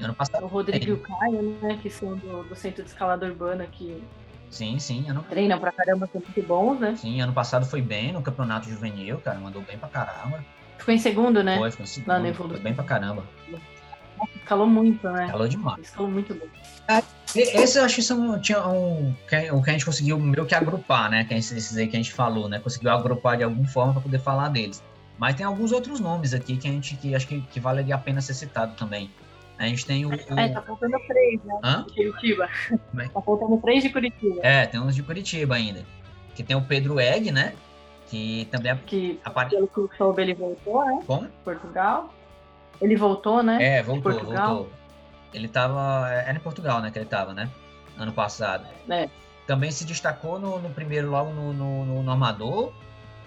Ano 0.00 0.14
passado. 0.14 0.44
O 0.44 0.48
Rodrigo 0.48 0.84
e 0.84 0.92
o 0.92 0.98
Caio, 0.98 1.58
né? 1.62 1.78
Que 1.80 1.88
são 1.88 2.16
do, 2.16 2.42
do 2.44 2.56
Centro 2.56 2.82
de 2.82 2.90
Escalada 2.90 3.26
Urbana, 3.26 3.66
que 3.66 4.02
Sim, 4.54 4.78
sim. 4.78 5.04
Ano... 5.08 5.24
Treinam 5.28 5.58
pra 5.58 5.72
caramba, 5.72 6.08
são 6.12 6.20
muito 6.20 6.46
bons, 6.46 6.78
né? 6.78 6.94
Sim, 6.96 7.20
ano 7.20 7.32
passado 7.32 7.66
foi 7.66 7.82
bem 7.82 8.12
no 8.12 8.22
campeonato 8.22 8.68
juvenil, 8.68 9.18
cara. 9.18 9.38
Mandou 9.40 9.60
bem 9.62 9.76
pra 9.76 9.88
caramba. 9.88 10.44
Ficou 10.78 10.94
em 10.94 10.98
segundo, 10.98 11.42
né? 11.42 11.58
Foi, 11.58 11.70
ficou 11.72 11.84
em 11.84 11.88
segundo. 11.88 12.08
Lá 12.08 12.18
no 12.20 12.34
foi 12.34 12.60
bem 12.60 12.72
pra 12.72 12.84
caramba. 12.84 13.24
Escalou 14.36 14.68
muito, 14.68 15.08
né? 15.08 15.24
Escalou 15.24 15.48
demais. 15.48 15.80
Escalou 15.80 16.10
muito 16.10 16.34
bem. 16.34 16.48
É, 16.88 17.02
esse 17.36 17.78
eu 17.78 17.84
acho 17.84 17.96
que 17.96 18.02
são, 18.02 18.40
tinha 18.40 18.66
um, 18.66 19.14
o 19.52 19.62
que 19.62 19.70
a 19.70 19.72
gente 19.72 19.84
conseguiu 19.84 20.18
meio 20.18 20.46
que 20.46 20.54
agrupar, 20.54 21.10
né? 21.10 21.24
Que 21.24 21.34
esses 21.34 21.76
aí 21.76 21.86
que 21.86 21.96
a 21.96 21.98
gente 21.98 22.12
falou, 22.12 22.48
né? 22.48 22.58
Conseguiu 22.58 22.90
agrupar 22.90 23.36
de 23.36 23.44
alguma 23.44 23.66
forma 23.68 23.92
para 23.92 24.02
poder 24.02 24.18
falar 24.18 24.48
deles. 24.48 24.82
Mas 25.18 25.34
tem 25.34 25.46
alguns 25.46 25.72
outros 25.72 26.00
nomes 26.00 26.34
aqui 26.34 26.56
que 26.56 26.68
a 26.68 26.70
gente 26.70 26.96
que 26.96 27.14
acho 27.14 27.26
que, 27.26 27.40
que 27.40 27.60
valeria 27.60 27.94
a 27.94 27.98
pena 27.98 28.20
ser 28.20 28.34
citado 28.34 28.74
também. 28.74 29.10
A 29.58 29.66
gente 29.66 29.86
tem 29.86 30.04
o. 30.04 30.10
o... 30.10 30.38
É, 30.38 30.48
tá 30.48 30.62
faltando 30.62 30.96
três, 31.06 31.42
né? 31.44 31.58
Hã? 31.62 31.86
De 31.86 31.94
Curitiba. 31.94 32.48
É? 32.98 33.08
Tá 33.08 33.20
faltando 33.20 33.56
três 33.58 33.82
de 33.82 33.90
Curitiba. 33.90 34.40
É, 34.42 34.66
tem 34.66 34.80
uns 34.80 34.94
de 34.94 35.02
Curitiba 35.02 35.54
ainda. 35.54 35.84
Que 36.34 36.42
tem 36.42 36.56
o 36.56 36.62
Pedro 36.62 36.98
Egg, 36.98 37.30
né? 37.30 37.54
Que 38.08 38.48
também 38.50 38.72
é. 38.72 38.78
Que, 38.84 39.20
apare... 39.24 39.50
pelo 39.50 39.68
que 39.68 39.78
eu 39.78 39.90
soube, 39.96 40.22
ele 40.22 40.34
voltou, 40.34 40.84
né? 40.84 41.00
Como? 41.06 41.28
Portugal. 41.44 42.12
Ele 42.80 42.96
voltou, 42.96 43.42
né? 43.42 43.62
É, 43.62 43.82
voltou, 43.82 44.12
voltou. 44.12 44.70
Ele 45.34 45.48
tava. 45.48 46.10
É, 46.12 46.28
era 46.28 46.36
em 46.36 46.40
Portugal, 46.40 46.80
né? 46.80 46.90
Que 46.90 46.98
ele 46.98 47.06
tava, 47.06 47.34
né? 47.34 47.50
Ano 47.98 48.12
passado. 48.12 48.66
É. 48.88 49.08
Também 49.46 49.70
se 49.70 49.84
destacou 49.84 50.38
no, 50.38 50.58
no 50.58 50.70
primeiro, 50.70 51.10
logo 51.10 51.30
no, 51.30 51.52
no, 51.52 52.02
no 52.02 52.10
Amador, 52.10 52.72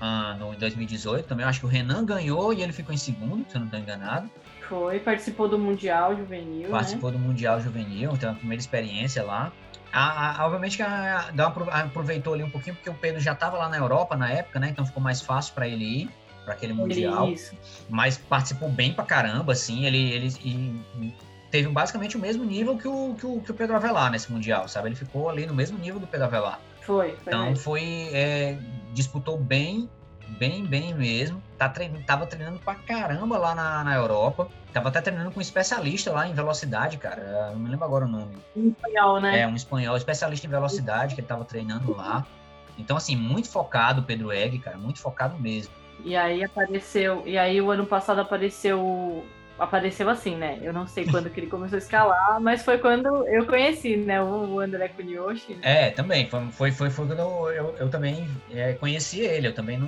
ah, 0.02 0.36
no, 0.40 0.54
em 0.54 0.58
2018. 0.58 1.28
Também 1.28 1.46
acho 1.46 1.60
que 1.60 1.66
o 1.66 1.70
Renan 1.70 2.04
ganhou 2.06 2.54
e 2.54 2.64
ele 2.64 2.74
ficou 2.74 2.94
em 2.94 2.98
segundo, 2.98 3.46
se 3.50 3.56
eu 3.56 3.60
não 3.60 3.68
estou 3.68 3.80
enganado. 3.80 4.30
Foi, 4.68 5.00
participou 5.00 5.48
do 5.48 5.58
Mundial 5.58 6.16
Juvenil. 6.16 6.70
Participou 6.70 7.12
né? 7.12 7.18
do 7.18 7.24
Mundial 7.24 7.62
Juvenil, 7.62 8.12
então 8.14 8.32
a 8.32 8.36
primeira 8.36 8.60
experiência 8.60 9.24
lá. 9.24 9.52
A, 9.94 10.42
a, 10.42 10.46
obviamente 10.46 10.76
que 10.76 10.84
a, 10.84 11.30
a, 11.38 11.82
aproveitou 11.82 12.34
ali 12.34 12.44
um 12.44 12.50
pouquinho, 12.50 12.76
porque 12.76 12.90
o 12.90 12.94
Pedro 12.94 13.22
já 13.22 13.32
estava 13.32 13.58
lá 13.58 13.70
na 13.70 13.78
Europa 13.78 14.18
na 14.18 14.30
época, 14.30 14.60
né? 14.60 14.70
Então 14.70 14.86
ficou 14.86 15.02
mais 15.02 15.22
fácil 15.22 15.54
para 15.54 15.68
ele 15.68 15.86
ir 15.86 16.10
para 16.44 16.54
aquele 16.54 16.74
Mundial. 16.74 17.30
Isso. 17.30 17.56
Mas 17.90 18.18
participou 18.18 18.70
bem 18.70 18.94
pra 18.94 19.04
caramba, 19.04 19.52
assim. 19.52 19.86
Ele, 19.86 20.12
ele 20.12 20.28
e, 20.44 21.14
teve 21.52 21.68
basicamente 21.70 22.18
o 22.18 22.20
mesmo 22.20 22.44
nível 22.44 22.78
que 22.78 22.88
o, 22.88 23.16
que 23.18 23.26
o, 23.26 23.42
que 23.42 23.52
o 23.52 23.54
Pedro 23.54 23.76
Avelar 23.76 24.12
nesse 24.12 24.32
Mundial, 24.32 24.68
sabe? 24.68 24.90
Ele 24.90 24.96
ficou 24.96 25.30
ali 25.30 25.46
no 25.46 25.54
mesmo 25.54 25.78
nível 25.78 26.00
do 26.00 26.08
Pedro 26.08 26.28
Avelar. 26.28 26.60
Foi, 26.82 27.10
foi 27.10 27.18
Então 27.28 27.46
mesmo. 27.48 27.64
foi. 27.64 28.10
é, 28.14 28.58
disputou 28.94 29.38
bem, 29.38 29.90
bem, 30.40 30.66
bem 30.66 30.94
mesmo. 30.94 31.42
Tá 31.58 31.68
treinando, 31.70 32.04
tava 32.06 32.26
treinando 32.26 32.60
pra 32.60 32.76
caramba 32.76 33.38
lá 33.38 33.56
na, 33.56 33.84
na 33.84 33.96
Europa. 33.96 34.48
Tava 34.74 34.90
até 34.90 35.02
treinando 35.02 35.32
com 35.32 35.40
um 35.40 35.42
especialista 35.42 36.12
lá 36.12 36.28
em 36.28 36.34
velocidade, 36.34 36.98
cara. 36.98 37.22
Eu 37.50 37.54
Não 37.54 37.60
me 37.60 37.70
lembro 37.70 37.86
agora 37.86 38.06
o 38.06 38.08
nome. 38.08 38.38
Em 38.56 38.70
espanhol, 38.70 39.20
né? 39.20 39.40
É 39.40 39.48
um 39.48 39.56
espanhol, 39.56 39.98
especialista 39.98 40.46
em 40.46 40.50
velocidade, 40.50 41.16
que 41.16 41.22
ele 41.22 41.28
tava 41.28 41.44
treinando 41.46 41.96
lá. 41.96 42.26
Então, 42.78 42.96
assim, 42.96 43.16
muito 43.16 43.50
focado 43.50 44.02
o 44.02 44.04
Pedro 44.04 44.32
Egg, 44.32 44.60
cara, 44.60 44.78
muito 44.78 45.00
focado 45.00 45.38
mesmo. 45.40 45.74
E 46.06 46.16
aí 46.16 46.44
apareceu. 46.44 47.24
E 47.26 47.38
aí 47.38 47.60
o 47.60 47.72
ano 47.72 47.86
passado 47.88 48.22
apareceu. 48.22 49.26
Apareceu 49.60 50.08
assim, 50.10 50.36
né? 50.36 50.60
Eu 50.62 50.72
não 50.72 50.86
sei 50.86 51.06
quando 51.06 51.30
que 51.30 51.40
ele 51.40 51.48
começou 51.48 51.78
a 51.78 51.80
escalar, 51.80 52.40
mas 52.40 52.62
foi 52.64 52.78
quando 52.78 53.08
eu 53.28 53.46
conheci, 53.46 53.98
né? 53.98 54.22
O 54.22 54.60
André 54.60 54.88
Kunioshi. 54.90 55.56
né? 55.56 55.88
É, 55.88 55.90
também. 55.90 56.30
Foi, 56.30 56.42
foi, 56.52 56.72
foi, 56.72 56.90
foi 56.92 57.08
quando 57.08 57.20
eu, 57.20 57.50
eu, 57.52 57.76
eu 57.80 57.90
também 57.90 58.30
é, 58.52 58.74
conheci 58.74 59.22
ele. 59.22 59.48
Eu 59.48 59.54
também 59.54 59.78
não, 59.78 59.88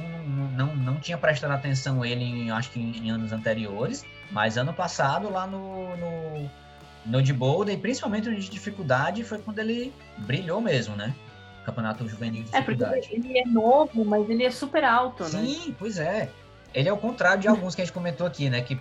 não, 0.57 0.75
não, 0.75 0.95
tinha 0.95 1.17
prestado 1.17 1.51
atenção 1.51 2.03
ele, 2.03 2.23
em, 2.23 2.51
acho 2.51 2.71
que 2.71 2.79
em, 2.79 2.97
em 2.97 3.11
anos 3.11 3.31
anteriores. 3.31 4.03
Mas 4.31 4.57
ano 4.57 4.73
passado, 4.73 5.31
lá 5.31 5.45
no, 5.45 5.95
no, 5.97 6.49
no 7.05 7.21
de 7.21 7.33
Boulder, 7.33 7.75
e 7.75 7.77
principalmente 7.77 8.27
no 8.27 8.35
de 8.35 8.49
dificuldade, 8.49 9.23
foi 9.23 9.37
quando 9.37 9.59
ele 9.59 9.93
brilhou 10.17 10.61
mesmo, 10.61 10.95
né? 10.95 11.13
Campeonato 11.65 12.07
Juvenil 12.07 12.43
de 12.43 12.55
É, 12.55 12.61
porque 12.61 12.83
Dificuldade. 12.83 13.09
ele 13.11 13.37
é 13.37 13.45
novo, 13.45 14.03
mas 14.03 14.27
ele 14.29 14.43
é 14.43 14.49
super 14.49 14.83
alto, 14.83 15.23
né? 15.25 15.29
Sim, 15.29 15.75
pois 15.77 15.99
é. 15.99 16.29
Ele 16.73 16.87
é 16.87 16.93
o 16.93 16.97
contrário 16.97 17.41
de 17.41 17.47
alguns 17.47 17.75
que 17.75 17.81
a 17.81 17.85
gente 17.85 17.93
comentou 17.93 18.25
aqui, 18.25 18.49
né? 18.49 18.61
Que 18.61 18.79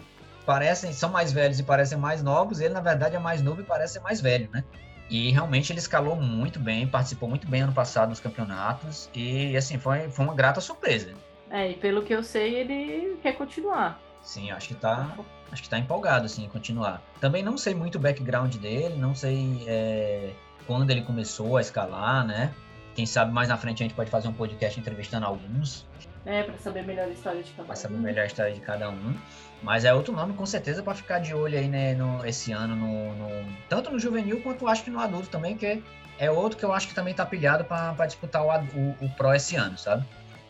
parecem, 0.48 0.94
são 0.94 1.10
mais 1.10 1.30
velhos 1.30 1.60
e 1.60 1.62
parecem 1.62 1.98
mais 1.98 2.22
novos. 2.22 2.58
Ele, 2.58 2.72
na 2.72 2.80
verdade, 2.80 3.14
é 3.14 3.18
mais 3.18 3.42
novo 3.42 3.60
e 3.60 3.64
parece 3.64 4.00
mais 4.00 4.18
velho, 4.18 4.48
né? 4.50 4.64
E 5.10 5.30
realmente 5.30 5.70
ele 5.70 5.78
escalou 5.78 6.16
muito 6.16 6.58
bem, 6.58 6.86
participou 6.86 7.28
muito 7.28 7.46
bem 7.46 7.60
ano 7.60 7.72
passado 7.74 8.08
nos 8.08 8.18
campeonatos. 8.18 9.10
E, 9.14 9.54
assim, 9.54 9.78
foi, 9.78 10.08
foi 10.08 10.24
uma 10.24 10.34
grata 10.34 10.58
surpresa. 10.58 11.12
É, 11.50 11.72
e 11.72 11.74
pelo 11.74 12.02
que 12.02 12.14
eu 12.14 12.22
sei, 12.22 12.54
ele 12.60 13.18
quer 13.22 13.34
continuar. 13.34 14.00
Sim, 14.22 14.50
acho 14.50 14.68
que 14.68 14.74
tá, 14.74 15.18
acho 15.52 15.62
que 15.62 15.68
tá 15.68 15.78
empolgado, 15.78 16.24
assim, 16.24 16.46
em 16.46 16.48
continuar. 16.48 17.02
Também 17.20 17.42
não 17.42 17.58
sei 17.58 17.74
muito 17.74 17.96
o 17.96 17.98
background 17.98 18.54
dele, 18.56 18.96
não 18.96 19.14
sei 19.14 19.62
é, 19.66 20.30
quando 20.66 20.90
ele 20.90 21.02
começou 21.02 21.58
a 21.58 21.60
escalar, 21.60 22.26
né? 22.26 22.54
Quem 22.94 23.04
sabe 23.04 23.32
mais 23.32 23.50
na 23.50 23.58
frente 23.58 23.82
a 23.82 23.84
gente 23.86 23.94
pode 23.94 24.10
fazer 24.10 24.28
um 24.28 24.32
podcast 24.32 24.80
entrevistando 24.80 25.26
alguns. 25.26 25.86
É, 26.24 26.42
pra 26.42 26.56
saber 26.56 26.84
melhor 26.84 27.06
a 27.06 27.10
história 27.10 27.42
de 27.42 27.50
cada 27.52 27.70
um. 27.70 27.76
saber 27.76 27.98
melhor 27.98 28.22
a 28.22 28.26
história 28.26 28.52
de 28.52 28.60
cada 28.60 28.90
um. 28.90 29.14
Mas 29.62 29.84
é 29.84 29.92
outro 29.92 30.12
nome, 30.14 30.34
com 30.34 30.46
certeza, 30.46 30.82
para 30.82 30.94
ficar 30.94 31.18
de 31.18 31.34
olho 31.34 31.58
aí, 31.58 31.66
né, 31.68 31.94
no, 31.94 32.24
esse 32.24 32.52
ano, 32.52 32.76
no, 32.76 33.14
no- 33.14 33.52
tanto 33.68 33.90
no 33.90 33.98
juvenil 33.98 34.40
quanto 34.40 34.68
acho 34.68 34.84
que 34.84 34.90
no 34.90 35.00
adulto 35.00 35.28
também, 35.28 35.56
que 35.56 35.82
é 36.18 36.30
outro 36.30 36.56
que 36.58 36.64
eu 36.64 36.72
acho 36.72 36.86
que 36.88 36.94
também 36.94 37.12
tá 37.12 37.26
pilhado 37.26 37.64
para 37.64 38.06
disputar 38.06 38.42
o, 38.44 38.48
o, 38.50 38.96
o 39.04 39.08
Pro 39.16 39.34
esse 39.34 39.56
ano, 39.56 39.76
sabe? 39.76 40.04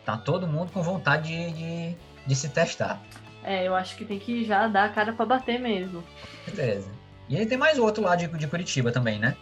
Tá 0.04 0.16
todo 0.16 0.46
mundo 0.46 0.72
com 0.72 0.82
vontade 0.82 1.28
de, 1.28 1.52
de, 1.52 1.96
de 2.26 2.34
se 2.36 2.48
testar. 2.50 3.00
É, 3.42 3.66
eu 3.66 3.74
acho 3.74 3.96
que 3.96 4.04
tem 4.04 4.18
que 4.18 4.44
já 4.44 4.66
dar 4.68 4.84
a 4.84 4.88
cara 4.90 5.12
pra 5.12 5.24
bater 5.24 5.58
mesmo. 5.58 6.04
Beleza. 6.46 6.90
E 7.28 7.36
aí 7.38 7.46
tem 7.46 7.56
mais 7.58 7.78
outro 7.78 8.02
lá 8.02 8.14
de, 8.16 8.26
de 8.26 8.46
Curitiba 8.46 8.90
também, 8.92 9.18
né? 9.18 9.36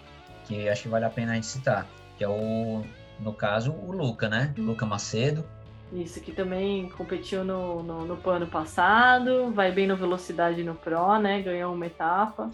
Que 0.45 0.69
acho 0.69 0.83
que 0.83 0.89
vale 0.89 1.05
a 1.05 1.11
pena 1.11 1.33
a 1.33 1.35
gente 1.35 1.47
citar. 1.47 1.87
Que 2.19 2.23
é 2.25 2.29
o, 2.29 2.85
no 3.19 3.33
caso, 3.33 3.73
o 3.73 3.91
Luca, 3.93 4.29
né? 4.29 4.53
Luca 4.59 4.85
Macedo. 4.87 5.45
Isso, 5.93 6.21
que 6.21 6.33
também 6.33 6.89
competiu 6.91 7.45
no, 7.45 7.83
no, 7.83 8.05
no 8.05 8.31
ano 8.31 8.47
passado, 8.47 9.53
vai 9.53 9.71
bem 9.71 9.87
no 9.87 9.97
Velocidade 9.97 10.63
no 10.65 10.75
Pro, 10.75 11.19
né? 11.19 11.41
Ganhou 11.41 11.73
uma 11.73 11.87
etapa, 11.87 12.51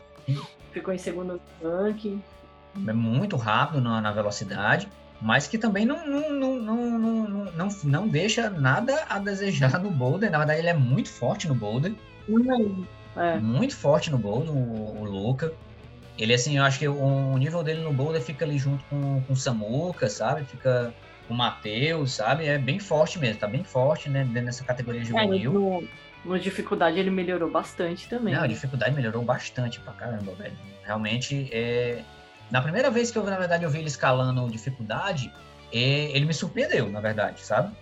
ficou 0.71 0.93
em 0.93 0.99
segundo 0.99 1.41
no 1.61 1.71
ranking. 1.71 2.23
é 2.87 2.93
muito 2.93 3.37
rápido 3.37 3.81
na, 3.81 4.01
na 4.01 4.13
velocidade, 4.13 4.89
mas 5.21 5.47
que 5.47 5.57
também 5.59 5.87
não, 5.87 6.07
não, 6.07 6.31
não, 6.31 6.57
não, 6.57 6.99
não, 6.99 7.53
não, 7.53 7.69
não, 7.85 8.09
deixa 8.09 8.51
nada 8.51 9.05
a 9.09 9.19
desejar 9.19 9.79
no 9.81 9.91
boulder. 9.91 10.31
Na 10.31 10.39
verdade, 10.39 10.61
ele 10.61 10.69
é 10.69 10.75
muito 10.75 11.09
forte 11.09 11.49
no 11.49 11.55
boulder, 11.55 11.95
É, 13.17 13.39
muito 13.39 13.77
forte 13.77 14.11
no 14.11 14.19
boulder, 14.19 14.51
o, 14.53 15.01
o 15.01 15.05
Luca. 15.05 15.53
Ele, 16.19 16.35
assim, 16.35 16.59
eu 16.59 16.65
acho 16.65 16.79
que 16.79 16.89
o, 16.89 16.95
o 16.95 17.39
nível 17.39 17.63
dele 17.63 17.83
no 17.83 17.93
boulder 17.93 18.21
fica 18.23 18.45
ali 18.45 18.59
junto 18.59 18.85
com, 18.85 19.23
com 19.23 19.33
o 19.33 19.37
Samuca, 19.37 20.09
sabe? 20.09 20.45
Fica 20.45 20.95
o 21.29 21.35
Matheus, 21.35 22.13
sabe? 22.15 22.47
É 22.47 22.59
bem 22.59 22.79
forte 22.79 23.19
mesmo, 23.19 23.39
tá 23.41 23.47
bem 23.47 23.65
forte, 23.65 24.09
né? 24.09 24.25
Dentro 24.25 24.47
dessa 24.47 24.65
categoria 24.65 25.01
é, 25.01 25.05
juvenil. 25.05 25.53
no, 25.53 25.89
no 26.25 26.39
dificuldade 26.39 26.99
ele 26.99 27.11
melhorou 27.11 27.51
bastante 27.51 28.09
também. 28.09 28.35
Não, 28.35 28.41
a 28.41 28.43
né? 28.43 28.49
dificuldade 28.49 28.95
melhorou 28.95 29.23
bastante 29.23 29.81
pra 29.81 29.93
caramba, 29.93 30.33
velho. 30.35 30.57
Realmente, 30.85 31.49
é... 31.53 32.03
na 32.51 32.61
primeira 32.61 32.91
vez 32.91 33.11
que 33.11 33.19
eu, 33.19 33.25
na 33.25 33.39
verdade, 33.39 33.65
eu 33.65 33.71
vi 33.71 33.79
ele 33.79 33.89
escalando 33.89 34.49
dificuldade, 34.51 35.33
é, 35.73 36.11
ele 36.17 36.25
me 36.27 36.35
surpreendeu, 36.35 36.91
na 36.91 37.01
verdade, 37.01 37.41
sabe? 37.41 37.73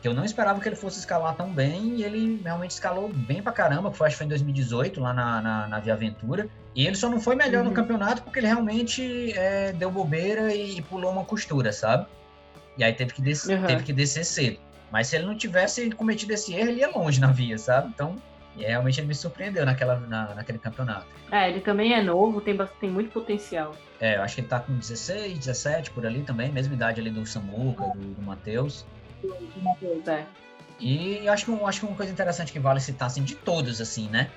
Que 0.00 0.08
eu 0.08 0.14
não 0.14 0.24
esperava 0.24 0.60
que 0.60 0.68
ele 0.68 0.76
fosse 0.76 0.98
escalar 0.98 1.34
tão 1.34 1.50
bem 1.52 1.96
e 1.96 2.04
ele 2.04 2.40
realmente 2.42 2.70
escalou 2.70 3.08
bem 3.12 3.42
pra 3.42 3.52
caramba, 3.52 3.90
que 3.90 3.98
foi, 3.98 4.06
acho 4.06 4.14
que 4.14 4.18
foi 4.18 4.26
em 4.26 4.30
2018, 4.30 4.98
lá 5.00 5.12
na, 5.12 5.42
na, 5.42 5.68
na 5.68 5.78
Via 5.80 5.92
Aventura. 5.92 6.48
E 6.74 6.86
ele 6.86 6.96
só 6.96 7.08
não 7.10 7.20
foi 7.20 7.34
melhor 7.34 7.62
no 7.64 7.68
Uhum. 7.70 7.74
campeonato 7.74 8.22
porque 8.22 8.38
ele 8.38 8.46
realmente 8.46 9.32
é, 9.36 9.72
deu 9.72 9.90
bobeira 9.90 10.54
e, 10.54 10.78
e 10.78 10.82
pulou 10.82 11.10
uma 11.12 11.24
costura, 11.24 11.70
sabe? 11.72 12.06
E 12.80 12.84
aí 12.84 12.94
teve 12.94 13.12
que, 13.12 13.20
des- 13.20 13.44
Uhum. 13.44 13.66
teve 13.66 13.82
que 13.84 13.92
descer 13.92 14.24
cedo. 14.24 14.58
Mas 14.90 15.08
se 15.08 15.16
ele 15.16 15.26
não 15.26 15.36
tivesse 15.36 15.90
cometido 15.90 16.32
esse 16.32 16.54
erro, 16.54 16.70
ele 16.70 16.80
ia 16.80 16.88
longe 16.90 17.20
na 17.20 17.30
via, 17.30 17.58
sabe? 17.58 17.88
Então, 17.94 18.16
e 18.56 18.62
realmente 18.62 18.98
ele 18.98 19.06
me 19.06 19.14
surpreendeu 19.14 19.66
naquela, 19.66 20.00
na, 20.00 20.34
naquele 20.34 20.58
campeonato. 20.58 21.06
É, 21.30 21.50
ele 21.50 21.60
também 21.60 21.92
é 21.92 22.02
novo, 22.02 22.40
tem, 22.40 22.56
tem 22.80 22.90
muito 22.90 23.10
potencial. 23.12 23.76
É, 24.00 24.16
eu 24.16 24.22
acho 24.22 24.34
que 24.34 24.40
ele 24.40 24.48
tá 24.48 24.60
com 24.60 24.72
16, 24.78 25.38
17 25.38 25.90
por 25.90 26.06
ali 26.06 26.22
também, 26.22 26.50
mesma 26.50 26.72
idade 26.74 27.02
ali 27.02 27.10
do 27.10 27.24
Samuca, 27.26 27.84
do, 27.94 28.14
do 28.14 28.22
Matheus. 28.22 28.86
É. 30.08 30.24
E 30.80 31.28
acho 31.28 31.44
que, 31.44 31.52
acho 31.64 31.80
que 31.80 31.86
uma 31.86 31.94
coisa 31.96 32.10
interessante 32.10 32.50
que 32.50 32.58
vale 32.58 32.80
citar, 32.80 33.06
assim, 33.08 33.22
de 33.22 33.34
todos, 33.34 33.78
assim, 33.80 34.08
né? 34.08 34.30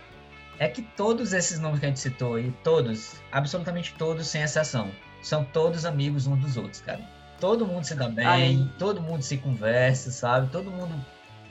É 0.59 0.67
que 0.67 0.81
todos 0.81 1.31
esses 1.31 1.59
nomes 1.59 1.79
que 1.79 1.85
a 1.85 1.89
gente 1.89 1.99
citou 2.01 2.35
aí, 2.35 2.51
todos, 2.63 3.15
absolutamente 3.31 3.95
todos, 3.97 4.27
sem 4.27 4.41
exceção, 4.43 4.91
são 5.21 5.43
todos 5.45 5.85
amigos 5.85 6.27
uns 6.27 6.39
dos 6.39 6.57
outros, 6.57 6.81
cara. 6.81 6.99
Todo 7.43 7.67
mundo 7.67 7.83
se 7.83 7.93
dá 7.93 8.07
bem, 8.07 8.25
Ai. 8.25 8.69
todo 8.79 9.01
mundo 9.01 9.21
se 9.21 9.35
conversa, 9.37 10.09
sabe? 10.11 10.47
Todo 10.49 10.71
mundo 10.71 10.95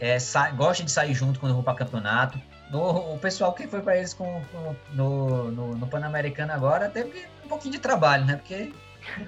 é, 0.01 0.19
sa- 0.19 0.51
gosta 0.51 0.83
de 0.83 0.91
sair 0.91 1.13
junto 1.13 1.39
quando 1.39 1.53
vão 1.53 1.63
para 1.63 1.75
campeonato. 1.77 2.41
No- 2.71 3.13
o 3.13 3.19
pessoal 3.19 3.53
que 3.53 3.67
foi 3.69 3.83
para 3.83 3.99
eles 3.99 4.15
com, 4.15 4.43
com- 4.51 4.75
no, 4.95 5.51
no, 5.51 5.77
no 5.77 5.87
Pan-Americano 5.87 6.51
agora 6.51 6.89
teve 6.89 7.27
um 7.45 7.49
pouquinho 7.49 7.73
de 7.73 7.79
trabalho, 7.79 8.25
né? 8.25 8.37
Porque. 8.37 8.73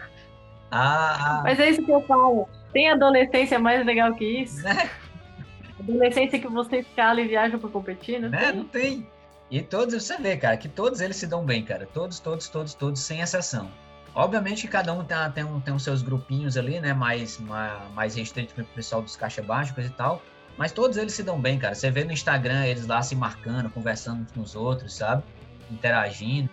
A, 0.70 1.40
a- 1.40 1.42
Mas 1.42 1.60
é 1.60 1.68
isso 1.68 1.84
que 1.84 1.90
eu 1.92 2.00
falo. 2.00 2.48
Tem 2.72 2.90
adolescência 2.90 3.58
mais 3.58 3.84
legal 3.84 4.14
que 4.14 4.24
isso? 4.24 4.62
né? 4.62 4.90
Adolescência 5.78 6.38
que 6.38 6.48
você 6.48 6.78
escala 6.78 7.20
e 7.20 7.28
viaja 7.28 7.58
pra 7.58 7.68
competir, 7.68 8.18
não 8.20 8.30
né? 8.30 8.38
tem? 8.46 8.56
Não 8.56 8.64
tem. 8.64 9.06
E 9.50 9.60
todos, 9.60 9.94
você 10.02 10.16
vê, 10.16 10.34
cara, 10.38 10.56
que 10.56 10.68
todos 10.68 11.02
eles 11.02 11.16
se 11.18 11.26
dão 11.26 11.44
bem, 11.44 11.62
cara. 11.62 11.86
Todos, 11.92 12.18
todos, 12.18 12.48
todos, 12.48 12.72
todos, 12.72 13.00
sem 13.02 13.20
exceção. 13.20 13.70
Obviamente 14.14 14.62
que 14.62 14.68
cada 14.68 14.92
um 14.92 15.02
tem, 15.04 15.16
tem, 15.34 15.44
um, 15.44 15.60
tem 15.60 15.74
os 15.74 15.82
seus 15.82 16.00
grupinhos 16.02 16.56
ali, 16.56 16.78
né? 16.80 16.92
Mais, 16.92 17.38
mais, 17.94 18.14
restrito 18.14 18.54
pro 18.54 18.64
pessoal 18.66 19.02
dos 19.02 19.16
caixa 19.16 19.42
básicos 19.42 19.84
e 19.84 19.90
tal. 19.90 20.22
Mas 20.56 20.70
todos 20.70 20.96
eles 20.96 21.12
se 21.14 21.22
dão 21.24 21.40
bem, 21.40 21.58
cara. 21.58 21.74
Você 21.74 21.90
vê 21.90 22.04
no 22.04 22.12
Instagram 22.12 22.64
eles 22.64 22.86
lá 22.86 23.02
se 23.02 23.16
marcando, 23.16 23.68
conversando 23.70 24.22
uns 24.22 24.30
com 24.32 24.40
os 24.40 24.54
outros, 24.54 24.94
sabe? 24.96 25.24
Interagindo. 25.68 26.48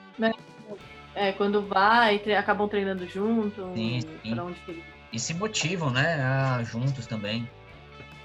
É, 1.14 1.32
quando 1.34 1.62
vai, 1.68 2.18
tre- 2.20 2.36
acabam 2.36 2.68
treinando 2.68 3.08
junto, 3.08 3.72
Sim, 3.76 4.00
sim. 4.24 4.34
pra 4.34 4.44
onde 4.44 4.60
que. 4.62 4.84
E 5.14 5.20
se 5.20 5.34
motivam, 5.34 5.92
né? 5.92 6.16
a- 6.24 6.64
juntos 6.64 7.06
também. 7.06 7.48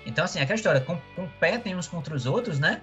Então, 0.07 0.25
assim, 0.25 0.41
aquela 0.41 0.55
história, 0.55 0.81
com- 0.81 0.99
competem 1.17 1.75
uns 1.77 1.89
contra 1.89 2.15
os 2.15 2.25
outros, 2.27 2.59
né? 2.61 2.81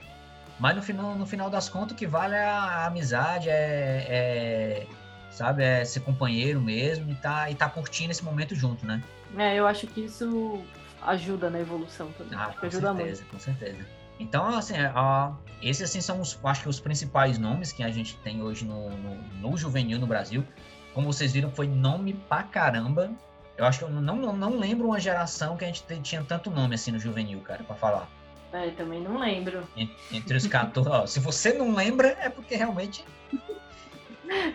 Mas 0.60 0.76
no 0.76 0.84
final, 0.84 1.16
no 1.16 1.26
final 1.26 1.50
das 1.50 1.68
contas, 1.70 1.94
o 1.94 1.96
que 1.96 2.06
vale 2.06 2.36
é 2.36 2.44
a 2.44 2.86
amizade, 2.86 3.50
é, 3.50 4.06
é, 4.10 4.88
sabe, 5.34 5.64
é 5.64 5.84
ser 5.84 6.00
companheiro 6.02 6.62
mesmo 6.62 7.12
e 7.12 7.16
tá, 7.16 7.50
e 7.50 7.56
tá 7.56 7.70
curtindo 7.70 8.12
esse 8.12 8.24
momento 8.24 8.56
junto, 8.56 8.86
né? 8.86 9.02
É, 9.38 9.56
eu 9.56 9.66
acho 9.68 9.88
que 9.88 10.02
isso 10.02 10.62
ajuda 11.02 11.50
na 11.50 11.60
evolução 11.60 12.12
também. 12.18 12.38
Ah, 12.38 12.46
acho 12.48 12.60
que 12.60 12.66
ajuda 12.68 12.94
certeza, 12.96 13.24
com 13.30 13.40
certeza. 13.40 13.78
Então, 14.20 14.48
assim, 14.48 14.76
a- 14.78 15.34
esses 15.62 15.90
assim 15.90 16.00
são 16.02 16.22
os, 16.22 16.40
acho 16.44 16.62
que 16.64 16.70
os 16.70 16.80
principais 16.80 17.38
nomes 17.38 17.72
que 17.72 17.84
a 17.84 17.90
gente 17.90 18.16
tem 18.18 18.42
hoje 18.44 18.64
no, 18.64 18.90
no, 18.92 19.16
no 19.42 19.58
juvenil 19.58 20.00
no 20.00 20.06
Brasil. 20.08 20.46
Como 20.94 21.12
vocês 21.12 21.34
viram, 21.34 21.50
foi 21.52 21.68
nome 21.68 22.14
pra 22.30 22.44
caramba. 22.44 23.12
Eu 23.58 23.66
acho 23.66 23.80
que 23.80 23.86
eu 23.86 23.90
não, 23.90 24.16
não, 24.16 24.34
não 24.38 24.58
lembro 24.60 24.88
uma 24.88 25.00
geração 25.00 25.58
que 25.58 25.64
a 25.64 25.68
gente 25.68 25.84
te- 25.84 26.00
tinha 26.00 26.24
tanto 26.24 26.52
nome 26.52 26.76
assim 26.76 26.92
no 26.92 27.00
juvenil, 27.00 27.40
cara, 27.42 27.64
pra 27.64 27.76
falar. 27.76 28.08
muito. 28.52 28.68
É, 28.68 28.70
também 28.72 29.02
não 29.02 29.18
lembro. 29.20 29.68
En- 29.76 29.90
Entre 30.12 30.38
os 30.38 30.46
14. 30.46 30.88
ó, 30.90 31.06
se 31.08 31.20
você 31.20 31.54
não 31.54 31.74
lembra, 31.74 32.10
é 32.22 32.30
porque 32.30 32.56
realmente. 32.56 33.04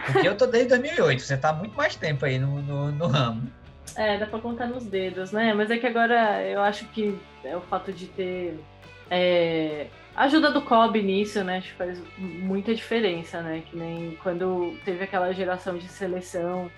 Porque 0.06 0.26
eu 0.26 0.36
tô 0.36 0.46
desde 0.46 0.70
2008, 0.70 1.22
você 1.22 1.36
tá 1.36 1.52
muito 1.52 1.76
mais 1.76 1.94
tempo 1.94 2.24
aí 2.24 2.38
no, 2.38 2.62
no, 2.62 2.92
no 2.92 3.06
ramo. 3.06 3.50
É, 3.96 4.18
dá 4.18 4.26
pra 4.26 4.38
contar 4.38 4.66
nos 4.66 4.84
dedos, 4.84 5.32
né? 5.32 5.52
Mas 5.54 5.70
é 5.70 5.78
que 5.78 5.86
agora 5.86 6.42
eu 6.42 6.60
acho 6.60 6.84
que 6.86 7.18
é 7.44 7.56
o 7.56 7.60
fato 7.60 7.92
de 7.92 8.06
ter 8.06 8.58
é, 9.10 9.86
ajuda 10.14 10.50
do 10.50 10.62
Kobe 10.62 11.02
nisso, 11.02 11.42
né, 11.44 11.58
acho 11.58 11.68
que 11.68 11.74
faz 11.76 12.02
muita 12.18 12.74
diferença, 12.74 13.40
né? 13.40 13.62
Que 13.70 13.76
nem 13.76 14.18
quando 14.22 14.76
teve 14.84 15.04
aquela 15.04 15.32
geração 15.32 15.78
de 15.78 15.88
seleção 15.88 16.70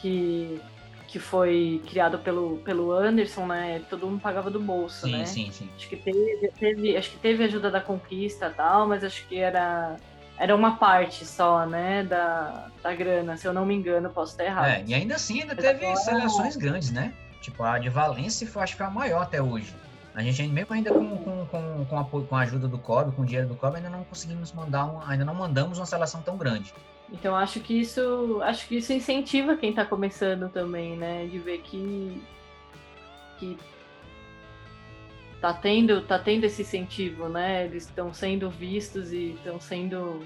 que, 0.00 0.60
que 1.08 1.18
foi 1.18 1.82
criado 1.88 2.18
pelo, 2.18 2.58
pelo 2.58 2.92
Anderson, 2.92 3.46
né? 3.46 3.82
Todo 3.88 4.06
mundo 4.06 4.20
pagava 4.20 4.50
do 4.50 4.60
bolso, 4.60 5.06
sim, 5.06 5.12
né? 5.12 5.24
Sim, 5.24 5.50
sim, 5.50 5.68
Acho 5.74 5.88
que 5.88 5.96
teve, 5.96 6.52
teve, 6.58 6.96
acho 6.96 7.10
que 7.10 7.18
teve 7.18 7.44
ajuda 7.44 7.70
da 7.70 7.80
conquista 7.80 8.48
e 8.48 8.54
tal, 8.54 8.86
mas 8.86 9.02
acho 9.02 9.26
que 9.26 9.38
era 9.38 9.96
era 10.38 10.54
uma 10.54 10.76
parte 10.76 11.24
só, 11.24 11.66
né, 11.66 12.02
da, 12.04 12.68
da 12.82 12.94
grana, 12.94 13.36
se 13.36 13.46
eu 13.46 13.52
não 13.52 13.64
me 13.64 13.74
engano, 13.74 14.10
posso 14.10 14.32
estar 14.32 14.44
errado. 14.44 14.66
É, 14.66 14.84
e 14.86 14.94
ainda 14.94 15.14
assim 15.14 15.40
ainda 15.40 15.54
teve 15.54 15.84
agora... 15.84 15.96
seleções 15.96 16.56
grandes, 16.56 16.90
né? 16.90 17.14
Tipo, 17.40 17.62
a 17.64 17.78
de 17.78 17.88
Valência 17.88 18.46
foi, 18.46 18.62
acho 18.62 18.72
que 18.72 18.78
foi 18.78 18.86
a 18.86 18.90
maior 18.90 19.22
até 19.22 19.42
hoje. 19.42 19.74
A 20.14 20.22
gente, 20.22 20.42
mesmo 20.48 20.74
ainda 20.74 20.92
com, 20.92 21.16
com, 21.16 21.46
com, 21.46 21.86
com, 21.86 21.98
apoio, 21.98 22.26
com 22.26 22.36
a 22.36 22.40
ajuda 22.40 22.68
do 22.68 22.78
COB, 22.78 23.12
com 23.12 23.22
o 23.22 23.24
dinheiro 23.24 23.48
do 23.48 23.56
COB, 23.56 23.76
ainda 23.76 23.88
não 23.88 24.04
conseguimos 24.04 24.52
mandar, 24.52 24.84
um, 24.84 25.00
ainda 25.06 25.24
não 25.24 25.34
mandamos 25.34 25.78
uma 25.78 25.86
seleção 25.86 26.20
tão 26.22 26.36
grande. 26.36 26.72
Então 27.10 27.34
acho 27.34 27.60
que 27.60 27.80
isso, 27.80 28.40
acho 28.42 28.66
que 28.66 28.76
isso 28.76 28.92
incentiva 28.92 29.56
quem 29.56 29.70
está 29.70 29.84
começando 29.84 30.48
também, 30.50 30.96
né? 30.96 31.26
De 31.26 31.38
ver 31.38 31.58
que, 31.58 32.22
que 33.38 33.58
tá 35.42 35.52
tendo, 35.52 36.00
tá 36.02 36.20
tendo 36.20 36.44
esse 36.44 36.62
incentivo, 36.62 37.28
né? 37.28 37.64
Eles 37.64 37.84
estão 37.84 38.14
sendo 38.14 38.48
vistos 38.48 39.12
e 39.12 39.32
estão 39.32 39.60
sendo 39.60 40.20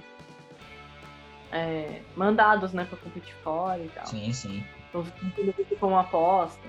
é, 1.51 2.03
mandados, 2.15 2.75
né, 2.75 2.85
para 2.85 2.99
competir 2.99 3.35
fora 3.43 3.83
e 3.83 3.89
tal. 3.89 4.07
Sim, 4.07 4.31
sim. 4.35 4.63
Estão 4.85 5.07
sendo 5.35 5.79
como 5.81 5.97
aposta. 5.97 6.61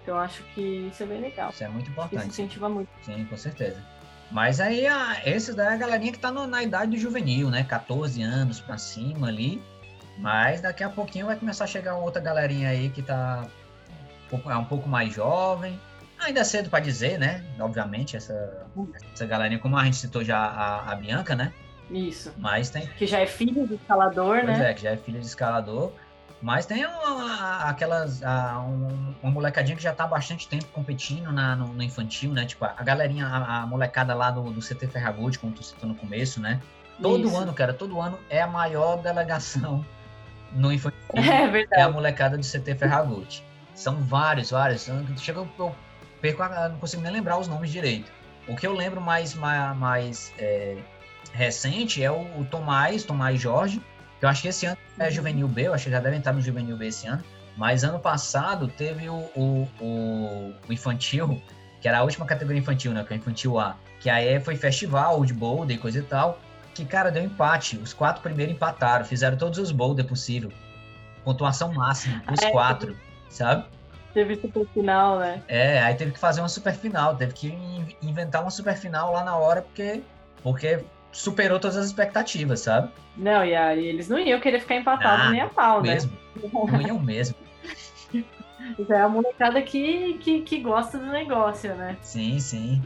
Então 0.00 0.16
acho 0.16 0.44
que 0.54 0.88
isso 0.92 1.02
é 1.02 1.06
bem 1.06 1.20
legal. 1.20 1.50
Isso 1.50 1.64
é 1.64 1.68
muito 1.68 1.90
importante. 1.90 2.20
Isso 2.20 2.28
incentiva 2.28 2.68
muito. 2.68 2.88
Sim, 3.02 3.24
com 3.24 3.36
certeza. 3.36 3.82
Mas 4.30 4.60
aí, 4.60 4.86
a, 4.86 5.20
esses 5.26 5.54
daí 5.54 5.66
é 5.66 5.72
a 5.72 5.76
galerinha 5.76 6.12
que 6.12 6.18
tá 6.18 6.30
no, 6.30 6.46
na 6.46 6.62
idade 6.62 6.92
do 6.92 6.96
juvenil, 6.96 7.50
né? 7.50 7.64
14 7.64 8.22
anos 8.22 8.60
pra 8.60 8.78
cima 8.78 9.26
ali. 9.26 9.60
Mas 10.18 10.60
daqui 10.60 10.84
a 10.84 10.88
pouquinho 10.88 11.26
vai 11.26 11.36
começar 11.36 11.64
a 11.64 11.66
chegar 11.66 11.96
outra 11.96 12.22
galerinha 12.22 12.68
aí 12.68 12.90
que 12.90 13.02
tá 13.02 13.44
é 14.48 14.56
um 14.56 14.64
pouco 14.64 14.88
mais 14.88 15.12
jovem. 15.12 15.78
Ainda 16.22 16.40
é 16.40 16.44
cedo 16.44 16.70
para 16.70 16.80
dizer, 16.80 17.18
né? 17.18 17.44
Obviamente, 17.58 18.16
essa, 18.16 18.66
essa 19.12 19.26
galerinha, 19.26 19.58
como 19.58 19.76
a 19.76 19.84
gente 19.84 19.96
citou 19.96 20.24
já 20.24 20.38
a, 20.38 20.92
a 20.92 20.94
Bianca, 20.94 21.34
né? 21.34 21.52
Isso. 21.90 22.32
Mas 22.38 22.70
tem. 22.70 22.86
Que 22.86 23.06
já 23.06 23.20
é 23.20 23.26
filho 23.26 23.66
do 23.66 23.74
escalador, 23.74 24.40
pois 24.44 24.58
né? 24.58 24.70
É, 24.70 24.74
que 24.74 24.82
já 24.82 24.90
é 24.90 24.96
filho 24.96 25.20
de 25.20 25.26
escalador. 25.26 25.92
Mas 26.40 26.66
tem 26.66 26.84
uma, 26.84 27.68
aquelas. 27.68 28.20
uma, 28.20 29.14
uma 29.22 29.32
molecadinha 29.32 29.76
que 29.76 29.82
já 29.82 29.92
tá 29.92 30.04
há 30.04 30.08
bastante 30.08 30.48
tempo 30.48 30.66
competindo 30.72 31.30
na, 31.30 31.54
no, 31.54 31.68
no 31.68 31.82
infantil, 31.82 32.32
né? 32.32 32.44
Tipo, 32.46 32.64
a 32.64 32.82
galerinha, 32.82 33.26
a, 33.26 33.62
a 33.62 33.66
molecada 33.66 34.14
lá 34.14 34.30
do, 34.30 34.42
do 34.50 34.60
CT 34.60 34.88
Ferragutti, 34.88 35.38
como 35.38 35.52
tu 35.52 35.62
citou 35.62 35.88
no 35.88 35.94
começo, 35.94 36.40
né? 36.40 36.60
Todo 37.00 37.28
Isso. 37.28 37.36
ano, 37.36 37.52
cara, 37.52 37.72
todo 37.72 38.00
ano 38.00 38.18
é 38.28 38.42
a 38.42 38.46
maior 38.46 38.96
delegação 38.96 39.84
no 40.52 40.72
infantil. 40.72 40.98
É 41.14 41.46
verdade. 41.46 41.82
É 41.82 41.84
a 41.84 41.90
molecada 41.90 42.38
do 42.38 42.44
CT 42.44 42.74
Ferragutti. 42.74 43.44
São 43.74 43.96
vários, 43.96 44.50
vários. 44.50 44.88
Chega, 45.18 45.46
eu 45.58 45.74
perco, 46.22 46.42
não 46.70 46.78
consigo 46.78 47.02
nem 47.02 47.12
lembrar 47.12 47.36
os 47.36 47.48
nomes 47.48 47.70
direito. 47.70 48.10
O 48.48 48.56
que 48.56 48.66
eu 48.66 48.72
lembro 48.72 49.00
mais, 49.00 49.34
mais, 49.34 49.76
mais 49.76 50.32
é, 50.38 50.78
recente 51.32 52.02
é 52.02 52.10
o, 52.10 52.20
o 52.40 52.46
Tomás, 52.50 53.04
Tomás 53.04 53.38
Jorge, 53.40 53.82
que 54.18 54.24
eu 54.24 54.28
acho 54.28 54.40
que 54.40 54.48
esse 54.48 54.66
ano 54.66 54.78
é 54.98 55.10
Juvenil 55.10 55.48
B, 55.48 55.66
eu 55.66 55.74
acho 55.74 55.84
que 55.84 55.90
já 55.90 56.00
devem 56.00 56.20
estar 56.20 56.32
no 56.32 56.40
Juvenil 56.40 56.76
B 56.76 56.86
esse 56.86 57.06
ano. 57.06 57.22
Mas 57.56 57.84
ano 57.84 57.98
passado 57.98 58.68
teve 58.68 59.08
o, 59.08 59.28
o, 59.36 59.68
o, 59.78 60.54
o 60.68 60.72
infantil, 60.72 61.42
que 61.80 61.88
era 61.88 61.98
a 61.98 62.02
última 62.02 62.24
categoria 62.24 62.60
infantil, 62.60 62.92
né? 62.92 63.04
Que 63.04 63.12
é 63.12 63.16
o 63.16 63.18
infantil 63.18 63.58
A. 63.58 63.76
Que 64.00 64.08
aí 64.08 64.40
foi 64.40 64.56
festival 64.56 65.22
de 65.24 65.34
boulder 65.34 65.76
e 65.76 65.78
coisa 65.78 65.98
e 65.98 66.02
tal. 66.02 66.38
Que, 66.74 66.84
cara, 66.84 67.10
deu 67.10 67.22
empate. 67.22 67.76
Os 67.76 67.92
quatro 67.92 68.22
primeiros 68.22 68.54
empataram, 68.54 69.04
fizeram 69.04 69.36
todos 69.36 69.58
os 69.58 69.70
boulder 69.70 70.06
possível. 70.06 70.50
Pontuação 71.24 71.72
máxima, 71.74 72.22
os 72.32 72.40
é, 72.40 72.50
quatro, 72.50 72.96
sabe? 73.28 73.66
Teve 74.14 74.36
super 74.36 74.66
final, 74.74 75.18
né? 75.18 75.42
É, 75.48 75.80
aí 75.80 75.94
teve 75.94 76.12
que 76.12 76.18
fazer 76.18 76.40
uma 76.40 76.48
super 76.48 76.74
final, 76.74 77.16
teve 77.16 77.32
que 77.32 77.58
inventar 78.02 78.42
uma 78.42 78.50
super 78.50 78.76
final 78.76 79.12
lá 79.12 79.24
na 79.24 79.36
hora, 79.36 79.62
porque, 79.62 80.02
porque 80.42 80.84
superou 81.10 81.58
todas 81.58 81.76
as 81.76 81.86
expectativas, 81.86 82.60
sabe? 82.60 82.90
Não, 83.16 83.44
e 83.44 83.54
aí 83.54 83.86
eles 83.86 84.08
não 84.08 84.18
iam 84.18 84.40
querer 84.40 84.60
ficar 84.60 84.76
empatados 84.76 85.26
ah, 85.26 85.30
nem 85.30 85.40
a 85.40 85.48
pau, 85.48 85.82
mesmo. 85.82 86.12
né? 86.36 86.50
Não 86.52 86.80
iam 86.80 86.98
mesmo. 86.98 87.36
Já 88.88 88.98
é 88.98 89.00
a 89.02 89.08
molecada 89.08 89.60
que, 89.62 90.14
que, 90.18 90.40
que 90.42 90.60
gosta 90.60 90.98
do 90.98 91.06
negócio, 91.06 91.74
né? 91.74 91.96
Sim, 92.00 92.38
sim. 92.38 92.82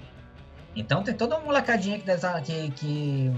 Então 0.74 1.02
tem 1.02 1.14
toda 1.14 1.36
uma 1.36 1.44
molecadinha 1.44 1.98
que 1.98 2.04
deve 2.04 2.18
estar, 2.18 2.32
tá, 2.32 2.40
que, 2.40 2.70
que 2.72 3.32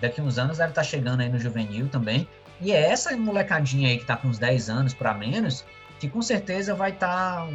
daqui 0.00 0.20
uns 0.20 0.38
anos 0.38 0.58
deve 0.58 0.70
estar 0.70 0.82
tá 0.82 0.86
chegando 0.86 1.20
aí 1.20 1.28
no 1.28 1.38
juvenil 1.38 1.88
também. 1.88 2.26
E 2.60 2.72
é 2.72 2.90
essa 2.90 3.16
molecadinha 3.16 3.88
aí 3.88 3.98
que 3.98 4.04
tá 4.04 4.16
com 4.16 4.28
uns 4.28 4.38
10 4.38 4.68
anos 4.68 4.94
para 4.94 5.14
menos, 5.14 5.64
que 6.00 6.08
com 6.08 6.22
certeza 6.22 6.74
vai 6.74 6.90
estar 6.90 7.46
tá 7.46 7.48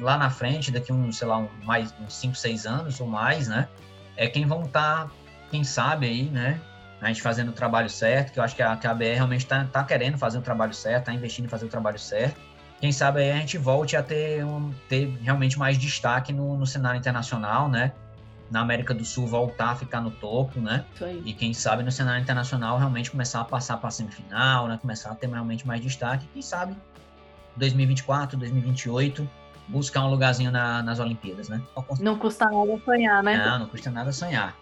lá 0.00 0.16
na 0.16 0.30
frente, 0.30 0.72
daqui 0.72 0.92
uns, 0.92 1.18
sei 1.18 1.28
lá, 1.28 1.38
um, 1.38 1.48
mais, 1.62 1.94
uns 2.00 2.14
5, 2.14 2.34
6 2.34 2.66
anos 2.66 3.00
ou 3.00 3.06
mais, 3.06 3.46
né? 3.46 3.68
É 4.16 4.26
quem 4.26 4.46
vão 4.46 4.62
estar, 4.62 5.04
tá, 5.04 5.10
quem 5.50 5.62
sabe 5.62 6.06
aí, 6.06 6.24
né? 6.24 6.58
A 7.00 7.08
gente 7.08 7.20
fazendo 7.20 7.50
o 7.50 7.52
trabalho 7.52 7.90
certo, 7.90 8.32
que 8.32 8.38
eu 8.38 8.42
acho 8.42 8.56
que 8.56 8.62
a, 8.62 8.76
que 8.76 8.86
a 8.86 8.94
BR 8.94 9.14
realmente 9.14 9.42
está 9.42 9.64
tá 9.64 9.84
querendo 9.84 10.16
fazer 10.16 10.38
o 10.38 10.42
trabalho 10.42 10.72
certo, 10.72 11.00
está 11.00 11.12
investindo 11.12 11.44
em 11.44 11.48
fazer 11.48 11.66
o 11.66 11.68
trabalho 11.68 11.98
certo. 11.98 12.40
Quem 12.80 12.90
sabe 12.90 13.20
aí 13.20 13.30
a 13.30 13.36
gente 13.36 13.58
volte 13.58 13.96
a 13.96 14.02
ter, 14.02 14.44
um, 14.44 14.72
ter 14.88 15.08
realmente 15.20 15.58
mais 15.58 15.76
destaque 15.76 16.32
no, 16.32 16.56
no 16.56 16.66
cenário 16.66 16.98
internacional, 16.98 17.68
né? 17.68 17.92
na 18.52 18.60
América 18.60 18.92
do 18.92 19.02
Sul 19.02 19.26
voltar 19.26 19.70
a 19.70 19.74
ficar 19.74 20.02
no 20.02 20.10
topo, 20.10 20.60
né? 20.60 20.84
E 21.24 21.32
quem 21.32 21.54
sabe 21.54 21.82
no 21.82 21.90
cenário 21.90 22.20
internacional 22.20 22.76
realmente 22.76 23.10
começar 23.10 23.40
a 23.40 23.44
passar 23.44 23.78
para 23.78 23.88
a 23.88 23.90
semifinal, 23.90 24.68
né? 24.68 24.78
Começar 24.78 25.10
a 25.10 25.14
ter 25.14 25.26
realmente 25.26 25.66
mais 25.66 25.80
destaque. 25.80 26.28
Quem 26.34 26.42
sabe 26.42 26.76
2024, 27.56 28.38
2028 28.38 29.28
buscar 29.68 30.04
um 30.04 30.10
lugarzinho 30.10 30.50
na, 30.50 30.82
nas 30.82 30.98
Olimpíadas, 31.00 31.48
né? 31.48 31.62
Não 32.00 32.18
custa 32.18 32.46
nada 32.46 32.78
sonhar, 32.84 33.22
né? 33.22 33.36
Não, 33.36 33.58
não 33.60 33.66
custa 33.66 33.90
nada 33.90 34.12
sonhar. 34.12 34.56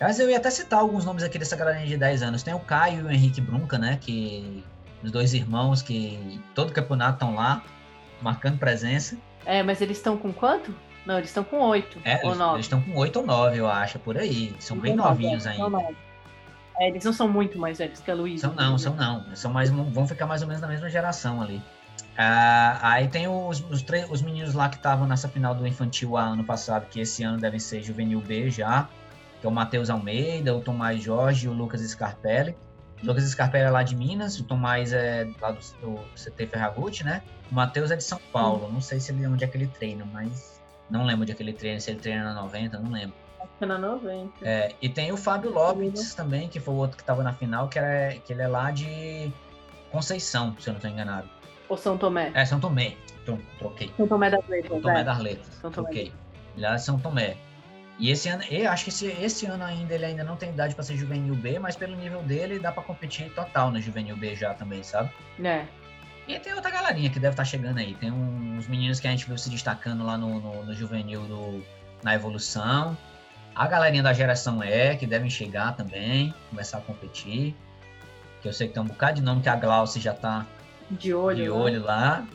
Mas 0.00 0.18
eu 0.18 0.28
ia 0.28 0.36
até 0.36 0.50
citar 0.50 0.80
alguns 0.80 1.04
nomes 1.04 1.22
aqui 1.22 1.38
dessa 1.38 1.56
galerinha 1.56 1.86
de 1.86 1.96
10 1.96 2.22
anos. 2.22 2.42
Tem 2.42 2.54
o 2.54 2.60
Caio 2.60 3.00
e 3.00 3.02
o 3.04 3.10
Henrique 3.10 3.40
Brunca, 3.40 3.78
né? 3.78 3.98
Que 4.00 4.64
os 5.02 5.10
dois 5.10 5.34
irmãos 5.34 5.82
que 5.82 6.40
todo 6.54 6.72
campeonato 6.72 7.14
estão 7.14 7.34
lá, 7.34 7.62
marcando 8.20 8.58
presença. 8.58 9.16
É, 9.46 9.62
mas 9.62 9.80
eles 9.80 9.98
estão 9.98 10.16
com 10.16 10.32
quanto? 10.32 10.74
Não, 11.06 11.18
eles 11.18 11.28
estão 11.28 11.44
com 11.44 11.58
oito 11.60 11.98
é, 12.04 12.20
ou 12.24 12.34
nove. 12.34 12.56
Eles 12.56 12.66
estão 12.66 12.80
com 12.80 12.96
oito 12.96 13.20
ou 13.20 13.26
nove, 13.26 13.58
eu 13.58 13.68
acho, 13.68 13.98
por 13.98 14.16
aí. 14.16 14.54
São 14.58 14.78
bem 14.78 14.96
novinhos 14.96 15.46
ainda. 15.46 15.94
É, 16.80 16.88
eles 16.88 17.04
não 17.04 17.12
são 17.12 17.28
muito 17.28 17.58
mais 17.58 17.78
velhos 17.78 18.00
que 18.00 18.10
a 18.10 18.14
Luísa. 18.14 18.48
São 18.48 18.54
não, 18.54 18.78
são 18.78 18.94
não. 18.94 19.36
São 19.36 19.52
mais, 19.52 19.70
vão 19.70 20.08
ficar 20.08 20.26
mais 20.26 20.42
ou 20.42 20.48
menos 20.48 20.60
na 20.60 20.66
mesma 20.66 20.88
geração 20.88 21.40
ali. 21.40 21.62
Ah, 22.16 22.78
aí 22.82 23.08
tem 23.08 23.26
os, 23.26 23.60
os, 23.70 23.84
os 24.10 24.22
meninos 24.22 24.54
lá 24.54 24.68
que 24.68 24.76
estavam 24.76 25.06
nessa 25.06 25.28
final 25.28 25.54
do 25.54 25.66
infantil 25.66 26.16
A 26.16 26.22
ano 26.22 26.44
passado, 26.44 26.86
que 26.88 27.00
esse 27.00 27.24
ano 27.24 27.38
devem 27.38 27.58
ser 27.58 27.82
juvenil 27.82 28.20
B 28.20 28.50
já, 28.50 28.88
que 29.40 29.46
é 29.46 29.48
o 29.48 29.52
Matheus 29.52 29.90
Almeida, 29.90 30.54
o 30.54 30.60
Tomás 30.60 31.02
Jorge 31.02 31.46
e 31.46 31.48
o 31.48 31.52
Lucas 31.52 31.80
Scarpelli. 31.80 32.56
O 33.02 33.06
Lucas 33.06 33.24
Scarpelli 33.24 33.64
é 33.64 33.70
lá 33.70 33.82
de 33.82 33.96
Minas, 33.96 34.38
o 34.38 34.44
Tomás 34.44 34.92
é 34.92 35.28
lá 35.40 35.50
do, 35.50 35.58
do 35.80 36.00
CT 36.14 36.46
Ferragutti, 36.46 37.04
né? 37.04 37.20
O 37.50 37.54
Matheus 37.54 37.90
é 37.90 37.96
de 37.96 38.04
São 38.04 38.20
Paulo, 38.32 38.70
não 38.72 38.80
sei 38.80 39.00
se 39.00 39.10
ele, 39.10 39.26
onde 39.26 39.44
é 39.44 39.46
que 39.48 39.56
ele 39.56 39.66
treina, 39.66 40.04
mas 40.12 40.62
não 40.88 41.04
lembro 41.04 41.26
de 41.26 41.32
aquele 41.32 41.52
treino, 41.52 41.80
se 41.80 41.90
ele 41.90 41.98
treina 41.98 42.32
na 42.32 42.42
90, 42.42 42.78
não 42.78 42.92
lembro. 42.92 43.14
É 43.60 43.66
na 43.66 43.78
90. 43.78 44.32
É, 44.42 44.74
e 44.80 44.88
tem 44.88 45.12
o 45.12 45.16
Fábio 45.16 45.52
Lopes 45.52 46.14
também, 46.14 46.48
que 46.48 46.60
foi 46.60 46.74
o 46.74 46.76
outro 46.76 46.96
que 46.96 47.02
estava 47.02 47.22
na 47.22 47.32
final, 47.32 47.68
que, 47.68 47.78
era, 47.78 48.14
que 48.20 48.32
ele 48.32 48.42
é 48.42 48.48
lá 48.48 48.70
de 48.70 49.32
Conceição, 49.90 50.56
se 50.58 50.68
eu 50.68 50.72
não 50.72 50.78
estou 50.78 50.90
enganado. 50.90 51.28
Ou 51.74 51.78
São 51.78 51.98
Tomé? 51.98 52.30
É, 52.34 52.44
São 52.44 52.60
Tomé. 52.60 52.94
Troquei. 53.58 53.90
São 53.96 54.06
Tomé 54.06 54.30
das 54.30 54.46
Letras. 54.46 54.70
São 54.70 54.80
Tomé 54.80 55.00
é. 55.00 55.04
das 55.04 55.18
Letras. 55.18 55.54
São 55.60 55.70
Tomé. 55.72 55.88
Troquei. 55.88 56.12
É 56.56 56.78
São 56.78 57.00
Tomé. 57.00 57.36
E 57.98 58.12
esse 58.12 58.28
ano, 58.28 58.44
eu 58.44 58.70
acho 58.70 58.84
que 58.84 58.90
esse, 58.90 59.06
esse 59.06 59.46
ano 59.46 59.64
ainda 59.64 59.92
ele 59.92 60.04
ainda 60.04 60.22
não 60.22 60.36
tem 60.36 60.50
idade 60.50 60.72
para 60.72 60.84
ser 60.84 60.96
juvenil 60.96 61.34
B, 61.34 61.58
mas 61.58 61.74
pelo 61.74 61.96
nível 61.96 62.22
dele 62.22 62.60
dá 62.60 62.70
para 62.70 62.84
competir 62.84 63.28
total 63.34 63.72
no 63.72 63.80
juvenil 63.80 64.16
B 64.16 64.36
já 64.36 64.54
também, 64.54 64.84
sabe? 64.84 65.10
É. 65.42 65.64
E 66.28 66.38
tem 66.38 66.54
outra 66.54 66.70
galerinha 66.70 67.10
que 67.10 67.18
deve 67.18 67.32
estar 67.32 67.42
tá 67.42 67.48
chegando 67.48 67.78
aí. 67.78 67.94
Tem 67.94 68.12
uns 68.12 68.68
meninos 68.68 69.00
que 69.00 69.08
a 69.08 69.10
gente 69.10 69.26
viu 69.26 69.36
se 69.36 69.50
destacando 69.50 70.06
lá 70.06 70.16
no, 70.16 70.40
no, 70.40 70.64
no 70.64 70.74
juvenil 70.74 71.22
do, 71.22 71.64
na 72.04 72.14
evolução. 72.14 72.96
A 73.52 73.66
galerinha 73.66 74.02
da 74.04 74.12
geração 74.12 74.62
E, 74.62 74.94
que 74.94 75.08
devem 75.08 75.28
chegar 75.28 75.74
também, 75.74 76.32
começar 76.50 76.78
a 76.78 76.80
competir. 76.82 77.52
Que 78.42 78.48
eu 78.48 78.52
sei 78.52 78.68
que 78.68 78.74
tem 78.74 78.82
um 78.82 78.86
bocado 78.86 79.16
de 79.16 79.22
nome 79.22 79.42
que 79.42 79.48
a 79.48 79.56
Glaucia 79.56 80.00
já 80.00 80.12
está 80.12 80.46
de 80.90 81.14
olho, 81.14 81.44
de 81.44 81.50
olho 81.50 81.80
né? 81.80 81.86
lá. 81.86 82.26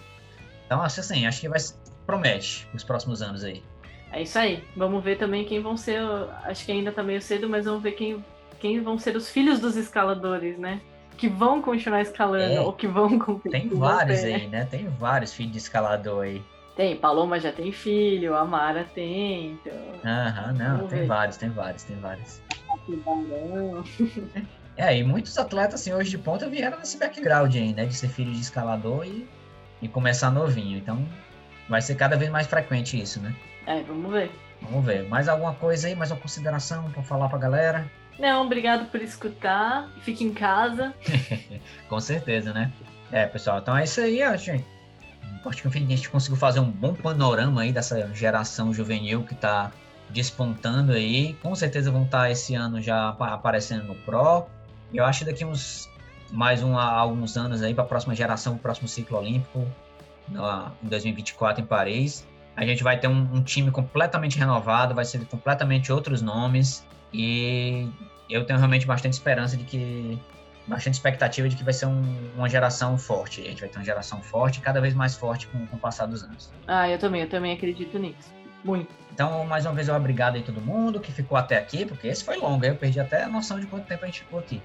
Então, 0.65 0.81
assim, 0.81 1.26
acho 1.26 1.41
que 1.41 1.49
vai 1.49 1.59
promete 2.05 2.67
os 2.73 2.84
próximos 2.84 3.21
anos 3.21 3.43
aí. 3.43 3.63
É 4.11 4.23
isso 4.23 4.38
aí. 4.39 4.63
Vamos 4.76 5.03
ver 5.03 5.17
também 5.17 5.45
quem 5.45 5.61
vão 5.61 5.77
ser. 5.77 6.01
Acho 6.43 6.65
que 6.65 6.71
ainda 6.71 6.91
tá 6.91 7.03
meio 7.03 7.21
cedo, 7.21 7.47
mas 7.47 7.65
vamos 7.65 7.84
ver 7.84 7.91
quem, 7.91 8.23
quem 8.59 8.81
vão 8.81 8.97
ser 8.97 9.15
os 9.15 9.30
filhos 9.30 9.59
dos 9.59 9.76
escaladores, 9.76 10.57
né? 10.57 10.81
que 11.19 11.27
vão 11.27 11.61
continuar 11.61 12.01
escalando 12.01 12.53
é, 12.53 12.61
ou 12.61 12.71
que 12.71 12.88
vão 12.88 13.19
competir. 13.19 13.51
Tem 13.51 13.67
vários 13.67 14.23
aí, 14.23 14.47
né? 14.47 14.65
Tem 14.65 14.88
vários 14.88 15.34
filhos 15.34 15.51
de 15.51 15.57
escalador 15.57 16.23
aí. 16.23 16.41
Tem, 16.77 16.95
Paloma 16.95 17.38
já 17.41 17.51
tem 17.51 17.73
filho, 17.73 18.34
a 18.38 18.45
Mara 18.45 18.85
tem. 18.95 19.51
Então... 19.51 19.73
Aham, 20.05 20.53
não, 20.53 20.88
tem 20.88 20.99
ver. 20.99 21.07
vários, 21.07 21.35
tem 21.35 21.49
vários, 21.49 21.84
tem 21.84 21.97
vários. 21.97 22.41
É, 24.80 24.97
e 24.97 25.03
muitos 25.03 25.38
atletas 25.38 25.81
assim, 25.81 25.91
hoje 25.91 26.11
de 26.11 26.18
ponta 26.18 26.47
vieram 26.47 26.80
nesse 26.80 26.97
background 26.97 27.53
aí, 27.53 27.73
né? 27.73 27.85
De 27.85 27.93
ser 27.93 28.07
filho 28.07 28.31
de 28.31 28.39
escalador 28.39 29.06
e, 29.06 29.27
e 29.81 29.89
começar 29.89 30.31
novinho. 30.31 30.77
Então 30.77 31.06
vai 31.68 31.81
ser 31.81 31.95
cada 31.95 32.15
vez 32.15 32.31
mais 32.31 32.47
frequente 32.47 32.97
isso, 32.97 33.19
né? 33.19 33.35
É, 33.68 33.84
vamos 33.84 34.10
ver. 34.10 34.31
Vamos 34.61 34.85
ver. 34.85 35.06
Mais 35.10 35.27
alguma 35.27 35.53
coisa 35.53 35.89
aí, 35.89 35.95
mais 35.95 36.11
uma 36.11 36.19
consideração 36.22 36.89
para 36.91 37.03
falar 37.03 37.27
para 37.27 37.38
a 37.38 37.41
galera? 37.41 37.91
Não, 38.18 38.45
obrigado 38.45 38.89
por 38.89 39.01
escutar. 39.01 39.89
Fique 39.99 40.23
em 40.23 40.34
casa. 40.34 40.93
Com 41.89 41.99
certeza, 41.99 42.53
né? 42.53 42.72
É, 43.11 43.26
pessoal, 43.26 43.60
então 43.60 43.77
é 43.77 43.84
isso 43.84 43.99
aí, 43.99 44.23
ó, 44.23 44.34
gente. 44.38 44.65
Acho 45.45 45.61
que 45.61 45.77
a 45.77 45.81
gente 45.81 46.10
conseguiu 46.10 46.38
fazer 46.38 46.61
um 46.61 46.72
bom 46.72 46.93
panorama 46.93 47.64
aí 47.64 47.73
dessa 47.73 48.14
geração 48.14 48.73
juvenil 48.73 49.23
que 49.23 49.34
está 49.34 49.73
despontando 50.10 50.93
aí. 50.93 51.34
Com 51.41 51.53
certeza 51.53 51.91
vão 51.91 52.03
estar 52.03 52.19
tá 52.19 52.31
esse 52.31 52.56
ano 52.56 52.81
já 52.81 53.10
aparecendo 53.10 53.84
no 53.84 53.95
Pro. 53.95 54.47
Eu 54.93 55.05
acho 55.05 55.19
que 55.19 55.25
daqui 55.25 55.45
uns 55.45 55.89
mais 56.31 56.61
um, 56.61 56.77
alguns 56.77 57.37
anos 57.37 57.61
aí 57.61 57.73
para 57.73 57.83
a 57.83 57.87
próxima 57.87 58.15
geração, 58.15 58.55
o 58.55 58.59
próximo 58.59 58.87
ciclo 58.87 59.17
olímpico, 59.17 59.65
no, 60.27 60.43
em 60.83 60.87
2024 60.87 61.63
em 61.63 61.65
Paris, 61.65 62.25
a 62.55 62.65
gente 62.65 62.83
vai 62.83 62.99
ter 62.99 63.07
um, 63.07 63.27
um, 63.33 63.41
time 63.41 63.71
completamente 63.71 64.37
renovado, 64.37 64.93
vai 64.93 65.05
ser 65.05 65.25
completamente 65.25 65.91
outros 65.91 66.21
nomes 66.21 66.85
e 67.13 67.89
eu 68.29 68.45
tenho 68.45 68.59
realmente 68.59 68.85
bastante 68.85 69.13
esperança 69.13 69.57
de 69.57 69.63
que 69.63 70.19
bastante 70.67 70.93
expectativa 70.93 71.49
de 71.49 71.55
que 71.55 71.63
vai 71.63 71.73
ser 71.73 71.87
um, 71.87 72.03
uma 72.35 72.47
geração 72.47 72.97
forte. 72.97 73.41
A 73.41 73.45
gente 73.45 73.59
vai 73.59 73.69
ter 73.69 73.77
uma 73.79 73.85
geração 73.85 74.21
forte, 74.21 74.61
cada 74.61 74.79
vez 74.79 74.93
mais 74.93 75.15
forte 75.15 75.47
com, 75.47 75.65
com 75.65 75.77
o 75.77 75.79
passar 75.79 76.05
dos 76.05 76.21
anos. 76.21 76.51
Ah, 76.67 76.87
eu 76.87 76.99
também, 76.99 77.21
eu 77.21 77.29
também 77.29 77.53
acredito 77.53 77.97
nisso. 77.97 78.31
Muito. 78.63 78.93
Então, 79.19 79.45
mais 79.45 79.65
uma 79.65 79.73
vez, 79.73 79.89
eu 79.89 79.95
obrigado 79.95 80.35
aí 80.35 80.41
todo 80.41 80.61
mundo 80.61 80.97
que 80.97 81.11
ficou 81.11 81.37
até 81.37 81.57
aqui, 81.57 81.85
porque 81.85 82.07
esse 82.07 82.23
foi 82.23 82.37
longo, 82.37 82.63
eu 82.63 82.73
perdi 82.77 83.01
até 83.01 83.23
a 83.23 83.27
noção 83.27 83.59
de 83.59 83.67
quanto 83.67 83.85
tempo 83.85 84.05
a 84.05 84.07
gente 84.07 84.21
ficou 84.21 84.39
aqui. 84.39 84.61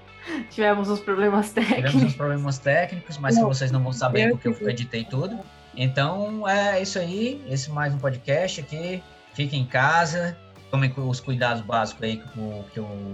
Tivemos 0.49 0.89
uns 0.89 1.01
problemas 1.01 1.51
técnicos. 1.51 1.91
Tivemos 1.91 2.03
uns 2.03 2.15
problems 2.15 2.57
técnicos, 2.59 3.17
mas 3.17 3.35
não, 3.35 3.41
que 3.41 3.47
vocês 3.49 3.69
não 3.69 3.83
vão 3.83 3.91
saber 3.91 4.29
porque 4.29 4.47
eu 4.47 4.69
editei 4.69 5.03
tudo. 5.03 5.37
Então, 5.75 6.47
é 6.47 6.81
isso 6.81 6.97
aí. 6.97 7.43
Esse 7.49 7.69
mais 7.69 7.93
um 7.93 7.97
podcast 7.97 8.61
aqui. 8.61 9.03
Fique 9.33 9.57
em 9.57 9.65
casa, 9.65 10.37
tomem 10.71 10.89
os 10.95 11.19
cuidados 11.19 11.61
básicos 11.61 12.01
aí 12.01 12.15
que, 12.15 12.39
o, 12.39 12.65
que 12.71 12.79
o, 12.79 13.13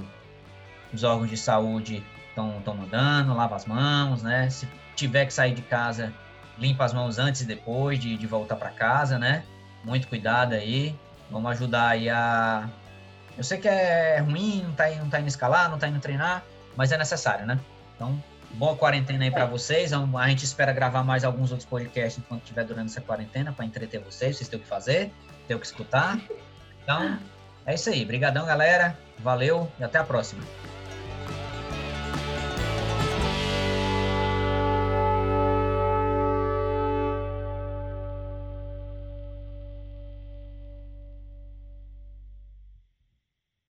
os 0.93 1.03
órgãos 1.03 1.27
de 1.27 1.37
saúde 1.37 2.03
estão 2.29 2.75
mandando, 2.75 3.33
lava 3.33 3.55
as 3.55 3.65
mãos, 3.65 4.21
né? 4.21 4.47
Se 4.51 4.67
tiver 4.95 5.25
que 5.25 5.33
sair 5.33 5.55
de 5.55 5.63
casa, 5.63 6.13
limpa 6.59 6.85
as 6.85 6.93
mãos 6.93 7.17
antes 7.17 7.41
e 7.41 7.45
depois 7.45 7.97
de, 7.97 8.15
de 8.15 8.27
voltar 8.27 8.57
para 8.57 8.69
casa, 8.69 9.17
né? 9.17 9.43
Muito 9.83 10.07
cuidado 10.07 10.53
aí. 10.53 10.95
Vamos 11.31 11.51
ajudar 11.51 11.89
aí 11.89 12.09
a. 12.09 12.69
Eu 13.37 13.43
sei 13.43 13.57
que 13.57 13.67
é 13.67 14.19
ruim, 14.19 14.61
não 14.63 14.73
tá, 14.73 14.89
não 14.89 15.09
tá 15.09 15.19
indo 15.19 15.29
escalar, 15.29 15.71
não 15.71 15.79
tá 15.79 15.87
indo 15.87 15.99
treinar, 15.99 16.43
mas 16.75 16.91
é 16.91 16.97
necessário, 16.97 17.45
né? 17.45 17.57
Então, 17.95 18.21
boa 18.51 18.75
quarentena 18.75 19.23
aí 19.23 19.31
para 19.31 19.45
vocês. 19.45 19.93
A 19.93 20.27
gente 20.27 20.43
espera 20.43 20.73
gravar 20.73 21.03
mais 21.03 21.23
alguns 21.23 21.51
outros 21.51 21.67
podcasts 21.67 22.21
enquanto 22.21 22.43
estiver 22.43 22.65
durante 22.65 22.91
essa 22.91 23.01
quarentena 23.01 23.53
para 23.53 23.65
entreter 23.65 24.01
vocês. 24.01 24.37
Vocês 24.37 24.49
têm 24.49 24.59
o 24.59 24.61
que 24.61 24.67
fazer, 24.67 25.11
têm 25.47 25.55
o 25.55 25.59
que 25.59 25.65
escutar. 25.65 26.19
Então, 26.83 27.17
é 27.65 27.73
isso 27.73 27.89
aí. 27.89 28.03
Obrigadão, 28.03 28.45
galera. 28.45 28.97
Valeu 29.19 29.71
e 29.79 29.83
até 29.83 29.99
a 29.99 30.03
próxima. 30.03 30.43